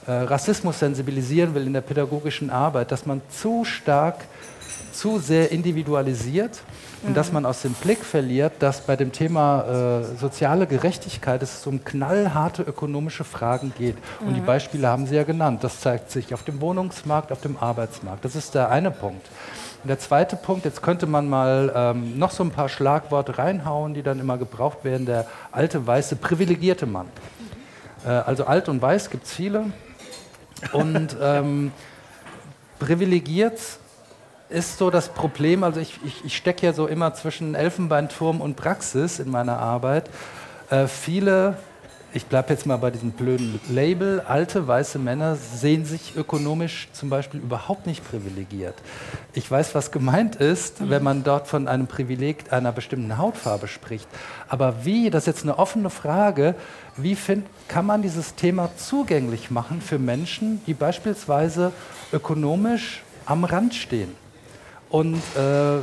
äh, 0.06 0.10
äh, 0.10 0.12
Rassismus 0.12 0.78
sensibilisieren 0.78 1.54
will 1.54 1.66
in 1.66 1.72
der 1.72 1.80
pädagogischen 1.80 2.50
Arbeit, 2.50 2.92
dass 2.92 3.06
man 3.06 3.22
zu 3.30 3.64
stark, 3.64 4.24
zu 4.92 5.18
sehr 5.18 5.50
individualisiert 5.50 6.62
und 7.02 7.10
mhm. 7.10 7.14
dass 7.14 7.32
man 7.32 7.46
aus 7.46 7.62
dem 7.62 7.72
Blick 7.72 8.04
verliert, 8.04 8.52
dass 8.60 8.82
bei 8.82 8.96
dem 8.96 9.12
Thema 9.12 10.02
äh, 10.02 10.16
soziale 10.18 10.66
Gerechtigkeit 10.66 11.42
es 11.42 11.66
um 11.66 11.82
knallharte 11.84 12.62
ökonomische 12.62 13.24
Fragen 13.24 13.72
geht. 13.76 13.96
Mhm. 13.96 14.28
Und 14.28 14.34
die 14.34 14.40
mhm. 14.40 14.46
Beispiele 14.46 14.88
haben 14.88 15.06
Sie 15.06 15.16
ja 15.16 15.24
genannt. 15.24 15.64
Das 15.64 15.80
zeigt 15.80 16.10
sich 16.10 16.32
auf 16.32 16.42
dem 16.42 16.60
Wohnungsmarkt, 16.60 17.32
auf 17.32 17.40
dem 17.40 17.56
Arbeitsmarkt. 17.56 18.24
Das 18.24 18.36
ist 18.36 18.54
der 18.54 18.70
eine 18.70 18.90
Punkt. 18.90 19.26
Und 19.84 19.88
der 19.88 19.98
zweite 19.98 20.36
Punkt, 20.36 20.64
jetzt 20.64 20.80
könnte 20.80 21.06
man 21.06 21.28
mal 21.28 21.70
ähm, 21.76 22.18
noch 22.18 22.30
so 22.30 22.42
ein 22.42 22.50
paar 22.50 22.70
Schlagworte 22.70 23.36
reinhauen, 23.36 23.92
die 23.92 24.02
dann 24.02 24.18
immer 24.18 24.38
gebraucht 24.38 24.82
werden, 24.82 25.04
der 25.04 25.26
alte, 25.52 25.86
weiße, 25.86 26.16
privilegierte 26.16 26.86
Mann. 26.86 27.06
Äh, 28.06 28.08
also 28.08 28.46
alt 28.46 28.70
und 28.70 28.80
weiß 28.80 29.10
gibt 29.10 29.26
es 29.26 29.34
viele. 29.34 29.66
Und 30.72 31.14
ähm, 31.20 31.70
privilegiert 32.78 33.60
ist 34.48 34.78
so 34.78 34.88
das 34.88 35.10
Problem, 35.10 35.62
also 35.62 35.80
ich, 35.80 36.00
ich, 36.02 36.24
ich 36.24 36.34
stecke 36.34 36.64
ja 36.64 36.72
so 36.72 36.86
immer 36.86 37.12
zwischen 37.12 37.54
Elfenbeinturm 37.54 38.40
und 38.40 38.56
Praxis 38.56 39.18
in 39.18 39.30
meiner 39.30 39.58
Arbeit. 39.58 40.08
Äh, 40.70 40.86
viele 40.86 41.58
ich 42.14 42.26
bleibe 42.26 42.50
jetzt 42.50 42.64
mal 42.64 42.76
bei 42.76 42.92
diesem 42.92 43.10
blöden 43.10 43.60
Label, 43.68 44.20
alte 44.20 44.68
weiße 44.68 45.00
Männer 45.00 45.34
sehen 45.34 45.84
sich 45.84 46.14
ökonomisch 46.16 46.88
zum 46.92 47.10
Beispiel 47.10 47.40
überhaupt 47.40 47.86
nicht 47.86 48.08
privilegiert. 48.08 48.76
Ich 49.32 49.50
weiß, 49.50 49.74
was 49.74 49.90
gemeint 49.90 50.36
ist, 50.36 50.88
wenn 50.88 51.02
man 51.02 51.24
dort 51.24 51.48
von 51.48 51.66
einem 51.66 51.88
Privileg 51.88 52.52
einer 52.52 52.70
bestimmten 52.70 53.18
Hautfarbe 53.18 53.66
spricht. 53.66 54.06
Aber 54.48 54.84
wie, 54.84 55.10
das 55.10 55.24
ist 55.24 55.26
jetzt 55.26 55.42
eine 55.42 55.58
offene 55.58 55.90
Frage, 55.90 56.54
wie 56.96 57.16
find, 57.16 57.46
kann 57.66 57.84
man 57.84 58.00
dieses 58.00 58.36
Thema 58.36 58.70
zugänglich 58.76 59.50
machen 59.50 59.80
für 59.80 59.98
Menschen, 59.98 60.62
die 60.68 60.74
beispielsweise 60.74 61.72
ökonomisch 62.12 63.02
am 63.26 63.42
Rand 63.42 63.74
stehen 63.74 64.14
und 64.88 65.16
äh, 65.36 65.80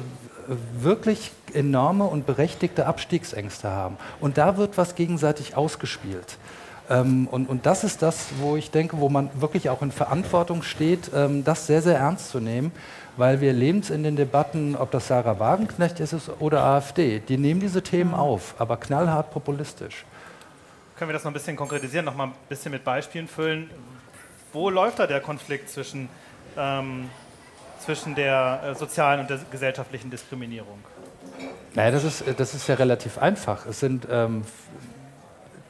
wirklich 0.82 1.32
enorme 1.54 2.06
und 2.06 2.26
berechtigte 2.26 2.86
Abstiegsängste 2.86 3.70
haben. 3.70 3.98
Und 4.20 4.38
da 4.38 4.58
wird 4.58 4.78
was 4.78 4.96
gegenseitig 4.96 5.56
ausgespielt. 5.56 6.38
Ähm, 6.90 7.28
und, 7.30 7.50
und 7.50 7.66
das 7.66 7.84
ist 7.84 8.02
das, 8.02 8.30
wo 8.40 8.56
ich 8.56 8.72
denke, 8.72 9.00
wo 9.00 9.10
man 9.10 9.30
wirklich 9.40 9.70
auch 9.70 9.82
in 9.82 9.92
Verantwortung 9.92 10.64
steht, 10.64 11.12
ähm, 11.14 11.44
das 11.44 11.68
sehr, 11.68 11.82
sehr 11.82 11.98
ernst 11.98 12.30
zu 12.30 12.40
nehmen, 12.40 12.72
weil 13.18 13.42
wir 13.42 13.50
erleben 13.50 13.80
es 13.80 13.90
in 13.90 14.04
den 14.04 14.16
Debatten, 14.16 14.76
ob 14.76 14.92
das 14.92 15.08
Sarah 15.08 15.40
Wagenknecht 15.40 16.00
ist 16.00 16.14
oder 16.40 16.64
AfD, 16.64 17.20
die 17.20 17.38
nehmen 17.38 17.60
diese 17.60 17.82
Themen 17.82 18.14
auf, 18.14 18.56
aber 18.58 18.78
knallhart 18.78 19.32
populistisch. 19.32 20.06
Können 20.98 21.10
wir 21.10 21.14
das 21.14 21.24
noch 21.24 21.32
ein 21.32 21.34
bisschen 21.34 21.56
konkretisieren, 21.56 22.06
noch 22.06 22.16
mal 22.16 22.28
ein 22.28 22.34
bisschen 22.50 22.72
mit 22.72 22.84
Beispielen 22.84 23.28
füllen? 23.28 23.70
Wo 24.54 24.70
läuft 24.70 25.00
da 25.00 25.08
der 25.08 25.22
Konflikt 25.22 25.70
zwischen 25.70 26.10
ähm, 26.58 27.10
zwischen 27.82 28.16
der 28.16 28.62
äh, 28.64 28.76
sozialen 28.76 29.22
und 29.22 29.30
der 29.30 29.40
gesellschaftlichen 29.50 30.10
Diskriminierung? 30.10 30.80
Naja, 31.74 31.92
das 31.92 32.04
ist, 32.04 32.24
das 32.38 32.54
ist 32.54 32.68
ja 32.68 32.76
relativ 32.76 33.18
einfach. 33.18 33.66
Es 33.66 33.80
sind 33.80 34.08
ähm, 34.12 34.44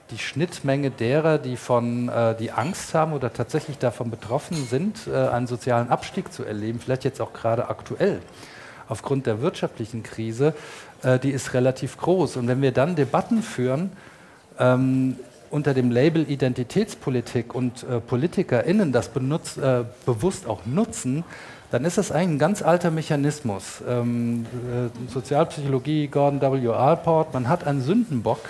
die 0.09 0.17
Schnittmenge 0.17 0.89
derer, 0.89 1.37
die, 1.37 1.57
von, 1.57 2.09
äh, 2.09 2.35
die 2.35 2.51
Angst 2.51 2.93
haben 2.93 3.13
oder 3.13 3.31
tatsächlich 3.31 3.77
davon 3.77 4.09
betroffen 4.09 4.65
sind, 4.65 5.07
äh, 5.07 5.15
einen 5.27 5.47
sozialen 5.47 5.89
Abstieg 5.89 6.33
zu 6.33 6.43
erleben, 6.43 6.79
vielleicht 6.79 7.03
jetzt 7.03 7.21
auch 7.21 7.33
gerade 7.33 7.69
aktuell 7.69 8.19
aufgrund 8.91 9.25
der 9.25 9.41
wirtschaftlichen 9.41 10.03
Krise, 10.03 10.53
äh, 11.01 11.17
die 11.17 11.31
ist 11.31 11.53
relativ 11.53 11.97
groß. 11.97 12.35
Und 12.35 12.47
wenn 12.47 12.61
wir 12.61 12.73
dann 12.73 12.95
Debatten 12.95 13.41
führen, 13.41 13.91
ähm, 14.59 15.15
unter 15.49 15.73
dem 15.73 15.91
Label 15.91 16.29
Identitätspolitik 16.29 17.53
und 17.55 17.83
äh, 17.83 17.99
PolitikerInnen 17.99 18.91
das 18.91 19.09
benutzt, 19.09 19.57
äh, 19.57 19.83
bewusst 20.05 20.47
auch 20.47 20.65
nutzen, 20.65 21.23
dann 21.71 21.85
ist 21.85 21.97
das 21.97 22.11
ein 22.11 22.37
ganz 22.37 22.61
alter 22.61 22.91
Mechanismus. 22.91 23.81
Ähm, 23.87 24.45
äh, 24.45 25.09
Sozialpsychologie, 25.11 26.07
Gordon 26.07 26.41
W. 26.41 26.67
Alport, 26.69 27.33
man 27.33 27.47
hat 27.47 27.65
einen 27.65 27.81
Sündenbock, 27.81 28.41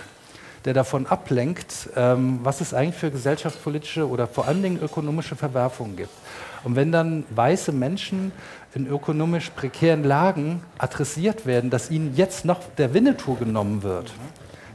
der 0.65 0.73
davon 0.73 1.05
ablenkt, 1.05 1.89
ähm, 1.95 2.39
was 2.43 2.61
es 2.61 2.73
eigentlich 2.73 2.95
für 2.95 3.11
gesellschaftspolitische 3.11 4.09
oder 4.09 4.27
vor 4.27 4.47
allen 4.47 4.63
Dingen 4.63 4.81
ökonomische 4.81 5.35
Verwerfungen 5.35 5.95
gibt. 5.95 6.11
Und 6.63 6.75
wenn 6.75 6.91
dann 6.91 7.23
weiße 7.29 7.71
Menschen 7.71 8.31
in 8.73 8.87
ökonomisch 8.87 9.51
prekären 9.51 10.03
Lagen 10.03 10.63
adressiert 10.77 11.45
werden, 11.45 11.69
dass 11.69 11.91
ihnen 11.91 12.15
jetzt 12.15 12.45
noch 12.45 12.59
der 12.77 12.93
Winnetou 12.93 13.35
genommen 13.35 13.83
wird, 13.83 14.11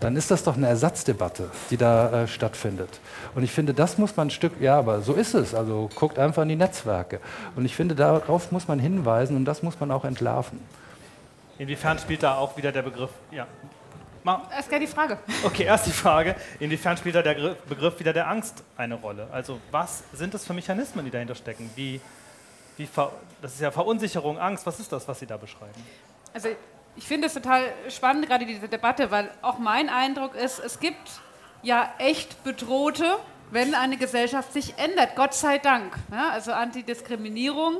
dann 0.01 0.17
ist 0.17 0.31
das 0.31 0.45
doch 0.45 0.57
eine 0.57 0.69
Ersatzdebatte, 0.69 1.51
die 1.71 1.77
da 1.77 2.23
äh, 2.23 2.29
stattfindet. 2.29 3.01
Und 3.35 3.43
ich 3.43 3.53
finde, 3.53 3.75
das 3.75 3.99
muss 3.99 4.17
man 4.17 4.29
ein 4.29 4.31
Stück, 4.31 4.61
ja, 4.61 4.79
aber 4.79 5.01
so 5.01 5.15
ist 5.15 5.35
es. 5.35 5.55
Also 5.55 5.91
guckt 5.95 6.19
einfach 6.19 6.43
in 6.43 6.51
die 6.51 6.57
Netzwerke. 6.57 7.21
Und 7.55 7.65
ich 7.65 7.75
finde, 7.75 7.95
darauf 7.95 8.53
muss 8.53 8.69
man 8.69 8.79
hinweisen 8.79 9.37
und 9.37 9.45
das 9.45 9.63
muss 9.63 9.79
man 9.81 9.91
auch 9.91 10.05
entlarven. 10.05 10.61
Inwiefern 11.59 11.99
spielt 11.99 12.23
da 12.23 12.37
auch 12.37 12.57
wieder 12.57 12.73
der 12.73 12.83
Begriff, 12.83 13.11
ja, 13.31 13.47
Erst 14.51 14.69
gerne 14.71 14.85
die 14.85 14.91
Frage. 14.91 15.19
Okay, 15.45 15.63
erst 15.63 15.87
die 15.87 15.93
Frage. 15.93 16.35
Inwiefern 16.59 16.97
spielt 16.97 17.15
da 17.15 17.23
der 17.23 17.55
Begriff 17.69 18.01
wieder 18.01 18.13
der 18.13 18.29
Angst 18.29 18.65
eine 18.77 18.97
Rolle? 18.97 19.29
Also 19.31 19.61
was 19.71 20.03
sind 20.13 20.35
das 20.35 20.45
für 20.45 20.53
Mechanismen, 20.53 21.05
die 21.05 21.13
dahinter 21.13 21.37
stecken? 21.37 21.71
Wie, 21.77 22.01
wie 22.77 22.89
das 23.41 23.55
ist 23.55 23.61
ja 23.61 23.71
Verunsicherung, 23.71 24.37
Angst. 24.37 24.67
Was 24.67 24.81
ist 24.81 24.91
das, 24.91 25.07
was 25.07 25.21
Sie 25.21 25.27
da 25.27 25.37
beschreiben? 25.37 25.81
Also 26.35 26.49
ich 26.97 27.05
finde 27.05 27.27
es 27.27 27.35
total 27.35 27.63
spannend, 27.89 28.27
gerade 28.27 28.47
diese 28.47 28.69
Debatte, 28.69 29.11
weil 29.11 29.31
auch 29.43 29.59
mein 29.59 29.89
Eindruck 29.89 30.35
ist, 30.35 30.59
es 30.59 30.81
gibt 30.81 31.09
ja 31.63 31.93
echt 31.99 32.43
Bedrohte, 32.43 33.19
wenn 33.51 33.75
eine 33.75 33.97
Gesellschaft 33.97 34.53
sich 34.53 34.79
ändert. 34.79 35.15
Gott 35.15 35.35
sei 35.35 35.59
Dank. 35.59 35.95
Ja, 36.11 36.31
also 36.31 36.53
Antidiskriminierung 36.53 37.77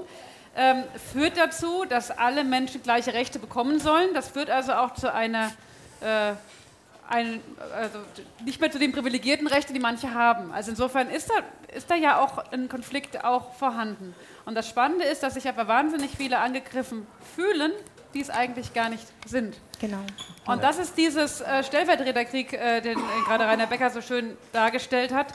ähm, 0.55 0.85
führt 1.13 1.37
dazu, 1.37 1.85
dass 1.85 2.11
alle 2.11 2.45
Menschen 2.45 2.83
gleiche 2.83 3.15
Rechte 3.15 3.39
bekommen 3.39 3.79
sollen. 3.79 4.15
Das 4.15 4.29
führt 4.29 4.51
also 4.51 4.73
auch 4.75 4.95
zu 4.95 5.13
einer, 5.13 5.51
äh, 6.01 6.33
ein, 7.09 7.41
also 7.75 7.99
nicht 8.45 8.61
mehr 8.61 8.71
zu 8.71 8.79
den 8.79 8.93
privilegierten 8.93 9.47
Rechten, 9.47 9.75
die 9.75 9.81
manche 9.81 10.15
haben. 10.15 10.53
Also 10.53 10.71
insofern 10.71 11.11
ist 11.11 11.31
da, 11.31 11.35
ist 11.75 11.91
da 11.91 11.95
ja 11.95 12.21
auch 12.21 12.53
ein 12.53 12.69
Konflikt 12.69 13.25
auch 13.25 13.55
vorhanden. 13.55 14.15
Und 14.45 14.55
das 14.55 14.69
Spannende 14.69 15.05
ist, 15.05 15.23
dass 15.23 15.35
sich 15.35 15.49
aber 15.49 15.69
wahnsinnig 15.69 16.13
viele 16.17 16.39
angegriffen 16.39 17.07
fühlen, 17.35 17.73
die 18.17 18.23
es 18.23 18.31
eigentlich 18.31 18.73
gar 18.73 18.89
nicht 18.89 19.05
sind. 19.27 19.55
Genau. 19.79 20.01
Und 20.47 20.63
das 20.63 20.79
ist 20.79 20.97
dieses 20.97 21.43
äh, 21.43 21.63
Stellvertreterkrieg, 21.63 22.55
äh, 22.55 22.81
den 22.81 22.99
äh, 22.99 23.03
gerade 23.27 23.45
Rainer 23.45 23.67
Becker 23.67 23.91
so 23.91 24.01
schön 24.01 24.39
dargestellt 24.53 25.13
hat. 25.13 25.27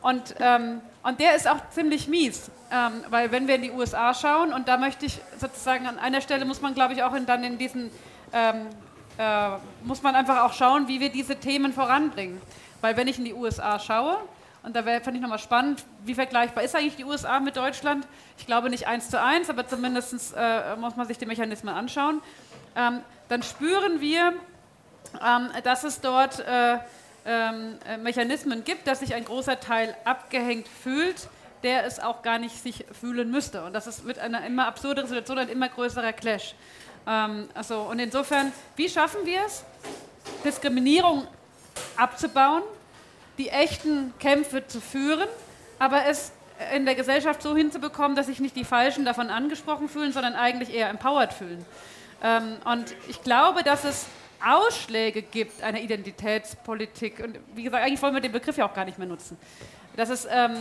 Und, 0.00 0.34
ähm, 0.40 0.80
und 1.02 1.20
der 1.20 1.36
ist 1.36 1.46
auch 1.46 1.58
ziemlich 1.68 2.08
mies, 2.08 2.50
ähm, 2.72 3.04
weil 3.10 3.30
wenn 3.32 3.46
wir 3.46 3.56
in 3.56 3.62
die 3.62 3.70
USA 3.70 4.14
schauen, 4.14 4.54
und 4.54 4.66
da 4.66 4.78
möchte 4.78 5.04
ich 5.04 5.20
sozusagen 5.38 5.86
an 5.86 5.98
einer 5.98 6.22
Stelle 6.22 6.46
muss 6.46 6.62
man, 6.62 6.74
glaube 6.74 6.94
ich, 6.94 7.02
auch 7.02 7.12
in, 7.12 7.26
dann 7.26 7.44
in 7.44 7.58
diesen, 7.58 7.90
ähm, 8.32 8.68
äh, 9.18 9.50
muss 9.84 10.02
man 10.02 10.14
einfach 10.14 10.42
auch 10.42 10.54
schauen, 10.54 10.88
wie 10.88 11.00
wir 11.00 11.10
diese 11.10 11.36
Themen 11.36 11.74
voranbringen. 11.74 12.40
Weil 12.80 12.96
wenn 12.96 13.08
ich 13.08 13.18
in 13.18 13.26
die 13.26 13.34
USA 13.34 13.78
schaue, 13.78 14.16
und 14.62 14.76
da 14.76 14.82
fand 14.82 15.16
ich 15.16 15.20
nochmal 15.20 15.40
spannend, 15.40 15.84
wie 16.04 16.14
vergleichbar 16.14 16.62
ist 16.62 16.76
eigentlich 16.76 16.96
die 16.96 17.04
USA 17.04 17.40
mit 17.40 17.56
Deutschland? 17.56 18.06
Ich 18.38 18.46
glaube 18.46 18.70
nicht 18.70 18.86
eins 18.86 19.10
zu 19.10 19.20
eins, 19.20 19.50
aber 19.50 19.66
zumindest 19.66 20.34
äh, 20.36 20.76
muss 20.76 20.94
man 20.94 21.06
sich 21.06 21.18
die 21.18 21.26
Mechanismen 21.26 21.74
anschauen. 21.74 22.22
Ähm, 22.76 23.00
dann 23.28 23.42
spüren 23.42 24.00
wir, 24.00 24.34
ähm, 25.20 25.50
dass 25.64 25.82
es 25.82 26.00
dort 26.00 26.40
äh, 26.40 26.78
äh, 27.24 27.96
Mechanismen 27.98 28.62
gibt, 28.62 28.86
dass 28.86 29.00
sich 29.00 29.14
ein 29.14 29.24
großer 29.24 29.58
Teil 29.58 29.96
abgehängt 30.04 30.68
fühlt, 30.68 31.28
der 31.64 31.84
es 31.84 31.98
auch 31.98 32.22
gar 32.22 32.38
nicht 32.38 32.62
sich 32.62 32.84
fühlen 32.98 33.30
müsste. 33.30 33.64
Und 33.64 33.72
das 33.72 33.86
ist 33.86 34.04
mit 34.04 34.18
einer 34.18 34.44
immer 34.46 34.66
absurderen 34.66 35.08
Situation 35.08 35.38
ein 35.38 35.48
immer 35.48 35.68
größerer 35.68 36.12
Clash. 36.12 36.54
Ähm, 37.06 37.48
also, 37.54 37.80
und 37.82 37.98
insofern, 37.98 38.52
wie 38.76 38.88
schaffen 38.88 39.24
wir 39.24 39.40
es, 39.44 39.64
Diskriminierung 40.44 41.26
abzubauen, 41.96 42.62
die 43.38 43.48
echten 43.48 44.12
Kämpfe 44.18 44.66
zu 44.66 44.80
führen, 44.80 45.28
aber 45.78 46.06
es 46.06 46.32
in 46.74 46.84
der 46.84 46.94
Gesellschaft 46.94 47.42
so 47.42 47.56
hinzubekommen, 47.56 48.16
dass 48.16 48.26
sich 48.26 48.40
nicht 48.40 48.54
die 48.56 48.64
Falschen 48.64 49.04
davon 49.04 49.30
angesprochen 49.30 49.88
fühlen, 49.88 50.12
sondern 50.12 50.34
eigentlich 50.34 50.72
eher 50.72 50.88
empowered 50.90 51.32
fühlen. 51.32 51.64
Ähm, 52.22 52.56
und 52.64 52.94
ich 53.08 53.22
glaube, 53.22 53.62
dass 53.62 53.84
es 53.84 54.06
Ausschläge 54.44 55.22
gibt 55.22 55.62
einer 55.62 55.80
Identitätspolitik, 55.80 57.20
und 57.20 57.38
wie 57.54 57.64
gesagt, 57.64 57.84
eigentlich 57.84 58.02
wollen 58.02 58.14
wir 58.14 58.20
den 58.20 58.32
Begriff 58.32 58.56
ja 58.56 58.66
auch 58.66 58.74
gar 58.74 58.84
nicht 58.84 58.98
mehr 58.98 59.08
nutzen, 59.08 59.36
dass 59.96 60.08
es, 60.08 60.26
ähm, 60.30 60.56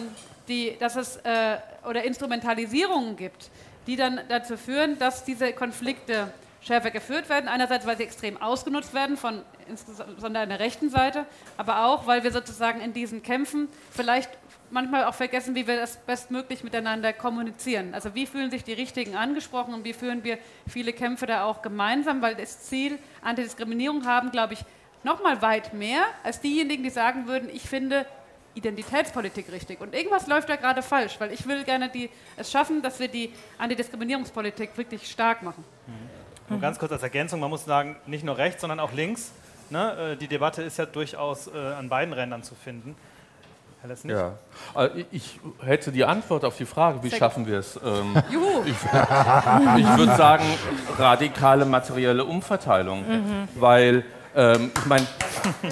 die, 0.48 0.76
dass 0.80 0.96
es 0.96 1.18
äh, 1.18 1.58
oder 1.88 2.04
Instrumentalisierungen 2.04 3.16
gibt, 3.16 3.50
die 3.88 3.96
dann 3.96 4.22
dazu 4.30 4.58
führen, 4.58 5.00
dass 5.00 5.24
diese 5.24 5.54
Konflikte 5.54 6.32
schärfer 6.62 6.92
geführt 6.92 7.30
werden. 7.30 7.48
Einerseits, 7.48 7.86
weil 7.86 7.98
sie 7.98 8.04
extrem 8.04 8.42
ausgenutzt 8.42 8.94
werden, 8.94 9.18
von 9.18 9.42
insbesondere 9.68 10.44
an 10.44 10.50
der 10.50 10.60
rechten 10.60 10.90
Seite, 10.90 11.26
aber 11.58 11.86
auch, 11.86 12.08
weil 12.08 12.24
wir 12.24 12.32
sozusagen 12.32 12.82
in 12.82 12.94
diesen 12.94 13.24
Kämpfen 13.24 13.68
vielleicht 13.92 14.30
manchmal 14.70 15.06
auch 15.06 15.14
vergessen, 15.14 15.54
wie 15.56 15.68
wir 15.68 15.76
das 15.76 15.98
bestmöglich 15.98 16.64
miteinander 16.64 17.14
kommunizieren. 17.14 17.94
Also 17.94 18.16
wie 18.16 18.26
fühlen 18.26 18.52
sich 18.52 18.64
die 18.64 18.74
Richtigen 18.74 19.16
angesprochen 19.16 19.74
und 19.74 19.84
wie 19.84 19.94
führen 19.94 20.24
wir 20.24 20.38
viele 20.68 20.94
Kämpfe 20.94 21.26
da 21.26 21.44
auch 21.44 21.62
gemeinsam, 21.62 22.22
weil 22.22 22.36
das 22.36 22.62
Ziel 22.62 22.98
Antidiskriminierung 23.22 24.06
haben, 24.06 24.32
glaube 24.32 24.54
ich, 24.54 24.64
noch 25.04 25.22
mal 25.22 25.42
weit 25.42 25.74
mehr 25.74 26.04
als 26.24 26.40
diejenigen, 26.42 26.84
die 26.84 26.90
sagen 26.90 27.28
würden, 27.28 27.50
ich 27.52 27.64
finde 27.64 28.06
Identitätspolitik 28.54 29.52
richtig. 29.52 29.82
Und 29.82 29.96
irgendwas 29.96 30.28
läuft 30.28 30.50
da 30.50 30.56
gerade 30.56 30.84
falsch, 30.84 31.20
weil 31.20 31.32
ich 31.32 31.48
will 31.48 31.64
gerne 31.64 31.90
die, 31.90 32.10
es 32.38 32.52
schaffen, 32.52 32.82
dass 32.82 33.00
wir 33.00 33.08
die 33.08 33.34
Antidiskriminierungspolitik 33.58 34.78
wirklich 34.78 35.10
stark 35.10 35.42
machen. 35.42 35.64
Mhm. 35.88 36.21
Nur 36.52 36.60
ganz 36.60 36.78
kurz 36.78 36.92
als 36.92 37.02
Ergänzung, 37.02 37.40
man 37.40 37.50
muss 37.50 37.64
sagen, 37.64 37.96
nicht 38.06 38.26
nur 38.26 38.38
rechts, 38.38 38.60
sondern 38.60 38.82
auch 38.82 38.92
links. 38.92 39.32
Ne? 39.70 40.12
Äh, 40.14 40.18
die 40.18 40.28
Debatte 40.28 40.62
ist 40.62 40.78
ja 40.78 40.86
durchaus 40.86 41.48
äh, 41.48 41.58
an 41.58 41.88
beiden 41.88 42.14
Rändern 42.14 42.44
zu 42.44 42.56
finden. 42.56 42.94
Herr 43.80 43.88
Lessnig? 43.88 44.18
Ja. 44.18 44.34
Äh, 44.76 45.06
ich 45.12 45.40
hätte 45.64 45.94
die 45.94 46.04
Antwort 46.04 46.44
auf 46.44 46.58
die 46.58 46.66
Frage, 46.66 47.02
wie 47.04 47.10
Sehr 47.10 47.20
schaffen 47.20 47.48
wir 47.48 47.60
es? 47.60 47.80
Ähm, 47.84 48.22
Juhu. 48.30 48.64
Ich, 48.66 48.74
ich 48.74 49.98
würde 49.98 50.16
sagen, 50.18 50.44
radikale 50.98 51.66
materielle 51.66 52.26
Umverteilung. 52.26 53.08
Mhm. 53.08 53.48
Weil, 53.56 54.04
ähm, 54.36 54.72
ich 54.76 54.86
meine, 54.86 55.08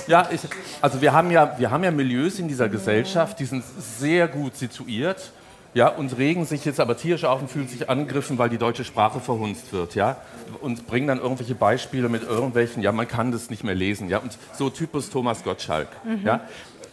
ja, 0.07 0.29
ich, 0.31 0.41
also 0.81 1.01
wir 1.01 1.11
haben, 1.11 1.29
ja, 1.29 1.59
wir 1.59 1.69
haben 1.69 1.83
ja 1.83 1.91
Milieus 1.91 2.39
in 2.39 2.47
dieser 2.47 2.69
Gesellschaft, 2.69 3.37
die 3.37 3.45
sind 3.45 3.63
sehr 3.77 4.29
gut 4.29 4.55
situiert. 4.55 5.33
Ja, 5.73 5.87
und 5.89 6.17
regen 6.17 6.45
sich 6.45 6.65
jetzt 6.65 6.79
aber 6.79 6.97
tierisch 6.97 7.25
auf 7.25 7.41
und 7.41 7.51
fühlen 7.51 7.67
sich 7.67 7.89
angegriffen, 7.89 8.37
weil 8.39 8.49
die 8.49 8.57
deutsche 8.57 8.83
Sprache 8.83 9.19
verhunzt 9.19 9.71
wird, 9.71 9.93
ja, 9.93 10.17
und 10.61 10.87
bringen 10.87 11.07
dann 11.07 11.19
irgendwelche 11.19 11.53
Beispiele 11.53 12.09
mit 12.09 12.23
irgendwelchen, 12.23 12.81
ja, 12.81 12.91
man 12.91 13.07
kann 13.07 13.31
das 13.31 13.51
nicht 13.51 13.63
mehr 13.63 13.75
lesen, 13.75 14.09
ja, 14.09 14.17
und 14.17 14.37
so 14.53 14.69
Typus 14.71 15.11
Thomas 15.11 15.43
Gottschalk, 15.43 15.89
mhm. 16.03 16.25
ja, 16.25 16.41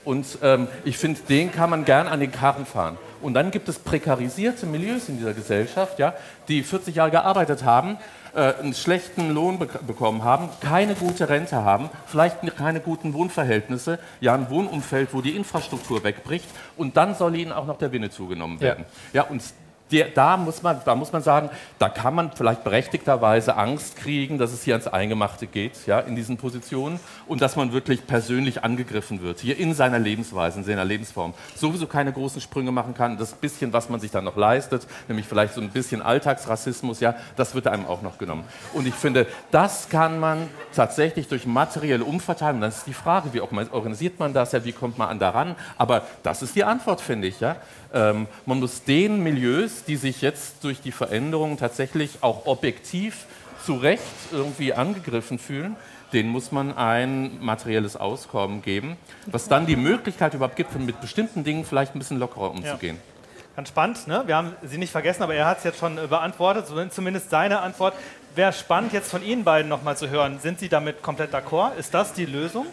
und 0.06 0.38
ähm, 0.40 0.68
ich 0.84 0.98
finde, 0.98 1.20
den 1.28 1.50
kann 1.50 1.68
man 1.68 1.84
gern 1.84 2.06
an 2.06 2.20
den 2.20 2.30
Karren 2.30 2.64
fahren. 2.64 2.96
Und 3.20 3.34
dann 3.34 3.50
gibt 3.50 3.68
es 3.68 3.76
prekarisierte 3.76 4.64
Milieus 4.64 5.08
in 5.08 5.18
dieser 5.18 5.34
Gesellschaft, 5.34 5.98
ja, 5.98 6.14
die 6.46 6.62
40 6.62 6.94
Jahre 6.94 7.10
gearbeitet 7.10 7.64
haben, 7.64 7.98
äh, 8.32 8.54
einen 8.54 8.72
schlechten 8.72 9.34
Lohn 9.34 9.58
be 9.58 9.68
bekommen 9.84 10.22
haben, 10.22 10.48
keine 10.60 10.94
gute 10.94 11.28
Rente 11.28 11.56
haben, 11.56 11.90
vielleicht 12.06 12.38
keine 12.56 12.78
guten 12.78 13.14
Wohnverhältnisse, 13.14 13.98
ja, 14.20 14.32
ein 14.32 14.48
Wohnumfeld, 14.48 15.12
wo 15.12 15.22
die 15.22 15.34
Infrastruktur 15.34 16.04
wegbricht 16.04 16.46
und 16.76 16.96
dann 16.96 17.16
soll 17.16 17.34
ihnen 17.34 17.50
auch 17.50 17.66
noch 17.66 17.78
der 17.78 17.90
Winne 17.90 18.08
zugenommen 18.08 18.60
werden. 18.60 18.84
Ja, 19.12 19.24
ja 19.24 19.28
und 19.28 19.42
der, 19.90 20.08
da, 20.08 20.36
muss 20.36 20.62
man, 20.62 20.80
da 20.84 20.94
muss 20.94 21.12
man 21.12 21.22
sagen, 21.22 21.50
da 21.78 21.88
kann 21.88 22.14
man 22.14 22.32
vielleicht 22.32 22.64
berechtigterweise 22.64 23.56
Angst 23.56 23.96
kriegen, 23.96 24.38
dass 24.38 24.52
es 24.52 24.64
hier 24.64 24.74
ans 24.74 24.88
Eingemachte 24.88 25.46
geht, 25.46 25.86
ja, 25.86 26.00
in 26.00 26.16
diesen 26.16 26.36
Positionen 26.36 26.98
und 27.26 27.40
dass 27.40 27.56
man 27.56 27.72
wirklich 27.72 28.06
persönlich 28.06 28.64
angegriffen 28.64 29.22
wird, 29.22 29.40
hier 29.40 29.56
in 29.58 29.74
seiner 29.74 29.98
Lebensweise, 29.98 30.58
in 30.58 30.64
seiner 30.64 30.84
Lebensform. 30.84 31.34
Sowieso 31.54 31.86
keine 31.86 32.12
großen 32.12 32.40
Sprünge 32.40 32.72
machen 32.72 32.94
kann. 32.94 33.16
Das 33.16 33.32
bisschen, 33.32 33.72
was 33.72 33.88
man 33.88 34.00
sich 34.00 34.10
dann 34.10 34.24
noch 34.24 34.36
leistet, 34.36 34.86
nämlich 35.08 35.26
vielleicht 35.26 35.54
so 35.54 35.60
ein 35.60 35.70
bisschen 35.70 36.02
Alltagsrassismus, 36.02 37.00
ja, 37.00 37.14
das 37.36 37.54
wird 37.54 37.66
einem 37.68 37.86
auch 37.86 38.02
noch 38.02 38.18
genommen. 38.18 38.44
Und 38.72 38.86
ich 38.86 38.94
finde, 38.94 39.26
das 39.50 39.88
kann 39.88 40.18
man 40.18 40.48
tatsächlich 40.74 41.28
durch 41.28 41.46
materielle 41.46 42.04
Umverteilung, 42.04 42.60
das 42.60 42.78
ist 42.78 42.86
die 42.86 42.92
Frage, 42.92 43.32
wie 43.32 43.40
organisiert 43.40 44.18
man 44.18 44.32
das, 44.32 44.52
ja, 44.52 44.64
wie 44.64 44.72
kommt 44.72 44.98
man 44.98 45.08
an 45.08 45.18
daran, 45.18 45.54
aber 45.78 46.02
das 46.22 46.42
ist 46.42 46.56
die 46.56 46.64
Antwort, 46.64 47.00
finde 47.00 47.28
ich, 47.28 47.40
ja. 47.40 47.56
Ähm, 47.92 48.26
man 48.46 48.60
muss 48.60 48.82
den 48.84 49.22
Milieus, 49.22 49.84
die 49.84 49.96
sich 49.96 50.22
jetzt 50.22 50.64
durch 50.64 50.80
die 50.80 50.92
Veränderungen 50.92 51.56
tatsächlich 51.56 52.18
auch 52.22 52.46
objektiv 52.46 53.26
zu 53.64 53.74
Recht 53.74 54.02
irgendwie 54.32 54.72
angegriffen 54.72 55.38
fühlen, 55.38 55.76
denen 56.12 56.28
muss 56.28 56.52
man 56.52 56.76
ein 56.76 57.38
materielles 57.40 57.96
Auskommen 57.96 58.62
geben, 58.62 58.96
was 59.26 59.48
dann 59.48 59.66
die 59.66 59.76
Möglichkeit 59.76 60.34
überhaupt 60.34 60.56
gibt, 60.56 60.78
mit 60.78 61.00
bestimmten 61.00 61.42
Dingen 61.42 61.64
vielleicht 61.64 61.94
ein 61.94 61.98
bisschen 61.98 62.18
lockerer 62.18 62.50
umzugehen. 62.50 62.96
Ja. 62.96 63.16
Ganz 63.56 63.70
spannend, 63.70 64.06
ne? 64.06 64.22
wir 64.26 64.36
haben 64.36 64.52
Sie 64.62 64.76
nicht 64.76 64.92
vergessen, 64.92 65.22
aber 65.22 65.34
er 65.34 65.46
hat 65.46 65.58
es 65.58 65.64
jetzt 65.64 65.78
schon 65.78 65.96
äh, 65.96 66.06
beantwortet, 66.06 66.66
zumindest 66.92 67.30
seine 67.30 67.60
Antwort. 67.60 67.94
Wäre 68.34 68.52
spannend, 68.52 68.92
jetzt 68.92 69.10
von 69.10 69.22
Ihnen 69.22 69.44
beiden 69.44 69.70
nochmal 69.70 69.96
zu 69.96 70.10
hören. 70.10 70.38
Sind 70.40 70.60
Sie 70.60 70.68
damit 70.68 71.02
komplett 71.02 71.34
d'accord? 71.34 71.74
Ist 71.78 71.94
das 71.94 72.12
die 72.12 72.26
Lösung? 72.26 72.66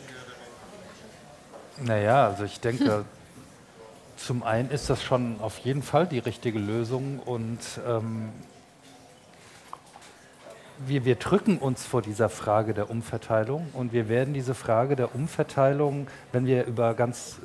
Naja, 1.82 2.28
also 2.28 2.43
ich 2.43 2.59
denke, 2.59 3.05
zum 4.26 4.41
einen 4.43 4.69
ist 4.69 4.89
das 4.89 5.03
schon 5.03 5.41
auf 5.41 5.59
jeden 5.59 5.84
Fall 5.84 6.07
die 6.07 6.19
richtige 6.19 6.57
Lösung 6.57 7.19
und 7.19 7.59
ähm, 7.86 8.30
wir, 10.88 11.03
wir 11.03 11.15
drücken 11.15 11.57
uns 11.57 11.86
vor 11.86 12.01
dieser 12.01 12.30
Frage 12.30 12.74
der 12.74 12.89
Umverteilung 12.89 13.67
und 13.74 13.91
wir 13.91 14.07
werden 14.07 14.34
diese 14.34 14.55
Frage 14.55 14.95
der 14.95 15.13
Umverteilung, 15.13 16.07
wenn 16.32 16.45
wir 16.45 16.65
über 16.65 16.93
ganz, 16.93 17.39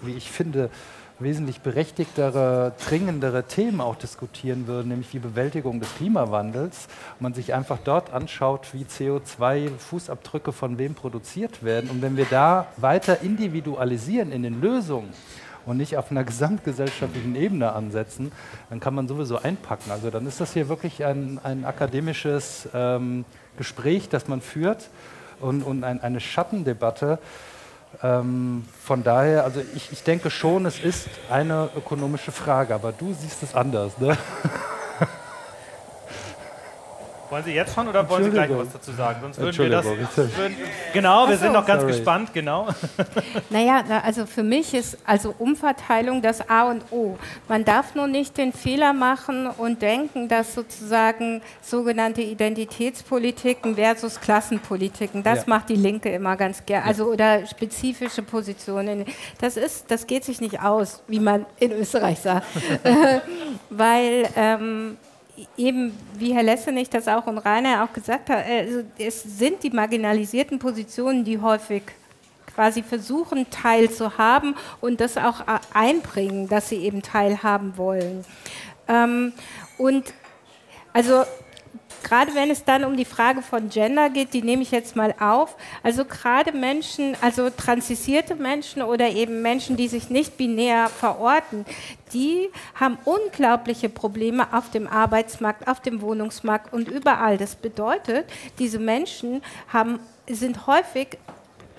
wie 0.00 0.14
ich 0.14 0.30
finde, 0.30 0.70
wesentlich 1.18 1.60
berechtigtere, 1.60 2.72
dringendere 2.86 3.44
Themen 3.44 3.82
auch 3.82 3.96
diskutieren 3.96 4.66
würden, 4.66 4.88
nämlich 4.88 5.10
die 5.10 5.18
Bewältigung 5.18 5.78
des 5.78 5.94
Klimawandels, 5.96 6.88
man 7.20 7.34
sich 7.34 7.52
einfach 7.52 7.78
dort 7.84 8.14
anschaut, 8.14 8.68
wie 8.72 8.84
CO2-Fußabdrücke 8.84 10.52
von 10.52 10.78
wem 10.78 10.94
produziert 10.94 11.62
werden. 11.62 11.90
Und 11.90 12.00
wenn 12.00 12.16
wir 12.16 12.26
da 12.30 12.68
weiter 12.76 13.20
individualisieren 13.20 14.32
in 14.32 14.42
den 14.42 14.60
Lösungen, 14.60 15.12
und 15.68 15.76
nicht 15.76 15.96
auf 15.98 16.10
einer 16.10 16.24
gesamtgesellschaftlichen 16.24 17.36
Ebene 17.36 17.72
ansetzen, 17.72 18.32
dann 18.70 18.80
kann 18.80 18.94
man 18.94 19.06
sowieso 19.06 19.38
einpacken. 19.38 19.90
Also 19.90 20.10
dann 20.10 20.26
ist 20.26 20.40
das 20.40 20.54
hier 20.54 20.68
wirklich 20.68 21.04
ein, 21.04 21.38
ein 21.44 21.64
akademisches 21.64 22.68
ähm, 22.72 23.26
Gespräch, 23.58 24.08
das 24.08 24.28
man 24.28 24.40
führt 24.40 24.88
und, 25.40 25.62
und 25.62 25.84
ein, 25.84 26.00
eine 26.00 26.20
Schattendebatte. 26.20 27.18
Ähm, 28.02 28.64
von 28.82 29.02
daher, 29.02 29.44
also 29.44 29.60
ich, 29.74 29.92
ich 29.92 30.02
denke 30.02 30.30
schon, 30.30 30.64
es 30.64 30.80
ist 30.80 31.08
eine 31.30 31.68
ökonomische 31.76 32.32
Frage, 32.32 32.74
aber 32.74 32.92
du 32.92 33.12
siehst 33.12 33.42
es 33.42 33.54
anders. 33.54 33.98
Ne? 33.98 34.16
Wollen 37.30 37.44
Sie 37.44 37.52
jetzt 37.52 37.74
schon 37.74 37.86
oder 37.88 38.08
wollen 38.08 38.24
Sie 38.24 38.30
gleich 38.30 38.50
was 38.50 38.72
dazu 38.72 38.92
sagen? 38.92 39.20
Sonst 39.20 39.38
würden 39.38 39.58
wir 39.58 39.70
das. 39.70 39.84
Würden, 39.84 40.56
genau, 40.92 41.28
wir 41.28 41.36
so. 41.36 41.42
sind 41.42 41.52
noch 41.52 41.66
ganz 41.66 41.82
Sorry. 41.82 41.92
gespannt, 41.92 42.32
genau. 42.32 42.68
Naja, 43.50 43.82
na, 43.86 44.00
also 44.00 44.24
für 44.26 44.42
mich 44.42 44.72
ist 44.74 44.96
also 45.04 45.34
Umverteilung 45.38 46.22
das 46.22 46.48
A 46.48 46.70
und 46.70 46.82
O. 46.90 47.18
Man 47.48 47.64
darf 47.64 47.94
nur 47.94 48.06
nicht 48.06 48.36
den 48.38 48.52
Fehler 48.52 48.92
machen 48.92 49.46
und 49.46 49.82
denken, 49.82 50.28
dass 50.28 50.54
sozusagen 50.54 51.42
sogenannte 51.60 52.22
Identitätspolitiken 52.22 53.74
versus 53.76 54.20
Klassenpolitiken, 54.20 55.22
das 55.22 55.40
Ja. 55.40 55.44
macht 55.46 55.68
die 55.68 55.76
Linke 55.76 56.08
immer 56.10 56.36
ganz 56.36 56.64
gern, 56.64 56.84
also 56.84 57.06
oder 57.06 57.46
spezifische 57.46 58.22
Positionen. 58.22 59.04
Das 59.40 59.56
ist, 59.56 59.90
das 59.90 60.06
geht 60.06 60.24
sich 60.24 60.40
nicht 60.40 60.60
aus, 60.60 61.02
wie 61.08 61.20
man 61.20 61.46
in 61.58 61.72
Österreich 61.72 62.20
sagt, 62.20 62.46
weil 63.70 64.28
ähm, 64.36 64.96
eben, 65.56 65.96
wie 66.14 66.34
Herr 66.34 66.42
Lessenich 66.42 66.90
das 66.90 67.08
auch 67.08 67.26
und 67.26 67.38
Rainer 67.38 67.84
auch 67.84 67.92
gesagt 67.92 68.30
hat, 68.30 68.44
also 68.46 68.82
es 68.98 69.22
sind 69.22 69.62
die 69.62 69.70
marginalisierten 69.70 70.58
Positionen, 70.58 71.24
die 71.24 71.40
häufig 71.40 71.82
quasi 72.54 72.82
versuchen, 72.82 73.48
Teil 73.50 73.90
zu 73.90 74.18
haben 74.18 74.56
und 74.80 75.00
das 75.00 75.16
auch 75.16 75.44
einbringen, 75.72 76.48
dass 76.48 76.68
sie 76.68 76.78
eben 76.78 77.02
teilhaben 77.02 77.76
wollen. 77.76 78.24
Ähm, 78.88 79.32
und 79.76 80.12
also 80.92 81.24
gerade 82.02 82.34
wenn 82.34 82.50
es 82.50 82.64
dann 82.64 82.84
um 82.84 82.96
die 82.96 83.04
Frage 83.04 83.42
von 83.42 83.68
Gender 83.68 84.10
geht, 84.10 84.34
die 84.34 84.42
nehme 84.42 84.62
ich 84.62 84.70
jetzt 84.70 84.96
mal 84.96 85.14
auf. 85.20 85.56
Also 85.82 86.04
gerade 86.04 86.52
Menschen, 86.52 87.16
also 87.20 87.50
transisierte 87.50 88.34
Menschen 88.34 88.82
oder 88.82 89.08
eben 89.08 89.42
Menschen, 89.42 89.76
die 89.76 89.88
sich 89.88 90.10
nicht 90.10 90.36
binär 90.36 90.88
verorten, 90.88 91.64
die 92.12 92.48
haben 92.74 92.98
unglaubliche 93.04 93.88
Probleme 93.88 94.46
auf 94.52 94.70
dem 94.70 94.86
Arbeitsmarkt, 94.86 95.68
auf 95.68 95.80
dem 95.80 96.00
Wohnungsmarkt 96.00 96.72
und 96.72 96.88
überall. 96.88 97.36
Das 97.36 97.54
bedeutet, 97.54 98.26
diese 98.58 98.78
Menschen 98.78 99.42
haben, 99.68 100.00
sind 100.26 100.66
häufig 100.66 101.18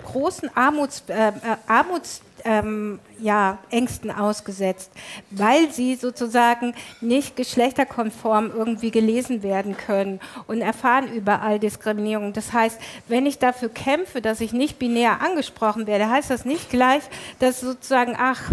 großen 0.04 0.50
Armuts, 0.56 1.04
äh, 1.08 1.28
äh, 1.28 1.32
Armuts 1.66 2.22
ähm, 2.44 2.98
ja, 3.18 3.58
Ängsten 3.70 4.10
ausgesetzt, 4.10 4.90
weil 5.30 5.70
sie 5.70 5.94
sozusagen 5.94 6.74
nicht 7.00 7.36
geschlechterkonform 7.36 8.52
irgendwie 8.54 8.90
gelesen 8.90 9.42
werden 9.42 9.76
können 9.76 10.20
und 10.46 10.60
erfahren 10.60 11.12
überall 11.12 11.58
Diskriminierung. 11.58 12.32
Das 12.32 12.52
heißt, 12.52 12.80
wenn 13.08 13.26
ich 13.26 13.38
dafür 13.38 13.68
kämpfe, 13.68 14.20
dass 14.20 14.40
ich 14.40 14.52
nicht 14.52 14.78
binär 14.78 15.20
angesprochen 15.22 15.86
werde, 15.86 16.10
heißt 16.10 16.30
das 16.30 16.44
nicht 16.44 16.70
gleich, 16.70 17.02
dass 17.38 17.60
sozusagen, 17.60 18.16
ach, 18.18 18.50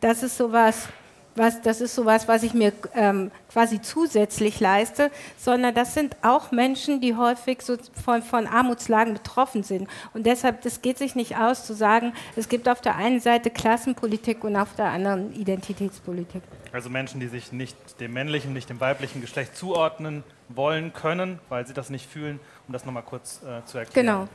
das 0.00 0.22
ist 0.22 0.36
sowas, 0.36 0.88
was, 1.36 1.60
das 1.62 1.80
ist 1.80 1.94
sowas, 1.94 2.28
was 2.28 2.42
ich 2.42 2.54
mir 2.54 2.72
ähm, 2.94 3.30
quasi 3.52 3.80
zusätzlich 3.80 4.60
leiste, 4.60 5.10
sondern 5.38 5.74
das 5.74 5.94
sind 5.94 6.16
auch 6.22 6.50
Menschen, 6.52 7.00
die 7.00 7.14
häufig 7.16 7.62
so 7.62 7.76
von, 8.04 8.22
von 8.22 8.46
Armutslagen 8.46 9.14
betroffen 9.14 9.62
sind. 9.62 9.88
Und 10.14 10.26
deshalb, 10.26 10.62
das 10.62 10.82
geht 10.82 10.98
sich 10.98 11.14
nicht 11.14 11.36
aus 11.36 11.66
zu 11.66 11.74
sagen, 11.74 12.12
es 12.36 12.48
gibt 12.48 12.68
auf 12.68 12.80
der 12.80 12.96
einen 12.96 13.20
Seite 13.20 13.50
Klassenpolitik 13.50 14.44
und 14.44 14.56
auf 14.56 14.74
der 14.74 14.86
anderen 14.86 15.32
Identitätspolitik. 15.34 16.42
Also 16.72 16.90
Menschen, 16.90 17.20
die 17.20 17.28
sich 17.28 17.52
nicht 17.52 17.76
dem 18.00 18.12
männlichen, 18.12 18.52
nicht 18.52 18.68
dem 18.68 18.80
weiblichen 18.80 19.20
Geschlecht 19.20 19.56
zuordnen 19.56 20.24
wollen 20.48 20.92
können, 20.92 21.38
weil 21.48 21.66
sie 21.66 21.72
das 21.74 21.90
nicht 21.90 22.08
fühlen, 22.10 22.38
um 22.66 22.72
das 22.72 22.84
nochmal 22.84 23.02
kurz 23.02 23.40
äh, 23.42 23.64
zu 23.64 23.78
erklären. 23.78 24.06
Genau. 24.06 24.28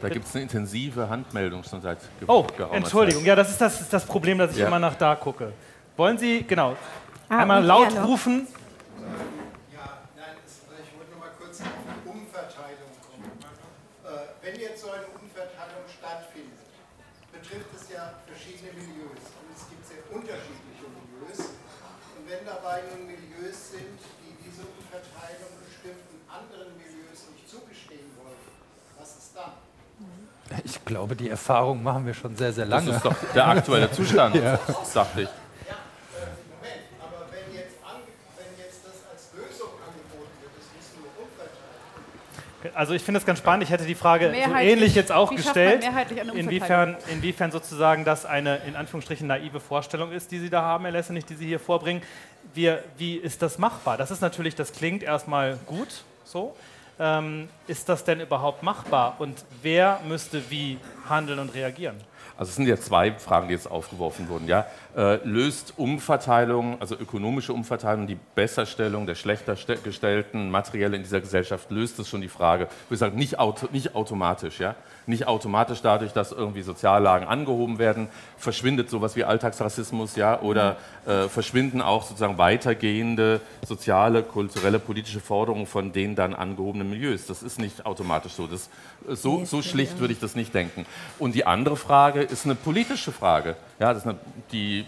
Da 0.00 0.10
gibt 0.10 0.26
es 0.26 0.34
eine 0.34 0.42
intensive 0.42 1.08
Handmeldung 1.08 1.64
schon 1.64 1.80
seit 1.80 1.98
Oh, 2.26 2.44
Entschuldigung. 2.72 3.22
Zeit. 3.22 3.28
Ja, 3.28 3.34
das 3.34 3.50
ist 3.50 3.60
das, 3.60 3.80
ist 3.80 3.92
das 3.92 4.04
Problem, 4.04 4.36
dass 4.36 4.50
ich 4.52 4.58
Ja. 4.58 4.66
immer 4.66 4.78
nach 4.78 4.94
da 4.94 5.14
gucke. 5.14 5.52
Wollen 5.96 6.18
Sie, 6.18 6.42
genau, 6.44 6.76
Ah, 7.28 7.38
einmal 7.38 7.64
laut 7.64 7.92
noch. 7.94 8.06
rufen. 8.06 8.46
Ja, 9.72 9.98
nein, 10.14 10.36
ich 10.46 10.92
wollte 10.94 11.10
noch 11.10 11.18
mal 11.18 11.32
kurz 11.40 11.58
auf 11.60 11.66
die 11.66 12.08
Umverteilung 12.08 12.92
kommen. 13.02 13.32
Äh, 14.04 14.30
wenn 14.44 14.60
jetzt 14.60 14.82
so 14.82 14.90
eine 14.92 15.06
Umverteilung 15.10 15.82
stattfindet, 15.90 16.62
betrifft 17.32 17.72
es 17.74 17.88
ja 17.90 18.12
verschiedene 18.28 18.70
Milieus. 18.78 19.24
Und 19.42 19.48
es 19.56 19.66
gibt 19.66 19.82
sehr 19.88 20.04
unterschiedliche 20.14 20.86
Milieus. 20.86 21.50
Und 22.14 22.22
wenn 22.30 22.44
dabei 22.46 22.82
nun 22.94 23.06
Milieus 23.10 23.74
sind, 23.74 23.98
die 24.22 24.32
diese 24.46 24.62
Umverteilung 24.68 25.50
bestimmten 25.66 26.14
anderen 26.30 26.76
Milieus 26.78 27.26
nicht 27.34 27.48
zugestehen 27.50 28.06
wollen, 28.22 28.38
was 29.00 29.16
ist 29.18 29.32
dann? 29.34 29.58
Ich 30.62 30.78
glaube, 30.84 31.16
die 31.16 31.28
Erfahrung 31.30 31.82
machen 31.82 32.06
wir 32.06 32.14
schon 32.14 32.36
sehr, 32.36 32.52
sehr 32.52 32.66
Das 32.66 32.84
lange. 32.84 32.96
ist 32.96 33.04
doch 33.04 33.16
der 33.34 33.48
aktuelle 33.48 33.90
Zustand, 33.90 34.36
dachte 34.94 35.22
ich. 35.26 35.28
Moment, 35.28 36.86
aber 37.02 37.26
wenn 37.34 37.50
jetzt, 37.52 37.74
ange 37.82 38.06
wenn 38.38 38.52
jetzt 38.64 38.80
das 38.86 39.02
als 39.10 39.34
Lösung 39.34 39.70
angeboten 39.82 40.30
wird, 40.40 40.54
es 40.54 40.70
muss 40.70 40.86
nur 41.02 41.10
umverteilen. 41.18 42.65
Also 42.76 42.92
ich 42.92 43.02
finde 43.02 43.18
es 43.18 43.24
ganz 43.24 43.38
spannend. 43.38 43.64
Ich 43.64 43.70
hätte 43.70 43.86
die 43.86 43.94
Frage 43.94 44.30
so 44.30 44.54
ähnlich 44.54 44.94
jetzt 44.94 45.10
auch 45.10 45.34
gestellt. 45.34 45.82
Inwiefern, 46.34 46.96
inwiefern 47.10 47.50
sozusagen 47.50 48.04
das 48.04 48.26
eine 48.26 48.58
in 48.66 48.76
Anführungsstrichen 48.76 49.26
naive 49.26 49.60
Vorstellung 49.60 50.12
ist, 50.12 50.30
die 50.30 50.38
Sie 50.38 50.50
da 50.50 50.60
haben, 50.60 50.84
Herr 50.84 50.92
Lessenich, 50.92 51.24
die 51.24 51.36
Sie 51.36 51.46
hier 51.46 51.58
vorbringen. 51.58 52.02
Wir, 52.52 52.84
wie 52.98 53.16
ist 53.16 53.40
das 53.40 53.56
machbar? 53.56 53.96
Das 53.96 54.10
ist 54.10 54.20
natürlich, 54.20 54.56
das 54.56 54.72
klingt 54.72 55.02
erstmal 55.02 55.58
gut 55.64 56.04
so. 56.24 56.54
Ähm, 57.00 57.48
ist 57.66 57.88
das 57.88 58.04
denn 58.04 58.20
überhaupt 58.20 58.62
machbar? 58.62 59.16
Und 59.20 59.44
wer 59.62 60.00
müsste 60.06 60.50
wie 60.50 60.78
handeln 61.08 61.38
und 61.38 61.54
reagieren? 61.54 61.96
Also 62.36 62.50
es 62.50 62.56
sind 62.56 62.66
ja 62.66 62.76
zwei 62.76 63.12
Fragen, 63.12 63.48
die 63.48 63.54
jetzt 63.54 63.70
aufgeworfen 63.70 64.28
wurden. 64.28 64.46
Ja? 64.48 64.66
Äh, 64.96 65.16
löst 65.24 65.74
Umverteilung, 65.76 66.80
also 66.80 66.94
ökonomische 66.94 67.52
Umverteilung, 67.52 68.06
die 68.06 68.16
Besserstellung 68.34 69.04
der 69.04 69.14
schlechter 69.14 69.54
ste- 69.54 69.76
gestellten 69.76 70.50
materiell 70.50 70.94
in 70.94 71.02
dieser 71.02 71.20
Gesellschaft, 71.20 71.70
löst 71.70 71.98
es 71.98 72.08
schon 72.08 72.22
die 72.22 72.30
Frage, 72.30 72.68
ich 72.84 72.90
würde 72.90 72.98
sagen, 73.00 73.18
nicht, 73.18 73.38
auto, 73.38 73.68
nicht 73.72 73.94
automatisch. 73.94 74.58
Ja? 74.58 74.74
Nicht 75.04 75.28
automatisch 75.28 75.82
dadurch, 75.82 76.12
dass 76.12 76.32
irgendwie 76.32 76.62
Soziallagen 76.62 77.28
angehoben 77.28 77.78
werden, 77.78 78.08
verschwindet 78.38 78.88
sowas 78.88 79.16
wie 79.16 79.24
Alltagsrassismus 79.24 80.16
ja? 80.16 80.40
oder 80.40 80.76
äh, 81.04 81.28
verschwinden 81.28 81.82
auch 81.82 82.04
sozusagen 82.04 82.38
weitergehende 82.38 83.42
soziale, 83.66 84.22
kulturelle, 84.22 84.78
politische 84.78 85.20
Forderungen 85.20 85.66
von 85.66 85.92
den 85.92 86.14
dann 86.14 86.34
angehobenen 86.34 86.88
Milieus. 86.88 87.26
Das 87.26 87.42
ist 87.42 87.58
nicht 87.58 87.84
automatisch 87.84 88.32
so. 88.32 88.46
Das, 88.46 88.70
so, 89.08 89.44
so 89.44 89.60
schlicht 89.60 89.98
würde 90.00 90.14
ich 90.14 90.20
das 90.20 90.34
nicht 90.34 90.54
denken. 90.54 90.86
Und 91.18 91.34
die 91.34 91.44
andere 91.44 91.76
Frage 91.76 92.22
ist 92.22 92.46
eine 92.46 92.54
politische 92.54 93.12
Frage. 93.12 93.56
Ja, 93.78 93.92
das 93.92 94.04
ist 94.04 94.08
eine, 94.08 94.18
die 94.52 94.85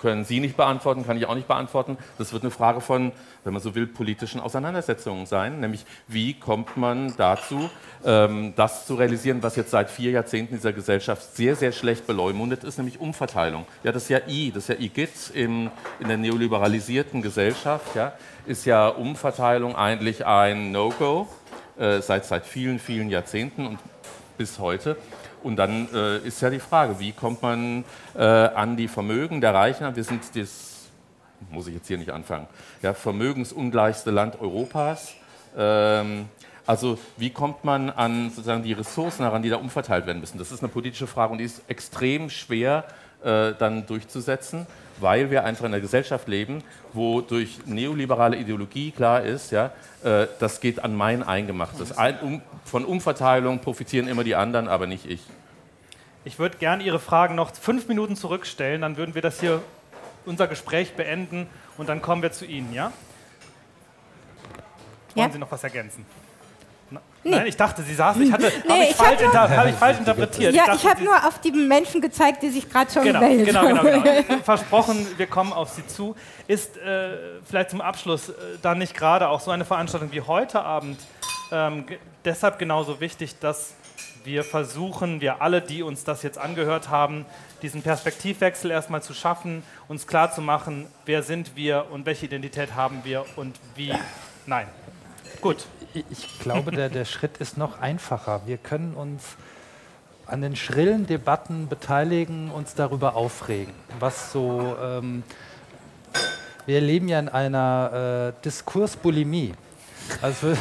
können 0.00 0.24
Sie 0.24 0.40
nicht 0.40 0.56
beantworten, 0.56 1.06
kann 1.06 1.16
ich 1.16 1.26
auch 1.26 1.34
nicht 1.34 1.46
beantworten. 1.46 1.96
Das 2.18 2.32
wird 2.32 2.42
eine 2.42 2.50
Frage 2.50 2.80
von, 2.80 3.12
wenn 3.44 3.52
man 3.52 3.62
so 3.62 3.74
will, 3.74 3.86
politischen 3.86 4.40
Auseinandersetzungen 4.40 5.26
sein. 5.26 5.60
Nämlich, 5.60 5.86
wie 6.08 6.34
kommt 6.34 6.76
man 6.76 7.14
dazu, 7.16 7.70
ähm, 8.04 8.52
das 8.56 8.86
zu 8.86 8.96
realisieren, 8.96 9.42
was 9.42 9.54
jetzt 9.54 9.70
seit 9.70 9.90
vier 9.90 10.10
Jahrzehnten 10.10 10.56
dieser 10.56 10.72
Gesellschaft 10.72 11.36
sehr, 11.36 11.54
sehr 11.54 11.70
schlecht 11.70 12.06
beleumundet 12.06 12.64
ist, 12.64 12.78
nämlich 12.78 13.00
Umverteilung. 13.00 13.64
Ja, 13.84 13.92
das 13.92 14.04
ist 14.04 14.08
ja 14.08 14.20
I, 14.26 14.50
das 14.50 14.68
ist 14.68 14.68
ja 14.68 14.84
IGIT 14.84 15.30
im, 15.34 15.70
in 16.00 16.08
der 16.08 16.16
neoliberalisierten 16.16 17.22
Gesellschaft. 17.22 17.94
Ja, 17.94 18.12
ist 18.46 18.66
ja 18.66 18.88
Umverteilung 18.88 19.76
eigentlich 19.76 20.26
ein 20.26 20.72
No-Go 20.72 21.28
äh, 21.78 22.00
seit, 22.00 22.24
seit 22.24 22.44
vielen, 22.44 22.78
vielen 22.80 23.08
Jahrzehnten 23.08 23.66
und 23.66 23.78
bis 24.36 24.58
heute. 24.58 24.96
Und 25.42 25.56
dann 25.56 25.88
äh, 25.94 26.18
ist 26.18 26.40
ja 26.40 26.50
die 26.50 26.60
Frage, 26.60 26.98
wie 26.98 27.12
kommt 27.12 27.42
man 27.42 27.84
äh, 28.14 28.22
an 28.22 28.76
die 28.76 28.88
Vermögen 28.88 29.40
der 29.40 29.54
Reichen? 29.54 29.94
Wir 29.94 30.04
sind 30.04 30.22
das, 30.34 30.88
muss 31.50 31.66
ich 31.66 31.74
jetzt 31.74 31.88
hier 31.88 31.98
nicht 31.98 32.10
anfangen, 32.10 32.46
ja, 32.82 32.94
vermögensungleichste 32.94 34.10
Land 34.10 34.40
Europas. 34.40 35.14
Ähm, 35.56 36.28
also 36.66 36.98
wie 37.16 37.30
kommt 37.30 37.64
man 37.64 37.90
an 37.90 38.30
sozusagen 38.30 38.62
die 38.62 38.72
Ressourcen 38.72 39.24
heran, 39.24 39.42
die 39.42 39.50
da 39.50 39.56
umverteilt 39.56 40.06
werden 40.06 40.20
müssen? 40.20 40.38
Das 40.38 40.52
ist 40.52 40.62
eine 40.62 40.68
politische 40.68 41.06
Frage 41.06 41.32
und 41.32 41.38
die 41.38 41.44
ist 41.44 41.62
extrem 41.68 42.30
schwer 42.30 42.84
äh, 43.24 43.52
dann 43.58 43.86
durchzusetzen, 43.86 44.66
weil 45.02 45.30
wir 45.30 45.44
einfach 45.44 45.64
in 45.64 45.74
einer 45.74 45.80
Gesellschaft 45.80 46.28
leben, 46.28 46.62
wo 46.92 47.20
durch 47.20 47.66
neoliberale 47.66 48.36
Ideologie 48.36 48.90
klar 48.92 49.22
ist, 49.22 49.50
ja, 49.50 49.72
äh, 50.04 50.26
das 50.38 50.60
geht 50.60 50.82
an 50.82 50.96
mein 50.96 51.22
Eingemachtes. 51.22 51.96
Ein, 51.98 52.18
um, 52.20 52.42
von 52.64 52.84
Umverteilung 52.84 53.58
profitieren 53.58 54.08
immer 54.08 54.24
die 54.24 54.34
anderen, 54.34 54.68
aber 54.68 54.86
nicht 54.86 55.06
ich. 55.06 55.20
Ich 56.24 56.38
würde 56.38 56.56
gerne 56.58 56.84
Ihre 56.84 57.00
Fragen 57.00 57.34
noch 57.34 57.52
fünf 57.54 57.88
Minuten 57.88 58.16
zurückstellen, 58.16 58.80
dann 58.80 58.96
würden 58.96 59.14
wir 59.14 59.22
das 59.22 59.40
hier, 59.40 59.60
unser 60.24 60.46
Gespräch 60.46 60.94
beenden 60.94 61.48
und 61.76 61.88
dann 61.88 62.00
kommen 62.00 62.22
wir 62.22 62.30
zu 62.30 62.44
Ihnen, 62.46 62.72
ja? 62.72 62.92
Wollen 65.14 65.26
Ja. 65.26 65.32
Sie 65.32 65.38
noch 65.38 65.50
was 65.50 65.64
ergänzen? 65.64 66.06
Nee. 67.24 67.30
Nein, 67.30 67.46
ich 67.46 67.56
dachte, 67.56 67.82
Sie 67.82 67.94
saßen. 67.94 68.20
Ich 68.22 68.32
hatte, 68.32 68.50
Nee, 68.68 68.82
ich, 68.84 68.90
ich 68.90 68.96
falsch 68.96 69.20
nur- 69.22 69.32
hab 69.32 69.66
ich 69.68 69.74
falsch 69.76 69.98
interpretiert. 69.98 70.54
Ja, 70.54 70.66
dachte, 70.66 70.78
ich 70.82 70.90
habe 70.90 71.04
nur 71.04 71.14
auf 71.16 71.40
die 71.40 71.52
Menschen 71.52 72.00
gezeigt, 72.00 72.42
die 72.42 72.50
sich 72.50 72.68
gerade 72.68 72.90
schon 72.90 73.04
Genau, 73.04 73.20
gemeldet 73.20 73.46
genau, 73.46 73.60
haben. 73.60 74.02
genau, 74.02 74.02
genau. 74.02 74.42
Versprochen, 74.42 75.06
wir 75.16 75.26
kommen 75.28 75.52
auf 75.52 75.70
Sie 75.70 75.86
zu. 75.86 76.16
Ist 76.48 76.76
äh, 76.78 77.10
vielleicht 77.48 77.70
zum 77.70 77.80
Abschluss 77.80 78.30
äh, 78.30 78.32
dann 78.60 78.78
nicht 78.78 78.94
gerade 78.94 79.28
auch 79.28 79.40
so 79.40 79.50
eine 79.52 79.64
Veranstaltung 79.64 80.10
wie 80.12 80.20
heute 80.22 80.62
Abend 80.62 80.98
ähm, 81.52 81.84
deshalb 82.24 82.58
genauso 82.58 83.00
wichtig, 83.00 83.38
dass 83.38 83.74
wir 84.24 84.42
versuchen, 84.44 85.20
wir 85.20 85.42
alle, 85.42 85.60
die 85.60 85.82
uns 85.82 86.04
das 86.04 86.22
jetzt 86.22 86.38
angehört 86.38 86.88
haben, 86.88 87.26
diesen 87.60 87.82
Perspektivwechsel 87.82 88.70
erstmal 88.70 89.02
zu 89.02 89.14
schaffen, 89.14 89.62
uns 89.88 90.06
klar 90.06 90.32
zu 90.32 90.40
machen, 90.40 90.86
wer 91.06 91.22
sind 91.22 91.54
wir 91.56 91.86
und 91.90 92.06
welche 92.06 92.26
Identität 92.26 92.74
haben 92.74 93.00
wir 93.04 93.24
und 93.36 93.56
wie. 93.76 93.92
Nein. 94.46 94.66
Gut. 95.40 95.66
Ich, 95.94 96.38
glaube, 96.38 96.70
der, 96.70 96.88
der 96.88 97.04
Schritt 97.04 97.36
ist 97.38 97.58
noch 97.58 97.80
einfacher. 97.80 98.42
Wir 98.46 98.56
können 98.56 98.94
uns 98.94 99.22
an 100.26 100.40
den 100.40 100.56
schrillen 100.56 101.06
Debatten 101.06 101.68
beteiligen, 101.68 102.50
uns 102.50 102.74
darüber 102.74 103.14
aufregen, 103.14 103.74
was 103.98 104.32
so. 104.32 104.76
Ähm, 104.80 105.22
wir 106.64 106.80
leben 106.80 107.08
ja 107.08 107.18
in 107.18 107.28
einer 107.28 108.32
äh, 108.38 108.42
Diskursbulimie. 108.44 109.52
Also 110.22 110.56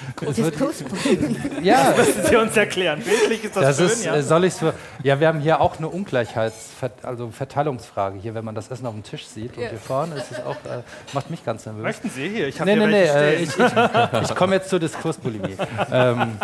ja. 1.62 1.92
Das 1.92 2.06
müssen 2.06 2.26
Sie 2.26 2.36
uns 2.36 2.56
erklären. 2.56 3.02
Bildlich 3.02 3.44
ist 3.44 3.56
das, 3.56 3.76
das 3.76 3.76
schön, 3.76 3.86
ist, 3.86 4.04
ja. 4.04 4.22
Soll 4.22 4.44
ich 4.44 4.54
so, 4.54 4.72
ja, 5.02 5.20
wir 5.20 5.28
haben 5.28 5.40
hier 5.40 5.60
auch 5.60 5.78
eine 5.78 5.88
Ungleichheitsverteilungsfrage, 5.88 7.08
also 7.08 7.30
Verteilungsfrage 7.30 8.18
hier, 8.18 8.34
wenn 8.34 8.44
man 8.44 8.54
das 8.54 8.70
Essen 8.70 8.86
auf 8.86 8.94
dem 8.94 9.02
Tisch 9.02 9.26
sieht. 9.26 9.56
Und 9.56 9.68
hier 9.68 9.78
vorne 9.78 10.16
ist 10.16 10.32
es 10.32 10.38
auch, 10.38 10.56
äh, 10.56 10.82
macht 11.12 11.30
mich 11.30 11.44
ganz 11.44 11.66
nervös. 11.66 11.82
Möchten 11.82 12.10
Sie 12.10 12.28
hier? 12.28 12.48
Ich 12.48 12.60
habe 12.60 12.70
nee, 12.70 12.76
nee, 12.76 12.86
nee, 12.86 13.04
äh, 13.04 13.34
ich, 13.42 13.50
ich, 13.50 14.30
ich 14.30 14.34
komme 14.34 14.56
jetzt 14.56 14.70
zur 14.70 14.78
Diskursbulimie. 14.78 15.56
ähm, 15.92 16.36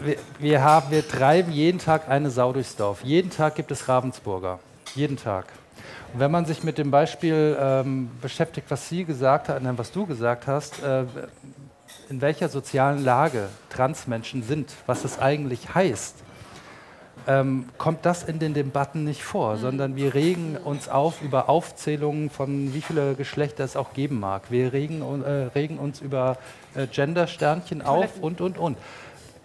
wir, 0.00 0.16
wir, 0.38 0.62
haben, 0.62 0.90
wir 0.90 1.06
treiben 1.06 1.52
jeden 1.52 1.78
Tag 1.78 2.08
eine 2.08 2.30
Sau 2.30 2.52
durchs 2.52 2.76
Dorf. 2.76 3.00
Jeden 3.02 3.30
Tag 3.30 3.54
gibt 3.54 3.70
es 3.70 3.88
Ravensburger. 3.88 4.58
Jeden 4.94 5.16
Tag. 5.16 5.46
Und 6.12 6.20
wenn 6.20 6.30
man 6.30 6.46
sich 6.46 6.62
mit 6.62 6.78
dem 6.78 6.90
Beispiel 6.90 7.56
ähm, 7.60 8.10
beschäftigt, 8.22 8.70
was 8.70 8.88
Sie 8.88 9.04
gesagt 9.04 9.48
haben, 9.48 9.78
was 9.78 9.92
du 9.92 10.06
gesagt 10.06 10.46
hast, 10.46 10.82
äh, 10.82 11.04
in 12.08 12.20
welcher 12.20 12.48
sozialen 12.48 13.04
Lage 13.04 13.48
Transmenschen 13.70 14.42
sind, 14.42 14.72
was 14.86 15.04
es 15.04 15.18
eigentlich 15.18 15.74
heißt, 15.74 16.16
ähm, 17.26 17.68
kommt 17.76 18.06
das 18.06 18.22
in 18.22 18.38
den 18.38 18.54
Debatten 18.54 19.04
nicht 19.04 19.22
vor, 19.22 19.56
mhm. 19.56 19.60
sondern 19.60 19.96
wir 19.96 20.14
regen 20.14 20.56
uns 20.56 20.88
auf 20.88 21.22
über 21.22 21.48
Aufzählungen 21.48 22.30
von 22.30 22.72
wie 22.72 22.80
viele 22.80 23.14
Geschlechter 23.14 23.64
es 23.64 23.76
auch 23.76 23.92
geben 23.92 24.20
mag. 24.20 24.50
Wir 24.50 24.72
regen, 24.72 25.02
äh, 25.22 25.30
regen 25.54 25.78
uns 25.78 26.00
über 26.00 26.38
äh, 26.74 26.86
Gender-Sternchen 26.86 27.82
auf 27.82 28.20
und, 28.20 28.40
und, 28.40 28.58
und. 28.58 28.78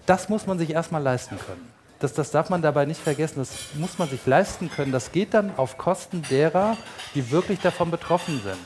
Das 0.06 0.30
muss 0.30 0.46
man 0.46 0.60
sich 0.60 0.72
erstmal 0.72 1.02
leisten 1.02 1.38
können. 1.40 1.72
Das, 2.00 2.14
das 2.14 2.32
darf 2.32 2.50
man 2.50 2.62
dabei 2.62 2.86
nicht 2.86 3.00
vergessen. 3.00 3.36
Das 3.38 3.52
muss 3.76 4.00
man 4.00 4.10
sich 4.10 4.26
leisten 4.26 4.70
können. 4.72 4.92
Das 4.92 5.12
geht 5.12 5.34
dann 5.34 5.52
auf 5.58 5.78
Kosten 5.78 6.24
derer, 6.30 6.76
die 7.14 7.32
wirklich 7.32 7.60
davon 7.60 7.92
betroffen 7.92 8.42
sind. 8.44 8.58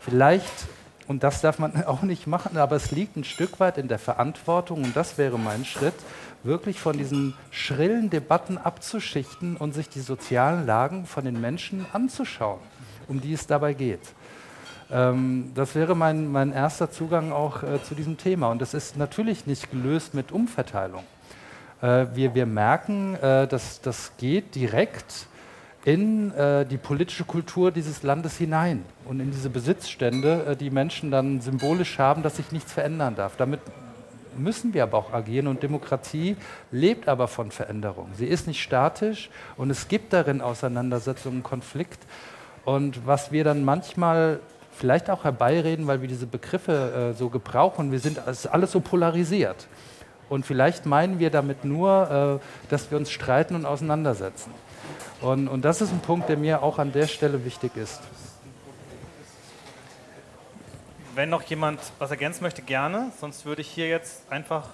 Vielleicht 0.00 0.66
und 1.08 1.22
das 1.22 1.40
darf 1.40 1.58
man 1.58 1.84
auch 1.86 2.02
nicht 2.02 2.26
machen, 2.26 2.56
aber 2.56 2.76
es 2.76 2.90
liegt 2.90 3.16
ein 3.16 3.24
Stück 3.24 3.60
weit 3.60 3.78
in 3.78 3.88
der 3.88 3.98
Verantwortung, 3.98 4.84
und 4.84 4.96
das 4.96 5.18
wäre 5.18 5.38
mein 5.38 5.64
Schritt, 5.64 5.94
wirklich 6.44 6.80
von 6.80 6.98
diesen 6.98 7.34
schrillen 7.50 8.10
Debatten 8.10 8.58
abzuschichten 8.58 9.56
und 9.56 9.74
sich 9.74 9.88
die 9.88 10.00
sozialen 10.00 10.66
Lagen 10.66 11.06
von 11.06 11.24
den 11.24 11.40
Menschen 11.40 11.86
anzuschauen, 11.92 12.60
um 13.08 13.20
die 13.20 13.32
es 13.32 13.46
dabei 13.46 13.74
geht. 13.74 14.00
Ähm, 14.90 15.52
das 15.54 15.74
wäre 15.74 15.96
mein, 15.96 16.30
mein 16.30 16.52
erster 16.52 16.90
Zugang 16.90 17.32
auch 17.32 17.62
äh, 17.62 17.82
zu 17.82 17.94
diesem 17.94 18.18
Thema. 18.18 18.50
Und 18.50 18.60
das 18.60 18.74
ist 18.74 18.96
natürlich 18.96 19.46
nicht 19.46 19.70
gelöst 19.70 20.14
mit 20.14 20.32
Umverteilung. 20.32 21.04
Äh, 21.80 22.06
wir, 22.14 22.34
wir 22.34 22.46
merken, 22.46 23.14
äh, 23.14 23.46
dass 23.46 23.80
das 23.80 24.12
geht 24.18 24.54
direkt 24.54 25.26
in 25.84 26.32
äh, 26.32 26.64
die 26.64 26.76
politische 26.76 27.24
Kultur 27.24 27.72
dieses 27.72 28.02
Landes 28.02 28.36
hinein 28.36 28.84
und 29.04 29.20
in 29.20 29.30
diese 29.30 29.50
Besitzstände, 29.50 30.46
äh, 30.50 30.56
die 30.56 30.70
Menschen 30.70 31.10
dann 31.10 31.40
symbolisch 31.40 31.98
haben, 31.98 32.22
dass 32.22 32.36
sich 32.36 32.52
nichts 32.52 32.72
verändern 32.72 33.16
darf. 33.16 33.36
Damit 33.36 33.60
müssen 34.36 34.74
wir 34.74 34.84
aber 34.84 34.98
auch 34.98 35.12
agieren 35.12 35.46
und 35.46 35.62
Demokratie 35.62 36.36
lebt 36.70 37.08
aber 37.08 37.28
von 37.28 37.50
Veränderung. 37.50 38.08
Sie 38.14 38.26
ist 38.26 38.46
nicht 38.46 38.62
statisch 38.62 39.28
und 39.56 39.70
es 39.70 39.88
gibt 39.88 40.12
darin 40.12 40.40
Auseinandersetzungen, 40.40 41.42
Konflikt. 41.42 42.00
Und 42.64 43.06
was 43.06 43.32
wir 43.32 43.44
dann 43.44 43.64
manchmal 43.64 44.40
vielleicht 44.70 45.10
auch 45.10 45.24
herbeireden, 45.24 45.86
weil 45.86 46.00
wir 46.00 46.08
diese 46.08 46.26
Begriffe 46.26 47.12
äh, 47.12 47.18
so 47.18 47.28
gebrauchen, 47.28 47.90
wir 47.90 47.98
sind 47.98 48.18
es 48.26 48.44
ist 48.44 48.46
alles 48.46 48.70
so 48.70 48.80
polarisiert. 48.80 49.66
Und 50.28 50.46
vielleicht 50.46 50.86
meinen 50.86 51.18
wir 51.18 51.30
damit 51.30 51.64
nur, 51.64 52.40
äh, 52.40 52.70
dass 52.70 52.90
wir 52.90 52.98
uns 52.98 53.10
streiten 53.10 53.54
und 53.56 53.66
auseinandersetzen. 53.66 54.52
Und, 55.22 55.46
und 55.46 55.64
das 55.64 55.80
ist 55.80 55.92
ein 55.92 56.00
Punkt, 56.00 56.28
der 56.28 56.36
mir 56.36 56.62
auch 56.62 56.78
an 56.80 56.92
der 56.92 57.06
Stelle 57.06 57.44
wichtig 57.44 57.76
ist. 57.76 58.00
Wenn 61.14 61.30
noch 61.30 61.42
jemand 61.42 61.78
was 62.00 62.10
ergänzen 62.10 62.42
möchte, 62.42 62.62
gerne. 62.62 63.12
Sonst 63.20 63.46
würde 63.46 63.60
ich 63.60 63.68
hier 63.68 63.88
jetzt 63.88 64.22
einfach 64.30 64.68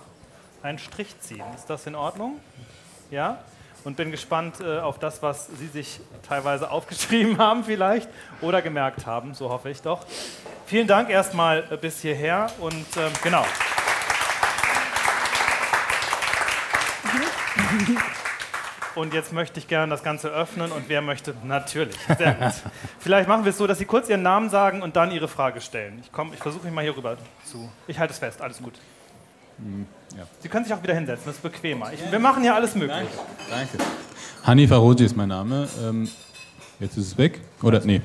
einen 0.63 0.79
Strich 0.79 1.21
ziehen. 1.21 1.45
Ist 1.55 1.69
das 1.69 1.87
in 1.87 1.95
Ordnung? 1.95 2.41
Ja? 3.11 3.45
Und 3.85 3.97
bin 3.97 4.11
gespannt 4.11 4.61
äh, 4.61 4.79
auf 4.79 4.99
das, 4.99 5.23
was 5.23 5.49
Sie 5.59 5.67
sich 5.67 6.01
teilweise 6.27 6.71
aufgeschrieben 6.71 7.37
haben 7.39 7.65
vielleicht 7.65 8.09
oder 8.41 8.63
gemerkt 8.63 9.05
haben. 9.05 9.35
So 9.35 9.51
hoffe 9.51 9.69
ich 9.69 9.83
doch. 9.83 10.07
Vielen 10.65 10.87
Dank 10.87 11.11
erstmal 11.11 11.65
äh, 11.71 11.77
bis 11.77 12.01
hierher 12.01 12.51
und 12.59 12.97
äh, 12.97 13.11
genau. 13.23 13.45
Und 18.99 19.15
jetzt 19.15 19.33
möchte 19.33 19.61
ich 19.61 19.69
gerne 19.69 19.91
das 19.91 20.03
Ganze 20.03 20.29
öffnen 20.29 20.73
und 20.73 20.89
wer 20.89 21.01
möchte? 21.01 21.33
Natürlich. 21.45 21.95
Sehr 22.19 22.33
gut. 22.35 22.53
Vielleicht 22.99 23.29
machen 23.29 23.45
wir 23.45 23.51
es 23.51 23.59
so, 23.59 23.69
dass 23.69 23.79
Sie 23.79 23.85
kurz 23.85 24.09
Ihren 24.09 24.23
Namen 24.23 24.51
sagen 24.51 24.83
und 24.83 24.97
dann 24.97 25.13
Ihre 25.13 25.29
Frage 25.29 25.61
stellen. 25.61 26.01
Ich, 26.03 26.11
ich 26.33 26.41
versuche 26.41 26.65
mich 26.65 26.75
mal 26.75 26.83
hier 26.83 26.97
rüber 26.97 27.17
zu. 27.45 27.69
Ich 27.87 27.97
halte 27.97 28.13
es 28.13 28.19
fest, 28.19 28.43
alles 28.43 28.61
gut. 28.61 28.75
Ja. 30.17 30.25
Sie 30.41 30.49
können 30.49 30.65
sich 30.65 30.75
auch 30.75 30.83
wieder 30.83 30.95
hinsetzen, 30.95 31.27
das 31.27 31.37
ist 31.37 31.43
bequemer. 31.43 31.93
Ich, 31.93 32.11
wir 32.11 32.19
machen 32.19 32.43
hier 32.43 32.57
alles 32.57 32.75
möglich. 32.75 33.07
Danke. 33.49 33.79
Danke. 33.79 33.85
Hani 34.43 34.67
Faroji 34.67 35.05
ist 35.05 35.17
mein 35.17 35.29
Name. 35.29 35.69
Ähm, 35.81 36.09
jetzt 36.81 36.97
ist 36.97 37.07
es 37.07 37.19
weg. 37.19 37.41
Oder 37.63 37.81
nee. 37.85 38.01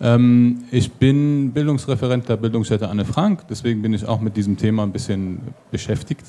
Ähm, 0.00 0.64
ich 0.72 0.92
bin 0.92 1.52
Bildungsreferent 1.52 2.28
der 2.28 2.36
Bildungsstätte 2.36 2.88
Anne 2.88 3.04
Frank, 3.04 3.46
deswegen 3.48 3.80
bin 3.80 3.94
ich 3.94 4.06
auch 4.06 4.20
mit 4.20 4.36
diesem 4.36 4.56
Thema 4.56 4.82
ein 4.82 4.90
bisschen 4.90 5.54
beschäftigt 5.70 6.26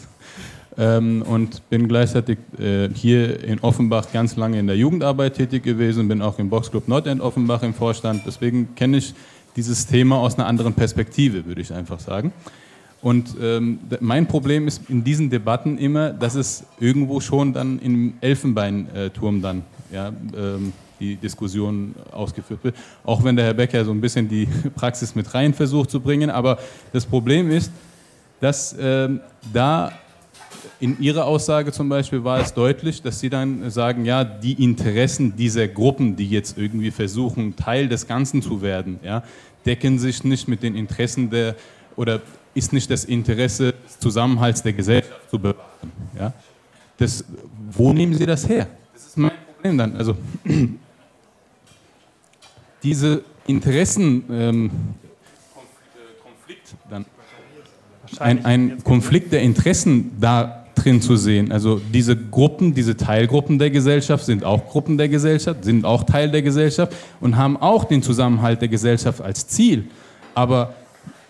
ähm, 0.78 1.22
und 1.22 1.68
bin 1.70 1.88
gleichzeitig 1.88 2.38
äh, 2.60 2.90
hier 2.94 3.44
in 3.44 3.60
Offenbach 3.60 4.12
ganz 4.12 4.36
lange 4.36 4.60
in 4.60 4.68
der 4.68 4.78
Jugendarbeit 4.78 5.36
tätig 5.36 5.64
gewesen, 5.64 6.08
bin 6.08 6.22
auch 6.22 6.40
im 6.40 6.50
Boxclub 6.50 6.88
Nordend 6.88 7.22
Offenbach 7.22 7.64
im 7.64 7.74
Vorstand. 7.74 8.24
Deswegen 8.26 8.76
kenne 8.76 8.98
ich 8.98 9.14
dieses 9.56 9.86
Thema 9.86 10.18
aus 10.18 10.36
einer 10.36 10.48
anderen 10.48 10.74
Perspektive, 10.74 11.46
würde 11.46 11.62
ich 11.62 11.74
einfach 11.74 12.00
sagen. 12.00 12.34
Und 13.02 13.36
ähm, 13.42 13.80
mein 14.00 14.28
Problem 14.28 14.68
ist 14.68 14.90
in 14.90 15.04
diesen 15.04 15.30
Debatten 15.30 15.78
immer, 15.78 16.12
dass 16.12 16.36
es 16.36 16.64
irgendwo 16.80 17.20
schon 17.20 17.54
dann 17.54 17.80
im 17.80 18.14
Elfenbeinturm 18.22 19.42
dann 19.42 19.64
ja, 19.92 20.08
ähm, 20.36 20.72
die 21.02 21.18
Diskussion 21.18 21.96
ausgeführt 22.14 22.64
wird. 22.64 22.76
Auch 23.04 23.24
wenn 23.24 23.36
der 23.36 23.46
Herr 23.46 23.54
Becker 23.54 23.84
so 23.84 23.92
ein 23.92 24.00
bisschen 24.00 24.30
die 24.30 24.48
Praxis 24.76 25.16
mit 25.16 25.34
rein 25.34 25.54
versucht 25.54 25.92
zu 25.92 26.00
bringen. 26.00 26.30
Aber 26.30 26.58
das 26.94 27.06
Problem 27.06 27.52
ist, 27.52 27.72
dass 28.40 28.74
ähm, 28.80 29.20
da 29.52 29.92
in 30.84 31.00
Ihrer 31.00 31.24
Aussage 31.28 31.72
zum 31.72 31.88
Beispiel 31.88 32.26
war 32.26 32.42
es 32.42 32.54
deutlich, 32.54 33.02
dass 33.02 33.22
Sie 33.22 33.30
dann 33.30 33.72
sagen, 33.72 34.04
ja, 34.04 34.26
die 34.26 34.62
Interessen 34.62 35.34
dieser 35.34 35.70
Gruppen, 35.70 36.18
die 36.18 36.30
jetzt 36.30 36.58
irgendwie 36.58 36.92
versuchen, 36.92 37.56
Teil 37.56 37.88
des 37.88 38.06
Ganzen 38.06 38.42
zu 38.42 38.62
werden, 38.62 39.00
ja, 39.02 39.24
decken 39.66 39.98
sich 39.98 40.26
nicht 40.26 40.50
mit 40.50 40.62
den 40.62 40.76
Interessen 40.76 41.30
der, 41.30 41.56
oder 41.96 42.20
ist 42.54 42.74
nicht 42.74 42.92
das 42.92 43.06
Interesse 43.06 43.76
des 43.86 43.98
Zusammenhalts 44.00 44.62
der 44.62 44.74
Gesellschaft 44.74 45.30
zu 45.30 45.40
bewahren. 45.40 45.90
Ja. 46.20 46.34
Das, 46.98 47.24
wo 47.72 47.94
nehmen 47.94 48.14
Sie 48.14 48.26
das 48.26 48.50
her? 48.50 48.68
Das 48.94 49.06
ist 49.06 49.18
mein 49.18 49.32
Problem 49.54 49.78
dann. 49.78 49.96
Also, 49.96 50.18
diese 52.84 53.24
Interessen, 53.48 54.26
ähm, 54.30 54.72
Konflikt 56.22 56.76
dann, 56.90 57.06
ein, 58.20 58.44
ein 58.44 58.84
Konflikt 58.84 59.32
der 59.32 59.44
Interessen 59.44 60.12
da 60.20 60.63
drin 60.84 61.02
zu 61.02 61.16
sehen. 61.16 61.52
Also 61.52 61.82
diese 61.94 62.16
Gruppen, 62.16 62.74
diese 62.74 62.98
Teilgruppen 62.98 63.60
der 63.60 63.70
Gesellschaft 63.70 64.26
sind 64.26 64.44
auch 64.44 64.68
Gruppen 64.68 64.98
der 64.98 65.10
Gesellschaft, 65.10 65.64
sind 65.64 65.86
auch 65.86 66.04
Teil 66.04 66.32
der 66.32 66.42
Gesellschaft 66.42 66.94
und 67.22 67.38
haben 67.38 67.58
auch 67.58 67.86
den 67.86 68.02
Zusammenhalt 68.02 68.62
der 68.62 68.68
Gesellschaft 68.68 69.22
als 69.22 69.48
Ziel. 69.48 69.86
Aber 70.34 70.74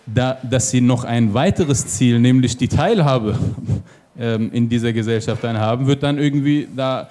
da, 0.06 0.38
dass 0.44 0.72
sie 0.72 0.82
noch 0.82 1.04
ein 1.04 1.34
weiteres 1.34 1.88
Ziel, 1.88 2.20
nämlich 2.20 2.58
die 2.58 2.68
Teilhabe 2.68 3.38
ähm, 4.20 4.52
in 4.52 4.70
dieser 4.70 4.94
Gesellschaft 4.94 5.44
dann 5.44 5.58
haben, 5.58 5.88
wird 5.88 6.04
dann 6.04 6.18
irgendwie 6.18 6.68
da 6.76 7.10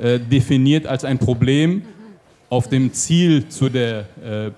äh, 0.00 0.18
definiert 0.18 0.86
als 0.86 1.04
ein 1.04 1.18
Problem 1.18 1.82
auf 2.52 2.68
dem 2.68 2.92
Ziel 2.92 3.48
zu 3.48 3.70
der, 3.70 4.04
äh, 4.22 4.50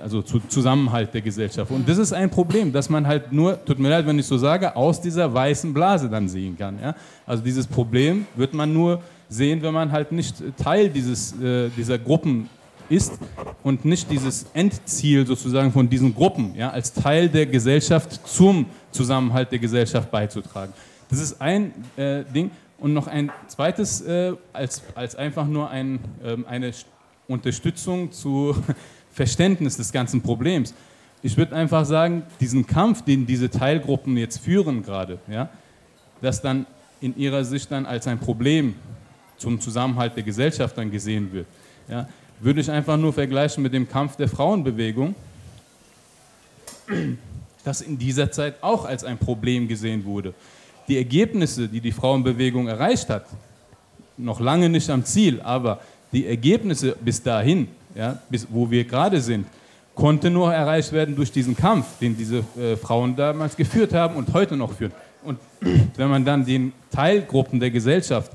also 0.00 0.22
zu 0.22 0.38
Zusammenhalt 0.46 1.12
der 1.12 1.22
Gesellschaft. 1.22 1.72
Und 1.72 1.88
das 1.88 1.98
ist 1.98 2.12
ein 2.12 2.30
Problem, 2.30 2.72
dass 2.72 2.88
man 2.88 3.04
halt 3.04 3.32
nur, 3.32 3.64
tut 3.64 3.80
mir 3.80 3.88
leid, 3.88 4.06
wenn 4.06 4.16
ich 4.16 4.26
so 4.26 4.38
sage, 4.38 4.76
aus 4.76 5.00
dieser 5.00 5.34
weißen 5.34 5.74
Blase 5.74 6.08
dann 6.08 6.28
sehen 6.28 6.56
kann. 6.56 6.78
Ja? 6.80 6.94
Also 7.26 7.42
dieses 7.42 7.66
Problem 7.66 8.26
wird 8.36 8.54
man 8.54 8.72
nur 8.72 9.02
sehen, 9.28 9.60
wenn 9.60 9.74
man 9.74 9.90
halt 9.90 10.12
nicht 10.12 10.36
Teil 10.56 10.88
dieses, 10.88 11.32
äh, 11.40 11.68
dieser 11.76 11.98
Gruppen 11.98 12.48
ist 12.88 13.14
und 13.64 13.84
nicht 13.84 14.08
dieses 14.08 14.46
Endziel 14.54 15.26
sozusagen 15.26 15.72
von 15.72 15.88
diesen 15.88 16.14
Gruppen 16.14 16.54
ja, 16.54 16.70
als 16.70 16.92
Teil 16.92 17.28
der 17.28 17.46
Gesellschaft 17.46 18.20
zum 18.24 18.66
Zusammenhalt 18.92 19.50
der 19.50 19.58
Gesellschaft 19.58 20.12
beizutragen. 20.12 20.72
Das 21.10 21.18
ist 21.18 21.40
ein 21.40 21.72
äh, 21.96 22.22
Ding. 22.22 22.52
Und 22.78 22.94
noch 22.94 23.08
ein 23.08 23.30
zweites, 23.48 24.00
äh, 24.00 24.32
als, 24.52 24.82
als 24.94 25.16
einfach 25.16 25.46
nur 25.46 25.70
ein, 25.70 26.00
ähm, 26.24 26.44
eine 26.48 26.72
Unterstützung 27.28 28.12
zu 28.12 28.56
Verständnis 29.12 29.76
des 29.76 29.92
ganzen 29.92 30.22
Problems. 30.22 30.74
ich 31.22 31.36
würde 31.36 31.54
einfach 31.54 31.84
sagen, 31.84 32.24
diesen 32.40 32.66
Kampf, 32.66 33.02
den 33.02 33.26
diese 33.26 33.50
Teilgruppen 33.50 34.16
jetzt 34.16 34.38
führen 34.38 34.82
gerade, 34.82 35.18
ja, 35.28 35.50
das 36.20 36.40
dann 36.40 36.66
in 37.00 37.16
ihrer 37.16 37.44
Sicht 37.44 37.70
dann 37.70 37.84
als 37.84 38.06
ein 38.06 38.18
Problem 38.18 38.74
zum 39.36 39.60
Zusammenhalt 39.60 40.16
der 40.16 40.22
Gesellschaft 40.22 40.78
dann 40.78 40.90
gesehen 40.90 41.32
wird, 41.32 41.46
ja, 41.88 42.08
würde 42.40 42.60
ich 42.60 42.70
einfach 42.70 42.96
nur 42.96 43.12
vergleichen 43.12 43.62
mit 43.62 43.72
dem 43.72 43.88
Kampf 43.88 44.16
der 44.16 44.28
Frauenbewegung, 44.28 45.14
das 47.64 47.80
in 47.80 47.98
dieser 47.98 48.30
Zeit 48.32 48.62
auch 48.62 48.84
als 48.84 49.04
ein 49.04 49.18
Problem 49.18 49.68
gesehen 49.68 50.04
wurde. 50.04 50.34
Die 50.88 50.96
Ergebnisse, 50.96 51.68
die 51.68 51.80
die 51.80 51.92
Frauenbewegung 51.92 52.66
erreicht 52.66 53.08
hat, 53.08 53.26
noch 54.16 54.40
lange 54.40 54.68
nicht 54.68 54.90
am 54.90 55.04
Ziel, 55.04 55.40
aber 55.40 55.80
die 56.12 56.26
Ergebnisse 56.26 56.96
bis 57.00 57.22
dahin, 57.22 57.68
ja, 57.94 58.18
bis 58.28 58.46
wo 58.50 58.70
wir 58.70 58.84
gerade 58.84 59.20
sind, 59.20 59.46
konnte 59.94 60.30
nur 60.30 60.52
erreicht 60.52 60.92
werden 60.92 61.16
durch 61.16 61.32
diesen 61.32 61.56
Kampf, 61.56 61.98
den 62.00 62.16
diese 62.16 62.44
äh, 62.58 62.76
Frauen 62.76 63.14
damals 63.16 63.56
geführt 63.56 63.92
haben 63.92 64.16
und 64.16 64.32
heute 64.32 64.56
noch 64.56 64.72
führen. 64.72 64.92
Und 65.22 65.38
wenn 65.96 66.08
man 66.08 66.24
dann 66.24 66.44
den 66.44 66.72
Teilgruppen 66.90 67.60
der 67.60 67.70
Gesellschaft 67.70 68.32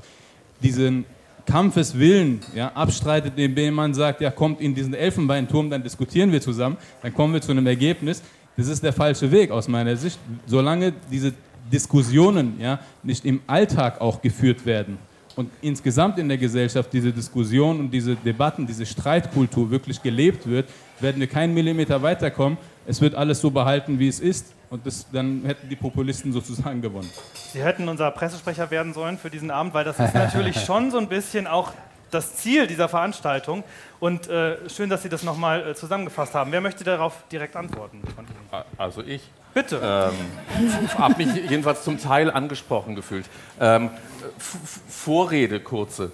diesen 0.62 1.04
Kampfeswillen 1.46 2.40
ja, 2.54 2.72
abstreitet, 2.72 3.34
indem 3.36 3.74
man 3.74 3.94
sagt, 3.94 4.20
ja, 4.20 4.30
kommt 4.30 4.60
in 4.60 4.74
diesen 4.74 4.94
Elfenbeinturm, 4.94 5.70
dann 5.70 5.82
diskutieren 5.82 6.30
wir 6.30 6.40
zusammen, 6.40 6.76
dann 7.02 7.14
kommen 7.14 7.32
wir 7.32 7.40
zu 7.40 7.52
einem 7.52 7.66
Ergebnis. 7.66 8.22
Das 8.56 8.68
ist 8.68 8.82
der 8.82 8.92
falsche 8.92 9.30
Weg 9.30 9.50
aus 9.50 9.68
meiner 9.68 9.96
Sicht. 9.96 10.18
Solange 10.46 10.92
diese 11.10 11.32
Diskussionen 11.72 12.60
ja, 12.60 12.80
nicht 13.02 13.24
im 13.24 13.40
Alltag 13.46 14.00
auch 14.00 14.20
geführt 14.20 14.66
werden 14.66 14.98
und 15.38 15.52
insgesamt 15.62 16.18
in 16.18 16.26
der 16.26 16.36
Gesellschaft 16.36 16.92
diese 16.92 17.12
Diskussion 17.12 17.78
und 17.78 17.90
diese 17.92 18.16
Debatten, 18.16 18.66
diese 18.66 18.84
Streitkultur 18.84 19.70
wirklich 19.70 20.02
gelebt 20.02 20.48
wird, 20.48 20.68
werden 20.98 21.20
wir 21.20 21.28
keinen 21.28 21.54
Millimeter 21.54 22.02
weiterkommen. 22.02 22.58
Es 22.88 23.00
wird 23.00 23.14
alles 23.14 23.40
so 23.40 23.52
behalten, 23.52 24.00
wie 24.00 24.08
es 24.08 24.18
ist. 24.18 24.52
Und 24.68 24.84
das, 24.84 25.06
dann 25.12 25.44
hätten 25.44 25.68
die 25.68 25.76
Populisten 25.76 26.32
sozusagen 26.32 26.82
gewonnen. 26.82 27.08
Sie 27.52 27.62
hätten 27.62 27.88
unser 27.88 28.10
Pressesprecher 28.10 28.68
werden 28.72 28.92
sollen 28.92 29.16
für 29.16 29.30
diesen 29.30 29.52
Abend, 29.52 29.74
weil 29.74 29.84
das 29.84 30.00
ist 30.00 30.12
natürlich 30.12 30.60
schon 30.66 30.90
so 30.90 30.98
ein 30.98 31.08
bisschen 31.08 31.46
auch 31.46 31.72
das 32.10 32.34
Ziel 32.34 32.66
dieser 32.66 32.88
Veranstaltung. 32.88 33.62
Und 34.00 34.28
äh, 34.28 34.56
schön, 34.68 34.90
dass 34.90 35.04
Sie 35.04 35.08
das 35.08 35.22
nochmal 35.22 35.68
äh, 35.68 35.74
zusammengefasst 35.76 36.34
haben. 36.34 36.50
Wer 36.50 36.60
möchte 36.60 36.82
darauf 36.82 37.14
direkt 37.30 37.54
antworten? 37.54 38.02
Also 38.76 39.02
ich. 39.02 39.22
Bitte. 39.54 39.80
Ähm, 39.82 40.98
habe 40.98 41.24
mich 41.24 41.50
jedenfalls 41.50 41.82
zum 41.82 41.98
Teil 41.98 42.30
angesprochen 42.30 42.94
gefühlt. 42.94 43.26
Ähm, 43.60 43.90
Vorrede 44.88 45.60
kurze. 45.60 46.12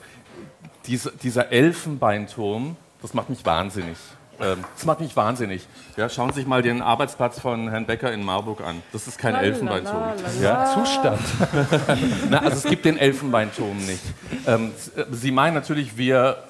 Dies, 0.87 1.11
dieser 1.23 1.51
Elfenbeinturm, 1.51 2.77
das 3.01 3.15
macht 3.15 3.31
mich 3.31 3.45
wahnsinnig. 3.45 3.97
Ähm, 4.41 4.65
das 4.75 4.85
macht 4.85 5.01
mich 5.01 5.15
wahnsinnig. 5.17 5.67
Ja, 5.97 6.09
schauen 6.09 6.31
Sie 6.31 6.41
sich 6.41 6.47
mal 6.47 6.62
den 6.62 6.83
Arbeitsplatz 6.83 7.41
von 7.41 7.71
Herrn 7.71 7.87
Becker 7.87 8.12
in 8.12 8.23
Marburg 8.25 8.61
an. 8.62 8.83
Das 8.93 9.07
ist 9.07 9.19
kein 9.19 9.35
Elfenbeinturm. 9.35 10.03
Ja, 10.43 10.75
Zustand. 10.75 11.21
Na, 12.31 12.39
also 12.39 12.57
es 12.57 12.65
gibt 12.65 12.85
den 12.85 12.99
Elfenbeinturm 12.99 13.77
nicht. 13.79 14.03
Ähm, 14.47 14.73
Sie 15.11 15.31
meinen 15.31 15.55
natürlich, 15.55 15.97
wir, 15.97 16.43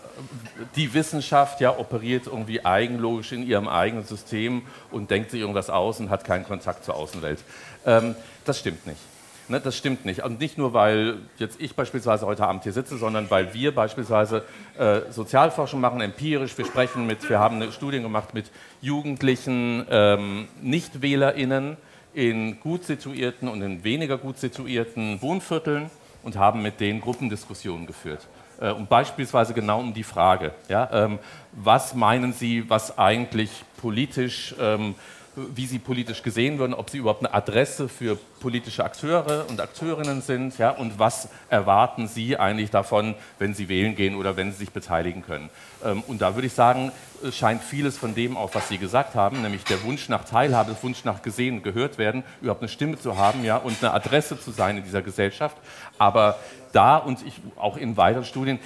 die 0.76 0.94
Wissenschaft 0.94 1.60
ja 1.60 1.76
operiert 1.76 2.26
irgendwie 2.26 2.64
eigenlogisch 2.64 3.32
in 3.32 3.46
ihrem 3.46 3.68
eigenen 3.68 4.04
System 4.04 4.62
und 4.90 5.10
denkt 5.10 5.30
sich 5.30 5.40
irgendwas 5.40 5.70
aus 5.70 6.00
und 6.00 6.10
hat 6.10 6.24
keinen 6.24 6.44
Kontakt 6.44 6.84
zur 6.84 6.94
Außenwelt. 6.94 7.40
Ähm, 7.84 8.14
das 8.44 8.58
stimmt 8.58 8.86
nicht. 8.86 9.00
Ne, 9.46 9.60
das 9.60 9.76
stimmt 9.76 10.06
nicht. 10.06 10.24
Und 10.24 10.40
nicht 10.40 10.56
nur, 10.56 10.72
weil 10.72 11.18
jetzt 11.36 11.60
ich 11.60 11.76
beispielsweise 11.76 12.24
heute 12.24 12.46
Abend 12.46 12.62
hier 12.62 12.72
sitze, 12.72 12.96
sondern 12.96 13.30
weil 13.30 13.52
wir 13.52 13.74
beispielsweise 13.74 14.42
äh, 14.78 15.00
Sozialforschung 15.10 15.80
machen, 15.80 16.00
empirisch. 16.00 16.56
Wir 16.56 16.64
sprechen 16.64 17.06
mit, 17.06 17.28
wir 17.28 17.38
haben 17.38 17.56
eine 17.56 17.70
Studie 17.70 18.00
gemacht 18.00 18.32
mit 18.32 18.50
Jugendlichen, 18.80 19.84
ähm, 19.90 20.48
NichtwählerInnen 20.62 21.76
in 22.14 22.58
gut 22.60 22.84
situierten 22.84 23.48
und 23.48 23.60
in 23.60 23.84
weniger 23.84 24.16
gut 24.16 24.38
situierten 24.38 25.20
Wohnvierteln 25.20 25.90
und 26.22 26.36
haben 26.36 26.62
mit 26.62 26.80
denen 26.80 27.02
Gruppendiskussionen 27.02 27.86
geführt. 27.86 28.26
Äh, 28.60 28.70
und 28.70 28.88
beispielsweise 28.88 29.52
genau 29.52 29.80
um 29.80 29.92
die 29.92 30.04
Frage, 30.04 30.52
ja, 30.70 30.88
ähm, 30.90 31.18
was 31.52 31.94
meinen 31.94 32.32
Sie, 32.32 32.70
was 32.70 32.96
eigentlich 32.96 33.50
politisch 33.76 34.54
ähm, 34.58 34.94
wie 35.36 35.66
sie 35.66 35.78
politisch 35.78 36.22
gesehen 36.22 36.58
würden, 36.58 36.74
ob 36.74 36.90
sie 36.90 36.98
überhaupt 36.98 37.24
eine 37.24 37.34
Adresse 37.34 37.88
für 37.88 38.16
politische 38.40 38.84
Akteure 38.84 39.46
und 39.48 39.60
Akteurinnen 39.60 40.22
sind 40.22 40.58
ja, 40.58 40.70
und 40.70 40.98
was 40.98 41.28
erwarten 41.48 42.08
sie 42.08 42.36
eigentlich 42.36 42.70
davon, 42.70 43.14
wenn 43.38 43.54
sie 43.54 43.68
wählen 43.68 43.96
gehen 43.96 44.16
oder 44.16 44.36
wenn 44.36 44.52
sie 44.52 44.58
sich 44.58 44.70
beteiligen 44.70 45.22
können. 45.22 45.50
Ähm, 45.84 46.02
und 46.06 46.20
da 46.22 46.34
würde 46.34 46.46
ich 46.46 46.52
sagen, 46.52 46.92
scheint 47.32 47.62
vieles 47.62 47.96
von 47.96 48.14
dem 48.14 48.36
auch, 48.36 48.54
was 48.54 48.68
Sie 48.68 48.78
gesagt 48.78 49.14
haben, 49.14 49.42
nämlich 49.42 49.64
der 49.64 49.82
Wunsch 49.84 50.08
nach 50.08 50.24
Teilhabe, 50.24 50.72
der 50.72 50.82
Wunsch 50.82 51.04
nach 51.04 51.22
gesehen, 51.22 51.62
gehört 51.62 51.98
werden, 51.98 52.22
überhaupt 52.40 52.62
eine 52.62 52.68
Stimme 52.68 52.98
zu 52.98 53.16
haben 53.16 53.44
ja, 53.44 53.56
und 53.56 53.82
eine 53.82 53.92
Adresse 53.92 54.38
zu 54.38 54.50
sein 54.50 54.76
in 54.76 54.84
dieser 54.84 55.02
Gesellschaft. 55.02 55.56
Aber 55.98 56.38
da 56.72 56.96
und 56.96 57.24
ich, 57.24 57.40
auch 57.56 57.76
in 57.76 57.96
weiteren 57.96 58.24
Studien 58.24 58.58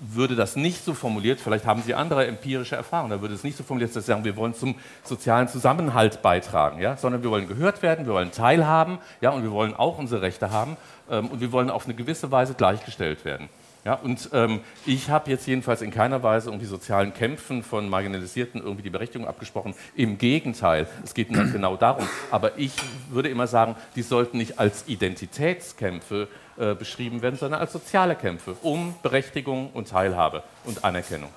würde 0.00 0.36
das 0.36 0.56
nicht 0.56 0.84
so 0.84 0.94
formuliert, 0.94 1.40
vielleicht 1.40 1.66
haben 1.66 1.82
Sie 1.82 1.94
andere 1.94 2.26
empirische 2.26 2.76
Erfahrungen, 2.76 3.10
da 3.10 3.20
würde 3.20 3.34
es 3.34 3.44
nicht 3.44 3.56
so 3.56 3.64
formuliert, 3.64 3.94
dass 3.94 4.04
Sie 4.04 4.12
sagen, 4.12 4.24
wir 4.24 4.36
wollen 4.36 4.54
zum 4.54 4.74
sozialen 5.02 5.48
Zusammenhalt 5.48 6.22
beitragen, 6.22 6.80
ja, 6.80 6.96
sondern 6.96 7.22
wir 7.22 7.30
wollen 7.30 7.48
gehört 7.48 7.82
werden, 7.82 8.06
wir 8.06 8.14
wollen 8.14 8.32
teilhaben 8.32 8.98
ja, 9.20 9.30
und 9.30 9.42
wir 9.42 9.50
wollen 9.50 9.74
auch 9.74 9.98
unsere 9.98 10.22
Rechte 10.22 10.50
haben 10.50 10.76
ähm, 11.10 11.28
und 11.28 11.40
wir 11.40 11.52
wollen 11.52 11.70
auf 11.70 11.84
eine 11.84 11.94
gewisse 11.94 12.30
Weise 12.30 12.54
gleichgestellt 12.54 13.24
werden. 13.24 13.48
Ja, 13.84 13.94
und 13.96 14.30
ähm, 14.32 14.60
ich 14.86 15.10
habe 15.10 15.30
jetzt 15.30 15.46
jedenfalls 15.46 15.82
in 15.82 15.90
keiner 15.90 16.22
Weise 16.22 16.50
um 16.50 16.58
die 16.58 16.64
sozialen 16.64 17.12
Kämpfen 17.12 17.62
von 17.62 17.86
Marginalisierten 17.90 18.62
irgendwie 18.62 18.82
die 18.82 18.90
Berechtigung 18.90 19.28
abgesprochen. 19.28 19.74
Im 19.94 20.16
Gegenteil, 20.16 20.86
es 21.04 21.12
geht 21.12 21.28
genau 21.52 21.76
darum. 21.76 22.08
Aber 22.30 22.58
ich 22.58 22.72
würde 23.10 23.28
immer 23.28 23.46
sagen, 23.46 23.76
die 23.94 24.00
sollten 24.00 24.38
nicht 24.38 24.58
als 24.58 24.88
Identitätskämpfe 24.88 26.22
äh, 26.22 26.43
beschrieben 26.56 27.20
werden, 27.22 27.36
sondern 27.36 27.60
als 27.60 27.72
soziale 27.72 28.14
Kämpfe 28.14 28.56
um 28.62 28.94
Berechtigung 29.02 29.70
und 29.72 29.88
Teilhabe 29.88 30.42
und 30.64 30.84
Anerkennung. 30.84 31.30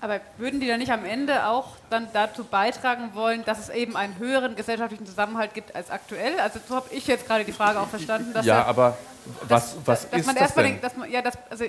Aber 0.00 0.20
würden 0.38 0.60
die 0.60 0.66
dann 0.66 0.78
nicht 0.78 0.92
am 0.92 1.04
Ende 1.04 1.46
auch 1.46 1.76
dann 1.90 2.08
dazu 2.12 2.44
beitragen 2.44 3.10
wollen, 3.12 3.44
dass 3.44 3.58
es 3.58 3.68
eben 3.68 3.96
einen 3.96 4.18
höheren 4.18 4.56
gesellschaftlichen 4.56 5.04
Zusammenhalt 5.04 5.52
gibt 5.52 5.74
als 5.76 5.90
aktuell? 5.90 6.40
Also 6.40 6.58
so 6.66 6.76
habe 6.76 6.86
ich 6.90 7.06
jetzt 7.06 7.26
gerade 7.26 7.44
die 7.44 7.52
Frage 7.52 7.78
auch 7.78 7.88
verstanden. 7.88 8.32
Dass 8.32 8.46
ja, 8.46 8.64
aber 8.64 8.96
was, 9.46 9.76
was 9.84 10.08
dass, 10.08 10.20
ist 10.20 10.26
man 10.26 10.36
das 10.36 10.54
denn? 10.54 10.64
Den, 10.64 10.80
dass 10.80 10.96
man, 10.96 11.10
ja, 11.10 11.20
das, 11.20 11.36
also, 11.50 11.64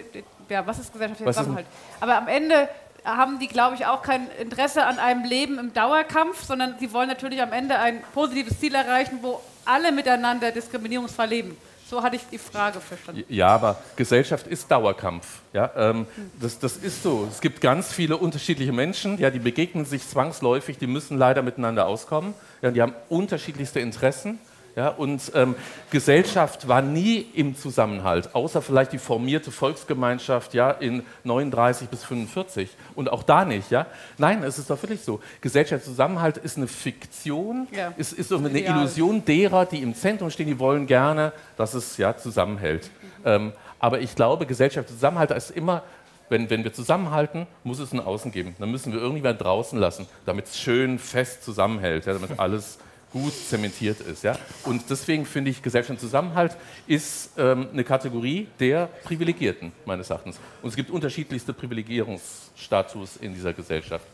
ja, 0.47 0.65
was 0.65 0.79
ist 0.79 0.93
gesellschaftlicher 0.93 1.29
was 1.29 1.35
Zusammenhalt? 1.35 1.65
Ist 1.65 2.03
aber 2.03 2.17
am 2.17 2.27
Ende 2.29 2.69
haben 3.03 3.39
die, 3.39 3.47
glaube 3.47 3.75
ich, 3.75 3.85
auch 3.85 4.01
kein 4.01 4.29
Interesse 4.39 4.85
an 4.85 4.99
einem 4.99 5.25
Leben 5.25 5.59
im 5.59 5.73
Dauerkampf, 5.73 6.43
sondern 6.43 6.75
sie 6.79 6.93
wollen 6.93 7.09
natürlich 7.09 7.41
am 7.41 7.51
Ende 7.51 7.79
ein 7.79 8.01
positives 8.13 8.59
Ziel 8.59 8.75
erreichen, 8.75 9.19
wo 9.21 9.41
alle 9.65 9.91
miteinander 9.91 10.51
diskriminierungsfrei 10.51 11.25
leben. 11.25 11.57
So 11.91 12.01
hatte 12.01 12.15
ich 12.15 12.21
die 12.31 12.37
Frage 12.37 12.79
verstanden. 12.79 13.25
Ja, 13.27 13.49
aber 13.49 13.75
Gesellschaft 13.97 14.47
ist 14.47 14.71
Dauerkampf. 14.71 15.41
Ja, 15.51 15.71
ähm, 15.75 16.07
das, 16.39 16.57
das 16.57 16.77
ist 16.77 17.03
so. 17.03 17.27
Es 17.29 17.41
gibt 17.41 17.59
ganz 17.59 17.91
viele 17.91 18.15
unterschiedliche 18.15 18.71
Menschen, 18.71 19.17
ja, 19.17 19.29
die 19.29 19.39
begegnen 19.39 19.83
sich 19.83 20.07
zwangsläufig, 20.07 20.77
die 20.77 20.87
müssen 20.87 21.17
leider 21.17 21.41
miteinander 21.41 21.87
auskommen. 21.87 22.33
Ja, 22.61 22.71
die 22.71 22.81
haben 22.81 22.93
unterschiedlichste 23.09 23.81
Interessen. 23.81 24.39
Ja, 24.75 24.89
und 24.89 25.31
ähm, 25.35 25.55
Gesellschaft 25.89 26.67
war 26.67 26.81
nie 26.81 27.25
im 27.33 27.55
Zusammenhalt, 27.55 28.33
außer 28.33 28.61
vielleicht 28.61 28.93
die 28.93 28.97
formierte 28.99 29.51
Volksgemeinschaft 29.51 30.53
ja, 30.53 30.71
in 30.71 31.03
39 31.25 31.89
bis 31.89 32.03
45 32.05 32.69
und 32.95 33.11
auch 33.11 33.23
da 33.23 33.43
nicht. 33.43 33.69
Ja? 33.69 33.87
Nein, 34.17 34.43
es 34.43 34.57
ist 34.57 34.69
doch 34.69 34.81
wirklich 34.81 35.01
so. 35.01 35.19
Gesellschaftszusammenhalt 35.41 36.37
ist 36.37 36.57
eine 36.57 36.67
Fiktion, 36.67 37.67
ja. 37.71 37.93
ist, 37.97 38.13
ist 38.13 38.29
so 38.29 38.37
eine 38.37 38.49
Ideal. 38.49 38.77
Illusion 38.77 39.25
derer, 39.25 39.65
die 39.65 39.81
im 39.81 39.93
Zentrum 39.93 40.29
stehen, 40.29 40.47
die 40.47 40.59
wollen 40.59 40.87
gerne, 40.87 41.33
dass 41.57 41.73
es 41.73 41.97
ja, 41.97 42.15
zusammenhält. 42.15 42.89
Mhm. 43.01 43.07
Ähm, 43.25 43.51
aber 43.79 43.99
ich 43.99 44.15
glaube, 44.15 44.45
Gesellschaftszusammenhalt 44.45 45.31
ist 45.31 45.51
immer 45.51 45.83
wenn, 46.29 46.49
wenn, 46.49 46.63
wir 46.63 46.71
zusammenhalten, 46.71 47.45
muss 47.65 47.79
es 47.79 47.91
ein 47.91 47.99
Außen 47.99 48.31
geben. 48.31 48.55
Dann 48.57 48.71
müssen 48.71 48.93
wir 48.93 49.01
irgendjemand 49.01 49.41
draußen 49.41 49.77
lassen, 49.77 50.07
damit 50.25 50.45
es 50.45 50.57
schön 50.57 50.97
fest 50.97 51.43
zusammenhält, 51.43 52.05
ja, 52.05 52.13
damit 52.13 52.39
alles 52.39 52.79
gut 53.11 53.33
zementiert 53.33 53.99
ist. 54.01 54.23
Ja? 54.23 54.37
Und 54.63 54.83
deswegen 54.89 55.25
finde 55.25 55.51
ich, 55.51 55.61
Gesellschaftszusammenhalt 55.61 56.55
ist 56.87 57.31
ähm, 57.37 57.67
eine 57.71 57.83
Kategorie 57.83 58.47
der 58.59 58.87
Privilegierten, 59.03 59.71
meines 59.85 60.09
Erachtens. 60.09 60.39
Und 60.61 60.69
es 60.69 60.75
gibt 60.75 60.89
unterschiedlichste 60.89 61.53
Privilegierungsstatus 61.53 63.17
in 63.17 63.33
dieser 63.33 63.53
Gesellschaft. 63.53 64.05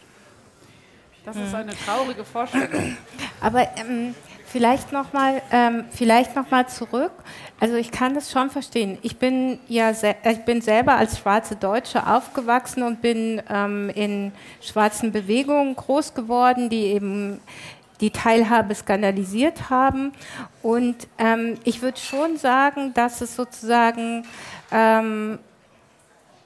Das 1.26 1.36
ist 1.36 1.54
eine 1.54 1.74
traurige 1.86 2.24
Vorstellung. 2.24 2.96
Aber 3.42 3.68
ähm, 3.78 4.16
vielleicht 4.46 4.94
nochmal 4.94 5.42
ähm, 5.52 5.86
noch 6.36 6.68
zurück. 6.68 7.12
Also 7.60 7.76
ich 7.76 7.92
kann 7.92 8.14
das 8.14 8.32
schon 8.32 8.50
verstehen. 8.50 8.98
Ich 9.02 9.18
bin 9.18 9.60
ja 9.68 9.92
ich 9.92 10.46
bin 10.46 10.62
selber 10.62 10.96
als 10.96 11.20
schwarze 11.20 11.56
Deutsche 11.56 12.08
aufgewachsen 12.08 12.84
und 12.84 13.02
bin 13.02 13.42
ähm, 13.50 13.90
in 13.90 14.32
schwarzen 14.62 15.12
Bewegungen 15.12 15.76
groß 15.76 16.14
geworden, 16.14 16.70
die 16.70 16.86
eben 16.86 17.42
die 18.02 18.12
Teilhabe 18.12 18.76
skandalisiert 18.76 19.70
haben. 19.70 20.14
Und 20.62 21.08
ähm, 21.18 21.56
ich 21.64 21.82
würde 21.82 22.00
schon 22.00 22.38
sagen, 22.38 22.94
dass 22.94 23.22
es 23.22 23.36
sozusagen 23.36 24.26
ähm, 24.72 25.40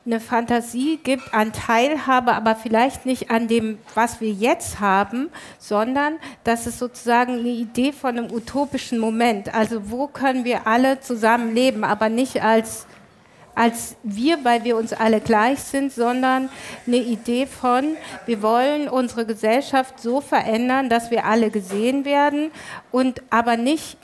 eine 0.06 0.20
Fantasie 0.20 1.00
gibt 1.04 1.34
an 1.34 1.54
Teilhabe, 1.54 2.34
aber 2.34 2.56
vielleicht 2.56 3.06
nicht 3.06 3.30
an 3.30 3.48
dem, 3.48 3.78
was 3.94 4.20
wir 4.20 4.32
jetzt 4.32 4.80
haben, 4.80 5.30
sondern 5.60 6.16
dass 6.44 6.66
es 6.66 6.80
sozusagen 6.80 7.34
eine 7.34 7.50
Idee 7.50 7.92
von 7.92 8.18
einem 8.18 8.32
utopischen 8.32 8.98
Moment, 8.98 9.54
also 9.54 9.92
wo 9.92 10.08
können 10.08 10.44
wir 10.44 10.66
alle 10.66 11.00
zusammen 11.02 11.54
leben, 11.54 11.84
aber 11.84 12.10
nicht 12.10 12.42
als, 12.42 12.88
als 13.56 13.96
wir, 14.04 14.44
weil 14.44 14.64
wir 14.64 14.78
uns 14.78 14.94
alle 14.94 15.20
gleich 15.20 15.60
sind, 15.60 15.92
sondern 15.92 16.50
eine 16.88 16.98
Idee 16.98 17.46
von, 17.46 17.96
wir 18.26 18.42
wollen 18.42 18.88
unsere 18.90 19.26
Gesellschaft 19.26 20.00
so 20.00 20.22
verändern, 20.22 20.90
dass 20.90 21.12
wir 21.12 21.26
alle 21.26 21.50
gesehen 21.50 22.06
werden 22.06 22.52
und 22.92 23.22
aber 23.30 23.58
nicht 23.58 23.98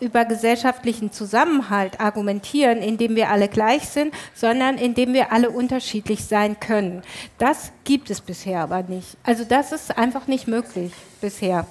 über 0.00 0.24
gesellschaftlichen 0.24 1.10
Zusammenhalt 1.10 2.00
argumentieren, 2.00 2.78
indem 2.78 3.16
wir 3.16 3.30
alle 3.30 3.48
gleich 3.48 3.88
sind, 3.88 4.12
sondern 4.34 4.76
indem 4.76 5.14
wir 5.14 5.32
alle 5.32 5.50
unterschiedlich 5.50 6.24
sein 6.24 6.60
können. 6.60 7.02
Das 7.38 7.72
gibt 7.84 8.10
es 8.10 8.20
bisher 8.20 8.60
aber 8.60 8.82
nicht. 8.82 9.16
Also 9.22 9.44
das 9.44 9.72
ist 9.72 9.96
einfach 9.96 10.26
nicht 10.26 10.46
möglich 10.46 10.92
bisher. 11.20 11.66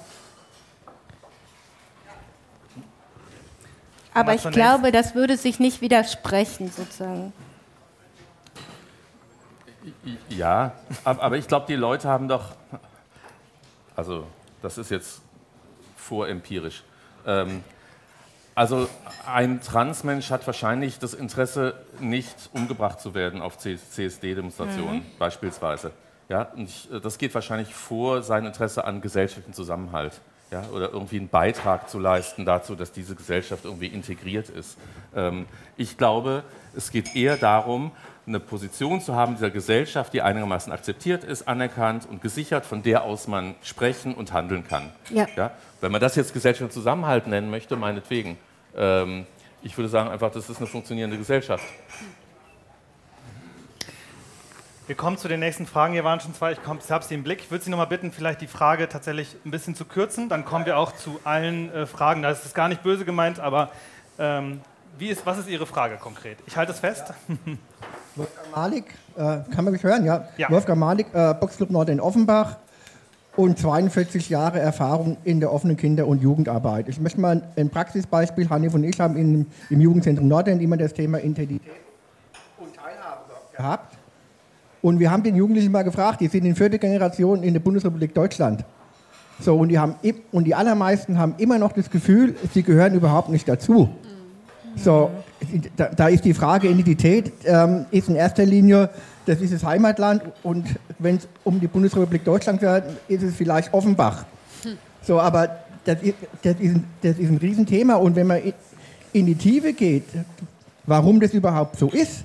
Aber 4.16 4.34
ich 4.34 4.50
glaube, 4.50 4.92
das 4.92 5.14
würde 5.14 5.36
sich 5.36 5.60
nicht 5.60 5.80
widersprechen, 5.80 6.70
sozusagen. 6.70 7.32
Ja, 10.28 10.72
aber 11.04 11.36
ich 11.36 11.46
glaube, 11.46 11.66
die 11.68 11.76
Leute 11.76 12.08
haben 12.08 12.26
doch, 12.26 12.56
also 13.94 14.26
das 14.62 14.78
ist 14.78 14.90
jetzt 14.90 15.20
vorempirisch, 15.96 16.82
ähm, 17.26 17.62
also 18.56 18.88
ein 19.26 19.60
Transmensch 19.60 20.30
hat 20.30 20.46
wahrscheinlich 20.46 20.98
das 20.98 21.12
Interesse, 21.12 21.74
nicht 22.00 22.48
umgebracht 22.54 23.00
zu 23.00 23.14
werden 23.14 23.42
auf 23.42 23.58
CSD-Demonstrationen 23.58 25.00
mhm. 25.00 25.18
beispielsweise. 25.18 25.92
Ja, 26.30 26.42
und 26.56 26.64
ich, 26.64 26.90
äh, 26.90 26.98
das 26.98 27.18
geht 27.18 27.34
wahrscheinlich 27.34 27.74
vor 27.74 28.22
sein 28.22 28.46
Interesse 28.46 28.84
an 28.84 29.02
gesellschaftlichen 29.02 29.52
Zusammenhalt. 29.52 30.20
Ja, 30.50 30.64
oder 30.72 30.92
irgendwie 30.92 31.18
einen 31.18 31.28
Beitrag 31.28 31.90
zu 31.90 31.98
leisten 31.98 32.44
dazu, 32.44 32.76
dass 32.76 32.92
diese 32.92 33.16
Gesellschaft 33.16 33.64
irgendwie 33.64 33.88
integriert 33.88 34.48
ist. 34.48 34.78
Ähm, 35.14 35.46
ich 35.76 35.98
glaube, 35.98 36.44
es 36.76 36.92
geht 36.92 37.16
eher 37.16 37.36
darum, 37.36 37.90
eine 38.26 38.40
Position 38.40 39.00
zu 39.00 39.14
haben 39.14 39.34
dieser 39.34 39.50
Gesellschaft, 39.50 40.12
die 40.12 40.22
einigermaßen 40.22 40.72
akzeptiert 40.72 41.24
ist, 41.24 41.46
anerkannt 41.46 42.06
und 42.08 42.22
gesichert, 42.22 42.66
von 42.66 42.82
der 42.82 43.02
aus 43.04 43.28
man 43.28 43.54
sprechen 43.62 44.14
und 44.14 44.32
handeln 44.32 44.66
kann. 44.66 44.90
Ja. 45.10 45.26
Ja? 45.36 45.52
Wenn 45.80 45.92
man 45.92 46.00
das 46.00 46.16
jetzt 46.16 46.32
Gesellschaft 46.32 46.72
Zusammenhalt 46.72 47.26
nennen 47.26 47.50
möchte, 47.50 47.76
meinetwegen. 47.76 48.36
Ähm, 48.76 49.26
ich 49.62 49.76
würde 49.76 49.88
sagen 49.88 50.10
einfach, 50.10 50.30
das 50.30 50.48
ist 50.48 50.58
eine 50.58 50.66
funktionierende 50.66 51.18
Gesellschaft. 51.18 51.64
Wir 54.86 54.94
kommen 54.94 55.18
zu 55.18 55.26
den 55.26 55.40
nächsten 55.40 55.66
Fragen. 55.66 55.94
Hier 55.94 56.04
waren 56.04 56.20
schon 56.20 56.32
zwei. 56.32 56.52
Ich, 56.52 56.58
ich 56.58 56.90
habe 56.90 57.04
sie 57.04 57.14
im 57.14 57.24
Blick. 57.24 57.40
Ich 57.40 57.50
würde 57.50 57.64
Sie 57.64 57.70
noch 57.70 57.78
mal 57.78 57.86
bitten, 57.86 58.12
vielleicht 58.12 58.40
die 58.40 58.46
Frage 58.46 58.88
tatsächlich 58.88 59.36
ein 59.44 59.50
bisschen 59.50 59.74
zu 59.74 59.84
kürzen. 59.84 60.28
Dann 60.28 60.44
kommen 60.44 60.64
wir 60.64 60.78
auch 60.78 60.92
zu 60.92 61.18
allen 61.24 61.72
äh, 61.74 61.86
Fragen. 61.86 62.22
Das 62.22 62.44
ist 62.44 62.54
gar 62.54 62.68
nicht 62.68 62.84
böse 62.84 63.04
gemeint, 63.04 63.40
aber 63.40 63.70
ähm, 64.20 64.60
wie 64.96 65.08
ist, 65.08 65.26
was 65.26 65.38
ist 65.38 65.48
Ihre 65.48 65.66
Frage 65.66 65.96
konkret? 65.96 66.38
Ich 66.46 66.56
halte 66.56 66.70
es 66.70 66.78
fest. 66.78 67.12
Ja. 67.28 67.36
Wolfgang 68.14 68.50
Malik, 68.54 68.84
äh, 69.16 69.54
kann 69.54 69.64
man 69.64 69.72
mich 69.72 69.82
hören? 69.82 70.04
Ja. 70.04 70.28
ja. 70.38 70.48
Wolfgang 70.48 70.78
Malik, 70.78 71.08
äh, 71.12 71.34
Boxclub 71.34 71.68
Nord 71.68 71.90
in 71.90 72.00
Offenbach 72.00 72.56
und 73.36 73.58
42 73.58 74.30
Jahre 74.30 74.58
Erfahrung 74.60 75.18
in 75.24 75.40
der 75.40 75.52
offenen 75.52 75.76
Kinder- 75.76 76.06
und 76.06 76.22
Jugendarbeit. 76.22 76.88
Ich 76.88 76.98
möchte 76.98 77.20
mal 77.20 77.42
ein 77.56 77.68
Praxisbeispiel, 77.68 78.48
Hanif 78.48 78.72
und 78.72 78.84
ich 78.84 78.98
haben 78.98 79.16
in, 79.16 79.50
im 79.68 79.80
Jugendzentrum 79.80 80.28
Nordend 80.28 80.62
immer 80.62 80.78
das 80.78 80.94
Thema 80.94 81.18
Integrität 81.18 81.72
und 82.58 82.74
Teilhabe 82.74 83.24
gehabt. 83.54 83.95
Und 84.86 85.00
wir 85.00 85.10
haben 85.10 85.24
den 85.24 85.34
Jugendlichen 85.34 85.72
mal 85.72 85.82
gefragt, 85.82 86.20
die 86.20 86.28
sind 86.28 86.44
in 86.44 86.54
vierter 86.54 86.78
Generation 86.78 87.42
in 87.42 87.54
der 87.54 87.58
Bundesrepublik 87.58 88.14
Deutschland. 88.14 88.64
So, 89.40 89.56
und 89.56 89.70
die, 89.70 89.80
haben, 89.80 89.96
und 90.30 90.44
die 90.44 90.54
allermeisten 90.54 91.18
haben 91.18 91.34
immer 91.38 91.58
noch 91.58 91.72
das 91.72 91.90
Gefühl, 91.90 92.36
sie 92.54 92.62
gehören 92.62 92.94
überhaupt 92.94 93.28
nicht 93.28 93.48
dazu. 93.48 93.88
So, 94.76 95.10
da, 95.76 95.86
da 95.86 96.06
ist 96.06 96.24
die 96.24 96.34
Frage 96.34 96.68
Identität, 96.68 97.32
ähm, 97.46 97.86
ist 97.90 98.08
in 98.08 98.14
erster 98.14 98.46
Linie 98.46 98.88
das 99.24 99.40
ist 99.40 99.52
das 99.52 99.64
Heimatland 99.64 100.22
und 100.44 100.64
wenn 101.00 101.16
es 101.16 101.26
um 101.42 101.58
die 101.58 101.66
Bundesrepublik 101.66 102.22
Deutschland 102.22 102.60
geht, 102.60 102.84
ist 103.08 103.24
es 103.24 103.34
vielleicht 103.34 103.74
Offenbach. 103.74 104.24
So, 105.02 105.18
aber 105.18 105.48
das 105.84 106.00
ist, 106.00 106.14
das, 106.42 106.54
ist, 106.60 106.76
das 107.02 107.18
ist 107.18 107.28
ein 107.28 107.38
Riesenthema 107.38 107.96
und 107.96 108.14
wenn 108.14 108.28
man 108.28 108.40
in 109.12 109.26
die 109.26 109.34
Tiefe 109.34 109.72
geht, 109.72 110.04
warum 110.84 111.18
das 111.18 111.34
überhaupt 111.34 111.76
so 111.76 111.88
ist, 111.88 112.24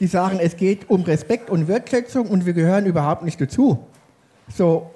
die 0.00 0.06
sagen, 0.06 0.38
es 0.40 0.56
geht 0.56 0.88
um 0.88 1.02
Respekt 1.02 1.50
und 1.50 1.68
Wertschätzung 1.68 2.26
und 2.28 2.46
wir 2.46 2.54
gehören 2.54 2.86
überhaupt 2.86 3.22
nicht 3.22 3.40
dazu. 3.40 3.78
So, 4.52 4.90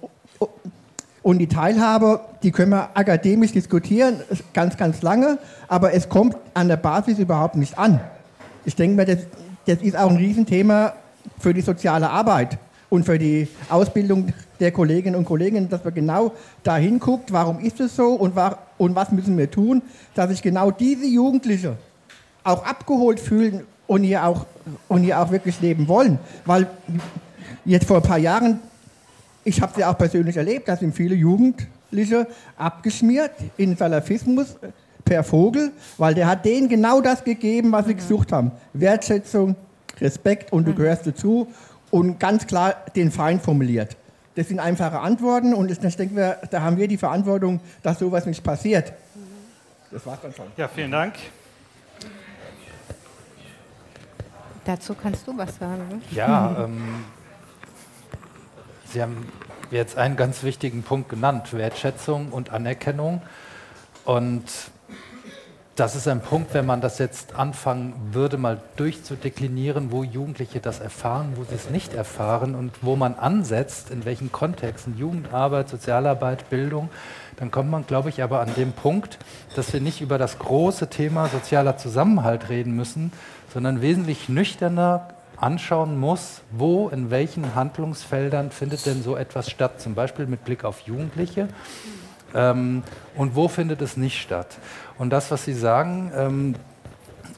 und 1.22 1.38
die 1.38 1.46
Teilhabe, 1.46 2.20
die 2.42 2.50
können 2.50 2.72
wir 2.72 2.90
akademisch 2.94 3.52
diskutieren, 3.52 4.20
ganz, 4.52 4.76
ganz 4.76 5.02
lange, 5.02 5.38
aber 5.68 5.94
es 5.94 6.08
kommt 6.08 6.36
an 6.54 6.68
der 6.68 6.76
Basis 6.76 7.18
überhaupt 7.18 7.56
nicht 7.56 7.78
an. 7.78 8.00
Ich 8.64 8.76
denke 8.76 8.96
mir, 8.96 9.04
das, 9.04 9.26
das 9.66 9.82
ist 9.82 9.96
auch 9.96 10.10
ein 10.10 10.16
Riesenthema 10.16 10.94
für 11.38 11.54
die 11.54 11.60
soziale 11.60 12.10
Arbeit 12.10 12.58
und 12.90 13.04
für 13.04 13.18
die 13.18 13.48
Ausbildung 13.68 14.32
der 14.60 14.72
Kolleginnen 14.72 15.16
und 15.16 15.24
Kollegen, 15.24 15.68
dass 15.68 15.84
man 15.84 15.94
genau 15.94 16.32
dahin 16.62 16.98
guckt, 16.98 17.32
warum 17.32 17.58
ist 17.60 17.80
es 17.80 17.96
so 17.96 18.14
und, 18.14 18.36
war, 18.36 18.58
und 18.78 18.94
was 18.94 19.10
müssen 19.10 19.36
wir 19.36 19.50
tun, 19.50 19.82
dass 20.14 20.30
sich 20.30 20.42
genau 20.42 20.70
diese 20.70 21.06
Jugendliche 21.06 21.76
auch 22.42 22.64
abgeholt 22.64 23.20
fühlen 23.20 23.64
und 23.86 24.02
hier 24.02 24.24
auch, 24.24 24.46
und 24.88 25.02
hier 25.02 25.20
auch 25.20 25.30
wirklich 25.30 25.60
leben 25.60 25.88
wollen. 25.88 26.18
Weil 26.44 26.66
jetzt 27.64 27.86
vor 27.86 27.98
ein 27.98 28.02
paar 28.02 28.18
Jahren, 28.18 28.60
ich 29.44 29.60
habe 29.60 29.72
es 29.72 29.78
ja 29.78 29.90
auch 29.90 29.98
persönlich 29.98 30.36
erlebt, 30.36 30.68
da 30.68 30.76
sind 30.76 30.94
viele 30.94 31.14
Jugendliche 31.14 32.26
abgeschmiert 32.56 33.32
in 33.56 33.76
Salafismus 33.76 34.56
per 35.04 35.22
Vogel, 35.22 35.72
weil 35.98 36.14
der 36.14 36.26
hat 36.26 36.44
denen 36.44 36.68
genau 36.68 37.00
das 37.00 37.24
gegeben, 37.24 37.72
was 37.72 37.86
sie 37.86 37.94
gesucht 37.94 38.32
haben. 38.32 38.52
Wertschätzung, 38.72 39.54
Respekt 40.00 40.52
und 40.52 40.66
du 40.66 40.72
mhm. 40.72 40.76
gehörst 40.76 41.06
dazu 41.06 41.48
und 41.90 42.18
ganz 42.18 42.46
klar 42.46 42.74
den 42.96 43.10
Feind 43.10 43.42
formuliert. 43.42 43.96
Das 44.34 44.48
sind 44.48 44.58
einfache 44.58 44.98
Antworten 44.98 45.54
und 45.54 45.70
ich 45.70 45.78
denke, 45.78 46.16
wir, 46.16 46.38
da 46.50 46.62
haben 46.62 46.76
wir 46.76 46.88
die 46.88 46.96
Verantwortung, 46.96 47.60
dass 47.82 48.00
sowas 48.00 48.26
nicht 48.26 48.42
passiert. 48.42 48.92
Das 49.92 50.04
war's 50.06 50.18
dann 50.22 50.34
schon. 50.34 50.46
Ja, 50.56 50.66
vielen 50.66 50.90
Dank. 50.90 51.14
Dazu 54.64 54.94
kannst 54.94 55.26
du 55.26 55.36
was 55.36 55.56
sagen. 55.58 55.88
Ne? 55.88 56.00
Ja, 56.10 56.64
ähm, 56.64 57.04
Sie 58.94 59.02
haben 59.02 59.26
jetzt 59.72 59.98
einen 59.98 60.16
ganz 60.16 60.44
wichtigen 60.44 60.84
Punkt 60.84 61.08
genannt, 61.08 61.52
Wertschätzung 61.52 62.28
und 62.28 62.52
Anerkennung. 62.52 63.22
Und 64.04 64.44
das 65.74 65.96
ist 65.96 66.06
ein 66.06 66.20
Punkt, 66.20 66.54
wenn 66.54 66.66
man 66.66 66.80
das 66.80 66.98
jetzt 66.98 67.34
anfangen 67.34 67.94
würde, 68.12 68.36
mal 68.36 68.60
durchzudeklinieren, 68.76 69.90
wo 69.90 70.04
Jugendliche 70.04 70.60
das 70.60 70.78
erfahren, 70.78 71.32
wo 71.34 71.42
sie 71.42 71.56
es 71.56 71.70
nicht 71.70 71.94
erfahren 71.94 72.54
und 72.54 72.70
wo 72.82 72.94
man 72.94 73.16
ansetzt, 73.16 73.90
in 73.90 74.04
welchen 74.04 74.30
Kontexten, 74.30 74.96
Jugendarbeit, 74.96 75.68
Sozialarbeit, 75.68 76.48
Bildung, 76.48 76.90
dann 77.36 77.50
kommt 77.50 77.70
man, 77.72 77.84
glaube 77.88 78.10
ich, 78.10 78.22
aber 78.22 78.40
an 78.40 78.54
dem 78.54 78.70
Punkt, 78.70 79.18
dass 79.56 79.72
wir 79.72 79.80
nicht 79.80 80.00
über 80.00 80.18
das 80.18 80.38
große 80.38 80.88
Thema 80.88 81.26
sozialer 81.26 81.76
Zusammenhalt 81.76 82.48
reden 82.48 82.76
müssen, 82.76 83.10
sondern 83.54 83.80
wesentlich 83.80 84.28
nüchterner 84.28 85.08
anschauen 85.36 85.98
muss, 85.98 86.42
wo, 86.50 86.88
in 86.88 87.10
welchen 87.10 87.54
Handlungsfeldern 87.54 88.50
findet 88.50 88.84
denn 88.84 89.02
so 89.02 89.16
etwas 89.16 89.48
statt, 89.48 89.80
zum 89.80 89.94
Beispiel 89.94 90.26
mit 90.26 90.44
Blick 90.44 90.64
auf 90.64 90.80
Jugendliche. 90.80 91.48
Ähm, 92.34 92.82
und 93.16 93.36
wo 93.36 93.48
findet 93.48 93.80
es 93.80 93.96
nicht 93.96 94.20
statt? 94.20 94.58
Und 94.98 95.10
das, 95.10 95.30
was 95.30 95.44
Sie 95.44 95.54
sagen, 95.54 96.12
ähm, 96.14 96.54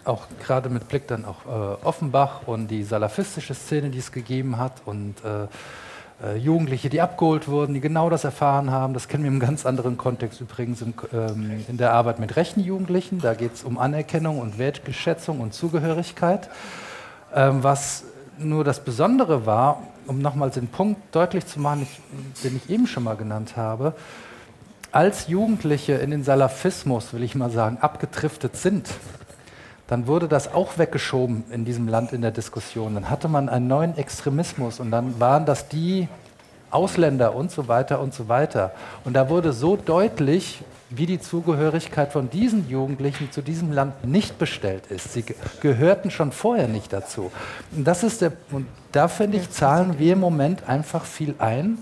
auch 0.04 0.26
gerade 0.44 0.68
mit 0.70 0.88
Blick 0.88 1.06
dann 1.06 1.24
auch 1.24 1.44
äh, 1.46 1.84
Offenbach 1.84 2.46
und 2.46 2.68
die 2.68 2.82
salafistische 2.82 3.54
Szene, 3.54 3.90
die 3.90 3.98
es 3.98 4.12
gegeben 4.12 4.56
hat 4.56 4.82
und 4.86 5.16
äh, 5.24 5.48
äh, 6.24 6.36
Jugendliche, 6.36 6.88
die 6.88 7.00
abgeholt 7.00 7.48
wurden, 7.48 7.74
die 7.74 7.80
genau 7.80 8.08
das 8.08 8.24
erfahren 8.24 8.70
haben. 8.70 8.94
Das 8.94 9.08
kennen 9.08 9.24
wir 9.24 9.30
im 9.30 9.40
ganz 9.40 9.66
anderen 9.66 9.96
Kontext 9.96 10.40
übrigens 10.40 10.80
im, 10.80 10.94
ähm, 11.12 11.64
in 11.68 11.76
der 11.76 11.92
Arbeit 11.92 12.18
mit 12.18 12.36
rechten 12.36 12.60
Jugendlichen. 12.60 13.20
Da 13.20 13.34
geht 13.34 13.54
es 13.54 13.64
um 13.64 13.78
Anerkennung 13.78 14.38
und 14.38 14.58
Wertgeschätzung 14.58 15.40
und 15.40 15.52
Zugehörigkeit. 15.52 16.48
Ähm, 17.34 17.62
was 17.62 18.04
nur 18.38 18.64
das 18.64 18.82
Besondere 18.84 19.46
war, 19.46 19.82
um 20.06 20.20
nochmals 20.20 20.54
den 20.54 20.68
Punkt 20.68 21.00
deutlich 21.14 21.46
zu 21.46 21.60
machen, 21.60 21.82
ich, 21.82 22.42
den 22.42 22.56
ich 22.56 22.70
eben 22.70 22.86
schon 22.86 23.04
mal 23.04 23.16
genannt 23.16 23.56
habe, 23.56 23.94
als 24.92 25.28
Jugendliche 25.28 25.94
in 25.94 26.10
den 26.10 26.24
Salafismus, 26.24 27.12
will 27.12 27.22
ich 27.22 27.34
mal 27.34 27.50
sagen, 27.50 27.78
abgedriftet 27.80 28.56
sind, 28.56 28.88
dann 29.88 30.06
wurde 30.06 30.28
das 30.28 30.52
auch 30.52 30.78
weggeschoben 30.78 31.44
in 31.50 31.64
diesem 31.64 31.88
Land 31.88 32.12
in 32.12 32.22
der 32.22 32.32
Diskussion. 32.32 32.94
Dann 32.94 33.08
hatte 33.08 33.28
man 33.28 33.48
einen 33.48 33.68
neuen 33.68 33.96
Extremismus 33.96 34.80
und 34.80 34.90
dann 34.90 35.20
waren 35.20 35.46
das 35.46 35.68
die 35.68 36.08
Ausländer 36.70 37.34
und 37.34 37.50
so 37.50 37.68
weiter 37.68 38.00
und 38.00 38.12
so 38.12 38.28
weiter. 38.28 38.72
Und 39.04 39.14
da 39.14 39.30
wurde 39.30 39.52
so 39.52 39.76
deutlich, 39.76 40.62
wie 40.90 41.06
die 41.06 41.20
Zugehörigkeit 41.20 42.12
von 42.12 42.30
diesen 42.30 42.68
Jugendlichen 42.68 43.30
zu 43.32 43.42
diesem 43.42 43.72
Land 43.72 44.04
nicht 44.04 44.38
bestellt 44.38 44.86
ist. 44.88 45.12
Sie 45.12 45.24
gehörten 45.60 46.10
schon 46.10 46.32
vorher 46.32 46.68
nicht 46.68 46.92
dazu. 46.92 47.30
Und 47.74 47.84
das 47.84 48.02
ist 48.02 48.20
der, 48.20 48.32
und 48.50 48.66
da 48.92 49.08
finde 49.08 49.38
ich, 49.38 49.50
zahlen 49.50 49.98
wir 49.98 50.12
im 50.12 50.20
Moment 50.20 50.68
einfach 50.68 51.04
viel 51.04 51.34
ein, 51.38 51.78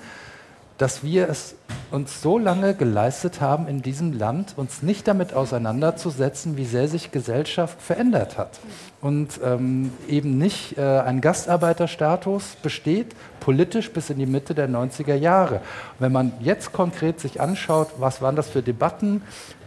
dass 0.79 1.03
wir 1.03 1.29
es 1.29 1.55
uns 1.91 2.21
so 2.21 2.39
lange 2.39 2.75
geleistet 2.75 3.41
haben, 3.41 3.69
in 3.69 3.81
diesem 3.81 4.13
Land 4.13 4.55
uns 4.57 4.83
nicht 4.83 5.07
damit 5.07 5.33
auseinanderzusetzen, 5.33 6.57
wie 6.57 6.65
sehr 6.65 6.89
sich 6.89 7.13
Gesellschaft 7.13 7.81
verändert 7.81 8.37
hat. 8.37 8.59
Und 9.01 9.41
ähm, 9.45 9.93
eben 10.09 10.37
nicht 10.37 10.77
äh, 10.77 10.81
ein 10.81 11.21
Gastarbeiterstatus 11.21 12.57
besteht, 12.63 13.15
politisch 13.39 13.93
bis 13.93 14.11
in 14.11 14.19
die 14.19 14.27
Mitte 14.27 14.55
der 14.55 14.69
90er 14.69 15.15
Jahre. 15.15 15.61
Wenn 16.01 16.11
man 16.11 16.33
jetzt 16.41 16.73
konkret 16.73 17.21
sich 17.21 17.41
anschaut, 17.41 17.89
was 17.99 18.23
waren 18.23 18.35
das 18.35 18.49
für 18.49 18.63
Debatten 18.63 19.23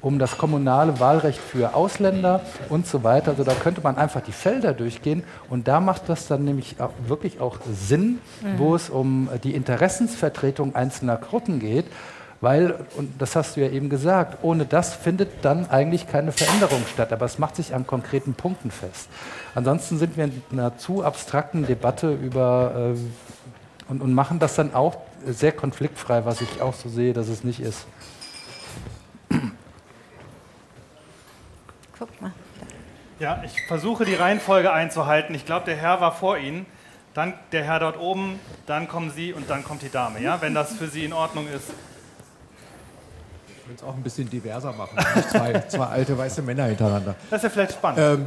um 0.08 0.20
das 0.20 0.38
kommunale 0.38 1.02
Wahlrecht 1.02 1.38
für 1.40 1.76
Ausländer 1.76 2.40
und 2.70 2.88
so 2.88 3.04
weiter, 3.04 3.32
also 3.32 3.44
da 3.44 3.54
könnte 3.54 3.82
man 3.82 3.98
einfach 3.98 4.22
die 4.22 4.32
Felder 4.32 4.72
durchgehen 4.72 5.26
und 5.50 5.68
da 5.68 5.82
macht 5.82 6.08
das 6.08 6.28
dann 6.28 6.46
nämlich 6.46 6.80
auch 6.80 6.94
wirklich 7.06 7.42
auch 7.42 7.58
Sinn, 7.70 8.20
mhm. 8.42 8.58
wo 8.58 8.74
es 8.74 8.90
um 8.90 9.28
die 9.44 9.54
Interessensvertretung 9.54 10.76
einzelner 10.76 11.18
Gruppen 11.18 11.60
geht. 11.60 11.86
Weil, 12.40 12.76
und 12.96 13.20
das 13.20 13.36
hast 13.36 13.58
du 13.58 13.62
ja 13.62 13.70
eben 13.70 13.90
gesagt, 13.90 14.44
ohne 14.44 14.66
das 14.66 14.94
findet 14.94 15.44
dann 15.44 15.72
eigentlich 15.72 16.08
keine 16.08 16.32
Veränderung 16.32 16.84
statt. 16.94 17.12
Aber 17.12 17.26
es 17.26 17.40
macht 17.40 17.56
sich 17.56 17.74
an 17.74 17.88
konkreten 17.88 18.36
Punkten 18.36 18.70
fest. 18.70 19.10
Ansonsten 19.56 19.98
sind 19.98 20.18
wir 20.18 20.26
in 20.26 20.44
einer 20.52 20.78
zu 20.78 21.04
abstrakten 21.04 21.66
Debatte 21.66 22.14
über 22.14 22.94
äh, 22.94 23.92
und, 23.92 24.02
und 24.02 24.14
machen 24.14 24.38
das 24.38 24.54
dann 24.54 24.76
auch 24.76 24.98
sehr 25.26 25.52
konfliktfrei, 25.52 26.26
was 26.26 26.42
ich 26.42 26.62
auch 26.62 26.76
so 26.76 26.90
sehe, 26.90 27.14
dass 27.14 27.28
es 27.28 27.44
nicht 27.44 27.60
ist. 27.60 27.88
Guck 32.00 32.22
mal. 32.22 32.32
Ja, 33.20 33.42
ich 33.44 33.66
versuche 33.68 34.06
die 34.06 34.16
Reihenfolge 34.16 34.72
einzuhalten. 34.72 35.34
Ich 35.34 35.46
glaube, 35.46 35.66
der 35.66 35.76
Herr 35.76 36.02
war 36.02 36.12
vor 36.12 36.38
Ihnen, 36.38 36.66
dann 37.14 37.34
der 37.52 37.64
Herr 37.64 37.80
dort 37.80 38.00
oben, 38.00 38.40
dann 38.68 38.88
kommen 38.88 39.12
Sie 39.12 39.34
und 39.34 39.50
dann 39.50 39.64
kommt 39.64 39.82
die 39.82 39.90
Dame. 39.90 40.22
Ja, 40.22 40.40
wenn 40.42 40.54
das 40.54 40.74
für 40.74 40.88
Sie 40.88 41.04
in 41.04 41.14
Ordnung 41.14 41.48
ist. 41.48 41.72
Ich 43.48 43.68
will 43.68 43.76
es 43.76 43.84
auch 43.84 43.96
ein 43.96 44.04
bisschen 44.04 44.30
diverser 44.30 44.72
machen. 44.74 44.98
zwei, 45.32 45.54
zwei 45.68 45.86
alte 45.86 46.18
weiße 46.18 46.42
Männer 46.44 46.66
hintereinander. 46.66 47.16
Das 47.30 47.40
ist 47.40 47.44
ja 47.44 47.50
vielleicht 47.50 47.74
spannend. 47.74 48.00
Ähm, 48.00 48.26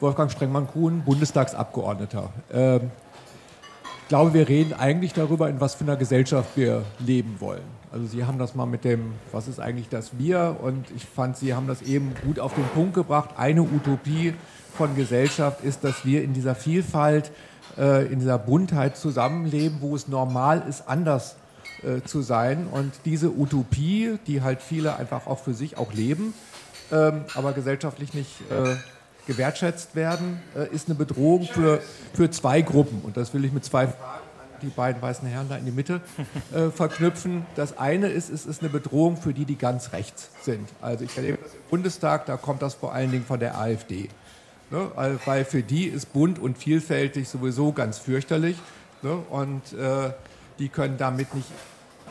Wolfgang 0.00 0.30
Sprengmann-Kuhn, 0.32 1.02
Bundestagsabgeordneter. 1.04 2.30
Ähm, 2.52 2.90
glaube, 4.12 4.34
wir 4.34 4.46
reden 4.46 4.74
eigentlich 4.74 5.14
darüber, 5.14 5.48
in 5.48 5.58
was 5.58 5.74
für 5.74 5.84
einer 5.84 5.96
Gesellschaft 5.96 6.50
wir 6.54 6.84
leben 6.98 7.36
wollen. 7.38 7.62
Also 7.92 8.06
Sie 8.06 8.24
haben 8.24 8.38
das 8.38 8.54
mal 8.54 8.64
mit 8.64 8.84
dem, 8.84 9.12
was 9.32 9.48
ist 9.48 9.60
eigentlich 9.60 9.90
das 9.90 10.16
Wir? 10.16 10.56
Und 10.62 10.86
ich 10.96 11.04
fand, 11.04 11.36
Sie 11.36 11.52
haben 11.52 11.66
das 11.66 11.82
eben 11.82 12.14
gut 12.24 12.40
auf 12.40 12.54
den 12.54 12.64
Punkt 12.68 12.94
gebracht. 12.94 13.30
Eine 13.36 13.62
Utopie 13.62 14.32
von 14.74 14.96
Gesellschaft 14.96 15.62
ist, 15.62 15.84
dass 15.84 16.06
wir 16.06 16.24
in 16.24 16.32
dieser 16.32 16.54
Vielfalt, 16.54 17.30
äh, 17.76 18.06
in 18.10 18.20
dieser 18.20 18.38
Buntheit 18.38 18.96
zusammenleben, 18.96 19.82
wo 19.82 19.94
es 19.94 20.08
normal 20.08 20.64
ist, 20.66 20.88
anders 20.88 21.36
äh, 21.82 22.00
zu 22.00 22.22
sein. 22.22 22.66
Und 22.66 22.92
diese 23.04 23.30
Utopie, 23.30 24.18
die 24.26 24.40
halt 24.40 24.62
viele 24.62 24.96
einfach 24.96 25.26
auch 25.26 25.40
für 25.40 25.52
sich 25.52 25.76
auch 25.76 25.92
leben, 25.92 26.32
ähm, 26.90 27.26
aber 27.34 27.52
gesellschaftlich 27.52 28.14
nicht 28.14 28.40
äh, 28.50 28.74
gewertschätzt 29.26 29.94
werden, 29.94 30.40
ist 30.72 30.88
eine 30.88 30.96
Bedrohung 30.96 31.44
für, 31.44 31.80
für 32.12 32.28
zwei 32.32 32.60
Gruppen. 32.60 33.02
Und 33.04 33.16
das 33.16 33.32
will 33.32 33.44
ich 33.44 33.52
mit 33.52 33.64
zwei 33.64 33.86
Fragen 33.86 34.21
die 34.62 34.68
beiden 34.68 35.02
weißen 35.02 35.26
Herren 35.28 35.48
da 35.48 35.56
in 35.56 35.64
die 35.64 35.72
Mitte 35.72 36.00
äh, 36.54 36.70
verknüpfen. 36.70 37.46
Das 37.56 37.78
eine 37.78 38.08
ist, 38.08 38.30
es 38.30 38.46
ist 38.46 38.60
eine 38.60 38.70
Bedrohung 38.70 39.16
für 39.16 39.34
die, 39.34 39.44
die 39.44 39.56
ganz 39.56 39.92
rechts 39.92 40.30
sind. 40.42 40.68
Also 40.80 41.04
ich 41.04 41.16
erlebe 41.16 41.38
das 41.42 41.54
im 41.54 41.60
Bundestag, 41.70 42.26
da 42.26 42.36
kommt 42.36 42.62
das 42.62 42.74
vor 42.74 42.92
allen 42.92 43.10
Dingen 43.10 43.24
von 43.24 43.40
der 43.40 43.58
AfD. 43.58 44.08
Ne? 44.70 44.90
Weil 45.24 45.44
für 45.44 45.62
die 45.62 45.84
ist 45.84 46.12
bunt 46.12 46.38
und 46.38 46.56
vielfältig 46.56 47.28
sowieso 47.28 47.72
ganz 47.72 47.98
fürchterlich. 47.98 48.56
Ne? 49.02 49.18
Und 49.30 49.72
äh, 49.74 50.12
die 50.58 50.68
können 50.68 50.96
damit 50.96 51.34
nicht 51.34 51.48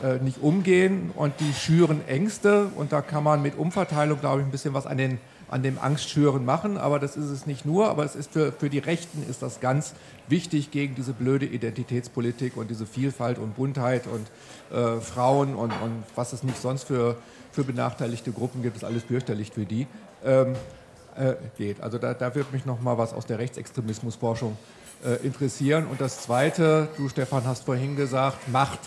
äh, 0.02 0.18
nicht 0.18 0.42
umgehen 0.42 1.10
und 1.14 1.34
die 1.38 1.52
schüren 1.52 2.06
Ängste 2.08 2.70
und 2.76 2.92
da 2.92 3.02
kann 3.02 3.22
man 3.22 3.42
mit 3.42 3.56
Umverteilung, 3.56 4.18
glaube 4.18 4.40
ich, 4.40 4.46
ein 4.46 4.50
bisschen 4.50 4.74
was 4.74 4.86
an 4.86 4.96
den 4.96 5.18
an 5.52 5.62
dem 5.62 5.78
Angstschüren 5.78 6.46
machen, 6.46 6.78
aber 6.78 6.98
das 6.98 7.14
ist 7.14 7.28
es 7.28 7.46
nicht 7.46 7.66
nur, 7.66 7.90
aber 7.90 8.04
es 8.04 8.16
ist 8.16 8.32
für, 8.32 8.52
für 8.52 8.70
die 8.70 8.78
Rechten 8.78 9.22
ist 9.28 9.42
das 9.42 9.60
ganz 9.60 9.92
wichtig 10.32 10.72
gegen 10.72 10.96
diese 10.96 11.12
blöde 11.12 11.46
Identitätspolitik 11.46 12.56
und 12.56 12.70
diese 12.70 12.86
Vielfalt 12.86 13.38
und 13.38 13.54
Buntheit 13.54 14.08
und 14.08 14.26
äh, 14.76 15.00
Frauen 15.00 15.54
und, 15.54 15.70
und 15.70 16.02
was 16.16 16.32
es 16.32 16.42
nicht 16.42 16.60
sonst 16.60 16.84
für, 16.84 17.16
für 17.52 17.62
benachteiligte 17.62 18.32
Gruppen 18.32 18.62
gibt, 18.62 18.76
ist 18.76 18.84
alles 18.84 19.04
fürchterlich 19.04 19.52
für 19.52 19.64
die. 19.64 19.86
Ähm, 20.24 20.56
äh, 21.16 21.34
geht. 21.58 21.82
Also 21.82 21.98
da, 21.98 22.14
da 22.14 22.34
wird 22.34 22.52
mich 22.52 22.64
noch 22.64 22.80
mal 22.80 22.96
was 22.96 23.12
aus 23.12 23.26
der 23.26 23.38
Rechtsextremismusforschung 23.38 24.56
äh, 25.04 25.24
interessieren. 25.26 25.86
Und 25.86 26.00
das 26.00 26.22
Zweite, 26.22 26.88
du 26.96 27.08
Stefan 27.08 27.44
hast 27.44 27.64
vorhin 27.64 27.96
gesagt, 27.96 28.48
Macht 28.48 28.80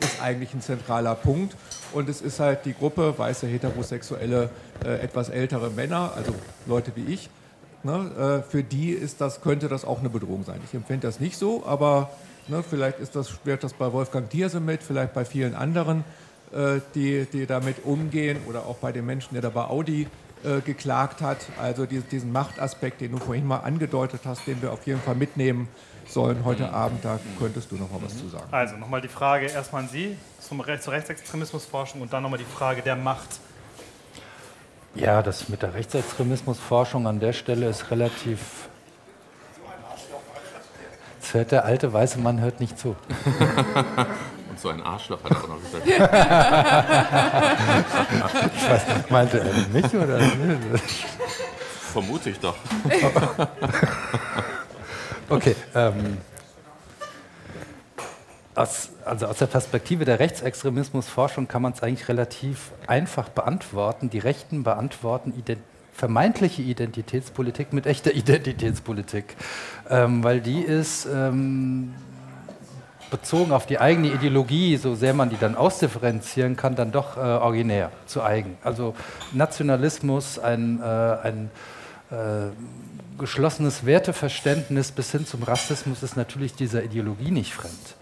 ist 0.00 0.20
eigentlich 0.20 0.52
ein 0.54 0.60
zentraler 0.60 1.14
Punkt. 1.14 1.56
Und 1.92 2.08
es 2.08 2.20
ist 2.20 2.40
halt 2.40 2.64
die 2.64 2.74
Gruppe 2.74 3.14
weiße 3.16 3.46
heterosexuelle, 3.46 4.50
äh, 4.84 4.98
etwas 5.00 5.28
ältere 5.28 5.70
Männer, 5.70 6.12
also 6.16 6.34
Leute 6.66 6.92
wie 6.96 7.12
ich. 7.12 7.30
Ne, 7.84 8.42
äh, 8.44 8.50
für 8.50 8.64
die 8.64 8.90
ist 8.90 9.20
das, 9.20 9.40
könnte 9.40 9.68
das 9.68 9.84
auch 9.84 10.00
eine 10.00 10.08
Bedrohung 10.08 10.44
sein. 10.44 10.60
Ich 10.64 10.74
empfinde 10.74 11.06
das 11.06 11.20
nicht 11.20 11.38
so, 11.38 11.64
aber 11.64 12.10
ne, 12.48 12.64
vielleicht 12.68 12.98
ist 12.98 13.14
das, 13.14 13.44
wird 13.44 13.62
das 13.62 13.72
bei 13.72 13.92
Wolfgang 13.92 14.28
Thierse 14.28 14.58
mit, 14.58 14.82
vielleicht 14.82 15.14
bei 15.14 15.24
vielen 15.24 15.54
anderen, 15.54 16.04
äh, 16.52 16.80
die, 16.96 17.26
die 17.32 17.46
damit 17.46 17.84
umgehen 17.84 18.38
oder 18.48 18.66
auch 18.66 18.76
bei 18.76 18.90
dem 18.90 19.06
Menschen, 19.06 19.34
der 19.34 19.42
da 19.42 19.50
bei 19.50 19.64
Audi 19.64 20.08
äh, 20.44 20.60
geklagt 20.60 21.20
hat. 21.20 21.38
Also 21.60 21.86
die, 21.86 22.00
diesen 22.00 22.32
Machtaspekt, 22.32 23.00
den 23.00 23.12
du 23.12 23.18
vorhin 23.18 23.46
mal 23.46 23.58
angedeutet 23.58 24.20
hast, 24.24 24.46
den 24.46 24.60
wir 24.62 24.72
auf 24.72 24.86
jeden 24.86 25.00
Fall 25.00 25.14
mitnehmen 25.14 25.68
sollen 26.06 26.44
heute 26.44 26.72
Abend. 26.72 27.04
Da 27.04 27.20
könntest 27.38 27.70
du 27.70 27.76
noch 27.76 27.90
mal 27.90 28.00
was 28.02 28.16
zu 28.16 28.28
sagen. 28.28 28.46
Also 28.50 28.76
nochmal 28.76 29.00
die 29.00 29.08
Frage 29.08 29.46
erstmal 29.46 29.82
an 29.82 29.88
Sie 29.88 30.16
zum 30.40 30.60
Re 30.60 30.80
zur 30.80 30.92
Rechtsextremismusforschung 30.94 32.00
und 32.00 32.12
dann 32.12 32.22
nochmal 32.22 32.38
die 32.38 32.44
Frage 32.44 32.82
der 32.82 32.96
Macht. 32.96 33.40
Ja, 34.94 35.22
das 35.22 35.48
mit 35.48 35.62
der 35.62 35.72
Rechtsextremismusforschung 35.74 37.06
an 37.06 37.20
der 37.20 37.32
Stelle 37.32 37.68
ist 37.68 37.90
relativ. 37.90 38.68
Jetzt 41.20 41.34
hört 41.34 41.52
der 41.52 41.64
alte 41.64 41.92
weiße 41.92 42.18
Mann 42.18 42.40
hört 42.40 42.58
nicht 42.60 42.78
zu. 42.78 42.90
Und 44.50 44.58
so 44.58 44.70
ein 44.70 44.82
Arschloch 44.82 45.22
hat 45.24 45.30
er 45.30 45.44
auch 45.44 45.48
noch 45.48 45.62
gesagt. 45.62 45.86
ich 48.56 48.70
weiß, 48.70 48.82
meinte 49.10 49.40
er 49.40 49.52
mich 49.72 49.94
oder? 49.94 50.18
Vermute 51.92 52.30
ich 52.30 52.40
doch. 52.40 52.56
Okay. 55.28 55.54
Ähm, 55.74 56.16
aus, 58.58 58.90
also 59.04 59.26
aus 59.26 59.38
der 59.38 59.46
Perspektive 59.46 60.04
der 60.04 60.18
Rechtsextremismusforschung 60.18 61.48
kann 61.48 61.62
man 61.62 61.72
es 61.72 61.82
eigentlich 61.82 62.08
relativ 62.08 62.72
einfach 62.86 63.28
beantworten. 63.28 64.10
Die 64.10 64.18
Rechten 64.18 64.62
beantworten 64.62 65.32
ident 65.36 65.60
vermeintliche 65.92 66.62
Identitätspolitik 66.62 67.72
mit 67.72 67.84
echter 67.86 68.14
Identitätspolitik, 68.14 69.34
ähm, 69.90 70.22
weil 70.22 70.40
die 70.40 70.60
ist 70.60 71.08
ähm, 71.12 71.92
bezogen 73.10 73.50
auf 73.50 73.66
die 73.66 73.80
eigene 73.80 74.12
Ideologie, 74.12 74.76
so 74.76 74.94
sehr 74.94 75.12
man 75.12 75.28
die 75.28 75.38
dann 75.38 75.56
ausdifferenzieren 75.56 76.54
kann, 76.56 76.76
dann 76.76 76.92
doch 76.92 77.16
äh, 77.16 77.20
originär, 77.20 77.90
zu 78.06 78.22
eigen. 78.22 78.56
Also 78.62 78.94
Nationalismus, 79.32 80.38
ein, 80.38 80.80
äh, 80.80 80.84
ein 80.84 81.50
äh, 82.12 82.50
geschlossenes 83.18 83.84
Werteverständnis 83.84 84.92
bis 84.92 85.10
hin 85.10 85.26
zum 85.26 85.42
Rassismus 85.42 86.04
ist 86.04 86.16
natürlich 86.16 86.54
dieser 86.54 86.84
Ideologie 86.84 87.32
nicht 87.32 87.54
fremd. 87.54 87.96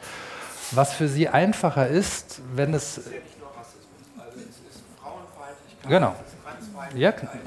Was 0.73 0.93
für 0.93 1.09
sie 1.09 1.29
einfacher 1.29 1.87
ist, 1.89 2.41
wenn 2.55 2.75
es. 2.75 2.97
Das 2.97 3.07
ist 3.07 3.12
ja 3.12 3.19
nicht 3.21 3.39
nur 3.39 3.49
Rassismus, 3.49 3.87
also 4.19 4.39
es 4.41 4.75
ist 4.75 4.83
Frauenfeindlichkeit, 5.01 5.89
genau. 5.89 6.14
es 6.21 6.33
ist 6.33 6.43
Transfeindlichkeit. 6.45 7.22
Ja. 7.22 7.41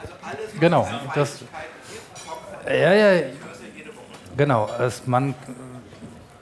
Also 0.00 0.14
alles, 0.22 0.60
genau. 0.60 0.88
Das, 1.14 1.40
ja, 2.66 2.92
ja. 2.92 3.22
Genau. 4.36 4.68
Es, 4.80 5.06
man, 5.06 5.34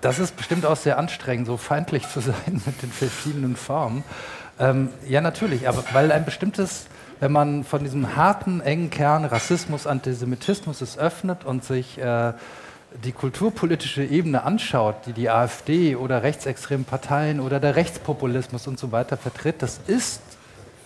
das 0.00 0.18
ist 0.18 0.36
bestimmt 0.36 0.66
auch 0.66 0.76
sehr 0.76 0.98
anstrengend, 0.98 1.46
so 1.46 1.56
feindlich 1.56 2.08
zu 2.08 2.20
sein 2.20 2.62
mit 2.64 2.82
den 2.82 2.92
verschiedenen 2.92 3.56
Formen. 3.56 4.04
Ähm, 4.58 4.90
ja, 5.08 5.20
natürlich, 5.20 5.68
aber 5.68 5.84
weil 5.92 6.12
ein 6.12 6.24
bestimmtes 6.24 6.86
wenn 7.22 7.30
man 7.30 7.62
von 7.62 7.84
diesem 7.84 8.16
harten, 8.16 8.60
engen 8.60 8.90
Kern 8.90 9.24
Rassismus, 9.24 9.86
Antisemitismus 9.86 10.80
es 10.80 10.98
öffnet 10.98 11.44
und 11.44 11.62
sich 11.62 11.96
äh, 11.98 12.32
die 13.04 13.12
kulturpolitische 13.12 14.04
Ebene 14.04 14.44
anschaut, 14.44 15.06
die 15.06 15.12
die 15.12 15.30
AfD 15.30 15.96
oder 15.96 16.22
rechtsextreme 16.22 16.84
Parteien 16.84 17.40
oder 17.40 17.60
der 17.60 17.76
Rechtspopulismus 17.76 18.66
und 18.66 18.78
so 18.78 18.92
weiter 18.92 19.16
vertritt, 19.16 19.62
das 19.62 19.80
ist 19.86 20.20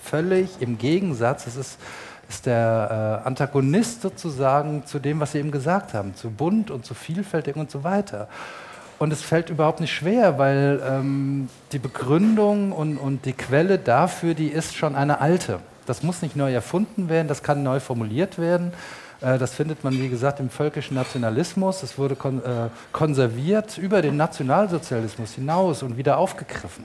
völlig 0.02 0.48
im 0.60 0.78
Gegensatz, 0.78 1.46
es 1.46 1.56
ist, 1.56 1.78
ist 2.28 2.46
der 2.46 3.22
äh, 3.24 3.26
Antagonist 3.26 4.02
sozusagen 4.02 4.86
zu 4.86 4.98
dem, 4.98 5.20
was 5.20 5.32
Sie 5.32 5.38
eben 5.38 5.50
gesagt 5.50 5.94
haben, 5.94 6.14
zu 6.14 6.30
bunt 6.30 6.70
und 6.70 6.84
zu 6.84 6.94
vielfältig 6.94 7.56
und 7.56 7.70
so 7.70 7.84
weiter. 7.84 8.28
und 8.98 9.12
es 9.12 9.22
fällt 9.22 9.50
überhaupt 9.50 9.80
nicht 9.80 9.94
schwer, 9.94 10.38
weil 10.38 10.80
ähm, 10.88 11.48
die 11.72 11.78
Begründung 11.78 12.72
und, 12.72 12.96
und 12.96 13.26
die 13.26 13.34
Quelle 13.34 13.78
dafür, 13.78 14.34
die 14.34 14.48
ist 14.48 14.74
schon 14.74 14.94
eine 14.94 15.20
alte. 15.20 15.60
Das 15.86 16.02
muss 16.02 16.22
nicht 16.22 16.34
neu 16.34 16.52
erfunden 16.52 17.08
werden, 17.08 17.28
das 17.28 17.42
kann 17.42 17.62
neu 17.62 17.80
formuliert 17.80 18.38
werden. 18.38 18.72
Äh, 19.20 19.38
das 19.38 19.54
findet 19.54 19.84
man, 19.84 19.94
wie 19.94 20.08
gesagt, 20.08 20.40
im 20.40 20.50
völkischen 20.50 20.94
Nationalismus. 20.94 21.82
Es 21.82 21.98
wurde 21.98 22.16
kon 22.16 22.42
äh, 22.44 22.68
konserviert 22.92 23.78
über 23.78 24.02
den 24.02 24.16
Nationalsozialismus 24.16 25.32
hinaus 25.32 25.82
und 25.82 25.96
wieder 25.96 26.18
aufgegriffen. 26.18 26.84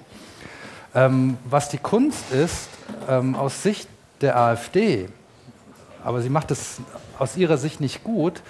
Ähm, 0.94 1.38
was 1.46 1.70
die 1.70 1.78
Kunst 1.78 2.32
ist, 2.32 2.70
ähm, 3.08 3.36
aus 3.36 3.64
Sicht 3.64 3.88
der 4.22 4.38
AfD, 4.38 5.08
aber 6.04 6.22
sie 6.22 6.30
macht 6.30 6.52
es 6.52 6.82
aus 7.18 7.38
ihrer 7.38 7.58
Sicht 7.58 7.80
nicht 7.80 8.04
gut, 8.04 8.42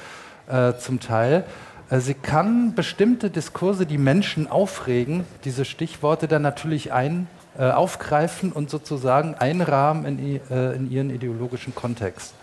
äh, 0.47 0.73
zum 0.77 0.99
Teil, 0.99 1.45
äh, 1.91 1.99
Sie 1.99 2.15
kann 2.15 2.73
bestimmte 2.73 3.29
Diskurse, 3.29 3.85
die 3.85 3.97
Menschen 3.97 4.49
aufregen, 4.49 5.25
diese 5.43 5.65
Stichworte 5.65 6.27
dann 6.27 6.41
natürlich 6.41 6.91
ein, 6.91 7.27
äh, 7.59 7.69
aufgreifen 7.69 8.51
und 8.51 8.69
sozusagen 8.69 9.35
einrahmen 9.35 10.05
in, 10.05 10.39
äh, 10.49 10.71
in, 10.73 10.89
ihren 10.89 11.09
ideologischen 11.09 11.75
Kontext. 11.75 12.33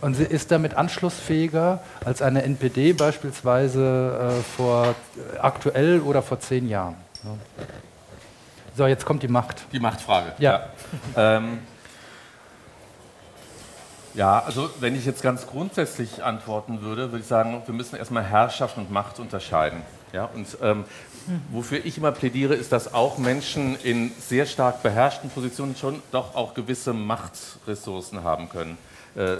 Und 0.00 0.14
sie 0.14 0.24
ist 0.24 0.50
damit 0.50 0.74
anschlussfähiger 0.74 1.80
als 2.04 2.22
eine 2.22 2.42
NPD 2.42 2.92
beispielsweise 2.92 4.36
äh, 4.38 4.42
vor 4.56 4.94
äh, 5.34 5.38
aktuell 5.38 6.00
oder 6.00 6.22
vor 6.22 6.38
zehn 6.38 6.68
Jahren. 6.68 6.96
Ja. 7.24 7.30
So, 8.76 8.86
jetzt 8.86 9.04
kommt 9.04 9.24
die 9.24 9.28
Macht. 9.28 9.64
Die 9.72 9.80
Machtfrage. 9.80 10.32
Ja. 10.38 10.68
ja. 11.16 11.36
Ähm, 11.36 11.58
ja, 14.14 14.40
also 14.40 14.70
wenn 14.80 14.94
ich 14.94 15.04
jetzt 15.04 15.22
ganz 15.22 15.46
grundsätzlich 15.46 16.22
antworten 16.22 16.80
würde, 16.80 17.10
würde 17.10 17.20
ich 17.20 17.26
sagen, 17.26 17.62
wir 17.66 17.74
müssen 17.74 17.96
erstmal 17.96 18.24
Herrschaft 18.24 18.76
und 18.76 18.90
Macht 18.90 19.18
unterscheiden. 19.18 19.82
Ja, 20.12 20.24
und 20.24 20.46
ähm, 20.62 20.84
wofür 21.50 21.84
ich 21.84 21.98
immer 21.98 22.12
plädiere, 22.12 22.54
ist, 22.54 22.72
dass 22.72 22.94
auch 22.94 23.18
Menschen 23.18 23.76
in 23.82 24.12
sehr 24.18 24.46
stark 24.46 24.82
beherrschten 24.82 25.28
Positionen 25.30 25.76
schon 25.76 26.02
doch 26.12 26.34
auch 26.34 26.54
gewisse 26.54 26.92
Machtressourcen 26.92 28.24
haben 28.24 28.48
können. 28.48 28.78
Äh, 29.14 29.36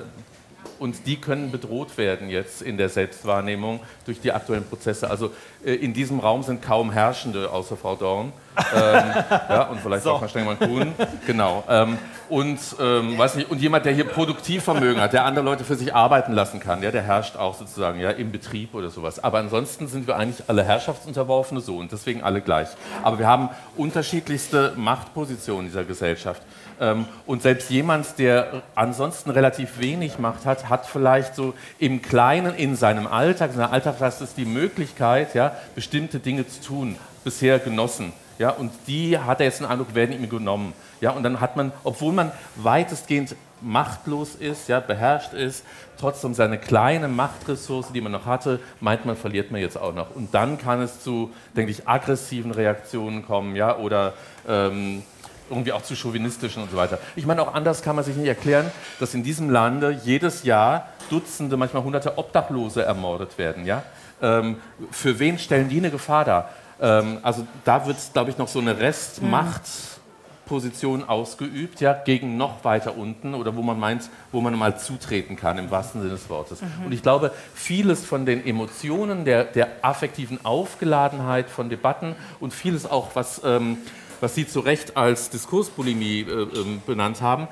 und 0.79 1.07
die 1.07 1.17
können 1.17 1.51
bedroht 1.51 1.97
werden 1.99 2.29
jetzt 2.31 2.63
in 2.63 2.77
der 2.77 2.89
Selbstwahrnehmung 2.89 3.81
durch 4.05 4.21
die 4.21 4.33
aktuellen 4.33 4.65
Prozesse. 4.65 5.11
Also 5.11 5.33
äh, 5.65 5.75
in 5.75 5.93
diesem 5.93 6.21
Raum 6.21 6.43
sind 6.43 6.63
kaum 6.63 6.91
Herrschende, 6.91 7.51
außer 7.51 7.77
Frau 7.77 7.97
Dorn. 7.97 8.33
ähm, 8.75 8.75
ja, 9.31 9.63
und 9.71 9.81
vielleicht 9.81 10.05
so. 10.05 10.13
auch 10.13 10.21
mal 10.21 10.29
Stengmann-Kuhn. 10.29 10.93
Genau. 11.27 11.65
Ähm, 11.69 11.99
und, 12.29 12.59
ähm, 12.81 13.17
weiß 13.17 13.37
nicht, 13.37 13.51
und 13.51 13.61
jemand, 13.61 13.87
der 13.87 13.93
hier 13.93 14.05
Produktivvermögen 14.05 15.01
hat, 15.01 15.13
der 15.13 15.25
andere 15.25 15.45
Leute 15.45 15.65
für 15.65 15.77
sich 15.77 15.95
arbeiten 15.95 16.33
lassen 16.33 16.61
kann, 16.61 16.83
ja, 16.83 16.91
der 16.91 17.03
herrscht 17.03 17.37
auch 17.37 17.55
sozusagen 17.55 18.01
ja, 18.01 18.11
im 18.11 18.31
Betrieb 18.33 18.75
oder 18.75 18.91
sowas. 18.91 19.23
Aber 19.23 19.39
ansonsten 19.39 19.89
sind 19.89 20.07
wir 20.07 20.17
eigentlich 20.17 20.49
alle 20.49 20.63
Herrschaftsunterworfene 20.65 21.61
so 21.61 21.77
und 21.77 21.93
deswegen 21.93 22.23
alle 22.23 22.41
gleich. 22.41 22.69
Aber 23.03 23.19
wir 23.19 23.27
haben 23.27 23.49
unterschiedlichste 23.77 24.73
Machtpositionen 24.77 25.67
in 25.67 25.71
dieser 25.71 25.85
Gesellschaft. 25.85 26.43
Ähm, 26.81 27.07
und 27.27 27.43
selbst 27.43 27.71
jemand, 27.71 28.19
der 28.19 28.63
ansonsten 28.75 29.31
relativ 29.31 29.79
wenig 29.79 30.19
Macht 30.19 30.47
hat, 30.47 30.69
hat 30.69 30.87
vielleicht 30.87 31.35
so 31.35 31.55
im 31.79 32.03
Kleinen 32.03 32.55
in 32.55 32.77
seinem 32.77 33.07
Alltag, 33.07 33.51
in 33.51 33.57
seiner 33.57 33.73
Alltagsleistung 33.73 34.29
die 34.37 34.45
Möglichkeit, 34.45 35.35
ja, 35.35 35.57
bestimmte 35.75 36.19
Dinge 36.19 36.47
zu 36.47 36.63
tun, 36.63 36.97
bisher 37.25 37.59
genossen. 37.59 38.13
Ja, 38.39 38.51
und 38.51 38.71
die 38.87 39.19
hat 39.19 39.41
er 39.41 39.47
jetzt 39.47 39.59
den 39.59 39.67
Eindruck, 39.67 39.95
werden 39.95 40.13
ihm 40.13 40.29
genommen. 40.29 40.73
Ja, 41.01 41.11
und 41.11 41.25
dann 41.25 41.41
hat 41.41 41.57
man, 41.57 41.73
obwohl 41.83 42.13
man 42.13 42.31
weitestgehend 42.55 43.35
machtlos 43.61 44.37
ist, 44.37 44.69
ja, 44.69 44.79
beherrscht 44.79 45.33
ist, 45.33 45.65
trotzdem 45.99 46.35
seine 46.35 46.59
kleine 46.59 47.09
Machtressource, 47.09 47.93
die 47.93 48.01
man 48.01 48.13
noch 48.13 48.27
hatte, 48.27 48.61
meint 48.81 49.05
man, 49.05 49.17
verliert 49.17 49.51
man 49.51 49.61
jetzt 49.61 49.77
auch 49.77 49.93
noch. 49.93 50.15
Und 50.15 50.35
dann 50.35 50.59
kann 50.59 50.81
es 50.81 51.01
zu, 51.01 51.33
denke 51.57 51.73
ich, 51.73 51.89
aggressiven 51.89 52.53
Reaktionen 52.53 53.27
kommen, 53.27 53.57
ja, 53.57 53.77
oder 53.77 54.15
ähm, 54.47 55.03
irgendwie 55.51 55.73
auch 55.73 55.83
zu 55.83 55.95
chauvinistischen 55.95 56.63
und 56.63 56.71
so 56.71 56.77
weiter. 56.77 56.99
Ich 57.17 57.27
meine, 57.27 57.43
auch 57.43 57.55
anders 57.55 57.83
kann 57.83 57.97
man 57.97 58.05
sich 58.05 58.17
nicht 58.17 58.29
erklären, 58.29 58.71
dass 59.01 59.15
in 59.15 59.23
diesem 59.23 59.51
Lande 59.51 59.99
jedes 60.05 60.45
Jahr 60.45 60.89
Dutzende, 61.11 61.57
manchmal 61.57 61.85
Hunderte 61.85 62.19
Obdachlose 62.19 62.85
ermordet 62.85 63.39
werden. 63.39 63.65
Ja? 63.65 63.83
Ähm, 64.21 64.57
für 64.91 65.19
wen 65.19 65.39
stellen 65.39 65.69
die 65.69 65.79
eine 65.79 65.91
Gefahr 65.91 66.25
dar? 66.25 66.51
Ähm, 66.81 67.19
also 67.23 67.47
da 67.65 67.87
wird, 67.87 67.97
glaube 68.13 68.31
ich, 68.31 68.39
noch 68.39 68.49
so 68.49 68.61
eine 68.61 68.79
Restmachtposition 68.79 71.09
ausgeübt, 71.09 71.81
ja, 71.81 71.93
gegen 71.93 72.37
noch 72.37 72.65
weiter 72.65 72.97
unten 72.97 73.35
oder 73.35 73.55
wo 73.57 73.63
man 73.63 73.79
meint, 73.79 74.11
wo 74.33 74.41
man 74.41 74.57
mal 74.57 74.77
zutreten 74.79 75.37
kann, 75.37 75.59
im 75.59 75.71
wahrsten 75.71 76.01
Sinne 76.01 76.15
des 76.15 76.29
Wortes. 76.29 76.63
Mhm. 76.63 76.87
Und 76.87 76.93
ich 76.93 77.03
glaube, 77.03 77.31
vieles 77.55 78.05
von 78.05 78.27
den 78.27 78.45
Emotionen, 78.47 79.25
der, 79.25 79.45
der 79.45 79.69
affektiven 79.83 80.45
Aufgeladenheit 80.45 81.49
von 81.51 81.69
Debatten 81.69 82.17
und 82.41 82.53
vieles 82.53 82.87
auch, 82.87 83.11
was 83.15 83.43
ähm, 83.45 83.79
was 84.21 84.35
Sie 84.35 84.47
zu 84.47 84.61
Recht 84.61 84.97
als 84.97 85.31
Diskursbulimie 85.31 86.21
äh, 86.21 86.33
ähm, 86.33 86.83
benannt 86.87 87.21
haben, 87.21 87.49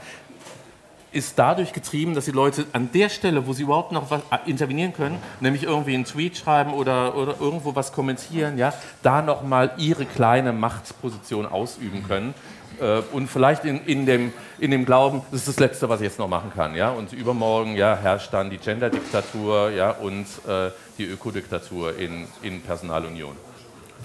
ist 1.12 1.38
dadurch 1.38 1.72
getrieben, 1.72 2.14
dass 2.14 2.26
die 2.26 2.30
Leute 2.30 2.66
an 2.72 2.90
der 2.92 3.08
Stelle, 3.08 3.46
wo 3.46 3.52
sie 3.54 3.62
überhaupt 3.62 3.90
noch 3.90 4.10
was 4.10 4.20
äh, 4.30 4.50
intervenieren 4.50 4.92
können, 4.92 5.18
nämlich 5.40 5.62
irgendwie 5.62 5.94
einen 5.94 6.04
Tweet 6.04 6.36
schreiben 6.36 6.74
oder, 6.74 7.16
oder 7.16 7.36
irgendwo 7.40 7.74
was 7.74 7.92
kommentieren, 7.92 8.58
ja, 8.58 8.74
da 9.02 9.22
nochmal 9.22 9.72
ihre 9.78 10.04
kleine 10.04 10.52
Machtposition 10.52 11.46
ausüben 11.46 12.04
können. 12.06 12.34
Äh, 12.80 13.00
und 13.12 13.28
vielleicht 13.28 13.64
in, 13.64 13.82
in, 13.86 14.04
dem, 14.04 14.32
in 14.58 14.70
dem 14.70 14.84
Glauben, 14.84 15.22
das 15.30 15.40
ist 15.40 15.48
das 15.48 15.60
Letzte, 15.60 15.88
was 15.88 16.00
ich 16.00 16.06
jetzt 16.06 16.18
noch 16.18 16.28
machen 16.28 16.52
kann. 16.54 16.74
Ja? 16.74 16.90
Und 16.90 17.12
übermorgen 17.12 17.76
ja, 17.76 17.96
herrscht 17.96 18.32
dann 18.32 18.50
die 18.50 18.58
Gender-Diktatur 18.58 19.70
ja, 19.70 19.92
und 19.92 20.26
äh, 20.46 20.70
die 20.98 21.04
Ökodiktatur 21.04 21.98
in, 21.98 22.26
in 22.42 22.60
Personalunion. 22.60 23.36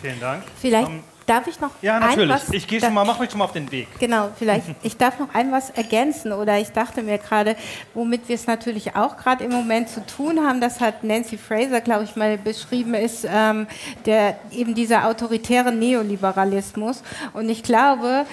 Vielen 0.01 0.19
Dank. 0.19 0.43
Vielleicht 0.59 0.87
um, 0.87 1.03
Darf 1.31 1.47
ich 1.47 1.61
noch 1.61 1.69
Ja, 1.81 1.97
natürlich. 1.97 2.29
Was, 2.29 2.49
ich 2.49 2.67
gehe 2.67 2.81
schon 2.81 2.93
mal, 2.93 3.05
mach 3.05 3.17
mich 3.17 3.29
schon 3.29 3.39
mal 3.39 3.45
auf 3.45 3.53
den 3.53 3.71
Weg. 3.71 3.87
Genau, 3.99 4.29
vielleicht. 4.37 4.65
Ich 4.83 4.97
darf 4.97 5.17
noch 5.17 5.33
ein 5.33 5.51
was 5.51 5.69
ergänzen 5.69 6.33
oder 6.33 6.59
ich 6.59 6.71
dachte 6.71 7.03
mir 7.03 7.17
gerade, 7.19 7.55
womit 7.93 8.27
wir 8.27 8.35
es 8.35 8.47
natürlich 8.47 8.95
auch 8.97 9.15
gerade 9.15 9.45
im 9.45 9.51
Moment 9.51 9.87
zu 9.87 10.05
tun 10.05 10.45
haben, 10.45 10.59
das 10.59 10.81
hat 10.81 11.05
Nancy 11.05 11.37
Fraser, 11.37 11.79
glaube 11.79 12.03
ich, 12.03 12.17
mal 12.17 12.37
beschrieben, 12.37 12.95
ist 12.95 13.25
ähm, 13.29 13.67
der, 14.05 14.37
eben 14.51 14.75
dieser 14.75 15.07
autoritäre 15.07 15.71
Neoliberalismus. 15.71 17.01
Und 17.33 17.47
ich 17.47 17.63
glaube, 17.63 18.25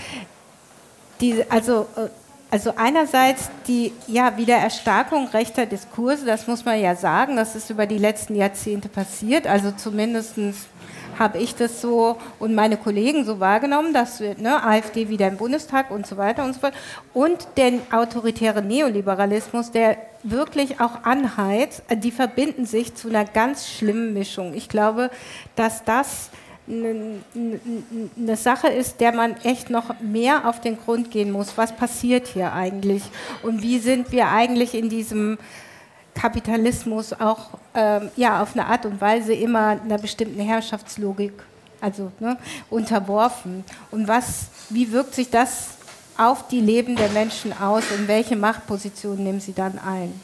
die, 1.20 1.44
also 1.48 1.86
äh, 1.96 2.08
also 2.50 2.72
einerseits 2.76 3.50
die 3.66 3.92
ja, 4.06 4.36
Wiedererstarkung 4.38 5.28
rechter 5.28 5.66
Diskurse, 5.66 6.24
das 6.24 6.46
muss 6.46 6.64
man 6.64 6.80
ja 6.80 6.96
sagen, 6.96 7.36
das 7.36 7.54
ist 7.54 7.68
über 7.68 7.86
die 7.86 7.98
letzten 7.98 8.34
Jahrzehnte 8.34 8.88
passiert, 8.88 9.46
also 9.46 9.70
zumindest 9.70 10.38
habe 11.18 11.38
ich 11.38 11.54
das 11.54 11.80
so 11.80 12.16
und 12.38 12.54
meine 12.54 12.76
Kollegen 12.76 13.24
so 13.24 13.40
wahrgenommen, 13.40 13.92
dass 13.92 14.20
ne, 14.20 14.62
AfD 14.64 15.08
wieder 15.08 15.28
im 15.28 15.36
Bundestag 15.36 15.90
und 15.90 16.06
so 16.06 16.16
weiter 16.16 16.44
und 16.44 16.54
so 16.54 16.60
fort. 16.60 16.74
Und 17.14 17.46
den 17.56 17.80
autoritären 17.92 18.66
Neoliberalismus, 18.66 19.70
der 19.70 19.96
wirklich 20.22 20.80
auch 20.80 21.04
anheizt, 21.04 21.82
die 21.90 22.10
verbinden 22.10 22.66
sich 22.66 22.94
zu 22.94 23.08
einer 23.08 23.24
ganz 23.24 23.68
schlimmen 23.68 24.14
Mischung. 24.14 24.54
Ich 24.54 24.68
glaube, 24.68 25.10
dass 25.56 25.84
das 25.84 26.30
eine 26.68 28.36
Sache 28.36 28.68
ist, 28.68 29.00
der 29.00 29.12
man 29.12 29.36
echt 29.42 29.70
noch 29.70 30.00
mehr 30.00 30.46
auf 30.46 30.60
den 30.60 30.78
Grund 30.78 31.10
gehen 31.10 31.30
muss. 31.30 31.56
Was 31.56 31.74
passiert 31.74 32.26
hier 32.26 32.52
eigentlich? 32.52 33.02
Und 33.42 33.62
wie 33.62 33.78
sind 33.78 34.12
wir 34.12 34.28
eigentlich 34.28 34.74
in 34.74 34.88
diesem 34.90 35.38
Kapitalismus 36.18 37.12
auch 37.12 37.50
ähm, 37.74 38.10
ja, 38.16 38.42
auf 38.42 38.54
eine 38.54 38.66
Art 38.66 38.84
und 38.86 39.00
Weise 39.00 39.32
immer 39.32 39.80
einer 39.80 39.98
bestimmten 39.98 40.40
Herrschaftslogik 40.40 41.32
also, 41.80 42.10
ne, 42.18 42.36
unterworfen. 42.70 43.64
Und 43.90 44.08
was, 44.08 44.48
wie 44.70 44.90
wirkt 44.92 45.14
sich 45.14 45.30
das 45.30 45.68
auf 46.16 46.48
die 46.48 46.60
Leben 46.60 46.96
der 46.96 47.08
Menschen 47.10 47.52
aus 47.58 47.84
und 47.96 48.08
welche 48.08 48.36
Machtpositionen 48.36 49.22
nehmen 49.22 49.40
sie 49.40 49.52
dann 49.52 49.78
ein? 49.78 50.20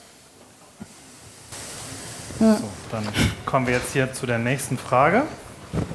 Ja. 2.41 2.57
So, 2.57 2.65
dann 2.91 3.05
kommen 3.47 3.67
wir 3.67 3.75
jetzt 3.75 3.93
hier 3.93 4.13
zu 4.13 4.27
der 4.27 4.39
nächsten 4.39 4.77
Frage. 4.77 5.23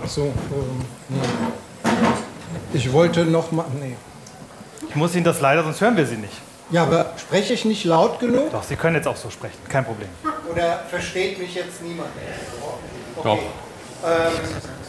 Achso, 0.01 0.27
ähm, 0.27 0.85
nee. 1.09 1.17
ich 2.73 2.91
wollte 2.93 3.25
noch 3.25 3.51
mal. 3.51 3.65
Nee. 3.79 3.97
Ich 4.87 4.95
muss 4.95 5.13
Ihnen 5.13 5.25
das 5.25 5.41
leider, 5.41 5.63
sonst 5.63 5.81
hören 5.81 5.97
wir 5.97 6.05
Sie 6.05 6.15
nicht. 6.15 6.41
Ja, 6.71 6.83
aber 6.83 7.13
spreche 7.17 7.53
ich 7.53 7.65
nicht 7.65 7.83
laut 7.85 8.19
genug? 8.19 8.51
Doch, 8.51 8.63
Sie 8.63 8.75
können 8.75 8.95
jetzt 8.95 9.07
auch 9.07 9.15
so 9.15 9.29
sprechen, 9.29 9.57
kein 9.67 9.85
Problem. 9.85 10.09
Oder 10.51 10.79
versteht 10.89 11.39
mich 11.39 11.55
jetzt 11.55 11.81
niemand? 11.81 12.09
Okay. 13.15 13.39
Doch. 14.01 14.09
Ähm, 14.09 14.31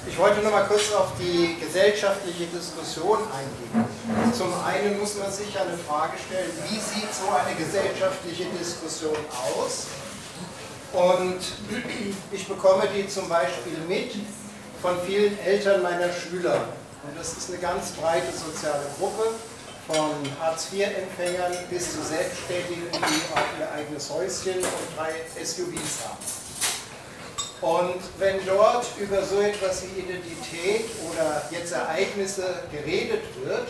ich 0.07 0.19
wollte 0.19 0.41
noch 0.41 0.51
mal 0.51 0.65
kurz 0.65 0.93
auf 0.93 1.13
die 1.19 1.57
gesellschaftliche 1.59 2.47
Diskussion 2.47 3.19
eingehen. 3.19 4.33
Zum 4.33 4.53
einen 4.65 4.99
muss 4.99 5.17
man 5.17 5.33
sich 5.33 5.55
ja 5.55 5.63
eine 5.63 5.77
Frage 5.77 6.13
stellen, 6.27 6.51
wie 6.69 6.79
sieht 6.79 7.09
so 7.15 7.29
eine 7.31 7.57
gesellschaftliche 7.57 8.45
Diskussion 8.59 9.17
aus? 9.33 9.87
Und 10.93 11.39
ich 12.33 12.49
bekomme 12.49 12.85
die 12.95 13.09
zum 13.09 13.29
Beispiel 13.29 13.79
mit 13.89 14.13
von 14.83 14.97
vielen 15.07 15.39
Eltern 15.39 15.83
meiner 15.83 16.13
Schüler. 16.13 16.69
Und 17.05 17.19
das 17.19 17.33
ist 17.37 17.49
eine 17.51 17.59
ganz 17.59 17.93
breite 17.93 18.33
soziale 18.33 18.85
Gruppe 18.99 19.29
von 19.93 20.15
Hartz-IV-Empfängern 20.41 21.53
bis 21.69 21.93
zu 21.93 22.03
Selbstständigen, 22.03 22.87
die 22.93 23.35
auch 23.35 23.59
ihr 23.59 23.73
eigenes 23.73 24.09
Häuschen 24.09 24.59
und 24.59 24.97
drei 24.97 25.13
SUVs 25.43 26.05
haben. 26.07 26.41
Und 27.61 28.01
wenn 28.19 28.45
dort 28.47 28.87
über 28.99 29.23
so 29.23 29.41
etwas 29.41 29.83
wie 29.83 30.01
Identität 30.01 30.87
oder 31.11 31.43
jetzt 31.51 31.73
Ereignisse 31.73 32.63
geredet 32.71 33.23
wird, 33.45 33.69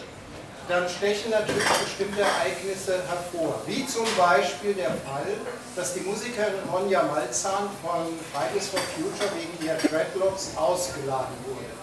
dann 0.68 0.88
stechen 0.88 1.32
natürlich 1.32 1.68
bestimmte 1.82 2.20
Ereignisse 2.20 3.02
hervor. 3.09 3.60
Wie 3.66 3.84
zum 3.86 4.06
Beispiel 4.16 4.74
der 4.74 4.90
Fall, 4.90 5.34
dass 5.74 5.94
die 5.94 6.01
Musikerin 6.01 6.55
Ronja 6.70 7.02
Malzahn 7.02 7.68
von 7.82 8.06
Fridays 8.32 8.68
for 8.68 8.78
Future 8.94 9.30
wegen 9.34 9.66
ihrer 9.66 9.78
Dreadlocks 9.78 10.51
ausgeladen 10.56 11.34
wurde. 11.47 11.80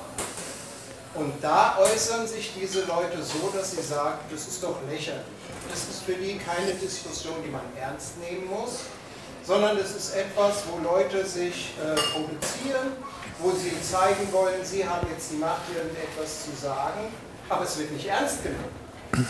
Und 1.17 1.33
da 1.41 1.77
äußern 1.79 2.27
sich 2.27 2.53
diese 2.59 2.81
Leute 2.81 3.21
so, 3.23 3.49
dass 3.55 3.71
sie 3.71 3.81
sagen, 3.81 4.19
das 4.29 4.47
ist 4.47 4.63
doch 4.63 4.75
lächerlich. 4.89 5.25
Das 5.69 5.79
ist 5.79 6.03
für 6.03 6.13
die 6.13 6.37
keine 6.37 6.73
Diskussion, 6.73 7.35
die 7.45 7.49
man 7.49 7.61
ernst 7.79 8.17
nehmen 8.19 8.47
muss, 8.47 8.81
sondern 9.43 9.77
es 9.77 9.95
ist 9.95 10.15
etwas, 10.15 10.63
wo 10.69 10.79
Leute 10.83 11.25
sich 11.25 11.73
äh, 11.81 11.95
produzieren, 12.11 12.93
wo 13.39 13.51
sie 13.51 13.73
zeigen 13.81 14.31
wollen, 14.31 14.63
sie 14.63 14.87
haben 14.87 15.07
jetzt 15.11 15.31
die 15.31 15.37
Macht, 15.37 15.61
irgendetwas 15.75 16.45
zu 16.45 16.51
sagen 16.61 17.11
aber 17.49 17.63
es 17.63 17.77
wird 17.77 17.91
nicht 17.91 18.07
ernst 18.07 18.43
genommen. 18.43 19.27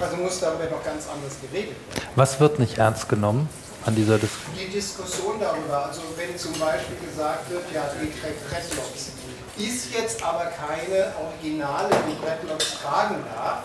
Also 0.00 0.16
muss 0.16 0.40
darüber 0.40 0.64
noch 0.64 0.84
ganz 0.84 1.04
anders 1.08 1.36
geredet 1.40 1.76
werden. 1.94 2.08
Was 2.16 2.38
wird 2.38 2.58
nicht 2.58 2.76
ernst 2.76 3.08
genommen 3.08 3.48
an 3.86 3.94
dieser 3.94 4.18
Diskussion? 4.18 4.56
Die 4.58 4.70
Diskussion 4.70 5.40
darüber, 5.40 5.86
also 5.86 6.02
wenn 6.16 6.36
zum 6.36 6.52
Beispiel 6.52 6.96
gesagt 7.08 7.50
wird, 7.50 7.64
ja, 7.72 7.90
die 7.94 8.12
Dreadlocks, 8.20 9.10
ist 9.58 9.92
jetzt 9.92 10.22
aber 10.22 10.46
keine 10.46 11.12
Originale, 11.22 11.90
die 12.08 12.24
Dreadlocks 12.24 12.78
tragen 12.80 13.16
darf, 13.34 13.64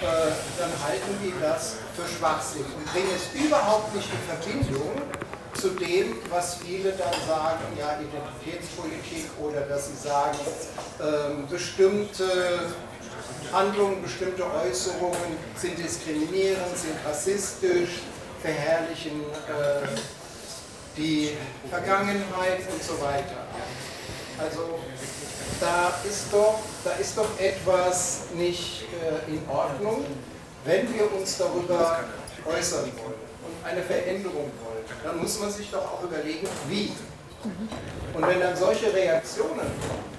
äh, 0.00 0.32
dann 0.58 0.70
halten 0.84 1.18
die 1.22 1.32
das 1.40 1.76
für 1.94 2.06
Schwachsinn 2.06 2.64
und 2.64 2.92
bringen 2.92 3.10
es 3.14 3.40
überhaupt 3.40 3.94
nicht 3.94 4.08
in 4.12 4.36
Verbindung 4.36 4.92
zu 5.54 5.70
dem, 5.70 6.18
was 6.30 6.56
viele 6.56 6.92
dann 6.92 7.14
sagen, 7.26 7.64
ja, 7.78 7.98
Identitätspolitik 7.98 9.30
oder 9.40 9.62
dass 9.62 9.88
sie 9.88 9.96
sagen, 9.96 10.38
ähm, 11.00 11.46
bestimmte 11.48 12.60
Handlungen, 13.52 14.02
bestimmte 14.02 14.44
Äußerungen 14.44 15.36
sind 15.56 15.78
diskriminierend, 15.78 16.76
sind 16.76 16.96
rassistisch, 17.06 18.00
verherrlichen 18.42 19.22
äh, 19.22 19.86
die 20.96 21.36
Vergangenheit 21.70 22.60
und 22.70 22.82
so 22.82 23.00
weiter. 23.00 23.45
Also 24.38 24.78
da 25.60 25.94
ist 26.08 26.26
doch, 26.32 26.58
da 26.84 26.92
ist 26.92 27.16
doch 27.16 27.28
etwas 27.38 28.20
nicht 28.34 28.82
äh, 28.82 29.30
in 29.30 29.48
Ordnung, 29.48 30.04
wenn 30.64 30.92
wir 30.94 31.12
uns 31.14 31.38
darüber 31.38 32.04
äußern 32.44 32.90
wollen 32.96 33.20
und 33.46 33.66
eine 33.66 33.82
Veränderung 33.82 34.50
wollen 34.62 34.76
dann 35.04 35.18
muss 35.20 35.38
man 35.40 35.50
sich 35.50 35.70
doch 35.70 35.84
auch 35.92 36.02
überlegen, 36.02 36.46
wie. 36.68 36.92
Und 38.14 38.26
wenn 38.26 38.40
dann 38.40 38.56
solche 38.56 38.92
Reaktionen 38.92 39.58
kommen, 39.58 40.16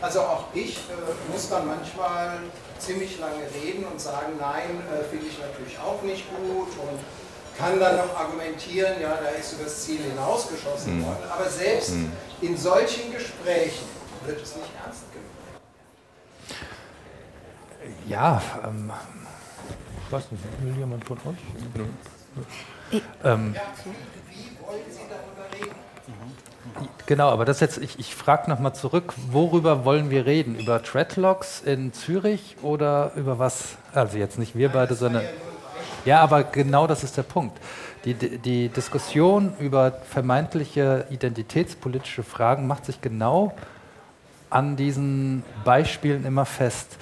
also 0.00 0.20
auch 0.20 0.44
ich 0.54 0.78
äh, 0.78 1.32
muss 1.32 1.48
dann 1.48 1.66
manchmal 1.66 2.38
ziemlich 2.78 3.18
lange 3.20 3.42
reden 3.62 3.84
und 3.84 4.00
sagen, 4.00 4.32
nein, 4.40 4.82
äh, 4.90 5.04
finde 5.04 5.26
ich 5.26 5.38
natürlich 5.38 5.78
auch 5.78 6.02
nicht 6.02 6.24
gut 6.30 6.68
und 6.68 6.98
kann 7.58 7.78
dann 7.78 7.98
noch 7.98 8.18
argumentieren, 8.18 9.00
ja, 9.00 9.18
da 9.22 9.28
ist 9.38 9.52
über 9.52 9.64
das 9.64 9.84
Ziel 9.84 10.00
hinausgeschossen 10.00 10.98
mhm. 10.98 11.06
worden. 11.06 11.22
Aber 11.30 11.48
selbst 11.48 11.90
mhm. 11.90 12.12
In 12.42 12.56
solchen 12.56 13.12
Gesprächen 13.12 13.86
wird 14.26 14.42
es 14.42 14.56
nicht 14.56 14.68
ernst 14.84 15.04
genommen. 15.12 15.30
Ja, 18.06 18.42
ähm, 18.64 18.92
ich 20.06 20.12
weiß 20.12 20.24
nicht, 20.32 20.42
will 20.60 20.76
jemand 20.76 21.04
von 21.04 21.18
euch? 21.18 23.00
Ähm, 23.24 23.54
Genau, 27.06 27.28
aber 27.30 27.44
das 27.44 27.60
jetzt, 27.60 27.78
ich, 27.78 27.98
ich 27.98 28.14
frage 28.14 28.48
nochmal 28.48 28.74
zurück, 28.74 29.12
worüber 29.30 29.84
wollen 29.84 30.08
wir 30.08 30.24
reden? 30.24 30.58
Über 30.58 30.78
Dreadlocks 30.78 31.60
in 31.60 31.92
Zürich 31.92 32.56
oder 32.62 33.12
über 33.16 33.38
was? 33.38 33.76
Also 33.92 34.16
jetzt 34.16 34.38
nicht 34.38 34.56
wir 34.56 34.70
beide, 34.70 34.94
sondern. 34.94 35.24
Ja, 36.04 36.20
aber 36.20 36.44
genau 36.44 36.86
das 36.86 37.04
ist 37.04 37.16
der 37.16 37.24
Punkt. 37.24 37.58
Die, 38.04 38.14
die 38.14 38.68
Diskussion 38.68 39.54
über 39.60 39.92
vermeintliche 39.92 41.06
identitätspolitische 41.10 42.24
Fragen 42.24 42.66
macht 42.66 42.84
sich 42.84 43.00
genau 43.00 43.54
an 44.50 44.76
diesen 44.76 45.44
Beispielen 45.64 46.24
immer 46.24 46.44
fest. 46.44 46.96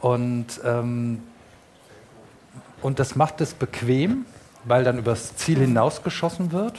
Und, 0.00 0.60
ähm, 0.64 1.22
und 2.80 2.98
das 2.98 3.16
macht 3.16 3.40
es 3.40 3.52
bequem, 3.52 4.24
weil 4.64 4.82
dann 4.82 4.98
übers 4.98 5.36
Ziel 5.36 5.58
hinausgeschossen 5.58 6.52
wird, 6.52 6.78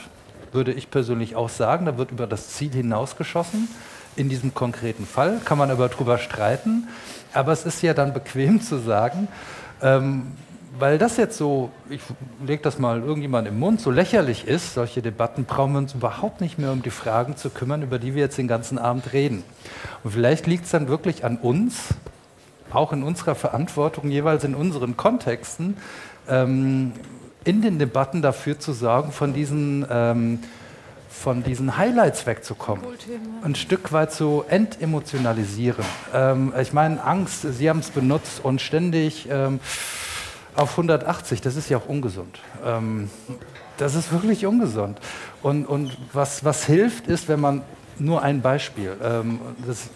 würde 0.52 0.72
ich 0.72 0.90
persönlich 0.90 1.36
auch 1.36 1.48
sagen. 1.48 1.86
Da 1.86 1.96
wird 1.98 2.10
über 2.10 2.26
das 2.26 2.48
Ziel 2.48 2.72
hinausgeschossen. 2.72 3.68
In 4.16 4.28
diesem 4.28 4.54
konkreten 4.54 5.06
Fall 5.06 5.40
kann 5.44 5.58
man 5.58 5.70
aber 5.70 5.88
drüber 5.88 6.18
streiten. 6.18 6.88
Aber 7.32 7.52
es 7.52 7.64
ist 7.64 7.82
ja 7.82 7.94
dann 7.94 8.12
bequem 8.12 8.60
zu 8.60 8.78
sagen, 8.78 9.28
ähm, 9.80 10.32
weil 10.78 10.98
das 10.98 11.16
jetzt 11.16 11.36
so, 11.36 11.70
ich 11.90 12.00
lege 12.44 12.62
das 12.62 12.78
mal 12.78 13.00
irgendjemand 13.00 13.48
im 13.48 13.58
Mund, 13.58 13.80
so 13.80 13.90
lächerlich 13.90 14.46
ist, 14.46 14.74
solche 14.74 15.02
Debatten 15.02 15.44
brauchen 15.44 15.72
wir 15.72 15.78
uns 15.78 15.94
überhaupt 15.94 16.40
nicht 16.40 16.58
mehr 16.58 16.72
um 16.72 16.82
die 16.82 16.90
Fragen 16.90 17.36
zu 17.36 17.50
kümmern, 17.50 17.82
über 17.82 17.98
die 17.98 18.14
wir 18.14 18.22
jetzt 18.22 18.38
den 18.38 18.48
ganzen 18.48 18.78
Abend 18.78 19.12
reden. 19.12 19.42
Und 20.04 20.12
vielleicht 20.12 20.46
liegt 20.46 20.64
es 20.64 20.70
dann 20.70 20.88
wirklich 20.88 21.24
an 21.24 21.36
uns, 21.36 21.94
auch 22.70 22.92
in 22.92 23.02
unserer 23.02 23.34
Verantwortung, 23.34 24.10
jeweils 24.10 24.44
in 24.44 24.54
unseren 24.54 24.96
Kontexten, 24.96 25.76
ähm, 26.28 26.92
in 27.44 27.62
den 27.62 27.78
Debatten 27.78 28.22
dafür 28.22 28.58
zu 28.58 28.72
sorgen, 28.72 29.10
von 29.10 29.32
diesen, 29.32 29.86
ähm, 29.90 30.40
von 31.08 31.42
diesen 31.42 31.78
Highlights 31.78 32.26
wegzukommen. 32.26 32.84
Ein 33.42 33.54
Stück 33.54 33.92
weit 33.92 34.12
zu 34.12 34.44
entemotionalisieren. 34.48 35.84
Ähm, 36.14 36.52
ich 36.60 36.72
meine, 36.72 37.02
Angst, 37.02 37.42
Sie 37.42 37.70
haben 37.70 37.80
es 37.80 37.90
benutzt 37.90 38.44
und 38.44 38.60
ständig 38.60 39.28
ähm, 39.30 39.60
auf 40.54 40.70
180, 40.72 41.40
das 41.40 41.56
ist 41.56 41.68
ja 41.68 41.78
auch 41.78 41.88
ungesund. 41.88 42.38
Ähm, 42.64 43.10
das 43.76 43.94
ist 43.94 44.12
wirklich 44.12 44.44
ungesund. 44.44 44.98
Und, 45.42 45.66
und 45.66 45.96
was, 46.12 46.44
was 46.44 46.64
hilft, 46.64 47.06
ist, 47.06 47.28
wenn 47.28 47.40
man 47.40 47.62
nur 47.98 48.22
ein 48.22 48.40
Beispiel, 48.40 48.96
ähm, 49.02 49.40
das, 49.66 49.88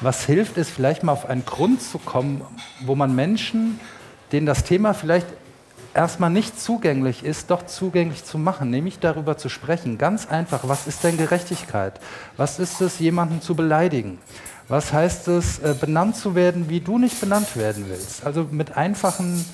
was 0.00 0.24
hilft, 0.24 0.56
ist 0.56 0.70
vielleicht 0.70 1.02
mal 1.02 1.12
auf 1.12 1.28
einen 1.28 1.44
Grund 1.44 1.82
zu 1.82 1.98
kommen, 1.98 2.42
wo 2.80 2.94
man 2.94 3.14
Menschen, 3.14 3.80
denen 4.32 4.46
das 4.46 4.64
Thema 4.64 4.94
vielleicht 4.94 5.26
erstmal 5.94 6.30
nicht 6.30 6.60
zugänglich 6.60 7.24
ist, 7.24 7.50
doch 7.50 7.66
zugänglich 7.66 8.24
zu 8.24 8.38
machen, 8.38 8.70
nämlich 8.70 8.98
darüber 8.98 9.36
zu 9.36 9.48
sprechen. 9.48 9.98
Ganz 9.98 10.28
einfach, 10.28 10.60
was 10.62 10.86
ist 10.86 11.04
denn 11.04 11.16
Gerechtigkeit? 11.16 12.00
Was 12.36 12.58
ist 12.58 12.80
es, 12.80 12.98
jemanden 12.98 13.42
zu 13.42 13.54
beleidigen? 13.54 14.18
Was 14.68 14.92
heißt 14.92 15.28
es, 15.28 15.58
äh, 15.58 15.74
benannt 15.78 16.16
zu 16.16 16.34
werden, 16.34 16.68
wie 16.68 16.80
du 16.80 16.98
nicht 16.98 17.20
benannt 17.20 17.56
werden 17.56 17.86
willst? 17.88 18.24
Also 18.24 18.46
mit 18.50 18.76
einfachen 18.76 19.44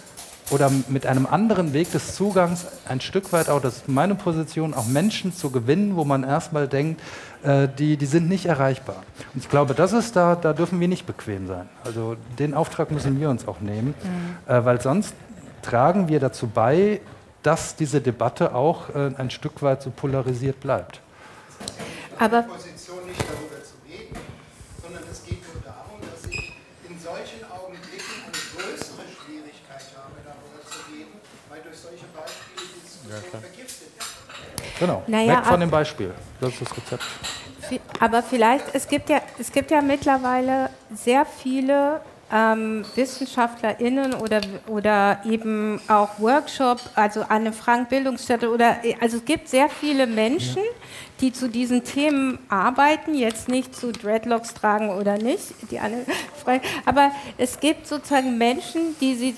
oder 0.51 0.70
mit 0.89 1.06
einem 1.06 1.27
anderen 1.27 1.73
Weg 1.73 1.90
des 1.93 2.14
Zugangs 2.14 2.66
ein 2.86 3.01
Stück 3.01 3.32
weit 3.32 3.48
auch, 3.48 3.60
das 3.60 3.78
ist 3.78 3.89
meine 3.89 4.14
Position, 4.14 4.74
auch 4.74 4.86
Menschen 4.86 5.35
zu 5.35 5.51
gewinnen, 5.51 5.97
wo 5.97 6.05
man 6.05 6.23
erstmal 6.23 6.68
denkt, 6.68 7.01
äh, 7.43 7.68
die, 7.68 7.97
die 7.97 8.06
sind 8.06 8.28
nicht 8.28 8.47
erreichbar. 8.47 9.02
Und 9.35 9.43
ich 9.43 9.48
glaube, 9.48 9.74
das 9.74 9.93
ist 9.93 10.16
da, 10.16 10.35
da 10.35 10.52
dürfen 10.52 10.81
wir 10.81 10.89
nicht 10.89 11.06
bequem 11.06 11.47
sein. 11.47 11.68
Also 11.85 12.16
den 12.39 12.55
Auftrag 12.55 12.90
müssen 12.90 13.20
wir 13.20 13.31
uns 13.31 13.47
auch 13.47 13.60
nehmen, 13.60 13.94
mhm. 14.02 14.52
äh, 14.52 14.64
weil 14.64 14.81
sonst 14.81 15.14
tragen 15.62 16.09
wir 16.09 16.20
dazu 16.20 16.47
bei, 16.47 17.01
dass 17.43 17.77
diese 17.77 18.01
Debatte 18.01 18.55
auch 18.55 18.89
äh, 18.90 19.12
ein 19.16 19.31
Stück 19.31 19.62
weit 19.62 19.82
so 19.82 19.90
polarisiert 19.90 20.60
bleibt. 20.60 21.01
Aber 22.18 22.43
Position 22.43 23.06
nicht 23.06 23.23
darüber 23.23 23.62
zu 23.62 23.78
reden, 23.86 24.16
sondern 24.82 25.05
es 25.10 25.23
geht 25.23 25.43
nur 25.47 25.62
darum, 25.62 26.01
dass 26.01 26.27
ich 26.27 26.56
in 26.89 26.98
solchen 26.98 27.44
Augenblicken 27.47 28.27
eine 28.27 28.40
größere 28.51 29.06
Schwierigkeit 29.06 29.86
habe, 29.94 30.18
darüber 30.27 30.59
zu 30.66 30.78
reden, 30.90 31.20
weil 31.51 31.60
durch 31.62 31.78
solche 31.78 32.06
Beispiele 32.10 32.66
die 32.66 32.81
Diskussion 32.82 33.31
ja, 33.31 33.39
vergiftet 33.39 33.94
wird. 33.94 34.56
Genau, 34.78 35.02
naja, 35.06 35.38
weg 35.38 35.46
von 35.46 35.60
dem 35.60 35.70
Beispiel. 35.70 36.14
Das 36.40 36.50
ist 36.50 36.62
das 36.62 36.76
Rezept. 36.76 37.02
Aber 37.98 38.22
vielleicht, 38.22 38.74
es 38.74 38.86
gibt 38.86 39.08
ja, 39.08 39.20
es 39.38 39.50
gibt 39.50 39.70
ja 39.70 39.82
mittlerweile 39.82 40.70
sehr 40.94 41.26
viele 41.26 42.00
ähm, 42.32 42.84
WissenschaftlerInnen 42.94 44.14
oder, 44.14 44.40
oder 44.66 45.20
eben 45.24 45.80
auch 45.88 46.18
Workshop, 46.18 46.80
also 46.94 47.22
Anne 47.28 47.52
Frank 47.52 47.88
Bildungsstätte 47.88 48.50
oder 48.50 48.76
also 49.00 49.18
es 49.18 49.24
gibt 49.24 49.48
sehr 49.48 49.68
viele 49.68 50.06
Menschen, 50.06 50.62
die 51.20 51.32
zu 51.32 51.48
diesen 51.48 51.84
Themen 51.84 52.38
arbeiten, 52.48 53.14
jetzt 53.14 53.48
nicht 53.48 53.76
zu 53.76 53.92
Dreadlocks 53.92 54.54
tragen 54.54 54.90
oder 54.90 55.18
nicht, 55.18 55.54
die 55.70 55.78
Anne 55.78 56.04
Frank, 56.44 56.62
aber 56.84 57.12
es 57.38 57.60
gibt 57.60 57.86
sozusagen 57.86 58.36
Menschen, 58.38 58.96
die 59.00 59.14
sie 59.14 59.36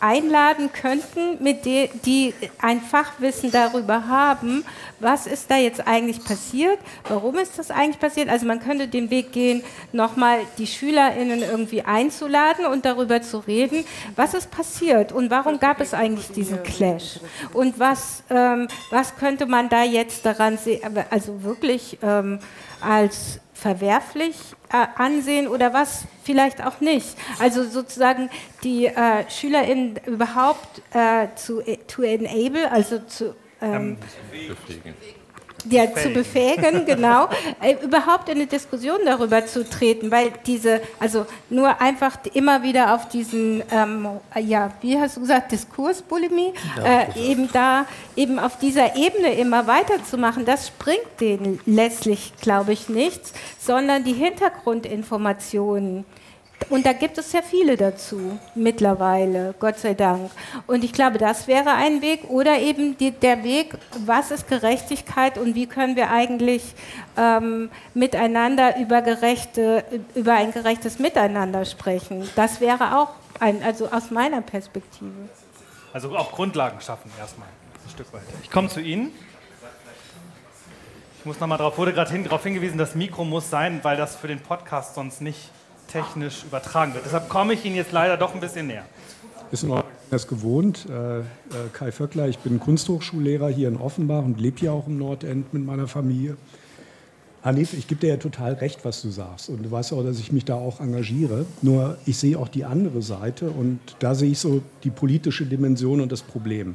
einladen 0.00 0.70
könnten, 0.72 1.42
mit 1.42 1.64
de, 1.64 1.88
die 2.04 2.34
ein 2.60 2.80
Fachwissen 2.80 3.50
darüber 3.50 4.08
haben, 4.08 4.64
was 5.00 5.26
ist 5.26 5.50
da 5.50 5.56
jetzt 5.56 5.86
eigentlich 5.86 6.24
passiert, 6.24 6.78
warum 7.08 7.36
ist 7.36 7.58
das 7.58 7.70
eigentlich 7.70 7.98
passiert. 7.98 8.28
Also 8.28 8.46
man 8.46 8.60
könnte 8.60 8.88
den 8.88 9.10
Weg 9.10 9.32
gehen, 9.32 9.62
nochmal 9.92 10.40
die 10.58 10.66
SchülerInnen 10.66 11.42
irgendwie 11.42 11.82
einzuladen 11.82 12.66
und 12.66 12.84
darüber 12.84 13.22
zu 13.22 13.38
reden, 13.38 13.84
was 14.16 14.34
ist 14.34 14.50
passiert 14.50 15.12
und 15.12 15.30
warum 15.30 15.58
gab 15.58 15.80
es 15.80 15.94
eigentlich 15.94 16.28
diesen 16.28 16.62
Clash 16.62 17.20
und 17.52 17.78
was, 17.78 18.22
ähm, 18.30 18.68
was 18.90 19.16
könnte 19.16 19.46
man 19.46 19.68
da 19.68 19.84
jetzt 19.84 20.26
daran 20.26 20.58
sehen, 20.58 20.80
also 21.10 21.42
wirklich 21.42 21.98
ähm, 22.02 22.38
als 22.80 23.40
verwerflich 23.60 24.36
äh, 24.72 24.86
ansehen 24.96 25.48
oder 25.48 25.72
was 25.72 26.04
vielleicht 26.22 26.64
auch 26.64 26.80
nicht. 26.80 27.16
Also 27.40 27.64
sozusagen 27.64 28.30
die 28.62 28.86
äh, 28.86 29.28
SchülerInnen 29.28 29.98
überhaupt 30.06 30.82
äh, 30.92 31.28
zu 31.34 31.62
to 31.88 32.02
enable, 32.02 32.70
also 32.70 33.00
zu 33.00 33.34
ähm, 33.60 33.98
ja, 35.70 35.94
zu 35.94 36.10
befähigen, 36.10 36.86
genau, 36.86 37.28
äh, 37.60 37.76
überhaupt 37.82 38.28
in 38.28 38.36
eine 38.36 38.46
Diskussion 38.46 38.98
darüber 39.04 39.44
zu 39.46 39.68
treten, 39.68 40.10
weil 40.10 40.32
diese, 40.46 40.80
also 40.98 41.26
nur 41.50 41.80
einfach 41.80 42.18
immer 42.34 42.62
wieder 42.62 42.94
auf 42.94 43.08
diesen, 43.08 43.62
ähm, 43.70 44.08
ja, 44.40 44.72
wie 44.80 44.98
hast 44.98 45.16
du 45.16 45.20
gesagt, 45.20 45.52
Diskursbulimie, 45.52 46.52
äh, 46.84 47.30
eben 47.30 47.50
da, 47.52 47.86
eben 48.16 48.38
auf 48.38 48.58
dieser 48.58 48.96
Ebene 48.96 49.34
immer 49.34 49.66
weiterzumachen, 49.66 50.44
das 50.44 50.68
springt 50.68 51.20
denen 51.20 51.60
letztlich, 51.66 52.32
glaube 52.40 52.72
ich, 52.72 52.88
nichts, 52.88 53.32
sondern 53.58 54.04
die 54.04 54.14
Hintergrundinformationen 54.14 56.04
und 56.70 56.84
da 56.84 56.92
gibt 56.92 57.16
es 57.16 57.32
ja 57.32 57.40
viele 57.40 57.76
dazu 57.76 58.38
mittlerweile, 58.54 59.54
Gott 59.58 59.78
sei 59.78 59.94
Dank. 59.94 60.30
Und 60.66 60.84
ich 60.84 60.92
glaube, 60.92 61.16
das 61.16 61.46
wäre 61.46 61.70
ein 61.70 62.02
Weg. 62.02 62.28
Oder 62.28 62.58
eben 62.58 62.98
die, 62.98 63.10
der 63.10 63.42
Weg, 63.42 63.74
was 64.04 64.30
ist 64.30 64.48
Gerechtigkeit 64.48 65.38
und 65.38 65.54
wie 65.54 65.66
können 65.66 65.96
wir 65.96 66.10
eigentlich 66.10 66.74
ähm, 67.16 67.70
miteinander 67.94 68.78
über, 68.78 69.00
gerechte, 69.00 69.84
über 70.14 70.34
ein 70.34 70.52
gerechtes 70.52 70.98
Miteinander 70.98 71.64
sprechen. 71.64 72.28
Das 72.36 72.60
wäre 72.60 72.98
auch 72.98 73.10
ein, 73.40 73.62
also 73.62 73.90
aus 73.90 74.10
meiner 74.10 74.42
Perspektive. 74.42 75.10
Also 75.94 76.14
auch 76.16 76.32
Grundlagen 76.32 76.80
schaffen 76.82 77.10
erstmal, 77.18 77.48
ein 77.48 77.90
Stück 77.90 78.12
weit. 78.12 78.22
Ich 78.42 78.50
komme 78.50 78.68
zu 78.68 78.80
Ihnen. 78.80 79.10
Ich 81.18 81.24
muss 81.24 81.40
nochmal 81.40 81.58
darauf, 81.58 81.78
wurde 81.78 81.92
gerade 81.94 82.10
hin, 82.10 82.24
darauf 82.24 82.42
hingewiesen, 82.42 82.78
das 82.78 82.94
Mikro 82.94 83.24
muss 83.24 83.48
sein, 83.48 83.80
weil 83.82 83.96
das 83.96 84.16
für 84.16 84.28
den 84.28 84.40
Podcast 84.40 84.94
sonst 84.94 85.20
nicht 85.20 85.50
technisch 85.88 86.44
übertragen 86.44 86.94
wird. 86.94 87.04
Deshalb 87.04 87.28
komme 87.28 87.54
ich 87.54 87.64
Ihnen 87.64 87.76
jetzt 87.76 87.92
leider 87.92 88.16
doch 88.16 88.34
ein 88.34 88.40
bisschen 88.40 88.68
näher. 88.68 88.84
Ist 89.50 89.64
noch 89.64 89.82
das 90.10 90.28
gewohnt. 90.28 90.86
Äh, 90.88 91.20
äh, 91.20 91.22
Kai 91.72 91.90
Vöckler, 91.90 92.28
ich 92.28 92.38
bin 92.38 92.60
Kunsthochschullehrer 92.60 93.48
hier 93.48 93.68
in 93.68 93.76
Offenbach 93.76 94.24
und 94.24 94.40
lebe 94.40 94.58
hier 94.60 94.72
auch 94.72 94.86
im 94.86 94.98
Nordend 94.98 95.52
mit 95.52 95.64
meiner 95.64 95.88
Familie. 95.88 96.36
Hanif, 97.42 97.72
ich 97.72 97.86
gebe 97.86 98.00
dir 98.00 98.08
ja 98.08 98.16
total 98.16 98.54
recht, 98.54 98.84
was 98.84 99.00
du 99.00 99.10
sagst. 99.10 99.48
Und 99.48 99.62
du 99.64 99.70
weißt 99.70 99.92
auch, 99.92 100.02
dass 100.02 100.18
ich 100.18 100.32
mich 100.32 100.44
da 100.44 100.54
auch 100.54 100.80
engagiere. 100.80 101.46
Nur 101.62 101.96
ich 102.04 102.18
sehe 102.18 102.38
auch 102.38 102.48
die 102.48 102.64
andere 102.64 103.00
Seite 103.00 103.50
und 103.50 103.80
da 104.00 104.14
sehe 104.14 104.32
ich 104.32 104.38
so 104.38 104.62
die 104.84 104.90
politische 104.90 105.46
Dimension 105.46 106.00
und 106.00 106.10
das 106.12 106.22
Problem. 106.22 106.74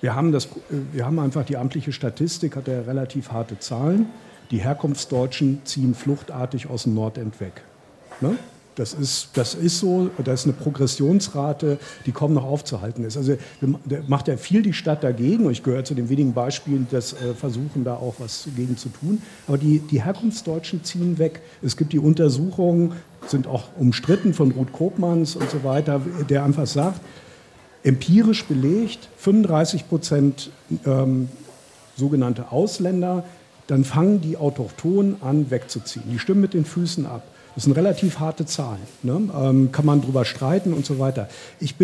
Wir 0.00 0.14
haben, 0.14 0.32
das, 0.32 0.48
wir 0.92 1.04
haben 1.04 1.18
einfach 1.18 1.44
die 1.44 1.58
amtliche 1.58 1.92
Statistik, 1.92 2.56
hat 2.56 2.66
ja 2.68 2.80
relativ 2.80 3.30
harte 3.32 3.58
Zahlen. 3.58 4.06
Die 4.50 4.58
Herkunftsdeutschen 4.58 5.60
ziehen 5.64 5.94
fluchtartig 5.94 6.68
aus 6.70 6.84
dem 6.84 6.94
Nordend 6.94 7.38
weg. 7.38 7.62
Ne? 8.20 8.36
Das 8.76 8.94
ist, 8.94 9.30
das 9.34 9.54
ist 9.54 9.78
so, 9.78 10.10
da 10.24 10.32
ist 10.32 10.44
eine 10.44 10.54
Progressionsrate, 10.54 11.78
die 12.06 12.12
kaum 12.12 12.32
noch 12.32 12.44
aufzuhalten 12.44 13.04
ist. 13.04 13.16
Also 13.16 13.36
macht 14.06 14.28
ja 14.28 14.36
viel 14.36 14.62
die 14.62 14.72
Stadt 14.72 15.04
dagegen 15.04 15.44
und 15.44 15.52
ich 15.52 15.62
gehöre 15.62 15.84
zu 15.84 15.94
den 15.94 16.08
wenigen 16.08 16.32
Beispielen, 16.32 16.86
das 16.90 17.12
äh, 17.12 17.34
versuchen, 17.34 17.84
da 17.84 17.96
auch 17.96 18.14
was 18.18 18.44
dagegen 18.44 18.76
zu 18.76 18.88
tun. 18.88 19.20
Aber 19.48 19.58
die, 19.58 19.80
die 19.80 20.02
Herkunftsdeutschen 20.02 20.84
ziehen 20.84 21.18
weg. 21.18 21.42
Es 21.62 21.76
gibt 21.76 21.92
die 21.92 21.98
Untersuchungen, 21.98 22.92
sind 23.26 23.46
auch 23.46 23.64
umstritten 23.76 24.34
von 24.34 24.52
Ruth 24.52 24.72
Kopmanns 24.72 25.36
und 25.36 25.50
so 25.50 25.62
weiter, 25.62 26.00
der 26.30 26.44
einfach 26.44 26.66
sagt, 26.66 27.00
empirisch 27.82 28.44
belegt, 28.44 29.08
35 29.18 29.88
Prozent 29.88 30.50
ähm, 30.86 31.28
sogenannte 31.96 32.50
Ausländer, 32.52 33.24
dann 33.66 33.84
fangen 33.84 34.20
die 34.20 34.36
Autochtonen 34.36 35.16
an 35.22 35.50
wegzuziehen. 35.50 36.04
Die 36.10 36.18
stimmen 36.18 36.40
mit 36.40 36.54
den 36.54 36.64
Füßen 36.64 37.04
ab. 37.04 37.24
Das 37.54 37.64
sind 37.64 37.72
relativ 37.72 38.18
harte 38.18 38.46
Zahlen. 38.46 38.80
Ne? 39.02 39.28
Ähm, 39.34 39.72
kann 39.72 39.84
man 39.84 40.00
drüber 40.00 40.24
streiten 40.24 40.72
und 40.72 40.86
so 40.86 40.98
weiter. 40.98 41.28
Ich, 41.58 41.74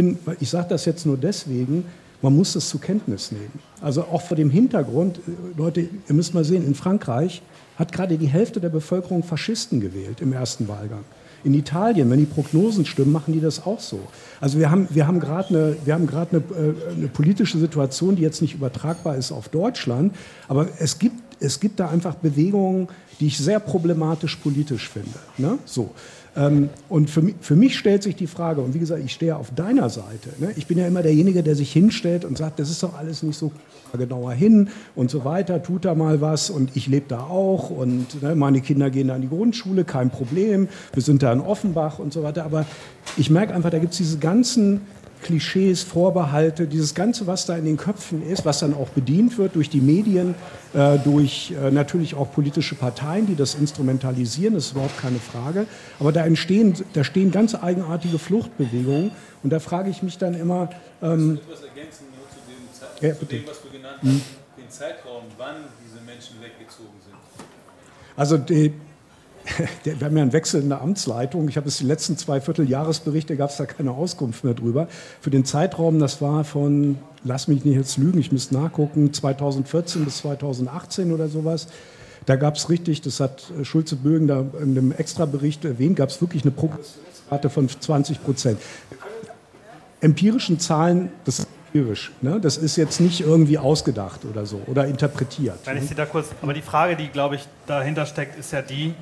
ich 0.41 0.51
sage 0.51 0.69
das 0.69 0.85
jetzt 0.85 1.07
nur 1.07 1.17
deswegen, 1.17 1.85
man 2.23 2.35
muss 2.35 2.55
das 2.55 2.69
zur 2.69 2.81
Kenntnis 2.81 3.33
nehmen. 3.33 3.59
Also 3.81 4.03
auch 4.03 4.23
vor 4.23 4.37
dem 4.37 4.51
Hintergrund, 4.51 5.19
äh, 5.19 5.59
Leute, 5.59 5.81
ihr 5.83 6.15
müsst 6.15 6.35
mal 6.35 6.45
sehen, 6.45 6.67
in 6.67 6.75
Frankreich 6.75 7.43
hat 7.77 7.93
gerade 7.93 8.17
die 8.17 8.27
Hälfte 8.27 8.61
der 8.61 8.71
Bevölkerung 8.71 9.23
Faschisten 9.23 9.81
gewählt 9.81 10.21
im 10.21 10.33
ersten 10.33 10.67
Wahlgang. 10.69 11.05
In 11.45 11.55
Italien, 11.55 12.11
wenn 12.11 12.19
die 12.19 12.27
Prognosen 12.27 12.87
stimmen, 12.87 13.13
machen 13.13 13.33
die 13.33 13.41
das 13.41 13.65
auch 13.67 13.79
so. 13.79 14.01
Also 14.41 14.59
wir 14.59 14.71
haben, 14.71 14.89
wir 14.91 15.07
haben 15.07 15.21
gerade 15.21 15.49
eine, 15.51 15.77
wir 15.85 15.95
haben 15.95 16.09
äh, 16.09 16.33
eine 16.91 17.09
politische 17.09 17.59
Situation, 17.59 18.17
die 18.17 18.23
jetzt 18.23 18.43
nicht 18.43 18.55
übertragbar 18.55 19.17
ist 19.17 19.31
auf 19.31 19.49
Deutschland, 19.49 20.15
aber 20.49 20.69
es 20.79 20.99
gibt, 20.99 21.15
es 21.41 21.61
gibt 21.61 21.81
da 21.81 21.89
einfach 21.89 22.15
Bewegungen, 22.15 22.89
die 23.21 23.27
ich 23.29 23.39
sehr 23.39 23.61
problematisch 23.61 24.37
politisch 24.37 24.89
finde. 24.89 25.19
Ne? 25.39 25.59
So. 25.65 25.91
Ähm, 26.37 26.69
und 26.89 27.09
für 27.09 27.23
mich, 27.23 27.35
für 27.41 27.57
mich, 27.57 27.79
stellt 27.79 28.03
sich 28.03 28.15
die 28.15 28.27
Frage, 28.27 28.61
und 28.61 28.75
wie 28.75 28.79
gesagt, 28.79 29.03
ich 29.05 29.13
stehe 29.13 29.37
auf 29.37 29.55
deiner 29.55 29.89
Seite. 29.89 30.31
Ne? 30.39 30.53
Ich 30.57 30.67
bin 30.67 30.77
ja 30.79 30.87
immer 30.87 31.03
derjenige, 31.03 31.43
der 31.43 31.55
sich 31.55 31.73
hinstellt 31.73 32.25
und 32.25 32.37
sagt, 32.37 32.59
das 32.59 32.71
ist 32.71 32.83
doch 32.83 32.97
alles 32.97 33.23
nicht 33.23 33.39
so 33.39 33.53
genauer 33.97 34.33
hin 34.33 34.69
und 34.95 35.11
so 35.11 35.25
weiter, 35.25 35.63
tut 35.63 35.87
da 35.87 35.95
mal 35.95 36.21
was 36.21 36.51
und 36.51 36.77
ich 36.77 36.87
lebe 36.87 37.07
da 37.09 37.21
auch 37.21 37.71
und 37.71 38.23
ne, 38.23 38.35
meine 38.35 38.61
Kinder 38.61 38.91
gehen 38.91 39.09
da 39.09 39.17
in 39.17 39.23
die 39.23 39.29
Grundschule, 39.29 39.85
kein 39.85 40.11
Problem, 40.11 40.69
wir 40.93 41.03
sind 41.03 41.23
da 41.23 41.33
in 41.33 41.41
Offenbach 41.41 41.99
und 41.99 42.13
so 42.13 42.23
weiter. 42.23 42.45
Aber 42.45 42.67
ich 43.17 43.31
merke 43.31 43.55
einfach, 43.55 43.71
da 43.71 43.79
gibt 43.79 43.93
es 43.93 43.99
diese 43.99 44.19
ganzen 44.19 44.83
Klischees, 45.27 45.83
Vorbehalte, 45.83 46.69
dieses 46.69 46.95
Ganze, 46.95 47.27
was 47.27 47.47
da 47.47 47.57
in 47.57 47.65
den 47.65 47.77
Köpfen 47.77 48.23
ist, 48.23 48.45
was 48.45 48.61
dann 48.61 48.75
auch 48.75 48.91
bedient 48.91 49.39
wird 49.39 49.57
durch 49.57 49.69
die 49.69 49.81
Medien, 49.81 50.37
äh, 50.73 50.99
durch 50.99 51.53
äh, 51.61 51.73
natürlich 51.73 52.15
auch 52.15 52.33
politische 52.33 52.77
Parteien, 52.77 53.27
die 53.27 53.35
das 53.35 53.57
instrumentalisieren, 53.57 54.55
das 54.55 54.67
ist 54.67 54.73
überhaupt 54.73 54.99
keine 54.99 55.19
Frage. 55.19 55.67
Aber 55.99 56.13
da 56.13 56.25
entstehen, 56.25 56.75
da 56.93 57.03
stehen 57.03 57.33
ganz 57.33 57.57
eigenartige 57.57 58.21
Fluchtbewegungen 58.21 59.11
und 59.43 59.51
da 59.51 59.59
frage 59.59 59.91
ich 59.91 60.01
mich 60.05 60.17
dann 60.17 60.35
immer. 60.35 60.71
Ähm, 61.03 61.41
etwas 61.43 61.63
ergänzen 61.63 62.05
nur 62.17 62.29
zu 62.31 62.39
dem, 62.47 62.73
Zeit, 62.73 63.03
ja, 63.03 63.19
zu 63.19 63.25
dem 63.25 63.47
was 63.49 63.63
du 63.63 63.69
genannt 63.69 63.99
hast, 64.01 64.09
hm. 64.09 64.21
den 64.59 64.71
Zeitraum, 64.71 65.25
wann 65.37 65.57
diese 65.85 66.05
Menschen 66.05 66.37
weggezogen 66.41 66.95
sind? 67.05 67.17
Also 68.17 68.39
die, 68.39 68.73
wir 69.85 70.01
haben 70.01 70.17
ja 70.17 70.23
einen 70.23 70.33
Wechsel 70.33 70.63
in 70.63 70.69
der 70.69 70.81
Amtsleitung. 70.81 71.49
Ich 71.49 71.57
habe 71.57 71.69
es 71.69 71.79
die 71.79 71.85
letzten 71.85 72.17
zwei 72.17 72.41
Vierteljahresberichte, 72.41 73.37
gab 73.37 73.51
es 73.51 73.57
da 73.57 73.67
keine 73.67 73.93
Auskunft 73.93 74.45
mehr 74.45 74.55
drüber. 74.55 74.89
Für 75.21 75.31
den 75.31 75.45
Zeitraum, 75.45 75.99
das 75.99 76.21
war 76.21 76.45
von, 76.45 76.99
lass 77.25 77.49
mich 77.49 77.65
nicht 77.65 77.77
jetzt 77.77 77.97
lügen, 77.99 78.19
ich 78.19 78.33
müsste 78.33 78.55
nachgucken, 78.55 79.13
2014 79.13 80.05
bis 80.05 80.19
2018 80.19 81.13
oder 81.13 81.29
sowas. 81.29 81.69
Da 82.27 82.37
gab 82.37 82.57
es 82.57 82.69
richtig, 82.69 83.03
das 83.03 83.21
hat 83.21 83.45
Schulze-Bögen 83.63 84.27
da 84.27 84.45
in 84.61 84.77
einem 84.77 84.93
Extrabericht 84.93 85.65
erwähnt, 85.65 85.97
gab 85.97 86.09
es 86.09 86.21
wirklich 86.21 86.43
eine 86.43 86.51
Progressionsrate 86.51 87.51
von 87.51 87.69
20 87.69 88.25
Prozent. 88.25 88.59
Empirischen 90.01 90.59
Zahlen, 90.59 91.11
das 91.25 91.41
ist 91.41 91.49
empirisch. 91.73 92.13
Ne? 92.23 92.41
Das 92.41 92.57
ist 92.57 92.77
jetzt 92.77 93.01
nicht 93.01 93.21
irgendwie 93.21 93.59
ausgedacht 93.59 94.25
oder 94.25 94.45
so 94.45 94.61
oder 94.67 94.87
interpretiert. 94.87 95.59
Wenn 95.65 95.79
ich 95.79 95.89
Sie 95.89 95.95
da 95.95 96.07
kurz, 96.07 96.29
aber 96.43 96.53
die 96.53 96.63
Frage, 96.63 96.97
die 96.97 97.09
glaube 97.09 97.37
ich 97.37 97.47
dahinter 97.67 98.07
steckt, 98.07 98.39
ist 98.39 98.53
ja 98.53 98.63
die, 98.63 98.95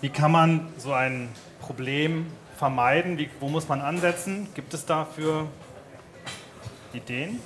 wie 0.00 0.08
kann 0.08 0.30
man 0.30 0.68
so 0.78 0.92
ein 0.92 1.28
Problem 1.60 2.26
vermeiden? 2.56 3.18
Wie, 3.18 3.28
wo 3.40 3.48
muss 3.48 3.68
man 3.68 3.80
ansetzen? 3.80 4.48
Gibt 4.54 4.74
es 4.74 4.86
dafür 4.86 5.46
Ideen? 6.92 7.40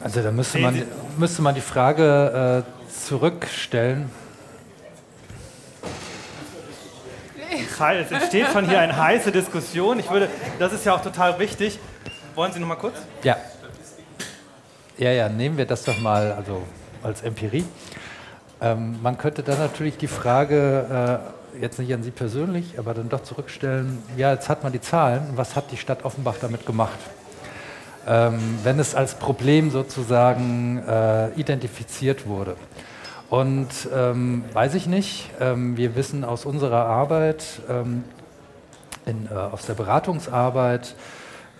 Also 0.00 0.22
da 0.22 0.30
müsste 0.30 0.58
man, 0.58 0.82
müsste 1.16 1.42
man 1.42 1.54
die 1.54 1.60
Frage 1.60 2.64
äh, 2.64 2.90
zurückstellen. 2.90 4.10
Es 7.80 8.10
entsteht 8.10 8.46
von 8.48 8.68
hier 8.68 8.80
eine 8.80 8.96
heiße 8.96 9.30
Diskussion. 9.30 10.00
Ich 10.00 10.10
würde, 10.10 10.28
das 10.58 10.72
ist 10.72 10.84
ja 10.84 10.94
auch 10.94 11.02
total 11.02 11.38
wichtig. 11.38 11.78
Wollen 12.34 12.52
Sie 12.52 12.58
noch 12.58 12.66
mal 12.66 12.74
kurz? 12.74 12.96
Ja. 13.22 13.36
Ja, 14.96 15.12
ja, 15.12 15.28
nehmen 15.28 15.56
wir 15.56 15.64
das 15.64 15.84
doch 15.84 15.98
mal 16.00 16.32
also 16.32 16.64
als 17.04 17.22
Empirie. 17.22 17.64
Ähm, 18.60 18.98
man 19.02 19.18
könnte 19.18 19.42
dann 19.42 19.58
natürlich 19.58 19.96
die 19.96 20.08
Frage, 20.08 21.20
äh, 21.54 21.60
jetzt 21.60 21.78
nicht 21.78 21.92
an 21.94 22.02
Sie 22.02 22.10
persönlich, 22.10 22.78
aber 22.78 22.94
dann 22.94 23.08
doch 23.08 23.22
zurückstellen, 23.22 24.02
ja, 24.16 24.32
jetzt 24.32 24.48
hat 24.48 24.62
man 24.62 24.72
die 24.72 24.80
Zahlen, 24.80 25.22
was 25.36 25.56
hat 25.56 25.70
die 25.70 25.76
Stadt 25.76 26.04
Offenbach 26.04 26.36
damit 26.40 26.66
gemacht? 26.66 26.98
Ähm, 28.06 28.58
wenn 28.64 28.78
es 28.78 28.94
als 28.94 29.14
Problem 29.14 29.70
sozusagen 29.70 30.82
äh, 30.88 31.30
identifiziert 31.32 32.26
wurde. 32.26 32.56
Und 33.30 33.68
ähm, 33.94 34.44
weiß 34.54 34.74
ich 34.74 34.86
nicht, 34.86 35.30
ähm, 35.40 35.76
wir 35.76 35.94
wissen 35.94 36.24
aus 36.24 36.46
unserer 36.46 36.86
Arbeit, 36.86 37.44
ähm, 37.68 38.04
in, 39.04 39.26
äh, 39.26 39.34
aus 39.34 39.66
der 39.66 39.74
Beratungsarbeit, 39.74 40.94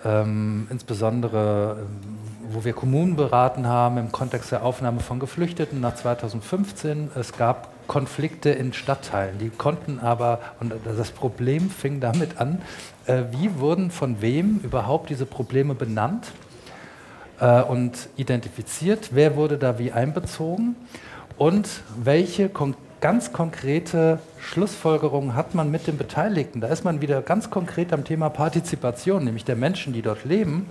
ähm, 0.05 0.66
insbesondere 0.70 1.79
ähm, 1.81 2.27
wo 2.53 2.65
wir 2.65 2.73
Kommunen 2.73 3.16
beraten 3.16 3.66
haben 3.66 3.99
im 3.99 4.12
Kontext 4.12 4.53
der 4.53 4.65
Aufnahme 4.65 5.01
von 5.01 5.19
Geflüchteten 5.19 5.81
nach 5.81 5.95
2015. 5.95 7.11
Es 7.15 7.33
gab 7.33 7.69
Konflikte 7.87 8.51
in 8.51 8.73
Stadtteilen, 8.73 9.39
die 9.39 9.51
konnten 9.51 9.99
aber, 9.99 10.41
und 10.61 10.75
das 10.85 11.11
Problem 11.11 11.70
fing 11.70 12.01
damit 12.01 12.39
an, 12.39 12.61
äh, 13.07 13.23
wie 13.31 13.59
wurden 13.59 13.91
von 13.91 14.20
wem 14.20 14.61
überhaupt 14.62 15.11
diese 15.11 15.27
Probleme 15.27 15.75
benannt 15.75 16.33
äh, 17.41 17.62
und 17.62 18.09
identifiziert, 18.16 19.11
wer 19.12 19.37
wurde 19.37 19.57
da 19.57 19.79
wie 19.79 19.93
einbezogen 19.93 20.77
und 21.39 21.69
welche 21.97 22.49
konkreten 22.49 22.89
ganz 23.01 23.33
konkrete 23.33 24.19
Schlussfolgerungen 24.41 25.35
hat 25.35 25.55
man 25.55 25.70
mit 25.70 25.87
den 25.87 25.97
Beteiligten. 25.97 26.61
Da 26.61 26.69
ist 26.69 26.85
man 26.85 27.01
wieder 27.01 27.23
ganz 27.23 27.51
konkret 27.51 27.93
am 27.93 28.05
Thema 28.05 28.29
Partizipation, 28.29 29.25
nämlich 29.25 29.45
der 29.45 29.57
Menschen, 29.57 29.93
die 29.93 30.03
dort 30.03 30.25
leben, 30.25 30.66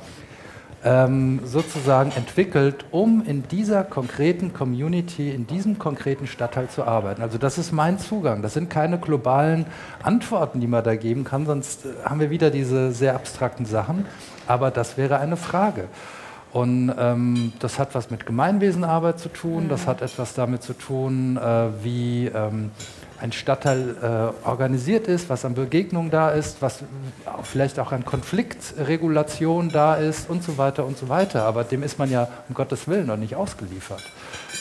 ähm, 0.87 1.41
sozusagen 1.43 2.11
entwickelt, 2.15 2.85
um 2.91 3.21
in 3.25 3.45
dieser 3.49 3.83
konkreten 3.83 4.53
Community, 4.53 5.31
in 5.31 5.45
diesem 5.45 5.77
konkreten 5.77 6.27
Stadtteil 6.27 6.69
zu 6.69 6.85
arbeiten. 6.85 7.21
Also 7.21 7.37
das 7.37 7.57
ist 7.57 7.73
mein 7.73 7.99
Zugang. 7.99 8.41
Das 8.41 8.53
sind 8.53 8.69
keine 8.69 8.97
globalen 8.97 9.65
Antworten, 10.01 10.61
die 10.61 10.67
man 10.67 10.85
da 10.85 10.95
geben 10.95 11.25
kann, 11.25 11.45
sonst 11.45 11.85
äh, 11.85 11.89
haben 12.05 12.21
wir 12.21 12.29
wieder 12.29 12.51
diese 12.51 12.93
sehr 12.93 13.15
abstrakten 13.15 13.65
Sachen. 13.65 14.05
Aber 14.47 14.71
das 14.71 14.97
wäre 14.97 15.19
eine 15.19 15.35
Frage. 15.35 15.89
Und 16.53 16.93
ähm, 16.97 17.51
das 17.59 17.77
hat 17.79 17.93
was 17.93 18.09
mit 18.09 18.25
Gemeinwesenarbeit 18.25 19.19
zu 19.19 19.27
tun, 19.27 19.67
das 19.67 19.85
hat 19.85 20.01
etwas 20.01 20.33
damit 20.33 20.63
zu 20.63 20.71
tun, 20.71 21.35
äh, 21.35 21.83
wie 21.83 22.27
ähm, 22.27 22.71
ein 23.19 23.31
Stadtteil 23.31 23.95
äh, 24.43 24.47
organisiert 24.47 25.07
ist, 25.07 25.29
was 25.29 25.43
an 25.43 25.55
Begegnungen 25.55 26.11
da 26.11 26.29
ist, 26.29 26.61
was 26.61 26.83
vielleicht 27.43 27.79
auch 27.79 27.91
an 27.91 28.05
Konfliktregulation 28.05 29.69
da 29.69 29.95
ist 29.95 30.29
und 30.29 30.43
so 30.43 30.57
weiter 30.57 30.85
und 30.85 30.97
so 30.97 31.09
weiter. 31.09 31.43
Aber 31.43 31.63
dem 31.63 31.83
ist 31.83 31.97
man 31.97 32.11
ja 32.11 32.27
um 32.47 32.55
Gottes 32.55 32.87
Willen 32.87 33.07
noch 33.07 33.17
nicht 33.17 33.35
ausgeliefert, 33.35 34.03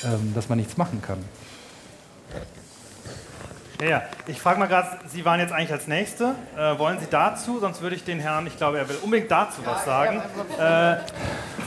ähm, 0.05 0.33
dass 0.35 0.49
man 0.49 0.59
nichts 0.59 0.77
machen 0.77 1.03
kann. 1.03 1.19
Ja, 3.81 3.87
ja. 3.87 4.03
Ich 4.27 4.41
frage 4.41 4.59
mal 4.59 4.67
gerade, 4.67 4.89
Sie 5.07 5.25
waren 5.27 5.39
jetzt 5.39 5.53
eigentlich 5.53 5.73
als 5.73 5.87
Nächste. 5.87 6.35
Äh, 6.57 6.79
wollen 6.79 6.99
Sie 6.99 7.07
dazu? 7.11 7.61
Sonst 7.61 7.83
würde 7.83 7.95
ich 7.95 8.05
den 8.05 8.21
Herrn, 8.21 8.47
ich 8.47 8.57
glaube, 8.57 8.79
er 8.79 8.89
will 8.89 8.97
unbedingt 9.03 9.31
dazu 9.31 9.61
was 9.65 9.85
sagen. 9.85 10.23
Äh, 10.59 10.97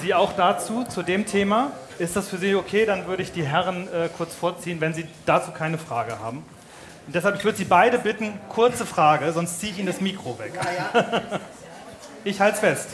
Sie 0.02 0.16
auch 0.16 0.34
dazu, 0.34 0.86
zu 0.86 1.03
dem 1.03 1.28
Thema. 1.28 1.72
Ist 1.99 2.16
das 2.16 2.30
für 2.30 2.38
Sie 2.38 2.56
okay? 2.56 2.86
Dann 2.86 3.06
würde 3.06 3.22
ich 3.22 3.32
die 3.32 3.45
Herren 3.45 3.88
äh, 3.94 4.10
kurz 4.18 4.34
vorziehen, 4.34 4.82
wenn 4.82 4.94
Sie 4.94 5.06
dazu 5.26 5.52
keine 5.52 5.78
Frage 5.78 6.18
haben. 6.20 6.44
Und 7.10 7.15
deshalb, 7.15 7.38
ich 7.38 7.44
würde 7.44 7.57
Sie 7.57 7.65
beide 7.65 7.98
bitten, 7.98 8.34
kurze 8.49 8.86
Frage, 8.86 9.34
sonst 9.34 9.60
ziehe 9.60 9.72
ich 9.72 9.80
Ihnen 9.80 9.88
das 9.88 9.99
Mikro 9.99 10.38
weg. 10.38 10.53
ich 12.23 12.40
halte 12.40 12.53
es 12.53 12.60
fest. 12.60 12.88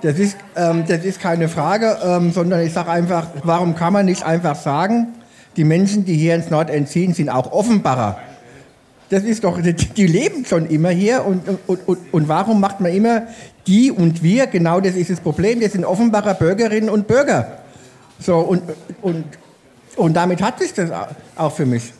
Das 0.00 0.18
ist, 0.18 0.38
ähm, 0.56 0.84
das 0.88 1.04
ist 1.04 1.20
keine 1.20 1.50
Frage, 1.50 1.98
ähm, 2.02 2.32
sondern 2.32 2.62
ich 2.62 2.72
sage 2.72 2.90
einfach, 2.90 3.26
warum 3.42 3.74
kann 3.74 3.92
man 3.92 4.06
nicht 4.06 4.22
einfach 4.22 4.56
sagen, 4.56 5.08
die 5.58 5.64
Menschen, 5.64 6.06
die 6.06 6.14
hier 6.14 6.34
ins 6.34 6.48
Nordend 6.48 6.88
ziehen, 6.88 7.12
sind 7.12 7.28
auch 7.28 7.52
Offenbarer. 7.52 8.18
Das 9.10 9.22
ist 9.22 9.44
doch, 9.44 9.60
die 9.60 10.06
leben 10.06 10.46
schon 10.46 10.66
immer 10.70 10.88
hier 10.88 11.26
und, 11.26 11.42
und, 11.66 11.86
und, 11.86 11.98
und 12.14 12.28
warum 12.28 12.58
macht 12.58 12.80
man 12.80 12.90
immer 12.90 13.24
die 13.66 13.90
und 13.90 14.22
wir? 14.22 14.46
Genau 14.46 14.80
das 14.80 14.94
ist 14.94 15.10
das 15.10 15.20
Problem. 15.20 15.60
Wir 15.60 15.68
sind 15.68 15.84
Offenbarer 15.84 16.32
Bürgerinnen 16.32 16.88
und 16.88 17.06
Bürger. 17.06 17.58
So, 18.18 18.38
und, 18.38 18.62
und, 19.02 19.26
und 19.96 20.14
damit 20.14 20.40
hat 20.40 20.58
sich 20.58 20.72
das 20.72 20.90
auch 21.36 21.52
für 21.52 21.66
mich. 21.66 21.92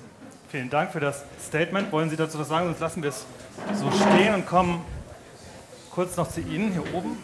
Vielen 0.56 0.70
Dank 0.70 0.90
für 0.90 1.00
das 1.00 1.22
Statement. 1.46 1.92
Wollen 1.92 2.08
Sie 2.08 2.16
dazu 2.16 2.38
was 2.38 2.48
sagen? 2.48 2.64
Sonst 2.64 2.80
lassen 2.80 3.02
wir 3.02 3.10
es 3.10 3.26
so 3.78 3.90
stehen 3.90 4.32
und 4.32 4.46
kommen 4.46 4.80
kurz 5.90 6.16
noch 6.16 6.30
zu 6.30 6.40
Ihnen 6.40 6.72
hier 6.72 6.80
oben. 6.94 7.18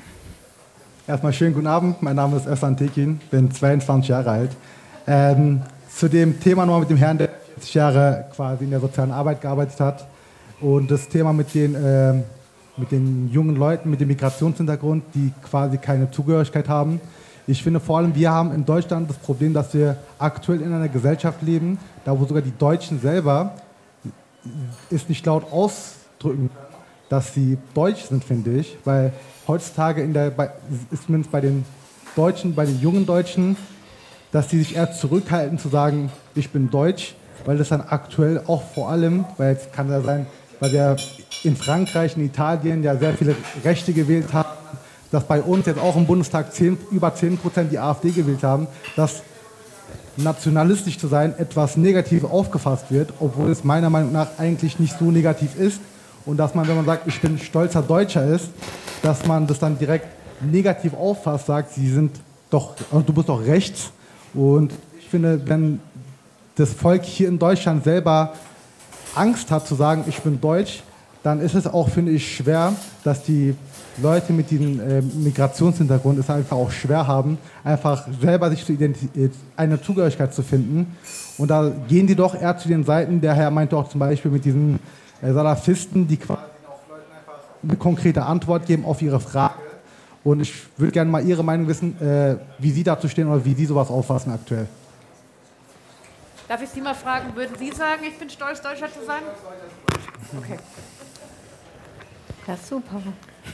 Erstmal 1.07 1.33
schönen 1.33 1.55
guten 1.55 1.67
Abend. 1.67 2.03
Mein 2.03 2.17
Name 2.17 2.37
ist 2.37 2.47
Özan 2.47 2.77
Tekin, 2.77 3.23
bin 3.31 3.51
22 3.51 4.11
Jahre 4.11 4.31
alt. 4.33 4.51
Ähm, 5.07 5.63
zu 5.89 6.09
dem 6.09 6.41
Thema 6.41 6.67
nochmal 6.67 6.81
mit 6.81 6.91
dem 6.91 6.99
Herrn, 6.99 7.17
der 7.17 7.31
40 7.55 7.73
Jahre 7.73 8.27
quasi 8.37 8.65
in 8.65 8.71
der 8.71 8.81
sozialen 8.81 9.13
Arbeit 9.13 9.41
gearbeitet 9.41 9.81
hat. 9.81 10.07
Und 10.61 10.91
das 10.91 11.09
Thema 11.09 11.33
mit 11.33 11.55
den, 11.55 11.75
äh, 11.75 12.13
mit 12.77 12.93
den 12.93 13.31
jungen 13.33 13.57
Leuten 13.57 13.89
mit 13.89 13.99
dem 14.03 14.09
Migrationshintergrund, 14.09 15.05
die 15.15 15.33
quasi 15.43 15.79
keine 15.79 16.11
Zugehörigkeit 16.11 16.69
haben. 16.69 17.01
Ich 17.53 17.63
finde 17.63 17.81
vor 17.81 17.99
allem, 17.99 18.15
wir 18.15 18.31
haben 18.31 18.51
in 18.55 18.65
Deutschland 18.65 19.11
das 19.11 19.19
Problem, 19.19 19.53
dass 19.53 19.75
wir 19.75 19.99
aktuell 20.19 20.63
in 20.63 20.73
einer 20.73 20.89
Gesellschaft 20.89 21.43
leben, 21.43 21.77
da 22.03 22.19
wo 22.19 22.25
sogar 22.25 22.41
die 22.41 22.57
Deutschen 22.57 22.99
selber 22.99 23.57
es 24.91 25.07
nicht 25.07 25.27
laut 25.27 25.53
ausdrücken, 25.53 26.49
dass 27.11 27.35
sie 27.35 27.59
deutsch 27.75 28.05
sind, 28.05 28.25
finde 28.25 28.53
ich. 28.53 28.79
Weil 28.87 29.13
heutzutage 29.47 30.01
in 30.01 30.15
der, 30.15 30.33
ist 30.91 31.05
zumindest 31.05 31.31
bei 31.31 31.43
den 31.43 31.67
Deutschen, 32.17 32.55
bei 32.55 32.65
den 32.65 32.81
jungen 32.81 33.05
Deutschen, 33.05 33.59
dass 34.31 34.49
sie 34.49 34.61
sich 34.61 34.75
eher 34.75 34.91
zurückhalten 34.91 35.59
zu 35.59 35.69
sagen, 35.69 36.11
ich 36.35 36.49
bin 36.49 36.71
deutsch, 36.71 37.15
weil 37.45 37.59
das 37.59 37.69
dann 37.69 37.83
aktuell 37.83 38.41
auch 38.47 38.63
vor 38.63 38.89
allem, 38.89 39.27
weil 39.37 39.57
es 39.57 39.71
kann 39.73 39.91
ja 39.91 40.01
sein, 40.01 40.25
weil 40.59 40.73
wir 40.73 40.97
in 41.43 41.55
Frankreich, 41.55 42.17
in 42.17 42.25
Italien 42.25 42.83
ja 42.83 42.97
sehr 42.97 43.13
viele 43.13 43.37
Rechte 43.63 43.93
gewählt 43.93 44.33
haben, 44.33 44.49
dass 45.13 45.25
bei 45.25 45.41
uns 45.41 45.67
jetzt 45.67 45.79
auch 45.79 45.95
im 45.95 46.07
Bundestag 46.07 46.53
10, 46.53 46.79
über 46.91 47.15
10 47.15 47.39
Prozent 47.39 47.71
die 47.71 47.79
AfD 47.79 48.11
gewählt 48.11 48.43
haben, 48.43 48.67
dass 48.97 49.23
nationalistisch 50.17 50.99
zu 50.99 51.07
sein 51.07 51.35
etwas 51.39 51.77
negativ 51.77 52.25
aufgefasst 52.25 52.87
wird, 52.91 53.13
obwohl 53.21 53.51
es 53.51 53.63
meiner 53.63 53.91
Meinung 53.91 54.13
nach 54.13 54.39
eigentlich 54.39 54.79
nicht 54.79 54.99
so 54.99 55.11
negativ 55.11 55.55
ist. 55.57 55.81
Und 56.25 56.39
dass 56.39 56.55
man, 56.55 56.67
wenn 56.67 56.77
man 56.77 56.87
sagt, 56.87 57.07
ich 57.07 57.21
bin 57.21 57.39
stolzer 57.39 57.83
Deutscher 57.83 58.25
ist, 58.27 58.49
dass 59.03 59.27
man 59.27 59.47
das 59.47 59.59
dann 59.59 59.79
direkt 59.79 60.07
negativ 60.41 60.95
auffasst, 60.95 61.47
sagt, 61.47 61.75
sie 61.75 61.89
sind 61.89 62.19
doch, 62.51 62.75
also 62.91 63.05
du 63.05 63.13
bist 63.13 63.29
doch 63.29 63.45
rechts 63.45 63.91
und 64.35 64.73
ich 64.99 65.09
finde, 65.09 65.41
wenn 65.47 65.81
das 66.57 66.73
Volk 66.73 67.05
hier 67.05 67.29
in 67.29 67.39
Deutschland 67.39 67.85
selber 67.85 68.33
Angst 69.15 69.51
hat 69.51 69.67
zu 69.67 69.75
sagen, 69.75 70.05
ich 70.07 70.21
bin 70.21 70.41
deutsch, 70.41 70.83
dann 71.23 71.41
ist 71.41 71.55
es 71.55 71.67
auch, 71.67 71.89
finde 71.89 72.13
ich, 72.13 72.37
schwer, 72.37 72.73
dass 73.05 73.23
die 73.23 73.55
Leute 73.99 74.33
mit 74.33 74.51
diesem 74.51 74.81
äh, 74.81 75.03
Migrationshintergrund 75.03 76.19
es 76.19 76.31
einfach 76.31 76.57
auch 76.57 76.71
schwer 76.71 77.07
haben, 77.07 77.39
einfach 77.63 78.07
selber 78.21 78.51
sich 78.51 78.65
zu 78.65 78.77
eine 79.57 79.81
Zugehörigkeit 79.81 80.33
zu 80.33 80.43
finden. 80.43 80.97
Und 81.39 81.51
da 81.51 81.71
gehen 81.89 82.07
die 82.07 82.15
doch 82.15 82.35
eher 82.35 82.57
zu 82.57 82.69
den 82.69 82.85
Seiten, 82.85 83.21
der 83.21 83.35
Herr 83.35 83.51
meinte 83.51 83.77
auch 83.77 83.89
zum 83.89 84.01
Beispiel 84.01 84.31
mit 84.31 84.45
diesen 84.45 84.79
äh, 85.21 85.33
Salafisten, 85.33 86.09
die 86.09 86.17
quasi 86.17 86.41
auch 86.67 86.89
Leuten 86.89 87.13
einfach 87.13 87.43
eine 87.63 87.77
konkrete 87.77 88.23
Antwort 88.23 88.67
geben 88.67 88.85
auf 88.85 89.03
ihre 89.03 89.21
Frage. 89.21 89.55
Und 90.25 90.41
ich 90.41 90.55
würde 90.77 90.93
gerne 90.93 91.11
mal 91.11 91.25
Ihre 91.27 91.43
Meinung 91.43 91.67
wissen, 91.67 92.01
äh, 92.01 92.37
wie 92.59 92.71
Sie 92.71 92.85
dazu 92.85 93.09
stehen 93.09 93.29
oder 93.29 93.45
wie 93.45 93.55
Sie 93.55 93.67
sowas 93.67 93.91
auffassen 93.91 94.33
aktuell. 94.33 94.69
Darf 96.49 96.63
ich 96.63 96.69
Sie 96.69 96.81
mal 96.81 96.95
fragen, 96.95 97.35
würden 97.35 97.57
Sie 97.59 97.73
sagen, 97.73 98.03
ich 98.09 98.17
bin 98.19 98.31
stolz, 98.31 98.61
Deutscher 98.61 98.87
zu 98.87 99.05
sein? 99.05 99.23
Okay. 100.39 100.59
Ja, 102.47 102.57
super. 102.57 103.01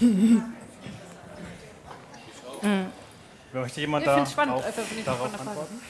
Möchte 3.52 3.81
jemand 3.81 4.06
da 4.06 4.27
spannend, 4.27 4.56
auf, 4.56 4.65
also 4.65 4.82
darauf 5.05 5.32
antworten? 5.35 5.81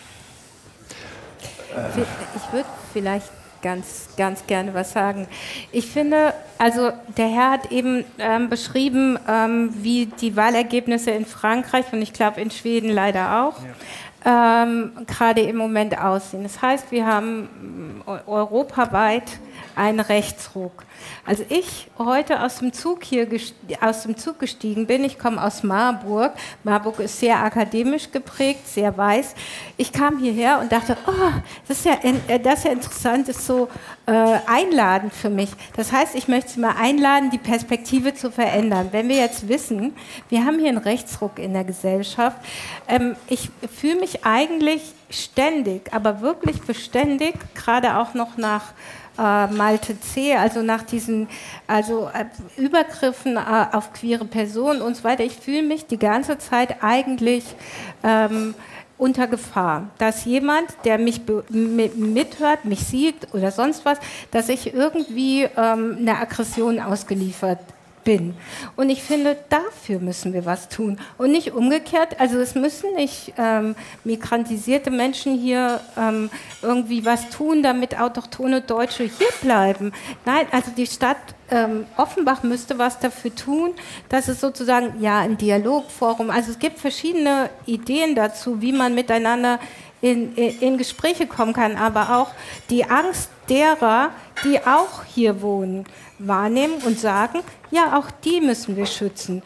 Ich 2.36 2.52
würde 2.52 2.68
vielleicht 2.92 3.30
ganz, 3.62 4.08
ganz 4.16 4.46
gerne 4.46 4.74
was 4.74 4.92
sagen. 4.92 5.26
Ich 5.72 5.86
finde, 5.86 6.34
also 6.58 6.92
der 7.16 7.28
Herr 7.28 7.50
hat 7.50 7.72
eben 7.72 8.04
ähm, 8.18 8.48
beschrieben, 8.48 9.18
ähm, 9.28 9.70
wie 9.82 10.06
die 10.06 10.36
Wahlergebnisse 10.36 11.10
in 11.10 11.26
Frankreich 11.26 11.92
und 11.92 12.02
ich 12.02 12.12
glaube 12.12 12.40
in 12.40 12.50
Schweden 12.50 12.90
leider 12.90 13.44
auch. 13.44 13.56
Ja. 13.62 14.62
Ähm, 14.64 14.92
gerade 15.06 15.42
im 15.42 15.56
Moment 15.56 15.98
aussehen. 15.98 16.42
Das 16.42 16.60
heißt, 16.60 16.90
wir 16.90 17.06
haben 17.06 18.02
äh, 18.06 18.28
europaweit 18.28 19.38
einen 19.76 20.00
Rechtsruck. 20.00 20.84
Als 21.24 21.40
ich 21.48 21.88
heute 21.98 22.42
aus 22.42 22.60
dem 22.60 22.72
Zug 22.72 23.04
hier 23.04 23.28
aus 23.80 24.02
dem 24.02 24.16
Zug 24.16 24.38
gestiegen 24.38 24.86
bin, 24.86 25.04
ich 25.04 25.18
komme 25.18 25.42
aus 25.42 25.62
Marburg. 25.62 26.32
Marburg 26.64 27.00
ist 27.00 27.20
sehr 27.20 27.42
akademisch 27.42 28.10
geprägt, 28.10 28.66
sehr 28.66 28.96
weiß. 28.96 29.34
Ich 29.76 29.92
kam 29.92 30.18
hierher 30.18 30.58
und 30.60 30.72
dachte, 30.72 30.96
oh, 31.06 31.32
das 31.66 31.78
ist 31.78 31.84
ja, 31.86 31.98
äh, 32.02 32.40
das 32.40 32.60
ist 32.60 32.64
ja 32.64 32.72
interessant, 32.72 33.28
ist 33.28 33.46
so 33.46 33.68
äh, 34.06 34.38
einladend 34.46 35.12
für 35.12 35.30
mich. 35.30 35.50
Das 35.76 35.92
heißt, 35.92 36.14
ich 36.14 36.28
möchte 36.28 36.52
Sie 36.52 36.60
mal 36.60 36.76
einladen, 36.78 37.30
die 37.30 37.38
Perspektive 37.38 38.14
zu 38.14 38.30
verändern. 38.30 38.88
Wenn 38.90 39.08
wir 39.08 39.16
jetzt 39.16 39.48
wissen, 39.48 39.94
wir 40.28 40.44
haben 40.44 40.58
hier 40.58 40.68
einen 40.68 40.78
Rechtsruck 40.78 41.38
in 41.38 41.52
der 41.52 41.64
Gesellschaft, 41.64 42.38
ähm, 42.88 43.16
ich 43.28 43.50
fühle 43.74 44.00
mich 44.00 44.24
eigentlich 44.24 44.94
ständig, 45.10 45.92
aber 45.92 46.20
wirklich 46.20 46.62
beständig, 46.62 47.34
gerade 47.54 47.98
auch 47.98 48.14
noch 48.14 48.36
nach 48.36 48.72
äh, 49.18 49.46
Malte 49.48 50.00
C., 50.00 50.34
also 50.34 50.62
nach 50.62 50.82
diesen 50.82 51.28
also, 51.66 52.08
äh, 52.14 52.26
Übergriffen 52.60 53.36
äh, 53.36 53.66
auf 53.72 53.92
queere 53.92 54.24
Personen 54.24 54.80
und 54.80 54.96
so 54.96 55.04
weiter. 55.04 55.24
Ich 55.24 55.36
fühle 55.36 55.62
mich 55.62 55.86
die 55.86 55.98
ganze 55.98 56.38
Zeit 56.38 56.82
eigentlich 56.82 57.44
ähm, 58.02 58.54
unter 58.96 59.26
Gefahr, 59.26 59.90
dass 59.98 60.24
jemand, 60.24 60.66
der 60.84 60.98
mich 60.98 61.20
mithört, 61.50 62.64
mich 62.64 62.80
sieht 62.80 63.32
oder 63.32 63.52
sonst 63.52 63.84
was, 63.84 63.98
dass 64.30 64.48
ich 64.48 64.74
irgendwie 64.74 65.42
ähm, 65.56 65.98
eine 66.00 66.18
Aggression 66.18 66.80
ausgeliefert 66.80 67.60
bin. 68.08 68.34
Und 68.74 68.88
ich 68.88 69.02
finde, 69.02 69.36
dafür 69.50 69.98
müssen 69.98 70.32
wir 70.32 70.46
was 70.46 70.70
tun. 70.70 70.98
Und 71.18 71.30
nicht 71.30 71.52
umgekehrt. 71.52 72.18
Also 72.18 72.38
es 72.38 72.54
müssen 72.54 72.94
nicht 72.94 73.34
ähm, 73.36 73.74
migrantisierte 74.02 74.90
Menschen 74.90 75.38
hier 75.38 75.78
ähm, 75.94 76.30
irgendwie 76.62 77.04
was 77.04 77.28
tun, 77.28 77.62
damit 77.62 78.00
autochtone 78.00 78.62
Deutsche 78.62 79.04
hier 79.04 79.28
bleiben. 79.42 79.92
Nein, 80.24 80.46
also 80.52 80.70
die 80.70 80.86
Stadt 80.86 81.18
ähm, 81.50 81.84
Offenbach 81.98 82.42
müsste 82.42 82.78
was 82.78 82.98
dafür 82.98 83.34
tun, 83.34 83.74
dass 84.08 84.28
es 84.28 84.40
sozusagen 84.40 85.02
ja 85.02 85.18
ein 85.18 85.36
Dialogforum, 85.36 86.30
also 86.30 86.50
es 86.50 86.58
gibt 86.58 86.78
verschiedene 86.78 87.50
Ideen 87.66 88.14
dazu, 88.14 88.62
wie 88.62 88.72
man 88.72 88.94
miteinander 88.94 89.58
in, 90.00 90.34
in, 90.36 90.60
in 90.60 90.78
Gespräche 90.78 91.26
kommen 91.26 91.52
kann, 91.52 91.76
aber 91.76 92.16
auch 92.16 92.30
die 92.70 92.84
Angst 92.84 93.30
derer, 93.48 94.10
die 94.44 94.60
auch 94.60 95.04
hier 95.04 95.42
wohnen, 95.42 95.84
wahrnehmen 96.18 96.74
und 96.84 96.98
sagen, 96.98 97.40
ja, 97.70 97.98
auch 97.98 98.10
die 98.24 98.40
müssen 98.40 98.76
wir 98.76 98.86
schützen. 98.86 99.42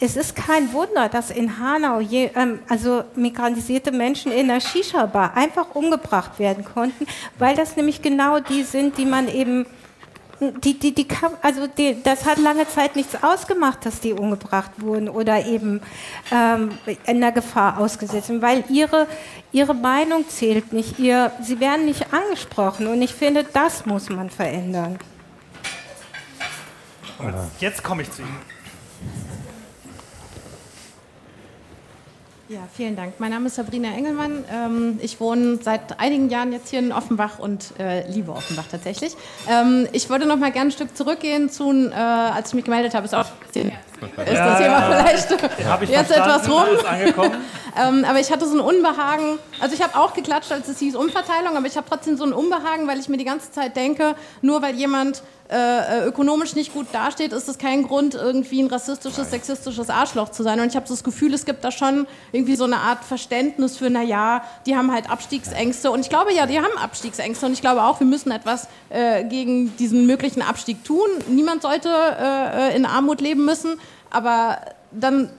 Es 0.00 0.16
ist 0.16 0.34
kein 0.34 0.72
Wunder, 0.72 1.08
dass 1.08 1.30
in 1.30 1.58
Hanau 1.58 2.00
je, 2.00 2.30
ähm, 2.34 2.58
also 2.68 3.04
migrantisierte 3.14 3.92
Menschen 3.92 4.32
in 4.32 4.48
der 4.48 4.60
Shisha-Bar 4.60 5.36
einfach 5.36 5.74
umgebracht 5.74 6.38
werden 6.38 6.64
konnten, 6.64 7.06
weil 7.38 7.54
das 7.54 7.76
nämlich 7.76 8.02
genau 8.02 8.40
die 8.40 8.64
sind, 8.64 8.98
die 8.98 9.06
man 9.06 9.28
eben 9.28 9.66
die, 10.40 10.78
die, 10.78 10.92
die, 10.92 11.06
also 11.42 11.66
die, 11.66 12.02
das 12.02 12.26
hat 12.26 12.38
lange 12.38 12.66
Zeit 12.68 12.96
nichts 12.96 13.22
ausgemacht, 13.22 13.86
dass 13.86 14.00
die 14.00 14.12
umgebracht 14.12 14.72
wurden 14.78 15.08
oder 15.08 15.46
eben 15.46 15.80
ähm, 16.32 16.76
in 17.06 17.20
der 17.20 17.32
Gefahr 17.32 17.78
ausgesetzt 17.78 18.26
sind, 18.26 18.42
weil 18.42 18.64
ihre, 18.68 19.06
ihre 19.52 19.74
Meinung 19.74 20.28
zählt 20.28 20.72
nicht, 20.72 20.98
ihr, 20.98 21.32
sie 21.40 21.60
werden 21.60 21.86
nicht 21.86 22.12
angesprochen 22.12 22.86
und 22.88 23.00
ich 23.00 23.14
finde, 23.14 23.44
das 23.44 23.86
muss 23.86 24.10
man 24.10 24.28
verändern. 24.30 24.98
Jetzt 27.60 27.82
komme 27.82 28.02
ich 28.02 28.10
zu 28.10 28.22
Ihnen. 28.22 28.36
Ja, 32.48 32.60
vielen 32.72 32.94
Dank. 32.94 33.14
Mein 33.18 33.30
Name 33.30 33.46
ist 33.46 33.54
Sabrina 33.54 33.88
Engelmann. 33.88 34.44
Ähm, 34.52 34.98
ich 35.00 35.18
wohne 35.18 35.58
seit 35.62 35.98
einigen 35.98 36.28
Jahren 36.28 36.52
jetzt 36.52 36.68
hier 36.68 36.78
in 36.78 36.92
Offenbach 36.92 37.38
und 37.38 37.72
äh, 37.78 38.06
liebe 38.10 38.32
Offenbach 38.32 38.66
tatsächlich. 38.70 39.16
Ähm, 39.48 39.88
ich 39.92 40.10
würde 40.10 40.26
noch 40.26 40.36
mal 40.36 40.52
gerne 40.52 40.68
ein 40.68 40.72
Stück 40.72 40.94
zurückgehen 40.94 41.48
zu, 41.48 41.72
äh, 41.90 41.94
als 41.94 42.48
ich 42.48 42.54
mich 42.54 42.64
gemeldet 42.64 42.94
habe, 42.94 43.06
ist 43.06 43.14
auch 43.14 43.26
ist 44.04 44.38
das 44.38 44.58
Thema 44.58 44.82
vielleicht 44.82 45.90
jetzt 45.90 46.10
etwas 46.10 46.48
rum. 46.48 46.64
ähm, 47.80 48.04
aber 48.04 48.20
ich 48.20 48.30
hatte 48.30 48.46
so 48.46 48.54
ein 48.54 48.60
Unbehagen, 48.60 49.38
also 49.60 49.74
ich 49.74 49.82
habe 49.82 49.98
auch 49.98 50.14
geklatscht, 50.14 50.52
als 50.52 50.68
es 50.68 50.78
hieß 50.78 50.96
Umverteilung, 50.96 51.56
aber 51.56 51.66
ich 51.66 51.76
habe 51.76 51.86
trotzdem 51.88 52.16
so 52.16 52.24
ein 52.24 52.32
Unbehagen, 52.32 52.86
weil 52.86 52.98
ich 52.98 53.08
mir 53.08 53.16
die 53.16 53.24
ganze 53.24 53.50
Zeit 53.50 53.76
denke, 53.76 54.14
nur 54.42 54.62
weil 54.62 54.74
jemand 54.74 55.22
äh, 55.48 56.06
ökonomisch 56.06 56.54
nicht 56.54 56.72
gut 56.72 56.86
dasteht, 56.92 57.32
ist 57.32 57.48
das 57.48 57.58
kein 57.58 57.86
Grund, 57.86 58.14
irgendwie 58.14 58.62
ein 58.62 58.66
rassistisches, 58.66 59.30
sexistisches 59.30 59.90
Arschloch 59.90 60.30
zu 60.30 60.42
sein. 60.42 60.58
Und 60.60 60.68
ich 60.68 60.76
habe 60.76 60.86
so 60.86 60.94
das 60.94 61.04
Gefühl, 61.04 61.34
es 61.34 61.44
gibt 61.44 61.64
da 61.64 61.70
schon 61.70 62.06
irgendwie 62.32 62.56
so 62.56 62.64
eine 62.64 62.78
Art 62.78 63.04
Verständnis 63.04 63.76
für, 63.76 63.90
naja, 63.90 64.42
die 64.66 64.76
haben 64.76 64.92
halt 64.92 65.10
Abstiegsängste. 65.10 65.90
Und 65.90 66.00
ich 66.00 66.08
glaube 66.08 66.32
ja, 66.32 66.46
die 66.46 66.58
haben 66.58 66.76
Abstiegsängste. 66.82 67.46
Und 67.46 67.52
ich 67.52 67.60
glaube 67.60 67.82
auch, 67.82 68.00
wir 68.00 68.06
müssen 68.06 68.30
etwas 68.30 68.68
äh, 68.88 69.24
gegen 69.24 69.76
diesen 69.76 70.06
möglichen 70.06 70.42
Abstieg 70.42 70.82
tun. 70.84 71.08
Niemand 71.28 71.62
sollte 71.62 71.90
äh, 71.90 72.74
in 72.74 72.86
Armut 72.86 73.20
leben 73.20 73.44
müssen. 73.44 73.78
Aber 74.10 74.58
dann 74.90 75.30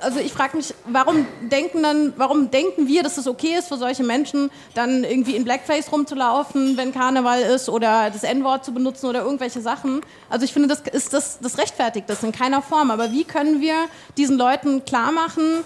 also 0.00 0.20
ich 0.20 0.32
frage 0.32 0.56
mich, 0.56 0.74
warum 0.86 1.26
denken 1.50 1.82
dann, 1.82 2.12
warum 2.16 2.50
denken 2.50 2.86
wir, 2.86 3.02
dass 3.02 3.18
es 3.18 3.26
okay 3.26 3.56
ist 3.58 3.68
für 3.68 3.76
solche 3.76 4.04
Menschen, 4.04 4.50
dann 4.74 5.04
irgendwie 5.04 5.34
in 5.34 5.44
Blackface 5.44 5.90
rumzulaufen, 5.90 6.76
wenn 6.76 6.92
Karneval 6.92 7.40
ist 7.40 7.68
oder 7.68 8.10
das 8.10 8.22
N-Wort 8.22 8.64
zu 8.64 8.72
benutzen 8.72 9.06
oder 9.06 9.22
irgendwelche 9.22 9.60
Sachen? 9.60 10.00
Also 10.30 10.44
ich 10.44 10.52
finde, 10.52 10.68
das 10.68 10.80
ist 10.80 11.12
das, 11.12 11.40
das 11.40 11.58
rechtfertigt 11.58 12.08
das 12.08 12.22
in 12.22 12.32
keiner 12.32 12.62
Form. 12.62 12.90
Aber 12.90 13.10
wie 13.12 13.24
können 13.24 13.60
wir 13.60 13.74
diesen 14.16 14.38
Leuten 14.38 14.84
klar 14.84 15.12
machen, 15.12 15.64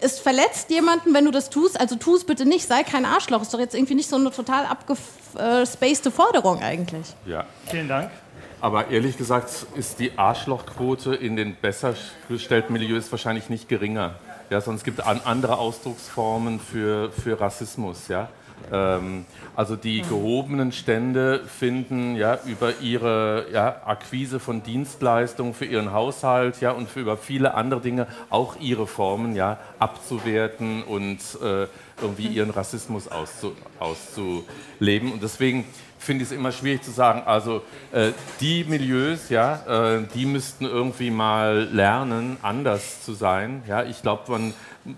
es 0.00 0.18
verletzt 0.18 0.70
jemanden, 0.70 1.14
wenn 1.14 1.24
du 1.24 1.30
das 1.30 1.50
tust, 1.50 1.80
also 1.80 1.96
tu 1.96 2.16
es 2.16 2.24
bitte 2.24 2.44
nicht, 2.44 2.68
sei 2.68 2.82
kein 2.82 3.04
Arschloch. 3.04 3.42
Ist 3.42 3.54
doch 3.54 3.58
jetzt 3.58 3.74
irgendwie 3.74 3.94
nicht 3.94 4.08
so 4.08 4.16
eine 4.16 4.30
total 4.30 4.66
abgespacede 4.66 6.10
Forderung 6.10 6.62
eigentlich. 6.62 7.06
Ja. 7.26 7.46
Vielen 7.66 7.88
Dank. 7.88 8.10
Aber 8.64 8.88
ehrlich 8.88 9.18
gesagt 9.18 9.66
ist 9.76 10.00
die 10.00 10.16
Arschlochquote 10.16 11.14
in 11.14 11.36
den 11.36 11.54
besser 11.54 11.92
gestellten 12.30 12.72
Milieus 12.72 13.12
wahrscheinlich 13.12 13.50
nicht 13.50 13.68
geringer. 13.68 14.14
Ja, 14.48 14.62
sonst 14.62 14.84
gibt 14.84 15.00
es 15.00 15.04
andere 15.04 15.58
Ausdrucksformen 15.58 16.58
für, 16.60 17.12
für 17.12 17.38
Rassismus. 17.38 18.08
Ja? 18.08 18.30
Ähm, 18.72 19.26
also 19.54 19.76
die 19.76 20.00
gehobenen 20.00 20.72
Stände 20.72 21.44
finden 21.46 22.16
ja, 22.16 22.38
über 22.46 22.80
ihre 22.80 23.44
ja, 23.52 23.82
Akquise 23.84 24.40
von 24.40 24.62
Dienstleistungen 24.62 25.52
für 25.52 25.66
ihren 25.66 25.92
Haushalt 25.92 26.62
ja, 26.62 26.70
und 26.70 26.88
für 26.88 27.00
über 27.00 27.18
viele 27.18 27.52
andere 27.52 27.82
Dinge 27.82 28.06
auch 28.30 28.56
ihre 28.60 28.86
Formen 28.86 29.36
ja, 29.36 29.58
abzuwerten 29.78 30.84
und 30.84 31.18
äh, 31.42 31.66
irgendwie 32.00 32.28
ihren 32.28 32.48
Rassismus 32.48 33.08
auszu, 33.08 33.52
auszuleben. 33.78 35.12
Und 35.12 35.22
deswegen 35.22 35.66
finde 36.04 36.22
ich 36.24 36.30
es 36.30 36.36
immer 36.36 36.52
schwierig 36.52 36.82
zu 36.82 36.90
sagen, 36.90 37.22
also 37.26 37.62
äh, 37.92 38.12
die 38.40 38.64
Milieus, 38.64 39.28
ja, 39.30 39.96
äh, 39.96 40.02
die 40.14 40.26
müssten 40.26 40.64
irgendwie 40.64 41.10
mal 41.10 41.68
lernen, 41.72 42.36
anders 42.42 43.02
zu 43.02 43.14
sein. 43.14 43.62
Ja, 43.66 43.82
ich 43.82 44.02
glaube, 44.02 44.30
man 44.30 44.54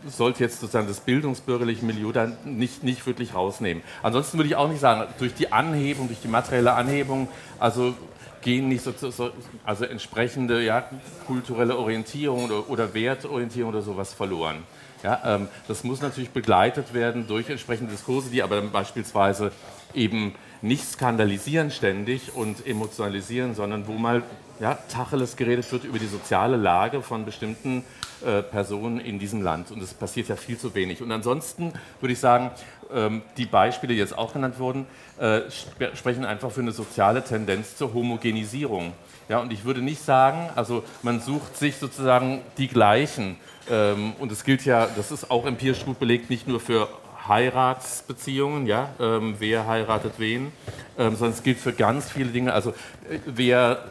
sollte 0.09 0.43
jetzt 0.43 0.61
sozusagen 0.61 0.89
das 0.89 1.01
bildungsbürgerliche 1.01 1.85
Milieu 1.85 2.13
dann 2.13 2.37
nicht, 2.45 2.83
nicht 2.83 3.07
wirklich 3.07 3.35
rausnehmen. 3.35 3.83
Ansonsten 4.03 4.39
würde 4.39 4.49
ich 4.49 4.57
auch 4.57 4.69
nicht 4.69 4.81
sagen, 4.81 5.05
durch 5.19 5.35
die 5.35 5.53
Anhebung, 5.53 6.09
durch 6.09 6.21
die 6.21 6.29
materielle 6.29 6.73
Anhebung, 6.73 7.29
also 7.59 7.95
gehen 8.43 8.69
nicht 8.69 8.85
so, 8.85 8.93
so 8.93 9.31
also 9.65 9.85
entsprechende 9.85 10.63
ja, 10.63 10.89
kulturelle 11.27 11.77
Orientierung 11.77 12.45
oder, 12.45 12.69
oder 12.69 12.95
Wertorientierung 12.95 13.71
oder 13.71 13.83
sowas 13.83 14.13
verloren. 14.13 14.63
Ja, 15.03 15.21
ähm, 15.25 15.49
das 15.69 15.85
muss 15.85 16.01
natürlich 16.01 16.31
begleitet 16.31 16.95
werden 16.95 17.27
durch 17.27 17.49
entsprechende 17.51 17.93
Diskurse, 17.93 18.31
die 18.31 18.43
aber 18.43 18.61
beispielsweise 18.63 19.53
eben 19.95 20.35
nicht 20.67 20.85
skandalisieren 20.85 21.71
ständig 21.71 22.35
und 22.35 22.67
emotionalisieren, 22.67 23.55
sondern 23.55 23.87
wo 23.87 23.93
mal 23.93 24.23
ja, 24.61 24.75
Tacheles 24.89 25.37
geredet 25.37 25.71
wird 25.71 25.85
über 25.85 25.99
die 25.99 26.07
soziale 26.07 26.57
Lage 26.57 27.03
von 27.03 27.25
bestimmten 27.25 27.85
äh, 28.25 28.43
Personen 28.43 28.99
in 29.01 29.19
diesem 29.19 29.43
Land. 29.43 29.71
Und 29.71 29.83
das 29.83 29.93
passiert 29.93 30.29
ja 30.29 30.37
viel 30.37 30.57
zu 30.57 30.75
wenig. 30.75 31.03
Und 31.03 31.13
ansonsten 31.13 31.73
würde 32.01 32.13
ich 32.13 32.19
sagen, 32.19 32.51
ähm, 32.93 33.23
die 33.37 33.47
Beispiele, 33.47 33.93
die 33.93 33.99
jetzt 33.99 34.17
auch 34.17 34.33
genannt 34.33 34.59
wurden, 34.59 34.87
äh, 35.19 35.43
sp 35.53 35.93
sprechen 35.95 36.25
einfach 36.25 36.51
für 36.51 36.61
eine 36.61 36.73
soziale 36.73 37.23
Tendenz 37.23 37.77
zur 37.77 37.93
Homogenisierung. 37.93 38.93
Ja, 39.29 39.41
und 39.41 39.53
ich 39.53 39.65
würde 39.65 39.83
nicht 39.83 40.03
sagen, 40.03 40.49
also 40.55 40.85
man 41.03 41.21
sucht 41.21 41.57
sich 41.57 41.77
sozusagen 41.77 42.41
die 42.59 42.69
Gleichen. 42.69 43.37
Ähm, 43.69 44.15
und 44.19 44.33
es 44.33 44.45
gilt 44.45 44.65
ja, 44.65 44.89
das 44.97 45.11
ist 45.11 45.31
auch 45.31 45.45
empirisch 45.45 45.85
gut 45.85 45.99
belegt, 45.99 46.31
nicht 46.31 46.49
nur 46.49 46.61
für 46.61 46.89
Heiratsbeziehungen, 47.29 48.67
ja, 48.67 48.91
ähm, 49.01 49.37
wer 49.39 49.67
heiratet 49.67 50.15
wen, 50.19 50.53
ähm, 50.99 51.17
sondern 51.17 51.37
es 51.37 51.43
gilt 51.43 51.59
für 51.59 51.73
ganz 51.73 52.11
viele 52.11 52.31
Dinge. 52.31 52.53
Also 52.53 52.71
äh, 52.71 53.19
wer 53.27 53.85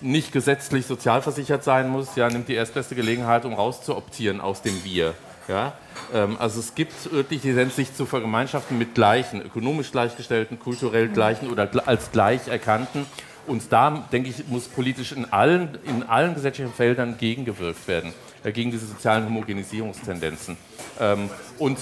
nicht 0.00 0.32
gesetzlich 0.32 0.86
sozialversichert 0.86 1.64
sein 1.64 1.88
muss, 1.88 2.14
ja, 2.16 2.28
nimmt 2.28 2.48
die 2.48 2.54
erstbeste 2.54 2.94
Gelegenheit, 2.94 3.44
um 3.44 3.54
rauszuoptieren 3.54 4.40
aus 4.40 4.62
dem 4.62 4.84
Wir. 4.84 5.14
Ja? 5.48 5.72
Ähm, 6.12 6.36
also 6.38 6.60
es 6.60 6.74
gibt 6.74 7.12
wirklich 7.12 7.42
die 7.42 7.48
Tendenz, 7.48 7.76
sich 7.76 7.94
zu 7.94 8.06
vergemeinschaften 8.06 8.78
mit 8.78 8.94
Gleichen, 8.94 9.42
ökonomisch 9.42 9.90
gleichgestellten, 9.90 10.58
kulturell 10.58 11.08
Gleichen 11.08 11.50
oder 11.50 11.68
als 11.86 12.12
gleich 12.12 12.48
erkannten. 12.48 13.06
Und 13.46 13.72
da, 13.72 14.06
denke 14.10 14.30
ich, 14.30 14.46
muss 14.48 14.68
politisch 14.68 15.12
in 15.12 15.30
allen, 15.32 15.78
in 15.84 16.02
allen 16.02 16.34
gesellschaftlichen 16.34 16.74
Feldern 16.74 17.18
gegengewirkt 17.18 17.86
werden, 17.88 18.14
äh, 18.42 18.52
gegen 18.52 18.70
diese 18.70 18.86
sozialen 18.86 19.26
Homogenisierungstendenzen. 19.26 20.56
Ähm, 20.98 21.28
und 21.58 21.78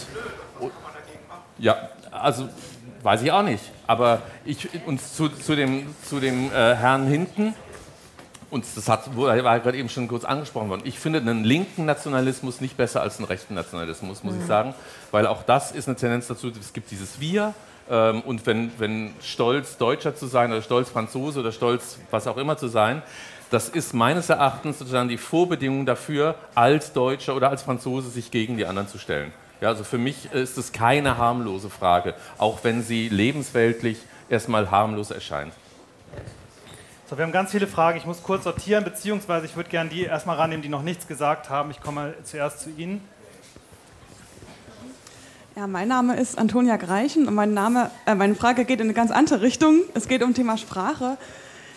ja, 1.63 1.89
also 2.11 2.49
weiß 3.03 3.23
ich 3.23 3.33
auch 3.33 3.43
nicht. 3.43 3.63
Aber 3.87 4.21
ich, 4.45 4.69
und 4.87 5.01
zu, 5.01 5.29
zu 5.29 5.57
dem, 5.57 5.95
zu 6.05 6.21
dem 6.21 6.51
äh, 6.51 6.75
Herrn 6.75 7.07
hinten, 7.07 7.55
und 8.51 8.67
das 8.77 8.87
hat, 8.89 9.17
war 9.17 9.61
gerade 9.61 9.79
eben 9.79 9.89
schon 9.89 10.09
kurz 10.09 10.25
angesprochen 10.25 10.69
worden. 10.69 10.83
Ich 10.85 10.99
finde 10.99 11.21
einen 11.21 11.43
linken 11.43 11.87
Nationalismus 11.87 12.61
nicht 12.61 12.77
besser 12.77 13.01
als 13.01 13.17
einen 13.17 13.27
rechten 13.27 13.55
Nationalismus, 13.55 14.23
muss 14.23 14.35
mhm. 14.35 14.41
ich 14.41 14.47
sagen, 14.47 14.75
weil 15.11 15.27
auch 15.27 15.43
das 15.43 15.73
ist 15.73 15.89
eine 15.89 15.97
Tendenz 15.97 16.27
dazu, 16.27 16.53
es 16.61 16.75
gibt 16.75 16.91
dieses 16.91 17.19
Wir 17.19 17.55
ähm, 17.89 18.21
und 18.23 18.45
wenn, 18.45 18.71
wenn 18.79 19.15
stolz 19.23 19.79
Deutscher 19.79 20.15
zu 20.15 20.27
sein 20.27 20.51
oder 20.53 20.61
stolz 20.61 20.91
Franzose 20.91 21.41
oder 21.41 21.53
stolz 21.53 21.99
was 22.11 22.27
auch 22.27 22.37
immer 22.37 22.59
zu 22.59 22.69
sein, 22.69 23.03
das 23.51 23.71
ist 23.71 23.95
meines 23.95 24.29
Erachtens 24.29 24.79
sozusagen 24.79 25.09
die 25.09 25.19
Vorbedingung 25.19 25.87
dafür, 25.87 26.35
als 26.55 26.93
Deutscher 26.93 27.35
oder 27.37 27.49
als 27.49 27.63
Franzose 27.63 28.11
sich 28.11 28.31
gegen 28.31 28.59
die 28.59 28.67
anderen 28.67 28.89
zu 28.89 28.99
stellen. 28.99 29.33
Ja, 29.63 29.69
also 29.69 29.85
für 29.85 29.97
mich 29.97 30.33
ist 30.33 30.59
es 30.59 30.73
keine 30.73 31.19
harmlose 31.19 31.71
Frage, 31.71 32.17
auch 32.37 32.65
wenn 32.65 32.83
sie 32.83 33.09
lebensweltlich 33.09 33.97
erstmal 34.29 34.73
harmlos 34.73 35.13
erscheint. 35.13 35.53
So, 37.09 37.17
wir 37.17 37.25
haben 37.25 37.31
ganz 37.31 37.53
viele 37.53 37.69
Fragen. 37.69 37.97
Ich 37.97 38.05
muss 38.05 38.25
kurz 38.25 38.43
sortieren, 38.43 38.83
beziehungsweise 38.83 39.47
ich 39.47 39.55
würde 39.55 39.71
gerne 39.71 39.89
die 39.89 40.03
erstmal 40.03 40.35
rannehmen, 40.35 40.63
die 40.63 40.69
noch 40.69 40.83
nichts 40.83 41.07
gesagt 41.07 41.49
haben. 41.49 41.71
Ich 41.71 41.81
komme 41.81 42.13
zuerst 42.25 42.59
zu 42.59 42.71
Ihnen. 42.71 43.03
Ja, 45.55 45.69
mein 45.69 45.87
Name 45.87 46.17
ist 46.17 46.39
Antonia 46.39 46.77
Greichen 46.77 47.29
und 47.29 47.35
mein 47.35 47.55
Name, 47.55 47.93
äh, 48.07 48.17
meine 48.17 48.35
Frage 48.35 48.65
geht 48.65 48.81
in 48.81 48.87
eine 48.87 48.95
ganz 48.95 49.13
andere 49.13 49.43
Richtung. 49.43 49.83
Es 49.95 50.09
geht 50.09 50.25
um 50.25 50.35
Thema 50.35 50.59
Sprache. 50.59 51.19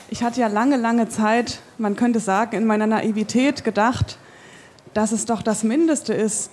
ich 0.10 0.24
hatte 0.24 0.42
ja 0.42 0.48
lange, 0.48 0.78
lange 0.78 1.08
Zeit, 1.08 1.60
man 1.78 1.96
könnte 1.96 2.20
sagen, 2.20 2.58
in 2.58 2.66
meiner 2.66 2.88
Naivität 2.88 3.64
gedacht, 3.64 4.18
dass 4.96 5.12
es 5.12 5.26
doch 5.26 5.44
das 5.44 5.64
Mindeste 5.64 6.16
ist, 6.16 6.50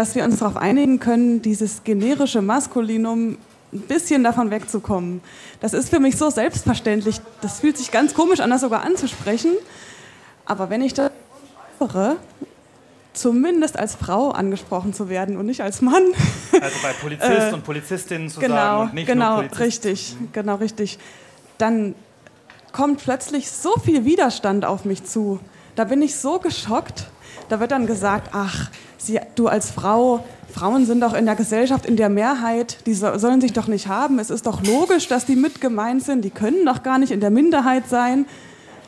dass 0.00 0.14
wir 0.14 0.24
uns 0.24 0.38
darauf 0.38 0.56
einigen 0.56 0.98
können, 0.98 1.42
dieses 1.42 1.84
generische 1.84 2.40
Maskulinum 2.40 3.36
ein 3.70 3.80
bisschen 3.80 4.24
davon 4.24 4.50
wegzukommen. 4.50 5.20
Das 5.60 5.74
ist 5.74 5.90
für 5.90 6.00
mich 6.00 6.16
so 6.16 6.30
selbstverständlich. 6.30 7.20
Das 7.42 7.60
fühlt 7.60 7.76
sich 7.76 7.90
ganz 7.90 8.14
komisch 8.14 8.40
an, 8.40 8.48
das 8.48 8.62
sogar 8.62 8.82
anzusprechen. 8.82 9.50
Aber 10.46 10.70
wenn 10.70 10.80
ich 10.80 10.94
das 10.94 11.10
äußere, 11.78 12.16
zumindest 13.12 13.78
als 13.78 13.94
Frau 13.94 14.30
angesprochen 14.30 14.94
zu 14.94 15.10
werden 15.10 15.36
und 15.36 15.44
nicht 15.44 15.60
als 15.60 15.82
Mann. 15.82 16.02
Also 16.58 16.76
bei 16.82 16.94
Polizist 16.94 17.30
äh, 17.50 17.52
und 17.52 17.64
Polizistinnen 17.64 18.30
zu 18.30 18.40
genau, 18.40 18.54
sagen 18.54 18.80
und 18.80 18.94
nicht 18.94 19.06
genau, 19.06 19.42
nur 19.42 19.48
Polizist. 19.48 19.60
richtig, 19.60 20.16
genau 20.32 20.54
richtig. 20.54 20.98
Dann 21.58 21.94
kommt 22.72 23.02
plötzlich 23.04 23.50
so 23.50 23.74
viel 23.74 24.06
Widerstand 24.06 24.64
auf 24.64 24.86
mich 24.86 25.04
zu. 25.04 25.40
Da 25.76 25.84
bin 25.84 26.00
ich 26.00 26.16
so 26.16 26.38
geschockt. 26.38 27.10
Da 27.50 27.60
wird 27.60 27.72
dann 27.72 27.86
gesagt, 27.86 28.30
ach, 28.32 28.70
Sie, 29.00 29.18
du 29.34 29.48
als 29.48 29.70
Frau, 29.70 30.24
Frauen 30.52 30.84
sind 30.84 31.00
doch 31.00 31.14
in 31.14 31.24
der 31.24 31.36
Gesellschaft 31.36 31.86
in 31.86 31.96
der 31.96 32.10
Mehrheit, 32.10 32.78
die 32.86 32.94
so, 32.94 33.16
sollen 33.16 33.40
sich 33.40 33.52
doch 33.52 33.66
nicht 33.66 33.86
haben. 33.88 34.18
Es 34.18 34.30
ist 34.30 34.46
doch 34.46 34.62
logisch, 34.62 35.08
dass 35.08 35.24
die 35.24 35.36
mit 35.36 35.60
gemeint 35.60 36.04
sind. 36.04 36.22
Die 36.22 36.30
können 36.30 36.66
doch 36.66 36.82
gar 36.82 36.98
nicht 36.98 37.10
in 37.10 37.20
der 37.20 37.30
Minderheit 37.30 37.88
sein. 37.88 38.26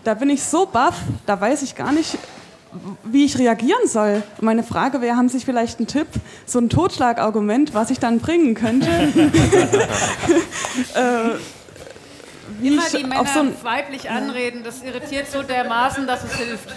Da 0.04 0.14
bin 0.14 0.28
ich 0.30 0.42
so 0.42 0.66
baff, 0.66 0.96
da 1.26 1.40
weiß 1.40 1.62
ich 1.62 1.74
gar 1.76 1.92
nicht, 1.92 2.18
wie 3.04 3.24
ich 3.24 3.38
reagieren 3.38 3.86
soll. 3.86 4.22
Meine 4.40 4.62
Frage 4.62 5.00
wäre, 5.00 5.16
haben 5.16 5.28
Sie 5.28 5.40
vielleicht 5.40 5.78
einen 5.78 5.86
Tipp, 5.86 6.08
so 6.46 6.58
ein 6.58 6.68
Totschlagargument, 6.68 7.72
was 7.74 7.90
ich 7.90 7.98
dann 7.98 8.18
bringen 8.18 8.54
könnte? 8.54 8.88
äh, 10.94 11.36
Immer 12.62 12.82
die 12.94 13.04
Männer 13.04 13.26
so 13.26 13.64
weiblich 13.64 14.10
anreden, 14.10 14.62
das 14.62 14.82
irritiert 14.82 15.30
so 15.30 15.42
dermaßen, 15.42 16.06
dass 16.06 16.24
es 16.24 16.34
hilft. 16.34 16.68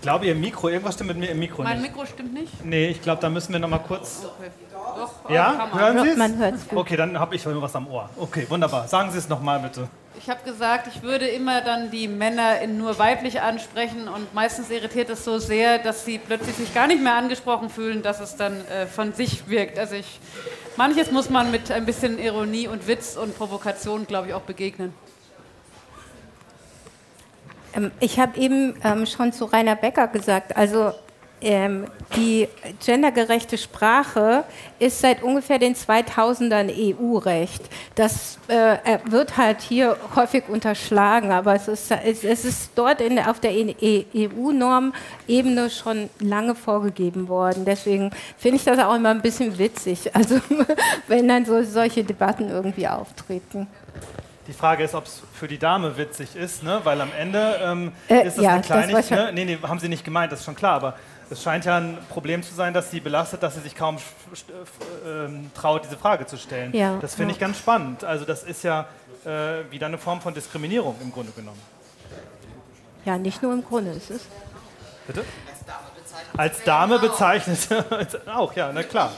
Ich 0.00 0.02
glaube, 0.02 0.24
Ihr 0.24 0.34
Mikro, 0.34 0.70
irgendwas 0.70 0.94
stimmt 0.94 1.08
mit 1.08 1.18
mir 1.18 1.28
im 1.28 1.38
Mikro 1.38 1.62
mein 1.62 1.82
nicht. 1.82 1.90
Mein 1.90 1.92
Mikro 1.92 2.06
stimmt 2.06 2.32
nicht? 2.32 2.64
Nee, 2.64 2.88
ich 2.88 3.02
glaube, 3.02 3.20
da 3.20 3.28
müssen 3.28 3.52
wir 3.52 3.60
noch 3.60 3.68
mal 3.68 3.80
kurz... 3.80 4.22
Okay. 4.24 4.50
Doch, 4.96 5.30
ja, 5.30 5.68
hören 5.74 6.02
Sie 6.02 6.08
es? 6.08 6.16
Man 6.16 6.38
hört 6.38 6.54
es 6.54 6.62
Okay, 6.74 6.96
dann 6.96 7.20
habe 7.20 7.34
ich 7.34 7.44
was 7.44 7.76
am 7.76 7.86
Ohr. 7.86 8.08
Okay, 8.16 8.46
wunderbar. 8.48 8.88
Sagen 8.88 9.10
Sie 9.12 9.18
es 9.18 9.28
noch 9.28 9.42
mal 9.42 9.60
bitte. 9.60 9.88
Ich 10.16 10.30
habe 10.30 10.42
gesagt, 10.42 10.86
ich 10.86 11.02
würde 11.02 11.26
immer 11.26 11.60
dann 11.60 11.90
die 11.90 12.08
Männer 12.08 12.62
in 12.62 12.78
nur 12.78 12.98
weiblich 12.98 13.42
ansprechen 13.42 14.08
und 14.08 14.32
meistens 14.32 14.70
irritiert 14.70 15.10
es 15.10 15.22
so 15.22 15.38
sehr, 15.38 15.78
dass 15.78 16.06
sie 16.06 16.16
plötzlich 16.16 16.56
sich 16.56 16.72
gar 16.72 16.86
nicht 16.86 17.02
mehr 17.02 17.16
angesprochen 17.16 17.68
fühlen, 17.68 18.02
dass 18.02 18.20
es 18.20 18.36
dann 18.36 18.66
äh, 18.68 18.86
von 18.86 19.12
sich 19.12 19.50
wirkt. 19.50 19.78
Also 19.78 19.96
ich, 19.96 20.18
manches 20.78 21.10
muss 21.10 21.28
man 21.28 21.50
mit 21.50 21.70
ein 21.70 21.84
bisschen 21.84 22.18
Ironie 22.18 22.68
und 22.68 22.88
Witz 22.88 23.18
und 23.18 23.36
Provokation, 23.36 24.06
glaube 24.06 24.28
ich, 24.28 24.34
auch 24.34 24.40
begegnen. 24.40 24.94
Ähm, 27.74 27.90
ich 28.00 28.18
habe 28.18 28.38
eben 28.38 28.74
ähm, 28.84 29.06
schon 29.06 29.32
zu 29.32 29.46
Rainer 29.46 29.76
Becker 29.76 30.08
gesagt, 30.08 30.56
also 30.56 30.92
ähm, 31.42 31.86
die 32.16 32.48
gendergerechte 32.84 33.56
Sprache 33.56 34.44
ist 34.78 35.00
seit 35.00 35.22
ungefähr 35.22 35.58
den 35.58 35.74
2000ern 35.74 36.70
EU-Recht. 36.70 37.62
Das 37.94 38.38
äh, 38.48 38.98
wird 39.06 39.38
halt 39.38 39.62
hier 39.62 39.96
häufig 40.14 40.44
unterschlagen, 40.48 41.30
aber 41.30 41.54
es 41.54 41.66
ist, 41.68 41.90
es, 41.90 42.24
ist 42.24 42.72
dort 42.74 43.00
in, 43.00 43.18
auf 43.18 43.40
der 43.40 43.52
EU-Norm-Ebene 43.52 45.66
e 45.66 45.70
schon 45.70 46.10
lange 46.18 46.54
vorgegeben 46.54 47.28
worden. 47.28 47.64
Deswegen 47.64 48.10
finde 48.36 48.56
ich 48.56 48.64
das 48.64 48.78
auch 48.78 48.94
immer 48.94 49.08
ein 49.10 49.22
bisschen 49.22 49.56
witzig, 49.58 50.14
also 50.14 50.38
wenn 51.08 51.26
dann 51.26 51.46
so, 51.46 51.62
solche 51.62 52.04
Debatten 52.04 52.50
irgendwie 52.50 52.86
auftreten. 52.86 53.66
Die 54.50 54.56
Frage 54.56 54.82
ist, 54.82 54.96
ob 54.96 55.06
es 55.06 55.22
für 55.32 55.46
die 55.46 55.58
Dame 55.58 55.96
witzig 55.96 56.34
ist, 56.34 56.64
ne? 56.64 56.80
weil 56.82 57.00
am 57.00 57.12
Ende 57.16 57.60
ähm, 57.62 57.92
äh, 58.08 58.26
ist 58.26 58.36
das 58.36 58.44
ja, 58.44 58.50
eine 58.54 58.62
Kleinigkeit. 58.62 59.10
Ne? 59.10 59.32
Nee, 59.32 59.44
nee, 59.44 59.58
haben 59.62 59.78
Sie 59.78 59.88
nicht 59.88 60.04
gemeint, 60.04 60.32
das 60.32 60.40
ist 60.40 60.44
schon 60.44 60.56
klar, 60.56 60.74
aber 60.74 60.96
es 61.30 61.40
scheint 61.40 61.66
ja 61.66 61.76
ein 61.76 61.98
Problem 62.08 62.42
zu 62.42 62.52
sein, 62.52 62.74
dass 62.74 62.90
sie 62.90 62.98
belastet, 62.98 63.44
dass 63.44 63.54
sie 63.54 63.60
sich 63.60 63.76
kaum 63.76 63.98
ähm, 65.06 65.52
traut, 65.54 65.84
diese 65.84 65.96
Frage 65.96 66.26
zu 66.26 66.36
stellen. 66.36 66.74
Ja, 66.74 66.98
das 67.00 67.14
finde 67.14 67.30
ja. 67.30 67.34
ich 67.36 67.40
ganz 67.40 67.58
spannend. 67.58 68.02
Also 68.02 68.24
das 68.24 68.42
ist 68.42 68.64
ja 68.64 68.88
äh, 69.24 69.70
wieder 69.70 69.86
eine 69.86 69.98
Form 69.98 70.20
von 70.20 70.34
Diskriminierung 70.34 70.96
im 71.00 71.12
Grunde 71.12 71.30
genommen. 71.30 71.60
Ja, 73.04 73.18
nicht 73.18 73.44
nur 73.44 73.52
im 73.52 73.64
Grunde 73.64 73.92
ist 73.92 74.10
es. 74.10 74.22
Bitte? 75.06 75.24
Als 76.36 76.64
Dame 76.64 76.98
bezeichnet. 76.98 77.68
auch, 78.26 78.52
ja, 78.56 78.72
na 78.74 78.82
klar. 78.82 79.12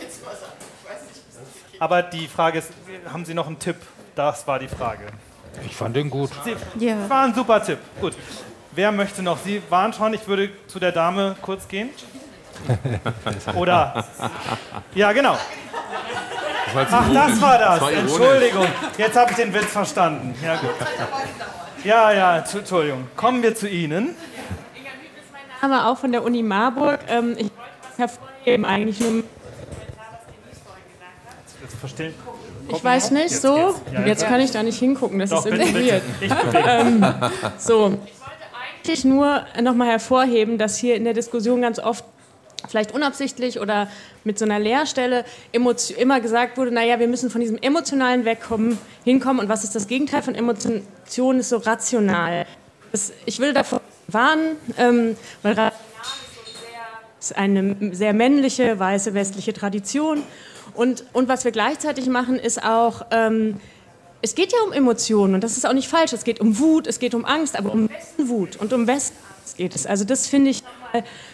Aber 1.79 2.03
die 2.03 2.29
Frage 2.29 2.59
ist, 2.59 2.71
haben 3.11 3.25
Sie 3.25 3.33
noch 3.33 3.47
einen 3.47 3.59
Tipp? 3.59 3.77
Das 4.15 4.47
war 4.47 4.59
die 4.59 4.69
Frage. 4.69 5.07
Ich 5.65 5.77
fand 5.77 5.97
den 5.97 6.11
gut. 6.11 6.31
Sie, 6.45 6.57
ja. 6.85 7.09
War 7.09 7.25
ein 7.25 7.35
super 7.35 7.63
Tipp. 7.63 7.79
Gut. 8.01 8.17
Wer 8.73 8.91
möchte 8.93 9.23
noch? 9.23 9.39
Sie 9.39 9.63
waren 9.69 9.93
schon, 9.93 10.15
ich 10.15 10.27
würde 10.27 10.51
zu 10.67 10.79
der 10.79 10.93
Dame 10.93 11.37
kurz 11.43 11.69
gehen. 11.69 11.91
Oder? 13.57 14.05
Ja, 14.95 15.13
genau. 15.13 15.37
Ach, 16.75 17.13
das 17.13 17.41
war 17.41 17.59
das. 17.59 17.75
das 17.75 17.81
war 17.83 17.93
Entschuldigung. 17.93 18.67
Jetzt 18.97 19.17
habe 19.17 19.31
ich 19.31 19.37
den 19.37 19.53
Witz 19.53 19.67
verstanden. 19.67 20.35
Ja, 20.43 20.57
gut. 20.57 20.71
Ja, 21.85 22.13
ja, 22.13 22.39
Entschuldigung. 22.39 23.09
Kommen 23.17 23.43
wir 23.43 23.55
zu 23.55 23.69
Ihnen. 23.69 24.15
Name 25.63 25.87
auch 25.87 25.99
von 25.99 26.13
der 26.13 26.23
Uni 26.23 26.43
Marburg. 26.43 27.01
Ähm, 27.09 27.33
ich 27.39 27.51
wollte 27.51 27.97
hervorheben 27.97 28.65
eigentlich 28.65 29.01
nur. 29.01 29.23
Jetzt 31.61 31.77
verstehen. 31.79 32.15
Ich 32.69 32.83
weiß 32.83 33.11
nicht, 33.11 33.31
jetzt 33.31 33.43
so. 33.43 33.75
Ja, 33.93 34.07
jetzt 34.07 34.27
kann 34.27 34.41
ich 34.41 34.51
da 34.51 34.63
nicht 34.63 34.79
hingucken, 34.79 35.19
das 35.19 35.31
Doch, 35.31 35.45
ist 35.45 35.53
irgendwie 35.53 35.91
weird. 35.91 36.03
Ähm, 36.67 37.05
so. 37.59 37.99
Ich 38.87 39.05
nur 39.05 39.45
nochmal 39.63 39.89
hervorheben, 39.89 40.59
dass 40.59 40.77
hier 40.77 40.97
in 40.97 41.05
der 41.05 41.15
Diskussion 41.15 41.63
ganz 41.63 41.79
oft 41.79 42.05
vielleicht 42.69 42.93
unabsichtlich 42.93 43.61
oder 43.61 43.89
mit 44.25 44.39
so 44.39 44.45
einer 44.45 44.59
Leerstelle 44.59 45.25
immer 45.53 46.21
gesagt 46.21 46.59
wurde, 46.59 46.73
naja, 46.73 46.99
wir 46.99 47.09
müssen 47.09 47.31
von 47.31 47.41
diesem 47.41 47.59
Emotionalen 47.59 48.25
wegkommen, 48.25 48.79
hinkommen. 49.05 49.41
Und 49.41 49.49
was 49.49 49.65
ist 49.65 49.75
das 49.75 49.87
Gegenteil 49.87 50.23
von 50.23 50.35
Emotion, 50.35 51.39
ist 51.39 51.49
so 51.49 51.59
rational. 51.59 52.47
Das, 52.91 53.13
ich 53.25 53.39
will 53.39 53.53
davor 53.53 53.81
warnen, 54.09 54.57
ähm, 54.79 55.17
weil 55.43 55.55
rational 55.55 55.73
ist 57.21 57.37
eine 57.37 57.77
sehr 57.93 58.13
männliche, 58.13 58.79
weiße, 58.79 59.15
westliche 59.15 59.53
Tradition 59.53 60.23
und, 60.75 61.05
und 61.13 61.29
was 61.29 61.45
wir 61.45 61.53
gleichzeitig 61.53 62.09
machen, 62.09 62.39
ist 62.39 62.63
auch... 62.63 63.07
Ähm, 63.11 63.61
es 64.25 64.37
geht 64.37 64.53
ja 64.53 64.59
um 64.65 64.73
Emotionen 64.73 65.35
und 65.35 65.43
das 65.43 65.57
ist 65.57 65.67
auch 65.67 65.73
nicht 65.73 65.89
falsch. 65.89 66.13
Es 66.13 66.23
geht 66.23 66.41
um 66.41 66.61
Wut, 66.61 66.87
es 66.87 67.01
geht 67.01 67.13
um 67.13 67.25
Angst, 67.25 67.59
aber 67.59 67.73
um 67.73 67.89
wessen 67.89 68.29
Wut 68.29 68.55
und 68.55 68.73
um 68.73 68.87
wessen 68.87 69.17
Angst 69.43 69.57
geht 69.57 69.75
es. 69.75 69.87
Also 69.87 70.05
das 70.05 70.27
finde 70.27 70.51
ich, 70.51 70.63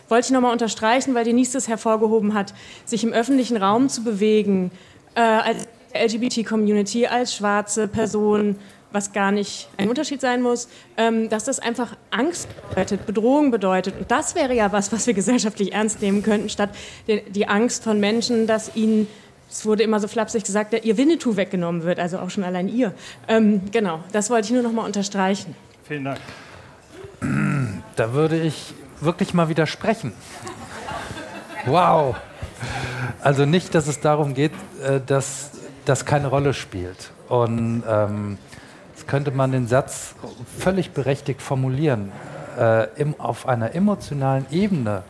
wollte 0.09 0.27
ich 0.27 0.31
nochmal 0.31 0.53
unterstreichen, 0.53 1.15
weil 1.15 1.25
Denise 1.25 1.53
das 1.53 1.69
hervorgehoben 1.69 2.35
hat, 2.35 2.55
sich 2.85 3.05
im 3.05 3.13
öffentlichen 3.13 3.57
Raum 3.57 3.89
zu 3.89 4.03
bewegen, 4.03 4.71
äh, 5.15 5.21
als 5.21 5.69
LGBT-Community, 5.95 7.07
als 7.07 7.35
schwarze 7.35 7.89
Person, 7.89 8.57
was 8.91 9.13
gar 9.13 9.33
nicht 9.33 9.69
ein 9.77 9.89
Unterschied 9.89 10.21
sein 10.21 10.41
muss, 10.41 10.69
ähm, 10.97 11.29
dass 11.29 11.45
das 11.45 11.59
einfach 11.59 11.97
Angst 12.11 12.49
bedeutet, 12.71 13.05
Bedrohung 13.07 13.51
bedeutet. 13.51 13.95
Und 13.99 14.11
das 14.11 14.35
wäre 14.35 14.55
ja 14.55 14.73
was, 14.73 14.93
was 14.93 15.07
wir 15.07 15.15
gesellschaftlich 15.15 15.73
ernst 15.73 16.01
nehmen 16.01 16.23
könnten, 16.23 16.49
statt 16.49 16.71
die, 17.07 17.23
die 17.31 17.47
Angst 17.47 17.85
von 17.85 18.01
Menschen, 18.01 18.47
dass 18.47 18.75
ihnen 18.75 19.07
es 19.51 19.65
wurde 19.65 19.83
immer 19.83 19.99
so 20.01 20.09
flapsig 20.09 20.45
gesagt, 20.45 20.75
ihr 20.85 20.97
Winnetou 20.97 21.37
weggenommen 21.37 21.83
wird, 21.83 21.99
also 21.99 22.19
auch 22.19 22.31
schon 22.31 22.45
allein 22.45 22.69
ihr. 22.69 22.93
Ähm, 23.29 23.63
genau, 23.73 24.01
das 24.13 24.31
wollte 24.31 24.47
ich 24.47 24.53
nur 24.53 24.63
noch 24.63 24.73
mal 24.73 24.85
unterstreichen. 24.85 25.55
Vielen 25.85 26.05
Dank. 26.05 26.19
Da 27.97 28.13
würde 28.13 28.39
ich 28.39 28.75
wirklich 29.01 29.35
mal 29.35 29.49
widersprechen. 29.49 30.13
Wow. 31.67 32.17
Also 33.21 33.47
nicht, 33.47 33.75
dass 33.75 33.87
es 33.87 34.01
darum 34.01 34.35
geht, 34.35 34.53
äh, 34.85 35.01
dass 35.05 35.51
das 35.85 36.05
keine 36.05 36.29
Rolle 36.29 36.55
spielt. 36.55 37.11
Und 37.29 37.83
ähm, 37.89 38.39
jetzt 38.95 39.09
könnte 39.09 39.31
man 39.31 39.53
den 39.53 39.67
Satz 39.67 40.15
völlig 40.59 40.93
berechtigt 40.93 41.43
formulieren. 41.43 42.13
Äh, 42.59 42.89
im, 43.01 43.19
auf 43.19 43.49
einer 43.49 43.75
emotionalen 43.75 44.47
Ebene 44.51 45.03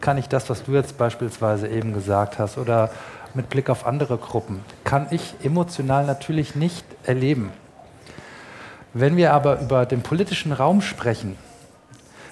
kann 0.00 0.18
ich 0.18 0.28
das, 0.28 0.48
was 0.50 0.64
du 0.64 0.72
jetzt 0.72 0.96
beispielsweise 0.98 1.68
eben 1.68 1.92
gesagt 1.94 2.38
hast, 2.38 2.58
oder 2.58 2.90
mit 3.34 3.48
Blick 3.50 3.70
auf 3.70 3.86
andere 3.86 4.16
Gruppen, 4.18 4.64
kann 4.84 5.06
ich 5.10 5.34
emotional 5.42 6.06
natürlich 6.06 6.54
nicht 6.54 6.84
erleben. 7.04 7.52
Wenn 8.92 9.16
wir 9.16 9.32
aber 9.32 9.60
über 9.60 9.86
den 9.86 10.02
politischen 10.02 10.52
Raum 10.52 10.80
sprechen, 10.80 11.36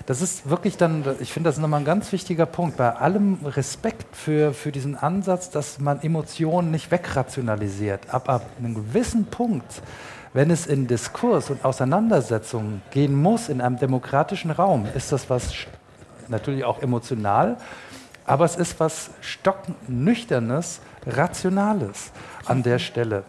das 0.06 0.20
ist 0.20 0.48
wirklich 0.50 0.76
dann, 0.76 1.04
ich 1.20 1.32
finde 1.32 1.48
das 1.48 1.58
nochmal 1.58 1.80
ein 1.80 1.84
ganz 1.84 2.10
wichtiger 2.12 2.46
Punkt, 2.46 2.76
bei 2.76 2.90
allem 2.90 3.38
Respekt 3.44 4.16
für, 4.16 4.52
für 4.52 4.72
diesen 4.72 4.96
Ansatz, 4.96 5.50
dass 5.50 5.78
man 5.78 6.02
Emotionen 6.02 6.70
nicht 6.70 6.90
wegrationalisiert. 6.90 8.12
Ab, 8.12 8.28
ab 8.28 8.46
einem 8.58 8.74
gewissen 8.74 9.26
Punkt, 9.26 9.82
wenn 10.32 10.50
es 10.50 10.66
in 10.66 10.86
Diskurs 10.86 11.50
und 11.50 11.64
Auseinandersetzungen 11.64 12.82
gehen 12.90 13.14
muss 13.14 13.48
in 13.48 13.60
einem 13.60 13.78
demokratischen 13.78 14.50
Raum, 14.50 14.86
ist 14.94 15.12
das 15.12 15.30
was 15.30 15.52
natürlich 16.28 16.64
auch 16.64 16.82
emotional, 16.82 17.56
aber 18.32 18.46
es 18.46 18.56
ist 18.56 18.80
was 18.80 19.10
stocknüchternes, 19.20 20.80
Rationales 21.06 22.12
an 22.46 22.62
der 22.62 22.78
Stelle. 22.78 23.24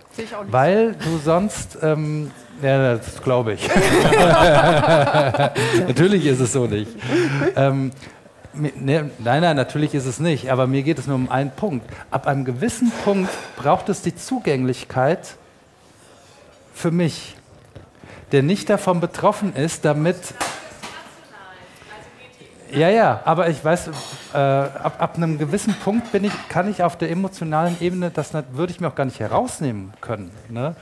Weil 0.48 0.94
du 0.94 1.18
sonst 1.18 1.78
ähm, 1.82 2.32
Ja, 2.62 2.96
das 2.96 3.22
glaube 3.22 3.56
ich. 3.56 3.68
natürlich 5.88 6.26
ist 6.26 6.40
es 6.40 6.54
so 6.54 6.68
nicht. 6.68 6.90
Ähm, 7.58 7.92
ne, 8.54 9.12
nein, 9.20 9.42
nein, 9.42 9.58
natürlich 9.58 9.94
ist 9.94 10.06
es 10.06 10.22
nicht. 10.22 10.50
Aber 10.50 10.68
mir 10.68 10.84
geht 10.84 11.00
es 11.00 11.06
nur 11.06 11.18
um 11.18 11.30
einen 11.30 11.52
Punkt. 11.52 11.86
Ab 12.10 12.26
einem 12.26 12.46
gewissen 12.46 12.90
Punkt 13.04 13.30
braucht 13.58 13.90
es 13.90 14.04
die 14.04 14.16
Zugänglichkeit 14.16 15.36
für 16.74 16.92
mich, 16.92 17.36
der 18.32 18.42
nicht 18.42 18.70
davon 18.70 19.02
betroffen 19.02 19.54
ist, 19.54 19.84
damit 19.84 20.16
ja, 22.76 22.90
ja, 22.90 23.22
aber 23.26 23.50
ich 23.50 23.64
weiß, 23.64 23.88
äh, 24.34 24.38
ab, 24.38 24.96
ab, 25.00 25.16
einem 25.16 25.38
gewissen 25.38 25.74
Punkt 25.76 26.12
bin 26.12 26.24
ich, 26.24 26.34
kann 26.50 26.70
ich 26.70 26.84
auf 26.84 26.98
der 26.98 27.12
emotionalen 27.12 27.78
Ebene, 27.80 28.10
das 28.12 28.34
würde 28.52 28.72
ich 28.72 28.80
mir 28.80 28.88
auch 28.88 28.96
gar 28.96 29.06
nicht 29.06 29.20
herausnehmen 29.20 29.94
können, 30.02 30.32
ne? 30.50 30.76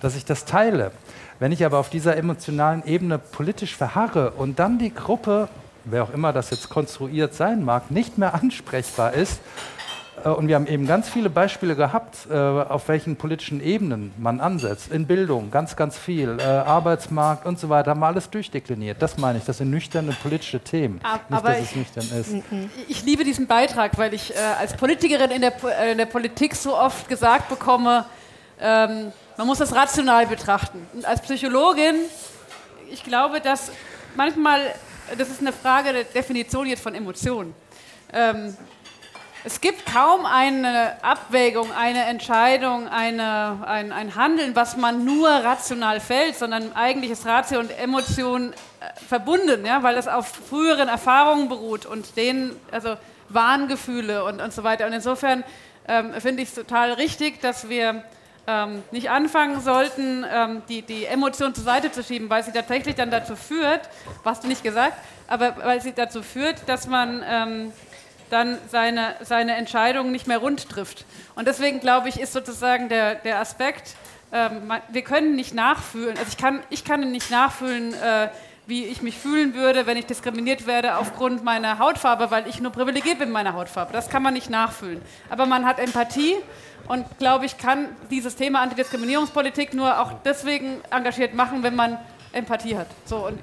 dass 0.00 0.16
ich 0.16 0.24
das 0.24 0.44
teile. 0.44 0.90
Wenn 1.38 1.52
ich 1.52 1.64
aber 1.64 1.78
auf 1.78 1.90
dieser 1.90 2.16
emotionalen 2.16 2.84
Ebene 2.84 3.18
politisch 3.18 3.76
verharre 3.76 4.32
und 4.32 4.58
dann 4.58 4.78
die 4.78 4.94
Gruppe, 4.94 5.48
wer 5.84 6.04
auch 6.04 6.10
immer 6.10 6.32
das 6.32 6.50
jetzt 6.50 6.68
konstruiert 6.68 7.34
sein 7.34 7.64
mag, 7.64 7.90
nicht 7.90 8.18
mehr 8.18 8.34
ansprechbar 8.34 9.12
ist, 9.14 9.40
und 10.30 10.48
wir 10.48 10.54
haben 10.54 10.66
eben 10.66 10.86
ganz 10.86 11.08
viele 11.08 11.30
Beispiele 11.30 11.76
gehabt, 11.76 12.26
äh, 12.30 12.34
auf 12.34 12.88
welchen 12.88 13.16
politischen 13.16 13.62
Ebenen 13.62 14.12
man 14.16 14.40
ansetzt. 14.40 14.90
In 14.90 15.06
Bildung, 15.06 15.50
ganz, 15.50 15.76
ganz 15.76 15.98
viel. 15.98 16.38
Äh, 16.38 16.42
Arbeitsmarkt 16.42 17.46
und 17.46 17.58
so 17.58 17.68
weiter, 17.68 17.90
haben 17.90 18.00
wir 18.00 18.06
alles 18.06 18.30
durchdekliniert. 18.30 19.00
Das 19.02 19.18
meine 19.18 19.38
ich, 19.38 19.44
das 19.44 19.58
sind 19.58 19.70
nüchterne 19.70 20.12
politische 20.22 20.60
Themen. 20.60 21.00
Aber 21.02 21.50
Nicht, 21.50 21.60
dass 21.60 21.70
es 21.70 21.76
nüchtern 21.76 22.20
ist. 22.20 22.70
Ich 22.88 23.04
liebe 23.04 23.24
diesen 23.24 23.46
Beitrag, 23.46 23.96
weil 23.98 24.14
ich 24.14 24.32
als 24.58 24.74
Politikerin 24.74 25.30
in 25.30 25.42
der, 25.42 25.52
in 25.90 25.98
der 25.98 26.06
Politik 26.06 26.54
so 26.54 26.76
oft 26.76 27.08
gesagt 27.08 27.48
bekomme, 27.48 28.06
ähm, 28.60 29.12
man 29.36 29.46
muss 29.46 29.58
das 29.58 29.74
rational 29.74 30.26
betrachten. 30.26 30.86
Und 30.94 31.04
als 31.04 31.20
Psychologin, 31.20 31.96
ich 32.90 33.02
glaube, 33.02 33.40
dass 33.40 33.70
manchmal, 34.16 34.60
das 35.18 35.28
ist 35.28 35.40
eine 35.40 35.52
Frage 35.52 35.92
der 35.92 36.04
Definition 36.04 36.66
jetzt 36.66 36.82
von 36.82 36.94
Emotionen. 36.94 37.54
Ähm, 38.12 38.56
es 39.46 39.60
gibt 39.60 39.84
kaum 39.84 40.24
eine 40.24 40.96
Abwägung, 41.02 41.70
eine 41.70 42.04
Entscheidung, 42.04 42.88
eine, 42.88 43.58
ein, 43.66 43.92
ein 43.92 44.14
Handeln, 44.14 44.56
was 44.56 44.78
man 44.78 45.04
nur 45.04 45.28
rational 45.28 46.00
fällt, 46.00 46.36
sondern 46.36 46.72
eigentlich 46.74 47.10
ist 47.10 47.26
Ratio 47.26 47.60
und 47.60 47.70
Emotion 47.78 48.54
äh, 48.54 49.04
verbunden, 49.06 49.66
ja, 49.66 49.82
weil 49.82 49.96
das 49.96 50.08
auf 50.08 50.28
früheren 50.28 50.88
Erfahrungen 50.88 51.50
beruht 51.50 51.84
und 51.84 52.16
denen, 52.16 52.56
also 52.72 52.96
Warngefühle 53.28 54.24
und, 54.24 54.40
und 54.40 54.52
so 54.54 54.64
weiter. 54.64 54.86
Und 54.86 54.94
insofern 54.94 55.44
ähm, 55.88 56.14
finde 56.20 56.42
ich 56.42 56.48
es 56.48 56.54
total 56.54 56.92
richtig, 56.92 57.42
dass 57.42 57.68
wir 57.68 58.02
ähm, 58.46 58.82
nicht 58.92 59.10
anfangen 59.10 59.60
sollten, 59.60 60.24
ähm, 60.30 60.62
die, 60.70 60.80
die 60.80 61.04
Emotion 61.04 61.54
zur 61.54 61.64
Seite 61.64 61.92
zu 61.92 62.02
schieben, 62.02 62.30
weil 62.30 62.42
sie 62.42 62.52
tatsächlich 62.52 62.94
dann 62.94 63.10
dazu 63.10 63.36
führt, 63.36 63.88
was 64.22 64.40
du 64.40 64.48
nicht 64.48 64.62
gesagt, 64.62 64.96
aber 65.28 65.54
weil 65.58 65.80
sie 65.82 65.92
dazu 65.92 66.22
führt, 66.22 66.66
dass 66.66 66.86
man 66.86 67.22
ähm, 67.26 67.72
dann 68.34 68.58
seine, 68.68 69.14
seine 69.22 69.54
Entscheidungen 69.54 70.12
nicht 70.12 70.26
mehr 70.26 70.38
rund 70.38 70.68
trifft. 70.68 71.06
Und 71.36 71.46
deswegen 71.46 71.80
glaube 71.80 72.08
ich, 72.08 72.20
ist 72.20 72.32
sozusagen 72.32 72.88
der, 72.88 73.14
der 73.14 73.38
Aspekt, 73.38 73.94
ähm, 74.32 74.72
wir 74.90 75.02
können 75.02 75.36
nicht 75.36 75.54
nachfühlen, 75.54 76.18
also 76.18 76.28
ich 76.28 76.36
kann, 76.36 76.60
ich 76.68 76.84
kann 76.84 77.12
nicht 77.12 77.30
nachfühlen, 77.30 77.94
äh, 77.94 78.28
wie 78.66 78.84
ich 78.86 79.02
mich 79.02 79.16
fühlen 79.16 79.54
würde, 79.54 79.86
wenn 79.86 79.96
ich 79.96 80.06
diskriminiert 80.06 80.66
werde 80.66 80.96
aufgrund 80.96 81.44
meiner 81.44 81.78
Hautfarbe, 81.78 82.30
weil 82.30 82.48
ich 82.48 82.60
nur 82.60 82.72
privilegiert 82.72 83.18
bin 83.18 83.28
mit 83.28 83.34
meiner 83.34 83.52
Hautfarbe. 83.52 83.92
Das 83.92 84.08
kann 84.08 84.22
man 84.22 84.34
nicht 84.34 84.50
nachfühlen. 84.50 85.00
Aber 85.30 85.46
man 85.46 85.66
hat 85.66 85.78
Empathie 85.78 86.34
und, 86.88 87.06
glaube 87.18 87.44
ich, 87.44 87.58
kann 87.58 87.88
dieses 88.10 88.36
Thema 88.36 88.62
Antidiskriminierungspolitik 88.62 89.74
nur 89.74 90.00
auch 90.00 90.12
deswegen 90.24 90.80
engagiert 90.90 91.34
machen, 91.34 91.62
wenn 91.62 91.76
man 91.76 91.98
Empathie 92.32 92.76
hat. 92.76 92.88
So, 93.04 93.26
und 93.26 93.38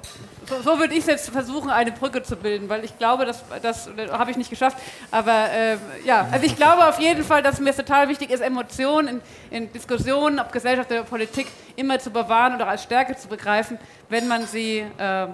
so, 0.48 0.62
so 0.62 0.78
würde 0.78 0.94
ich 0.94 1.06
jetzt 1.06 1.30
versuchen, 1.30 1.70
eine 1.70 1.92
Brücke 1.92 2.22
zu 2.22 2.36
bilden, 2.36 2.68
weil 2.68 2.84
ich 2.84 2.96
glaube, 2.98 3.24
das, 3.24 3.42
das, 3.62 3.88
das 3.96 4.10
habe 4.10 4.30
ich 4.30 4.36
nicht 4.36 4.50
geschafft. 4.50 4.78
Aber 5.10 5.50
äh, 5.50 5.76
ja, 6.04 6.28
also 6.30 6.46
ich 6.46 6.56
glaube 6.56 6.86
auf 6.86 6.98
jeden 6.98 7.24
Fall, 7.24 7.42
dass 7.42 7.60
mir 7.60 7.74
total 7.74 8.08
wichtig 8.08 8.30
ist, 8.30 8.40
Emotionen 8.40 9.20
in, 9.50 9.64
in, 9.64 9.72
Diskussionen, 9.72 10.38
ob 10.38 10.52
Gesellschaft 10.52 10.90
oder 10.90 11.04
Politik, 11.04 11.46
immer 11.76 11.98
zu 11.98 12.10
bewahren 12.10 12.54
oder 12.54 12.68
als 12.68 12.82
Stärke 12.82 13.16
zu 13.16 13.28
begreifen, 13.28 13.78
wenn 14.08 14.28
man 14.28 14.46
sie, 14.46 14.78
äh, 14.98 15.26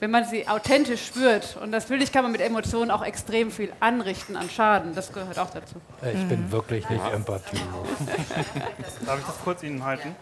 wenn 0.00 0.10
man 0.10 0.24
sie 0.24 0.48
authentisch 0.48 1.06
spürt. 1.06 1.56
Und 1.62 1.70
natürlich 1.70 2.10
kann 2.12 2.22
man 2.22 2.32
mit 2.32 2.40
Emotionen 2.40 2.90
auch 2.90 3.04
extrem 3.04 3.50
viel 3.50 3.72
anrichten 3.80 4.36
an 4.36 4.48
Schaden. 4.50 4.94
Das 4.94 5.12
gehört 5.12 5.38
auch 5.38 5.50
dazu. 5.50 5.76
Ich 6.02 6.26
bin 6.26 6.46
mhm. 6.46 6.52
wirklich 6.52 6.88
nicht 6.88 7.04
empathielos. 7.12 7.88
Darf 9.06 9.18
ich 9.18 9.26
das 9.26 9.40
kurz 9.44 9.62
Ihnen 9.62 9.84
halten? 9.84 10.14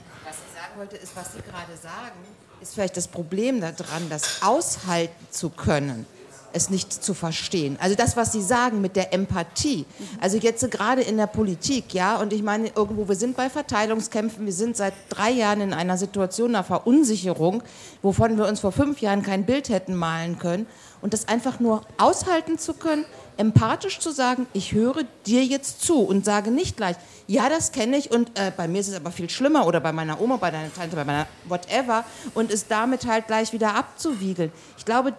wollte, 0.78 0.96
ist, 0.96 1.14
was 1.16 1.32
Sie 1.32 1.42
gerade 1.42 1.76
sagen, 1.76 2.18
ist 2.60 2.74
vielleicht 2.74 2.96
das 2.96 3.08
Problem 3.08 3.60
daran, 3.60 4.08
das 4.08 4.42
aushalten 4.42 5.26
zu 5.30 5.50
können 5.50 6.06
es 6.52 6.70
nicht 6.70 6.92
zu 6.92 7.14
verstehen. 7.14 7.76
Also 7.80 7.94
das, 7.94 8.16
was 8.16 8.32
Sie 8.32 8.42
sagen 8.42 8.80
mit 8.80 8.96
der 8.96 9.12
Empathie. 9.12 9.84
Also 10.20 10.38
jetzt 10.38 10.68
gerade 10.70 11.02
in 11.02 11.16
der 11.16 11.26
Politik, 11.26 11.94
ja, 11.94 12.16
und 12.16 12.32
ich 12.32 12.42
meine, 12.42 12.68
irgendwo, 12.74 13.08
wir 13.08 13.16
sind 13.16 13.36
bei 13.36 13.50
Verteilungskämpfen, 13.50 14.44
wir 14.44 14.52
sind 14.52 14.76
seit 14.76 14.94
drei 15.08 15.30
Jahren 15.30 15.60
in 15.60 15.72
einer 15.72 15.96
Situation 15.96 16.52
der 16.52 16.64
Verunsicherung, 16.64 17.62
wovon 18.02 18.36
wir 18.36 18.46
uns 18.46 18.60
vor 18.60 18.72
fünf 18.72 19.00
Jahren 19.00 19.22
kein 19.22 19.44
Bild 19.44 19.68
hätten 19.68 19.94
malen 19.94 20.38
können. 20.38 20.66
Und 21.00 21.12
das 21.12 21.28
einfach 21.28 21.60
nur 21.60 21.82
aushalten 21.96 22.58
zu 22.58 22.74
können, 22.74 23.04
empathisch 23.38 24.00
zu 24.00 24.10
sagen, 24.10 24.46
ich 24.52 24.72
höre 24.72 25.04
dir 25.24 25.44
jetzt 25.44 25.80
zu 25.80 26.00
und 26.02 26.24
sage 26.24 26.50
nicht 26.50 26.76
gleich, 26.76 26.96
ja, 27.26 27.48
das 27.48 27.72
kenne 27.72 27.96
ich 27.96 28.10
und 28.10 28.38
äh, 28.38 28.52
bei 28.54 28.68
mir 28.68 28.80
ist 28.80 28.88
es 28.88 28.94
aber 28.94 29.10
viel 29.10 29.30
schlimmer 29.30 29.66
oder 29.66 29.80
bei 29.80 29.92
meiner 29.92 30.20
Oma, 30.20 30.36
bei 30.36 30.50
deiner 30.50 30.72
Tante, 30.74 30.96
bei 30.96 31.04
meiner 31.04 31.26
whatever 31.46 32.04
und 32.34 32.52
es 32.52 32.66
damit 32.66 33.06
halt 33.06 33.28
gleich 33.28 33.52
wieder 33.52 33.74
abzuwiegeln. 33.74 34.52
Ich 34.76 34.84
glaube, 34.84 35.14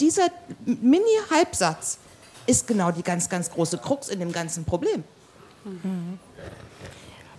dieser 0.00 0.26
Mini-Halbsatz 0.64 1.98
ist 2.46 2.66
genau 2.66 2.90
die 2.90 3.02
ganz, 3.02 3.28
ganz 3.28 3.50
große 3.50 3.78
Krux 3.78 4.08
in 4.08 4.20
dem 4.20 4.32
ganzen 4.32 4.64
Problem. 4.64 5.04
Mhm. 5.64 6.18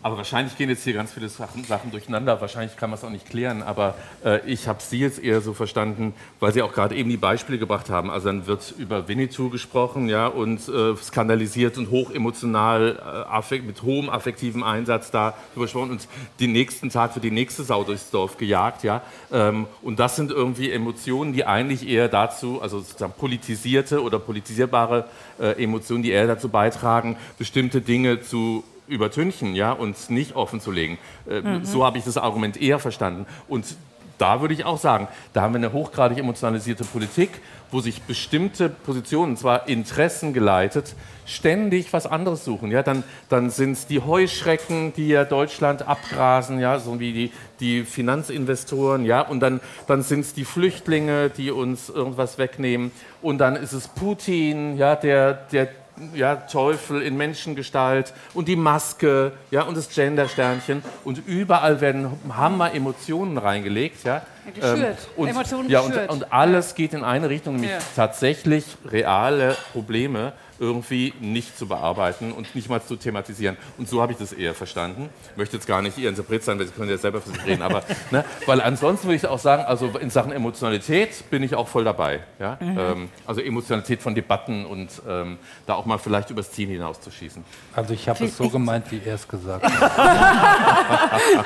Aber 0.03 0.17
wahrscheinlich 0.17 0.57
gehen 0.57 0.69
jetzt 0.69 0.83
hier 0.83 0.91
ganz 0.91 1.13
viele 1.13 1.29
Sachen, 1.29 1.63
Sachen 1.63 1.89
durcheinander. 1.89 2.41
Wahrscheinlich 2.41 2.75
kann 2.75 2.89
man 2.89 2.99
es 2.99 3.05
auch 3.05 3.09
nicht 3.09 3.25
klären. 3.25 3.63
Aber 3.63 3.95
äh, 4.25 4.45
ich 4.45 4.67
habe 4.67 4.81
Sie 4.81 4.99
jetzt 4.99 5.23
eher 5.23 5.39
so 5.39 5.53
verstanden, 5.53 6.13
weil 6.41 6.51
Sie 6.51 6.61
auch 6.61 6.73
gerade 6.73 6.93
eben 6.93 7.09
die 7.09 7.15
Beispiele 7.15 7.57
gebracht 7.57 7.89
haben. 7.89 8.11
Also 8.11 8.27
dann 8.27 8.45
wird 8.45 8.73
über 8.77 9.07
Winnetou 9.07 9.49
gesprochen, 9.49 10.09
ja, 10.09 10.27
und 10.27 10.67
äh, 10.67 10.97
skandalisiert 10.97 11.77
und 11.77 11.89
hochemotional, 11.89 13.23
äh, 13.49 13.59
mit 13.59 13.81
hohem 13.83 14.09
affektivem 14.09 14.61
Einsatz 14.61 15.09
da 15.09 15.35
gesprochen. 15.55 15.91
Und 15.91 16.07
den 16.41 16.51
nächsten 16.51 16.89
Tag 16.89 17.15
wird 17.15 17.23
die 17.23 17.31
nächste 17.31 17.63
Sau 17.63 17.85
durchs 17.85 18.11
Dorf 18.11 18.35
gejagt, 18.37 18.83
ja. 18.83 19.01
Ähm, 19.31 19.67
und 19.81 19.99
das 19.99 20.17
sind 20.17 20.31
irgendwie 20.31 20.69
Emotionen, 20.69 21.31
die 21.31 21.45
eigentlich 21.45 21.87
eher 21.87 22.09
dazu, 22.09 22.61
also 22.61 22.79
sozusagen 22.79 23.13
politisierte 23.17 24.03
oder 24.03 24.19
politisierbare 24.19 25.05
äh, 25.39 25.63
Emotionen, 25.63 26.03
die 26.03 26.11
eher 26.11 26.27
dazu 26.27 26.49
beitragen, 26.49 27.15
bestimmte 27.37 27.79
Dinge 27.79 28.21
zu 28.21 28.65
übertünchen 28.87 29.55
ja, 29.55 29.71
und 29.71 30.09
nicht 30.09 30.35
offen 30.35 30.59
zu 30.59 30.71
legen. 30.71 30.97
Äh, 31.29 31.41
mhm. 31.41 31.65
So 31.65 31.85
habe 31.85 31.97
ich 31.97 32.03
das 32.03 32.17
Argument 32.17 32.61
eher 32.61 32.79
verstanden. 32.79 33.25
Und 33.47 33.75
da 34.17 34.41
würde 34.41 34.53
ich 34.53 34.63
auch 34.65 34.77
sagen, 34.77 35.07
da 35.33 35.41
haben 35.41 35.53
wir 35.53 35.57
eine 35.57 35.73
hochgradig 35.73 36.17
emotionalisierte 36.17 36.83
Politik, 36.83 37.41
wo 37.71 37.81
sich 37.81 38.03
bestimmte 38.03 38.69
Positionen, 38.69 39.35
zwar 39.35 39.67
interessengeleitet, 39.67 40.95
ständig 41.25 41.91
was 41.91 42.05
anderes 42.05 42.45
suchen. 42.45 42.69
Ja, 42.69 42.83
dann 42.83 43.03
dann 43.29 43.49
sind 43.49 43.71
es 43.71 43.87
die 43.87 43.99
Heuschrecken, 43.99 44.93
die 44.93 45.07
ja 45.09 45.23
Deutschland 45.23 45.87
abgrasen, 45.87 46.59
ja, 46.59 46.79
so 46.79 46.99
wie 46.99 47.13
die, 47.13 47.31
die 47.59 47.83
Finanzinvestoren, 47.83 49.05
ja, 49.05 49.21
und 49.21 49.39
dann, 49.39 49.59
dann 49.87 50.03
sind 50.03 50.21
es 50.21 50.33
die 50.33 50.45
Flüchtlinge, 50.45 51.29
die 51.29 51.51
uns 51.51 51.89
irgendwas 51.89 52.37
wegnehmen. 52.37 52.91
Und 53.21 53.39
dann 53.39 53.55
ist 53.55 53.73
es 53.73 53.87
Putin, 53.87 54.77
ja, 54.77 54.95
der, 54.95 55.33
der 55.33 55.69
ja, 56.13 56.35
Teufel 56.35 57.01
in 57.01 57.15
Menschengestalt 57.17 58.13
und 58.33 58.47
die 58.47 58.55
Maske 58.55 59.33
ja, 59.51 59.63
und 59.63 59.77
das 59.77 59.89
Gender-Sternchen. 59.89 60.83
Und 61.03 61.25
überall 61.27 61.81
werden 61.81 62.11
Hammer 62.35 62.73
Emotionen 62.73 63.37
reingelegt. 63.37 64.03
Ja, 64.03 64.23
geschürt. 64.53 64.77
Ähm, 64.79 64.95
und, 65.17 65.27
Emotionen 65.27 65.69
ja, 65.69 65.81
und, 65.81 65.95
und, 66.09 66.33
alles 66.33 66.75
geht 66.75 66.93
in 66.93 67.03
eine 67.03 67.29
Richtung, 67.29 67.55
nämlich 67.55 67.71
ja. 67.71 67.79
tatsächlich 67.95 68.65
reale 68.85 69.55
Probleme 69.71 70.33
irgendwie 70.59 71.13
nicht 71.19 71.57
zu 71.57 71.67
bearbeiten 71.67 72.31
und 72.31 72.53
nicht 72.55 72.69
mal 72.69 72.81
zu 72.81 72.95
thematisieren. 72.95 73.57
Und 73.77 73.89
so 73.89 74.01
habe 74.01 74.11
ich 74.11 74.17
das 74.17 74.33
eher 74.33 74.53
verstanden. 74.53 75.09
Ich 75.31 75.37
möchte 75.37 75.57
jetzt 75.57 75.67
gar 75.67 75.81
nicht 75.81 75.97
Ihr 75.97 76.09
Interpret 76.09 76.43
sein, 76.43 76.59
weil 76.59 76.67
Sie 76.67 76.73
können 76.73 76.89
ja 76.89 76.97
selber 76.97 77.21
für 77.21 77.29
sich 77.29 77.45
reden. 77.45 77.61
Aber, 77.61 77.83
ne, 78.11 78.23
weil 78.45 78.61
ansonsten 78.61 79.07
würde 79.07 79.15
ich 79.15 79.27
auch 79.27 79.39
sagen, 79.39 79.63
also 79.63 79.87
in 79.99 80.09
Sachen 80.09 80.31
Emotionalität 80.31 81.29
bin 81.29 81.43
ich 81.43 81.55
auch 81.55 81.67
voll 81.67 81.83
dabei. 81.83 82.21
Ja? 82.39 82.57
Mhm. 82.59 82.77
Ähm, 82.77 83.09
also 83.25 83.41
Emotionalität 83.41 84.01
von 84.01 84.15
Debatten 84.15 84.65
und 84.65 84.89
ähm, 85.07 85.37
da 85.65 85.75
auch 85.75 85.85
mal 85.85 85.97
vielleicht 85.97 86.29
übers 86.29 86.51
Ziel 86.51 86.69
hinauszuschießen. 86.69 87.43
Also 87.75 87.93
ich 87.93 88.07
habe 88.09 88.25
es 88.25 88.37
so 88.37 88.49
gemeint, 88.49 88.91
wie 88.91 89.01
er 89.03 89.15
es 89.15 89.27
gesagt 89.27 89.65
hat. 89.65 89.91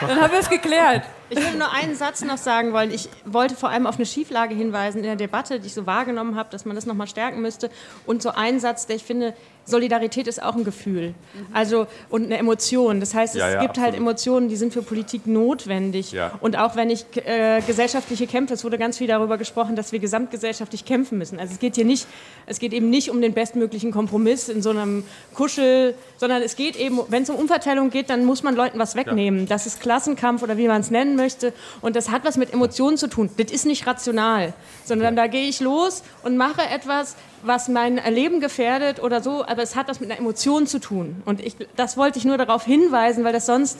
Dann 0.00 0.20
haben 0.20 0.32
wir 0.32 0.40
es 0.40 0.48
geklärt. 0.50 1.04
Ich 1.30 1.38
will 1.38 1.54
nur 1.58 1.72
einen 1.72 1.96
Satz 1.96 2.22
noch 2.22 2.36
sagen 2.36 2.72
wollen. 2.72 2.90
Ich 2.90 3.08
wollte 3.24 3.56
vor 3.56 3.70
allem 3.70 3.86
auf 3.86 3.96
eine 3.96 4.06
Schieflage 4.06 4.54
hinweisen 4.54 4.98
in 4.98 5.04
der 5.04 5.16
Debatte, 5.16 5.58
die 5.58 5.66
ich 5.66 5.74
so 5.74 5.86
wahrgenommen 5.86 6.36
habe, 6.36 6.50
dass 6.50 6.64
man 6.64 6.76
das 6.76 6.86
nochmal 6.86 7.06
stärken 7.06 7.40
müsste. 7.40 7.70
Und 8.06 8.22
so 8.22 8.30
einen 8.30 8.60
Satz, 8.60 8.86
der 8.86 8.96
ich 8.96 9.04
finde, 9.04 9.34
Solidarität 9.66 10.26
ist 10.26 10.42
auch 10.42 10.56
ein 10.56 10.64
Gefühl. 10.64 11.14
Also 11.52 11.86
und 12.10 12.24
eine 12.24 12.38
Emotion. 12.38 13.00
Das 13.00 13.14
heißt, 13.14 13.34
es 13.34 13.40
ja, 13.40 13.50
ja, 13.50 13.60
gibt 13.60 13.78
halt 13.78 13.88
absolut. 13.88 13.92
halt 13.92 13.96
Emotionen, 13.96 14.48
die 14.48 14.56
sind 14.56 14.72
für 14.72 14.82
Politik 14.82 15.26
notwendig. 15.26 16.12
Ja. 16.12 16.32
Und 16.40 16.56
auch 16.56 16.76
wenn 16.76 16.90
ich 16.90 17.04
äh, 17.16 17.60
gesellschaftliche 17.66 18.26
Kämpfe, 18.26 18.54
es 18.54 18.64
wurde 18.64 18.78
ganz 18.78 18.98
viel 18.98 19.06
darüber 19.06 19.38
gesprochen, 19.38 19.76
dass 19.76 19.92
wir 19.92 19.98
gesamtgesellschaftlich 19.98 20.84
kämpfen 20.84 21.18
müssen. 21.18 21.38
Also 21.40 21.54
es 21.54 21.58
geht 21.58 21.76
hier 21.76 21.84
nicht, 21.84 22.06
es 22.46 22.58
geht 22.58 22.72
eben 22.72 22.90
nicht 22.90 23.10
um 23.10 23.20
den 23.20 23.32
bestmöglichen 23.32 23.90
Kompromiss 23.90 24.48
in 24.48 24.62
so 24.62 24.70
einem 24.70 25.04
Kuschel, 25.34 25.94
sondern 26.18 26.42
es 26.42 26.56
geht 26.56 26.76
eben, 26.76 27.00
wenn 27.08 27.22
es 27.22 27.30
um 27.30 27.36
Umverteilung 27.36 27.90
geht, 27.90 28.10
dann 28.10 28.24
muss 28.24 28.42
man 28.42 28.54
Leuten 28.54 28.78
was 28.78 28.94
wegnehmen. 28.94 29.46
Das 29.46 29.66
ist 29.66 29.80
Klassenkampf 29.80 30.42
oder 30.42 30.56
wie 30.56 30.68
man 30.68 30.80
es 30.80 30.90
nennen 30.90 31.16
möchte. 31.16 31.52
Und 31.80 31.96
das 31.96 32.10
hat 32.10 32.24
was 32.24 32.36
mit 32.36 32.52
Emotionen 32.52 32.96
zu 32.96 33.08
tun. 33.08 33.30
Das 33.36 33.50
ist 33.50 33.66
nicht 33.66 33.86
rational, 33.86 34.52
sondern 34.84 35.16
da 35.16 35.26
gehe 35.26 35.48
ich 35.48 35.60
los 35.60 36.02
und 36.22 36.36
mache 36.36 36.62
etwas, 36.62 37.16
was 37.42 37.68
mein 37.68 38.00
Leben 38.10 38.40
gefährdet 38.40 39.02
oder 39.02 39.22
so, 39.22 39.44
aber 39.54 39.62
es 39.62 39.76
hat 39.76 39.86
was 39.86 40.00
mit 40.00 40.10
einer 40.10 40.18
Emotion 40.18 40.66
zu 40.66 40.80
tun. 40.80 41.22
Und 41.24 41.40
ich, 41.40 41.54
das 41.76 41.96
wollte 41.96 42.18
ich 42.18 42.24
nur 42.24 42.36
darauf 42.38 42.64
hinweisen, 42.64 43.22
weil 43.22 43.32
das 43.32 43.46
sonst 43.46 43.78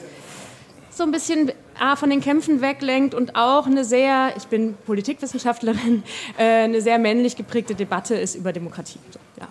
so 0.89 1.03
ein 1.03 1.11
bisschen 1.11 1.51
A, 1.77 1.97
von 1.97 2.09
den 2.09 2.21
Kämpfen 2.21 2.61
weglenkt 2.61 3.13
und 3.13 3.35
auch 3.35 3.65
eine 3.65 3.83
sehr, 3.83 4.31
ich 4.37 4.45
bin 4.45 4.77
Politikwissenschaftlerin, 4.85 6.03
äh, 6.37 6.63
eine 6.63 6.81
sehr 6.81 6.97
männlich 6.97 7.35
geprägte 7.35 7.75
Debatte 7.75 8.15
ist 8.15 8.35
über 8.35 8.53
Demokratie. 8.53 8.99
So, 9.11 9.19
ja. 9.37 9.47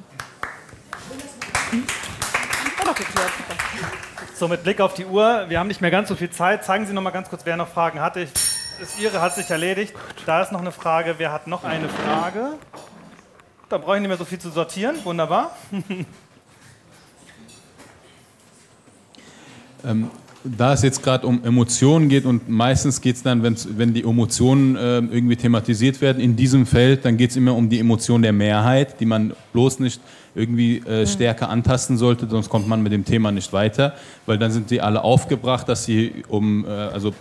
So, 4.35 4.49
mit 4.49 4.63
Blick 4.63 4.81
auf 4.81 4.95
die 4.95 5.05
Uhr, 5.05 5.45
wir 5.49 5.59
haben 5.59 5.69
nicht 5.69 5.83
mehr 5.83 5.91
ganz 5.91 6.09
so 6.09 6.17
viel 6.17 6.31
Zeit. 6.31 6.65
Zeigen 6.65 6.87
Sie 6.87 6.95
noch 6.95 7.03
mal 7.03 7.11
ganz 7.11 7.29
kurz, 7.29 7.43
wer 7.45 7.59
noch 7.59 7.69
Fragen 7.69 8.01
hatte. 8.01 8.27
das 8.81 8.99
Ihre 8.99 9.21
hat 9.21 9.35
sich 9.35 9.51
erledigt. 9.51 9.95
Da 10.25 10.41
ist 10.41 10.53
noch 10.53 10.63
eine 10.63 10.73
Frage. 10.73 11.17
Wer 11.19 11.33
hat 11.33 11.47
noch 11.47 11.65
eine 11.65 11.91
Frage? 11.91 12.55
Da 13.69 13.79
brauche 13.79 13.97
ich 13.97 14.01
nicht 14.01 14.09
mehr 14.09 14.19
so 14.19 14.25
viel 14.25 14.39
zu 14.39 14.51
sortieren. 14.51 14.97
Wunderbar. 15.05 15.57
ähm, 19.85 20.11
da 20.45 20.75
es 20.75 20.83
jetzt 20.83 21.03
gerade 21.03 21.27
um 21.27 21.43
Emotionen 21.43 22.11
geht 22.11 22.27
und 22.27 22.49
meistens 22.51 23.01
geht 23.01 23.17
es 23.17 23.23
dann, 23.23 23.43
wenn 23.43 23.95
die 23.95 24.03
Emotionen 24.03 24.77
äh, 24.77 24.99
irgendwie 24.99 25.37
thematisiert 25.37 26.03
werden 26.03 26.23
in 26.23 26.37
diesem 26.37 26.67
Feld, 26.67 27.07
dann 27.07 27.17
geht 27.17 27.31
es 27.31 27.37
immer 27.37 27.55
um 27.55 27.71
die 27.71 27.81
Emotion 27.81 28.21
der 28.21 28.35
Mehrheit, 28.35 29.01
die 29.01 29.07
man 29.07 29.33
bloß 29.55 29.81
nicht 29.81 30.03
irgendwie 30.35 30.79
äh, 30.81 31.07
stärker 31.07 31.49
antasten 31.49 31.97
sollte, 31.97 32.29
sonst 32.29 32.51
kommt 32.51 32.69
man 32.69 32.83
mit 32.83 32.93
dem 32.93 33.07
Thema 33.07 33.33
nicht 33.33 33.55
weiter, 33.55 33.95
weil 34.27 34.37
dann 34.37 34.51
sind 34.53 34.69
sie 34.69 34.83
alle 34.83 35.03
aufgebracht, 35.03 35.67
dass 35.69 35.87
sie 35.87 36.25
um, 36.29 36.67
äh, 36.67 36.69
also 36.69 37.15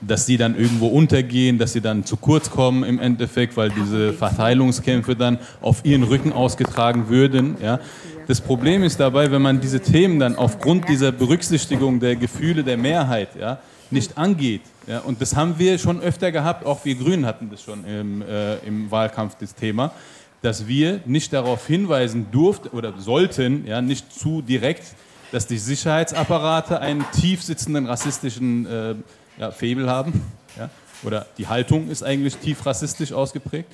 dass 0.00 0.26
sie 0.26 0.36
dann 0.36 0.56
irgendwo 0.56 0.88
untergehen, 0.88 1.58
dass 1.58 1.72
sie 1.72 1.80
dann 1.80 2.04
zu 2.04 2.16
kurz 2.16 2.50
kommen 2.50 2.84
im 2.84 2.98
Endeffekt, 2.98 3.56
weil 3.56 3.70
diese 3.70 4.12
Verteilungskämpfe 4.12 5.16
dann 5.16 5.38
auf 5.60 5.84
ihren 5.84 6.02
Rücken 6.02 6.32
ausgetragen 6.32 7.08
würden. 7.08 7.56
Ja. 7.62 7.80
Das 8.26 8.40
Problem 8.40 8.82
ist 8.82 9.00
dabei, 9.00 9.30
wenn 9.30 9.42
man 9.42 9.60
diese 9.60 9.80
Themen 9.80 10.18
dann 10.18 10.36
aufgrund 10.36 10.88
dieser 10.88 11.12
Berücksichtigung 11.12 12.00
der 12.00 12.16
Gefühle 12.16 12.62
der 12.62 12.76
Mehrheit 12.76 13.30
ja, 13.40 13.58
nicht 13.90 14.18
angeht, 14.18 14.62
ja, 14.88 15.00
und 15.00 15.20
das 15.20 15.36
haben 15.36 15.58
wir 15.58 15.78
schon 15.78 16.00
öfter 16.00 16.32
gehabt, 16.32 16.64
auch 16.64 16.84
wir 16.86 16.94
Grünen 16.94 17.26
hatten 17.26 17.50
das 17.50 17.62
schon 17.62 17.84
im, 17.84 18.22
äh, 18.22 18.56
im 18.66 18.90
Wahlkampf 18.90 19.36
das 19.38 19.54
Thema, 19.54 19.92
dass 20.40 20.66
wir 20.66 21.00
nicht 21.04 21.34
darauf 21.34 21.66
hinweisen 21.66 22.28
durften 22.30 22.68
oder 22.68 22.94
sollten, 22.98 23.66
ja, 23.66 23.82
nicht 23.82 24.12
zu 24.12 24.40
direkt, 24.40 24.84
dass 25.30 25.46
die 25.46 25.58
Sicherheitsapparate 25.58 26.80
einen 26.80 27.04
tief 27.12 27.42
sitzenden 27.42 27.86
rassistischen 27.86 28.66
äh, 28.66 28.94
ja, 29.38 29.50
Faible 29.50 29.88
haben. 29.88 30.20
Ja? 30.56 30.70
Oder 31.04 31.26
die 31.36 31.46
Haltung 31.46 31.88
ist 31.88 32.02
eigentlich 32.02 32.36
tief 32.36 32.64
rassistisch 32.66 33.12
ausgeprägt. 33.12 33.68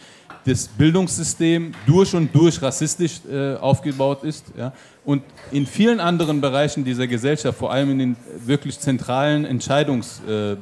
Das 0.45 0.69
Bildungssystem 0.69 1.73
durch 1.87 2.15
und 2.15 2.35
durch 2.35 2.61
rassistisch 2.61 3.21
äh, 3.31 3.55
aufgebaut 3.55 4.25
ist. 4.25 4.45
Ja? 4.59 4.73
Und 5.05 5.23
in 5.51 5.67
vielen 5.67 6.01
anderen 6.01 6.41
Bereichen 6.41 6.85
dieser 6.85 7.07
Gesellschaft, 7.07 7.59
vor 7.59 7.73
allem 7.73 7.93
in 7.93 7.99
den 7.99 8.17
wirklich 8.45 8.79
zentralen 8.79 9.45
Entscheidungs... 9.45 10.21
Äh, 10.29 10.57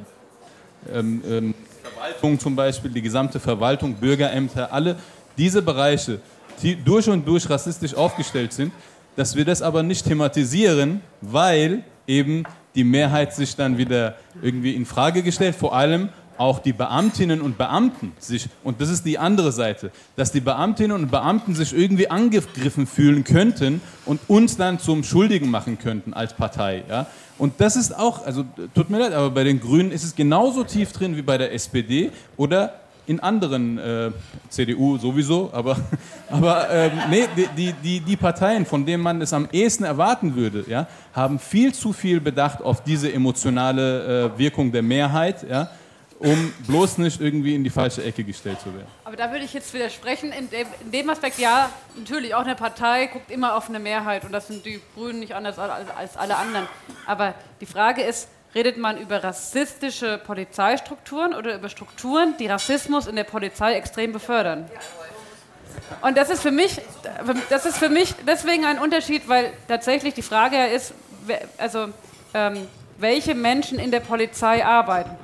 ähm, 0.91 1.21
ähm, 1.29 1.53
Verwaltung 1.81 2.39
zum 2.39 2.55
Beispiel, 2.55 2.91
die 2.91 3.01
gesamte 3.01 3.39
Verwaltung, 3.39 3.93
Bürgerämter, 3.95 4.73
alle 4.73 4.97
diese 5.37 5.61
Bereiche, 5.61 6.19
die 6.61 6.75
durch 6.75 7.07
und 7.07 7.27
durch 7.27 7.49
rassistisch 7.49 7.93
aufgestellt 7.93 8.53
sind, 8.53 8.73
dass 9.15 9.35
wir 9.35 9.45
das 9.45 9.61
aber 9.61 9.83
nicht 9.83 10.05
thematisieren, 10.05 11.01
weil 11.21 11.83
eben 12.07 12.43
die 12.75 12.83
Mehrheit 12.83 13.33
sich 13.33 13.55
dann 13.55 13.77
wieder 13.77 14.15
irgendwie 14.41 14.75
in 14.75 14.85
Frage 14.85 15.23
gestellt, 15.23 15.55
vor 15.55 15.75
allem 15.75 16.09
auch 16.37 16.59
die 16.59 16.73
Beamtinnen 16.73 17.41
und 17.41 17.57
Beamten 17.57 18.13
sich, 18.17 18.49
und 18.63 18.81
das 18.81 18.89
ist 18.89 19.05
die 19.05 19.19
andere 19.19 19.51
Seite, 19.51 19.91
dass 20.15 20.31
die 20.31 20.41
Beamtinnen 20.41 20.91
und 20.91 21.11
Beamten 21.11 21.55
sich 21.55 21.73
irgendwie 21.73 22.09
angegriffen 22.09 22.87
fühlen 22.87 23.23
könnten 23.23 23.81
und 24.05 24.19
uns 24.27 24.57
dann 24.57 24.79
zum 24.79 25.03
Schuldigen 25.03 25.49
machen 25.49 25.77
könnten 25.77 26.13
als 26.13 26.33
Partei. 26.33 26.83
Ja? 26.89 27.07
Und 27.37 27.53
das 27.59 27.75
ist 27.75 27.97
auch, 27.97 28.25
also 28.25 28.45
tut 28.73 28.89
mir 28.89 28.99
leid, 28.99 29.13
aber 29.13 29.29
bei 29.29 29.43
den 29.43 29.59
Grünen 29.59 29.91
ist 29.91 30.03
es 30.03 30.15
genauso 30.15 30.63
tief 30.63 30.91
drin 30.91 31.15
wie 31.15 31.21
bei 31.21 31.37
der 31.37 31.53
SPD 31.53 32.11
oder 32.35 32.79
in 33.05 33.19
anderen, 33.19 33.77
äh, 33.77 34.11
CDU 34.49 34.97
sowieso, 34.97 35.49
aber, 35.53 35.77
aber 36.29 36.69
äh, 36.69 36.91
nee, 37.09 37.27
die, 37.57 37.73
die, 37.73 37.99
die 37.99 38.17
Parteien, 38.17 38.65
von 38.65 38.85
denen 38.85 39.03
man 39.03 39.21
es 39.21 39.33
am 39.33 39.47
ehesten 39.51 39.83
erwarten 39.83 40.35
würde, 40.35 40.65
ja, 40.67 40.87
haben 41.13 41.39
viel 41.39 41.73
zu 41.73 41.93
viel 41.93 42.21
Bedacht 42.21 42.61
auf 42.61 42.83
diese 42.83 43.11
emotionale 43.11 44.31
äh, 44.33 44.37
Wirkung 44.39 44.71
der 44.71 44.81
Mehrheit, 44.81 45.45
ja, 45.49 45.69
um 46.19 46.53
bloß 46.67 46.99
nicht 46.99 47.19
irgendwie 47.19 47.53
in 47.53 47.63
die 47.63 47.69
falsche 47.69 48.01
Ecke 48.03 48.23
gestellt 48.23 48.59
zu 48.61 48.73
werden. 48.73 48.87
Aber 49.03 49.17
da 49.17 49.29
würde 49.31 49.43
ich 49.43 49.53
jetzt 49.53 49.73
widersprechen. 49.73 50.31
In 50.31 50.49
dem, 50.49 50.67
in 50.85 50.91
dem 50.91 51.09
Aspekt, 51.09 51.37
ja, 51.37 51.69
natürlich, 51.97 52.33
auch 52.33 52.43
eine 52.43 52.55
Partei 52.55 53.07
guckt 53.07 53.29
immer 53.29 53.57
auf 53.57 53.67
eine 53.67 53.79
Mehrheit 53.79 54.23
und 54.23 54.31
das 54.31 54.47
sind 54.47 54.65
die 54.65 54.79
Grünen 54.95 55.19
nicht 55.19 55.35
anders 55.35 55.59
als, 55.59 55.89
als 55.89 56.15
alle 56.15 56.37
anderen. 56.37 56.67
Aber 57.05 57.33
die 57.59 57.65
Frage 57.65 58.01
ist, 58.01 58.29
Redet 58.55 58.77
man 58.77 58.97
über 58.97 59.23
rassistische 59.23 60.19
Polizeistrukturen 60.19 61.33
oder 61.33 61.55
über 61.55 61.69
Strukturen, 61.69 62.35
die 62.37 62.47
Rassismus 62.47 63.07
in 63.07 63.15
der 63.15 63.23
Polizei 63.23 63.73
extrem 63.73 64.11
befördern? 64.13 64.69
Und 66.01 66.17
das 66.17 66.29
ist 66.29 66.41
für 66.41 66.51
mich, 66.51 66.79
das 67.49 67.65
ist 67.65 67.77
für 67.77 67.89
mich 67.89 68.13
deswegen 68.27 68.65
ein 68.65 68.79
Unterschied, 68.79 69.27
weil 69.27 69.51
tatsächlich 69.67 70.13
die 70.13 70.21
Frage 70.21 70.67
ist, 70.67 70.93
also 71.57 71.87
ähm, 72.33 72.67
welche 72.97 73.33
Menschen 73.33 73.79
in 73.79 73.91
der 73.91 74.01
Polizei 74.01 74.63
arbeiten. 74.63 75.17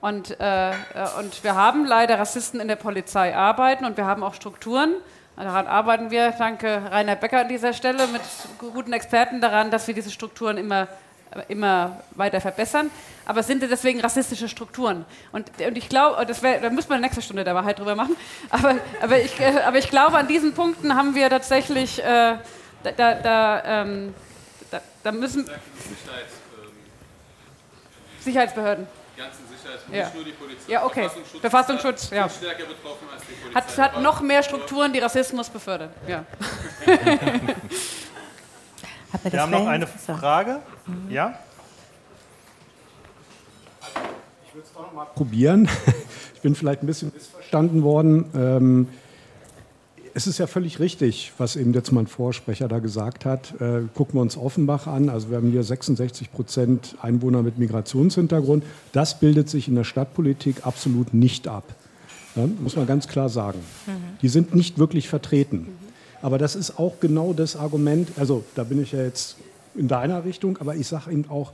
Und, 0.00 0.40
äh, 0.40 0.70
äh, 0.70 0.74
und 1.18 1.44
wir 1.44 1.54
haben 1.54 1.84
leider 1.84 2.18
Rassisten 2.18 2.58
in 2.58 2.68
der 2.68 2.76
Polizei 2.76 3.36
arbeiten 3.36 3.84
und 3.84 3.96
wir 3.96 4.06
haben 4.06 4.22
auch 4.22 4.34
Strukturen. 4.34 4.94
Daran 5.36 5.66
arbeiten 5.66 6.10
wir, 6.10 6.32
danke 6.32 6.82
Rainer 6.90 7.16
Becker 7.16 7.40
an 7.40 7.48
dieser 7.48 7.72
Stelle, 7.72 8.06
mit 8.08 8.22
guten 8.58 8.92
Experten 8.92 9.40
daran, 9.40 9.70
dass 9.70 9.86
wir 9.86 9.94
diese 9.94 10.10
Strukturen 10.10 10.58
immer 10.58 10.88
immer 11.48 12.02
weiter 12.12 12.40
verbessern. 12.40 12.90
Aber 13.24 13.40
es 13.40 13.46
sind 13.46 13.62
deswegen 13.62 14.00
rassistische 14.00 14.48
Strukturen. 14.48 15.04
Und, 15.30 15.48
und 15.60 15.78
ich 15.78 15.88
glaube, 15.88 16.16
da 16.26 16.70
müssen 16.70 16.88
wir 16.88 16.94
eine 16.94 17.02
nächste 17.02 17.22
Stunde 17.22 17.44
der 17.44 17.54
Wahrheit 17.54 17.78
drüber 17.78 17.94
machen. 17.94 18.16
Aber, 18.50 18.76
aber, 19.00 19.20
ich, 19.20 19.38
äh, 19.40 19.60
aber 19.64 19.78
ich 19.78 19.88
glaube, 19.90 20.18
an 20.18 20.26
diesen 20.26 20.54
Punkten 20.54 20.94
haben 20.96 21.14
wir 21.14 21.30
tatsächlich, 21.30 22.02
äh, 22.02 22.36
da, 22.82 23.14
da, 23.14 23.62
ähm, 23.64 24.14
da, 24.70 24.80
da, 25.04 25.12
müssen. 25.12 25.48
Sicherheitsbehörden. 28.20 28.86
Die 29.16 29.20
ganzen 29.20 29.46
Sicherheitsbehörden, 29.48 30.10
ja. 30.10 30.14
nur 30.14 30.24
die 30.24 30.32
Polizei. 30.32 30.72
Ja, 30.72 30.84
okay. 30.84 31.02
Verfassungsschutz, 31.02 31.40
Verfassungsschutz 31.40 32.10
ja. 32.10 32.28
stärker 32.28 32.64
betroffen 32.64 33.06
als 33.12 33.22
die 33.22 33.34
Polizei. 33.34 33.82
Hat, 33.82 33.94
hat 33.94 34.02
noch 34.02 34.20
mehr 34.20 34.42
Strukturen, 34.42 34.92
die 34.92 34.98
Rassismus 34.98 35.48
befördern. 35.48 35.90
Ja. 36.08 36.24
wir, 39.22 39.32
wir 39.32 39.42
haben 39.42 39.50
noch 39.50 39.66
eine 39.66 39.86
Frage. 39.86 40.60
Mhm. 40.86 41.10
Ja? 41.10 41.34
Ich 44.46 44.54
würde 44.54 44.66
es 44.66 44.72
doch 44.72 44.82
noch 44.82 44.92
mal 44.92 45.06
probieren. 45.06 45.68
Ich 46.34 46.44
bin 46.44 46.56
vielleicht 46.56 46.82
ein 46.82 46.86
bisschen 46.86 47.12
missverstanden 47.14 47.84
worden. 47.84 48.24
Ähm, 48.34 48.88
es 50.12 50.26
ist 50.26 50.38
ja 50.38 50.48
völlig 50.48 50.80
richtig, 50.80 51.32
was 51.38 51.54
eben 51.56 51.72
jetzt 51.72 51.92
mein 51.92 52.08
Vorsprecher 52.08 52.66
da 52.66 52.80
gesagt 52.80 53.24
hat. 53.24 53.54
Äh, 53.60 53.82
gucken 53.94 54.14
wir 54.14 54.22
uns 54.22 54.36
Offenbach 54.36 54.88
an. 54.88 55.08
Also 55.08 55.30
wir 55.30 55.36
haben 55.36 55.52
hier 55.52 55.62
66 55.62 56.32
Prozent 56.32 56.96
Einwohner 57.00 57.42
mit 57.42 57.58
Migrationshintergrund. 57.58 58.64
Das 58.90 59.20
bildet 59.20 59.48
sich 59.48 59.68
in 59.68 59.76
der 59.76 59.84
Stadtpolitik 59.84 60.66
absolut 60.66 61.14
nicht 61.14 61.46
ab. 61.46 61.64
Ja, 62.34 62.46
muss 62.60 62.76
man 62.76 62.86
ganz 62.86 63.08
klar 63.08 63.28
sagen. 63.28 63.60
Mhm. 63.86 63.92
Die 64.20 64.28
sind 64.28 64.54
nicht 64.54 64.78
wirklich 64.78 65.08
vertreten. 65.08 65.68
Aber 66.22 66.38
das 66.38 66.56
ist 66.56 66.78
auch 66.78 67.00
genau 67.00 67.32
das 67.32 67.56
Argument, 67.56 68.08
also 68.16 68.44
da 68.54 68.64
bin 68.64 68.80
ich 68.80 68.92
ja 68.92 69.02
jetzt 69.02 69.36
in 69.74 69.88
deiner 69.88 70.24
Richtung, 70.24 70.58
aber 70.58 70.76
ich 70.76 70.86
sage 70.86 71.10
eben 71.10 71.28
auch, 71.28 71.52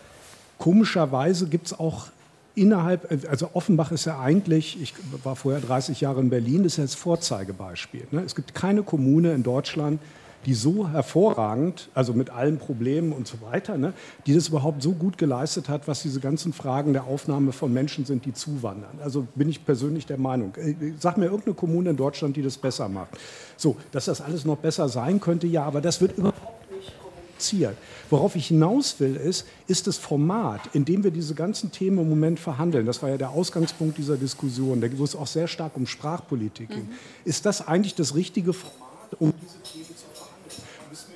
komischerweise 0.58 1.46
gibt 1.46 1.68
es 1.68 1.78
auch 1.78 2.08
innerhalb, 2.54 3.10
also 3.28 3.50
Offenbach 3.54 3.92
ist 3.92 4.04
ja 4.04 4.20
eigentlich, 4.20 4.80
ich 4.82 4.94
war 5.22 5.36
vorher 5.36 5.60
30 5.60 6.00
Jahre 6.00 6.20
in 6.20 6.28
Berlin, 6.28 6.64
ist 6.64 6.76
ja 6.76 6.84
das 6.84 6.94
Vorzeigebeispiel. 6.94 8.06
Ne? 8.10 8.22
Es 8.26 8.34
gibt 8.34 8.54
keine 8.54 8.82
Kommune 8.82 9.32
in 9.32 9.42
Deutschland, 9.42 10.00
die 10.46 10.54
so 10.54 10.88
hervorragend, 10.88 11.88
also 11.94 12.12
mit 12.12 12.30
allen 12.30 12.58
Problemen 12.58 13.12
und 13.12 13.26
so 13.26 13.40
weiter, 13.40 13.76
ne, 13.76 13.92
die 14.26 14.34
das 14.34 14.48
überhaupt 14.48 14.82
so 14.82 14.92
gut 14.92 15.18
geleistet 15.18 15.68
hat, 15.68 15.88
was 15.88 16.02
diese 16.02 16.20
ganzen 16.20 16.52
Fragen 16.52 16.92
der 16.92 17.04
Aufnahme 17.04 17.52
von 17.52 17.72
Menschen 17.72 18.04
sind, 18.04 18.24
die 18.24 18.32
zuwandern. 18.32 18.98
Also 19.02 19.26
bin 19.34 19.48
ich 19.48 19.64
persönlich 19.64 20.06
der 20.06 20.18
Meinung. 20.18 20.54
Äh, 20.56 20.74
sag 20.98 21.18
mir 21.18 21.26
irgendeine 21.26 21.54
Kommune 21.54 21.90
in 21.90 21.96
Deutschland, 21.96 22.36
die 22.36 22.42
das 22.42 22.56
besser 22.56 22.88
macht. 22.88 23.10
So, 23.56 23.76
dass 23.92 24.06
das 24.06 24.20
alles 24.20 24.44
noch 24.44 24.56
besser 24.56 24.88
sein 24.88 25.20
könnte, 25.20 25.46
ja, 25.46 25.64
aber 25.64 25.80
das 25.80 26.00
wird 26.00 26.16
überhaupt 26.16 26.70
nicht 26.70 26.92
kommuniziert. 27.00 27.76
Worauf 28.08 28.36
ich 28.36 28.46
hinaus 28.46 29.00
will, 29.00 29.16
ist, 29.16 29.44
ist 29.66 29.86
das 29.86 29.98
Format, 29.98 30.60
in 30.72 30.84
dem 30.84 31.04
wir 31.04 31.10
diese 31.10 31.34
ganzen 31.34 31.72
Themen 31.72 31.98
im 31.98 32.08
Moment 32.08 32.38
verhandeln, 32.40 32.86
das 32.86 33.02
war 33.02 33.10
ja 33.10 33.16
der 33.16 33.30
Ausgangspunkt 33.30 33.98
dieser 33.98 34.16
Diskussion, 34.16 34.82
wo 34.96 35.04
es 35.04 35.16
auch 35.16 35.26
sehr 35.26 35.48
stark 35.48 35.76
um 35.76 35.86
Sprachpolitik 35.86 36.68
ging, 36.70 36.84
mhm. 36.84 36.94
ist 37.24 37.44
das 37.44 37.66
eigentlich 37.66 37.96
das 37.96 38.14
richtige 38.14 38.52
Format, 38.52 39.16
um 39.18 39.32
diese 39.42 39.60
Themen 39.62 39.97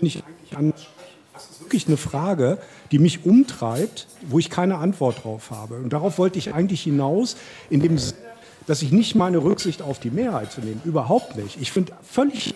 nicht 0.02 0.24
eigentlich 0.26 0.56
anders? 0.56 0.86
Das 1.32 1.50
ist 1.50 1.60
wirklich 1.60 1.86
eine 1.86 1.96
Frage, 1.96 2.58
die 2.90 2.98
mich 2.98 3.24
umtreibt, 3.24 4.06
wo 4.28 4.38
ich 4.38 4.50
keine 4.50 4.78
Antwort 4.78 5.24
drauf 5.24 5.50
habe. 5.50 5.76
Und 5.76 5.92
darauf 5.92 6.18
wollte 6.18 6.38
ich 6.38 6.52
eigentlich 6.52 6.82
hinaus, 6.82 7.36
in 7.70 7.80
dem 7.80 7.96
Sinne, 7.98 8.18
dass 8.66 8.82
ich 8.82 8.92
nicht 8.92 9.14
meine 9.14 9.38
Rücksicht 9.38 9.82
auf 9.82 9.98
die 9.98 10.10
Mehrheit 10.10 10.52
zu 10.52 10.60
nehmen, 10.60 10.80
überhaupt 10.84 11.36
nicht. 11.36 11.60
Ich 11.60 11.72
finde 11.72 11.92
völlig 12.02 12.54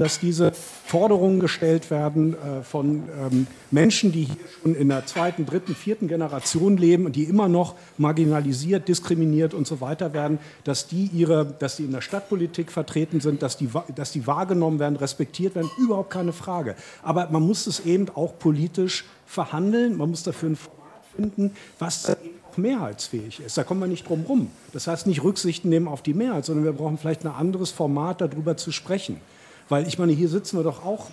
dass 0.00 0.18
diese 0.18 0.52
Forderungen 0.52 1.40
gestellt 1.40 1.90
werden 1.90 2.34
äh, 2.34 2.62
von 2.62 3.04
ähm, 3.20 3.46
Menschen, 3.70 4.12
die 4.12 4.24
hier 4.24 4.36
schon 4.62 4.74
in 4.74 4.88
der 4.88 5.06
zweiten, 5.06 5.46
dritten, 5.46 5.74
vierten 5.74 6.08
Generation 6.08 6.76
leben 6.76 7.06
und 7.06 7.16
die 7.16 7.24
immer 7.24 7.48
noch 7.48 7.74
marginalisiert, 7.98 8.88
diskriminiert 8.88 9.54
und 9.54 9.66
so 9.66 9.80
weiter 9.80 10.12
werden, 10.12 10.38
dass 10.64 10.86
die, 10.86 11.10
ihre, 11.12 11.44
dass 11.44 11.76
die 11.76 11.84
in 11.84 11.92
der 11.92 12.00
Stadtpolitik 12.00 12.70
vertreten 12.70 13.20
sind, 13.20 13.42
dass 13.42 13.56
die, 13.56 13.68
dass 13.94 14.12
die 14.12 14.26
wahrgenommen 14.26 14.78
werden, 14.78 14.96
respektiert 14.96 15.54
werden, 15.54 15.70
überhaupt 15.78 16.10
keine 16.10 16.32
Frage. 16.32 16.76
Aber 17.02 17.28
man 17.30 17.42
muss 17.42 17.66
es 17.66 17.80
eben 17.80 18.08
auch 18.14 18.38
politisch 18.38 19.04
verhandeln, 19.26 19.96
man 19.96 20.10
muss 20.10 20.22
dafür 20.22 20.50
ein 20.50 20.56
Format 20.56 20.84
finden, 21.16 21.50
was 21.78 22.16
mehrheitsfähig 22.58 23.40
ist. 23.40 23.56
Da 23.58 23.64
kommen 23.64 23.80
wir 23.80 23.86
nicht 23.86 24.08
drum 24.08 24.24
rum. 24.28 24.50
Das 24.72 24.86
heißt 24.86 25.06
nicht 25.06 25.22
Rücksichten 25.22 25.70
nehmen 25.70 25.88
auf 25.88 26.02
die 26.02 26.14
Mehrheit, 26.14 26.44
sondern 26.44 26.64
wir 26.64 26.72
brauchen 26.72 26.98
vielleicht 26.98 27.24
ein 27.24 27.32
anderes 27.32 27.70
Format, 27.70 28.20
darüber 28.20 28.56
zu 28.56 28.72
sprechen. 28.72 29.20
Weil 29.68 29.86
ich 29.86 29.98
meine, 29.98 30.12
hier 30.12 30.28
sitzen 30.28 30.58
wir 30.58 30.64
doch 30.64 30.84
auch, 30.84 31.08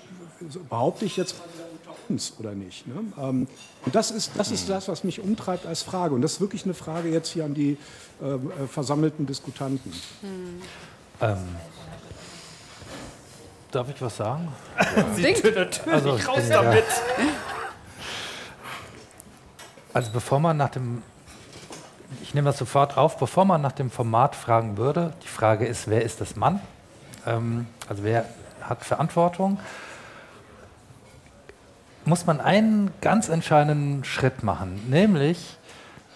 behaupte 0.70 1.06
ich 1.06 1.18
jetzt 1.18 1.36
uns, 2.10 2.34
oder 2.40 2.54
nicht? 2.54 2.88
Ne? 2.88 2.96
Ähm, 3.18 3.48
und 3.86 3.96
das 3.96 4.12
ist, 4.12 4.32
das 4.36 4.52
ist 4.52 4.70
das, 4.70 4.88
was 4.88 5.04
mich 5.04 5.22
umtreibt 5.22 5.66
als 5.66 5.84
Frage. 5.84 6.14
Und 6.14 6.22
das 6.22 6.34
ist 6.34 6.42
wirklich 6.42 6.66
eine 6.66 6.74
Frage 6.74 7.10
jetzt 7.10 7.30
hier 7.30 7.46
an 7.46 7.54
die 7.54 7.78
äh, 8.22 8.26
äh 8.26 8.40
versammelten 8.68 9.26
Diskutanten. 9.26 9.92
Hm. 10.22 10.62
Ähm, 11.22 11.38
darf 13.72 13.90
ich 13.90 14.02
was 14.02 14.18
sagen? 14.18 14.50
Sie 15.16 15.22
natürlich 15.22 15.88
also, 15.88 16.10
raus 16.12 16.44
damit. 16.50 16.84
Also 19.94 20.10
bevor 20.12 20.40
man 20.40 20.56
nach 20.56 20.70
dem 20.70 21.04
ich 22.22 22.34
nehme 22.34 22.46
das 22.46 22.58
sofort 22.58 22.98
auf, 22.98 23.18
bevor 23.18 23.44
man 23.44 23.62
nach 23.62 23.72
dem 23.72 23.92
Format 23.92 24.36
fragen 24.36 24.78
würde, 24.78 25.14
die 25.24 25.28
Frage 25.28 25.66
ist, 25.66 25.90
wer 25.90 26.02
ist 26.02 26.22
das 26.22 26.38
Mann? 26.38 26.62
Ähm, 27.26 27.68
also 27.88 28.04
wer 28.04 28.26
hat 28.62 28.84
Verantwortung, 28.84 29.60
muss 32.06 32.26
man 32.26 32.40
einen 32.40 32.92
ganz 33.02 33.30
entscheidenden 33.30 34.04
Schritt 34.04 34.44
machen, 34.44 34.82
nämlich 34.90 35.58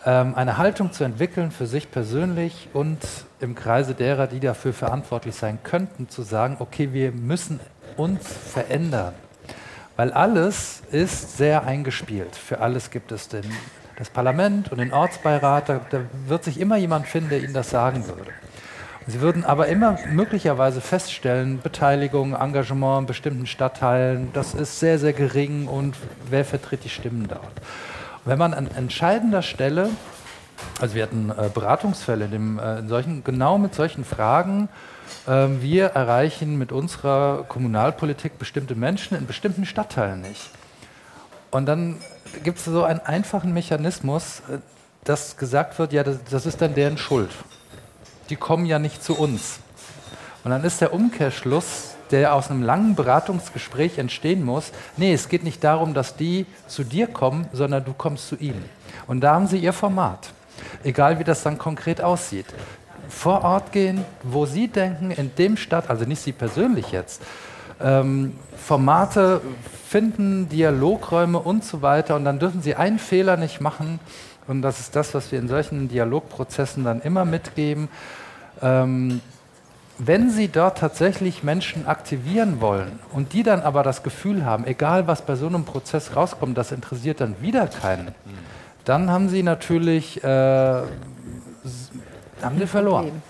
ähm, 0.05 0.35
eine 0.35 0.57
Haltung 0.57 0.91
zu 0.91 1.03
entwickeln 1.03 1.51
für 1.51 1.67
sich 1.67 1.91
persönlich 1.91 2.69
und 2.73 2.99
im 3.39 3.55
Kreise 3.55 3.93
derer, 3.93 4.27
die 4.27 4.39
dafür 4.39 4.73
verantwortlich 4.73 5.35
sein 5.35 5.59
könnten, 5.63 6.09
zu 6.09 6.23
sagen, 6.23 6.57
okay, 6.59 6.93
wir 6.93 7.11
müssen 7.11 7.59
uns 7.97 8.27
verändern. 8.27 9.13
Weil 9.95 10.11
alles 10.11 10.81
ist 10.91 11.37
sehr 11.37 11.65
eingespielt. 11.65 12.35
Für 12.35 12.59
alles 12.59 12.91
gibt 12.91 13.11
es 13.11 13.29
den, 13.29 13.45
das 13.97 14.09
Parlament 14.09 14.71
und 14.71 14.79
den 14.79 14.91
Ortsbeirat. 14.91 15.69
Da, 15.69 15.79
da 15.89 16.01
wird 16.27 16.43
sich 16.43 16.59
immer 16.59 16.75
jemand 16.75 17.07
finden, 17.07 17.29
der 17.29 17.41
Ihnen 17.41 17.53
das 17.53 17.69
sagen 17.69 18.05
würde. 18.05 18.31
Sie 19.07 19.21
würden 19.21 19.45
aber 19.45 19.67
immer 19.67 19.99
möglicherweise 20.09 20.81
feststellen, 20.81 21.61
Beteiligung, 21.61 22.33
Engagement 22.33 23.01
in 23.01 23.05
bestimmten 23.05 23.45
Stadtteilen, 23.45 24.29
das 24.33 24.55
ist 24.55 24.79
sehr, 24.79 24.97
sehr 24.97 25.13
gering 25.13 25.67
und 25.67 25.95
wer 26.27 26.43
vertritt 26.43 26.83
die 26.83 26.89
Stimmen 26.89 27.27
dort? 27.27 27.61
Wenn 28.25 28.39
man 28.39 28.55
an 28.55 28.67
entscheidender 28.75 29.43
Stelle, 29.43 29.91
also 30.81 30.95
wir 30.95 31.03
hatten 31.03 31.29
äh, 31.29 31.49
Beratungsfälle 31.53 32.25
in, 32.25 32.31
dem, 32.31 32.59
äh, 32.59 32.79
in 32.79 32.87
solchen, 32.87 33.23
genau 33.23 33.59
mit 33.59 33.75
solchen 33.75 34.03
Fragen, 34.03 34.69
äh, 35.27 35.47
wir 35.59 35.85
erreichen 35.87 36.57
mit 36.57 36.71
unserer 36.71 37.45
Kommunalpolitik 37.47 38.39
bestimmte 38.39 38.73
Menschen 38.73 39.15
in 39.15 39.27
bestimmten 39.27 39.67
Stadtteilen 39.67 40.21
nicht. 40.21 40.49
Und 41.51 41.67
dann 41.67 41.97
gibt 42.43 42.57
es 42.57 42.65
so 42.65 42.83
einen 42.83 43.01
einfachen 43.01 43.53
Mechanismus, 43.53 44.41
äh, 44.49 44.57
dass 45.03 45.37
gesagt 45.37 45.77
wird, 45.77 45.93
ja, 45.93 46.03
das, 46.03 46.23
das 46.23 46.47
ist 46.47 46.59
dann 46.59 46.73
deren 46.73 46.97
Schuld 46.97 47.29
die 48.29 48.35
kommen 48.35 48.65
ja 48.65 48.79
nicht 48.79 49.03
zu 49.03 49.17
uns. 49.17 49.59
Und 50.43 50.51
dann 50.51 50.63
ist 50.63 50.81
der 50.81 50.93
Umkehrschluss, 50.93 51.95
der 52.11 52.35
aus 52.35 52.51
einem 52.51 52.61
langen 52.61 52.95
Beratungsgespräch 52.95 53.97
entstehen 53.97 54.43
muss, 54.43 54.71
nee, 54.95 55.13
es 55.13 55.27
geht 55.27 55.43
nicht 55.43 55.63
darum, 55.63 55.93
dass 55.93 56.15
die 56.15 56.45
zu 56.67 56.83
dir 56.83 57.07
kommen, 57.07 57.47
sondern 57.51 57.83
du 57.83 57.93
kommst 57.93 58.27
zu 58.27 58.35
ihnen. 58.35 58.63
Und 59.07 59.21
da 59.21 59.33
haben 59.33 59.47
sie 59.47 59.57
ihr 59.57 59.73
Format, 59.73 60.29
egal 60.83 61.19
wie 61.19 61.23
das 61.23 61.43
dann 61.43 61.57
konkret 61.57 62.01
aussieht. 62.01 62.45
Vor 63.09 63.43
Ort 63.43 63.71
gehen, 63.71 64.03
wo 64.23 64.45
sie 64.45 64.67
denken, 64.67 65.11
in 65.11 65.33
dem 65.35 65.57
Stadt, 65.57 65.89
also 65.89 66.05
nicht 66.05 66.21
sie 66.21 66.31
persönlich 66.31 66.91
jetzt, 66.91 67.21
ähm, 67.81 68.37
Formate 68.55 69.41
finden, 69.87 70.49
Dialogräume 70.49 71.39
und 71.39 71.63
so 71.63 71.81
weiter. 71.81 72.15
Und 72.15 72.25
dann 72.25 72.39
dürfen 72.39 72.61
sie 72.61 72.75
einen 72.75 72.99
Fehler 72.99 73.37
nicht 73.37 73.61
machen, 73.61 73.99
und 74.47 74.61
das 74.61 74.79
ist 74.79 74.95
das, 74.95 75.13
was 75.13 75.31
wir 75.31 75.39
in 75.39 75.47
solchen 75.47 75.87
Dialogprozessen 75.87 76.83
dann 76.83 77.01
immer 77.01 77.25
mitgeben. 77.25 77.89
Ähm, 78.61 79.21
wenn 79.97 80.29
Sie 80.29 80.49
dort 80.49 80.77
tatsächlich 80.77 81.43
Menschen 81.43 81.87
aktivieren 81.87 82.59
wollen 82.59 82.99
und 83.13 83.33
die 83.33 83.43
dann 83.43 83.61
aber 83.61 83.81
das 83.81 84.03
Gefühl 84.03 84.45
haben, 84.45 84.65
egal 84.65 85.07
was 85.07 85.21
bei 85.21 85.35
so 85.35 85.47
einem 85.47 85.63
Prozess 85.63 86.15
rauskommt, 86.15 86.57
das 86.57 86.71
interessiert 86.71 87.21
dann 87.21 87.35
wieder 87.41 87.67
keinen, 87.67 88.13
dann 88.83 89.09
haben 89.09 89.29
Sie 89.29 89.41
natürlich 89.41 90.23
äh, 90.23 90.27
haben 90.27 90.89
Sie 92.59 92.67
verloren. 92.67 93.23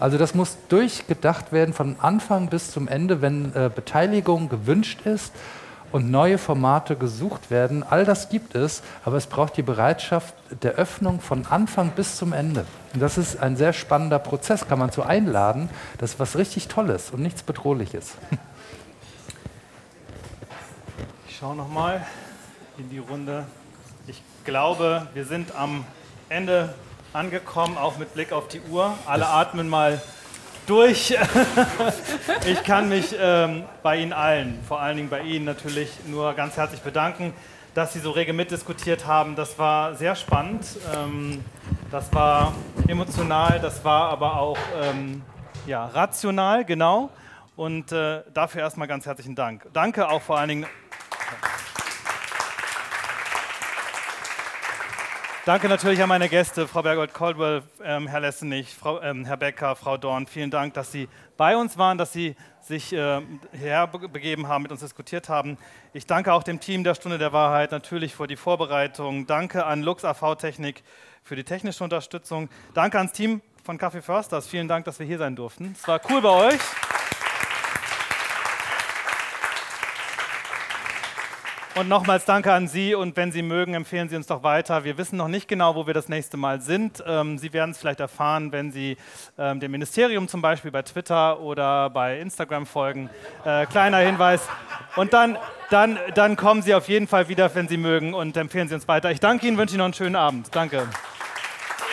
Also 0.00 0.18
das 0.18 0.34
muss 0.34 0.58
durchgedacht 0.68 1.52
werden 1.52 1.74
von 1.74 1.96
Anfang 2.00 2.48
bis 2.48 2.70
zum 2.70 2.88
Ende, 2.88 3.20
wenn 3.20 3.54
äh, 3.54 3.70
Beteiligung 3.74 4.48
gewünscht 4.48 5.00
ist 5.04 5.32
und 5.92 6.10
neue 6.10 6.38
Formate 6.38 6.96
gesucht 6.96 7.50
werden. 7.50 7.82
All 7.82 8.04
das 8.04 8.28
gibt 8.28 8.54
es, 8.54 8.82
aber 9.04 9.16
es 9.16 9.26
braucht 9.26 9.56
die 9.56 9.62
Bereitschaft 9.62 10.34
der 10.62 10.72
Öffnung 10.72 11.20
von 11.20 11.46
Anfang 11.46 11.90
bis 11.90 12.16
zum 12.16 12.32
Ende. 12.32 12.66
Und 12.94 13.00
das 13.00 13.18
ist 13.18 13.40
ein 13.40 13.56
sehr 13.56 13.72
spannender 13.72 14.18
Prozess, 14.18 14.68
kann 14.68 14.78
man 14.78 14.90
so 14.90 15.02
einladen. 15.02 15.68
Das 15.98 16.12
ist 16.12 16.20
was 16.20 16.36
richtig 16.36 16.68
Tolles 16.68 17.10
und 17.10 17.20
nichts 17.20 17.42
Bedrohliches. 17.42 18.14
Ich 21.28 21.36
schaue 21.38 21.56
nochmal 21.56 22.04
in 22.78 22.90
die 22.90 22.98
Runde. 22.98 23.44
Ich 24.06 24.22
glaube, 24.44 25.06
wir 25.14 25.24
sind 25.24 25.54
am 25.54 25.84
Ende 26.28 26.74
angekommen, 27.12 27.78
auch 27.78 27.96
mit 27.96 28.12
Blick 28.14 28.32
auf 28.32 28.48
die 28.48 28.60
Uhr. 28.70 28.92
Alle 29.06 29.28
atmen 29.28 29.68
mal 29.68 30.00
durch. 30.68 31.16
ich 32.46 32.62
kann 32.62 32.88
mich 32.88 33.14
ähm, 33.18 33.64
bei 33.82 33.96
Ihnen 33.96 34.12
allen, 34.12 34.58
vor 34.66 34.80
allen 34.80 34.96
Dingen 34.96 35.08
bei 35.08 35.22
Ihnen 35.22 35.44
natürlich, 35.44 35.90
nur 36.06 36.34
ganz 36.34 36.56
herzlich 36.56 36.80
bedanken, 36.80 37.32
dass 37.74 37.92
Sie 37.92 38.00
so 38.00 38.10
rege 38.10 38.32
mitdiskutiert 38.32 39.06
haben. 39.06 39.34
Das 39.34 39.58
war 39.58 39.94
sehr 39.94 40.14
spannend, 40.14 40.66
ähm, 40.94 41.44
das 41.90 42.12
war 42.12 42.54
emotional, 42.86 43.58
das 43.60 43.84
war 43.84 44.10
aber 44.10 44.38
auch 44.38 44.58
ähm, 44.82 45.22
ja, 45.66 45.86
rational, 45.86 46.64
genau. 46.64 47.10
Und 47.56 47.90
äh, 47.90 48.22
dafür 48.32 48.60
erstmal 48.60 48.86
ganz 48.86 49.06
herzlichen 49.06 49.34
Dank. 49.34 49.66
Danke 49.72 50.08
auch 50.08 50.22
vor 50.22 50.38
allen 50.38 50.48
Dingen. 50.48 50.66
Danke 55.48 55.70
natürlich 55.70 56.02
an 56.02 56.10
meine 56.10 56.28
Gäste, 56.28 56.68
Frau 56.68 56.82
Bergold-Caldwell, 56.82 57.62
ähm, 57.82 58.06
Herr 58.06 58.20
Lessenich, 58.20 58.74
Frau, 58.74 59.00
ähm, 59.00 59.24
Herr 59.24 59.38
Becker, 59.38 59.76
Frau 59.76 59.96
Dorn. 59.96 60.26
Vielen 60.26 60.50
Dank, 60.50 60.74
dass 60.74 60.92
Sie 60.92 61.08
bei 61.38 61.56
uns 61.56 61.78
waren, 61.78 61.96
dass 61.96 62.12
Sie 62.12 62.36
sich 62.60 62.92
äh, 62.92 63.22
herbegeben 63.52 64.46
haben, 64.46 64.64
mit 64.64 64.72
uns 64.72 64.80
diskutiert 64.80 65.30
haben. 65.30 65.56
Ich 65.94 66.04
danke 66.04 66.34
auch 66.34 66.42
dem 66.42 66.60
Team 66.60 66.84
der 66.84 66.94
Stunde 66.94 67.16
der 67.16 67.32
Wahrheit 67.32 67.72
natürlich 67.72 68.14
für 68.14 68.26
die 68.26 68.36
Vorbereitung. 68.36 69.26
Danke 69.26 69.64
an 69.64 69.82
Lux 69.82 70.04
AV 70.04 70.34
Technik 70.34 70.82
für 71.24 71.34
die 71.34 71.44
technische 71.44 71.82
Unterstützung. 71.82 72.50
Danke 72.74 72.98
ans 72.98 73.12
Team 73.12 73.40
von 73.64 73.78
Café 73.78 74.02
Försters. 74.02 74.48
Vielen 74.48 74.68
Dank, 74.68 74.84
dass 74.84 74.98
wir 74.98 75.06
hier 75.06 75.16
sein 75.16 75.34
durften. 75.34 75.74
Es 75.80 75.88
war 75.88 75.98
cool 76.10 76.20
bei 76.20 76.28
euch. 76.28 76.60
Und 81.78 81.88
nochmals 81.88 82.24
danke 82.24 82.52
an 82.52 82.66
Sie 82.66 82.92
und 82.96 83.16
wenn 83.16 83.30
Sie 83.30 83.40
mögen, 83.40 83.74
empfehlen 83.74 84.08
Sie 84.08 84.16
uns 84.16 84.26
doch 84.26 84.42
weiter. 84.42 84.82
Wir 84.82 84.98
wissen 84.98 85.16
noch 85.16 85.28
nicht 85.28 85.46
genau, 85.46 85.76
wo 85.76 85.86
wir 85.86 85.94
das 85.94 86.08
nächste 86.08 86.36
Mal 86.36 86.60
sind. 86.60 87.04
Ähm, 87.06 87.38
Sie 87.38 87.52
werden 87.52 87.70
es 87.70 87.78
vielleicht 87.78 88.00
erfahren, 88.00 88.50
wenn 88.50 88.72
Sie 88.72 88.96
ähm, 89.38 89.60
dem 89.60 89.70
Ministerium 89.70 90.26
zum 90.26 90.42
Beispiel 90.42 90.72
bei 90.72 90.82
Twitter 90.82 91.38
oder 91.38 91.88
bei 91.90 92.18
Instagram 92.18 92.66
folgen. 92.66 93.10
Äh, 93.44 93.66
kleiner 93.66 93.98
Hinweis, 93.98 94.48
Und 94.96 95.12
dann, 95.12 95.38
dann, 95.70 96.00
dann 96.16 96.34
kommen 96.34 96.62
Sie 96.62 96.74
auf 96.74 96.88
jeden 96.88 97.06
Fall 97.06 97.28
wieder, 97.28 97.54
wenn 97.54 97.68
Sie 97.68 97.76
mögen, 97.76 98.12
und 98.12 98.36
empfehlen 98.36 98.66
Sie 98.66 98.74
uns 98.74 98.88
weiter. 98.88 99.12
Ich 99.12 99.20
danke 99.20 99.46
Ihnen, 99.46 99.56
wünsche 99.56 99.74
Ihnen 99.74 99.78
noch 99.78 99.84
einen 99.84 99.94
schönen 99.94 100.16
Abend. 100.16 100.48
Danke. 100.52 100.88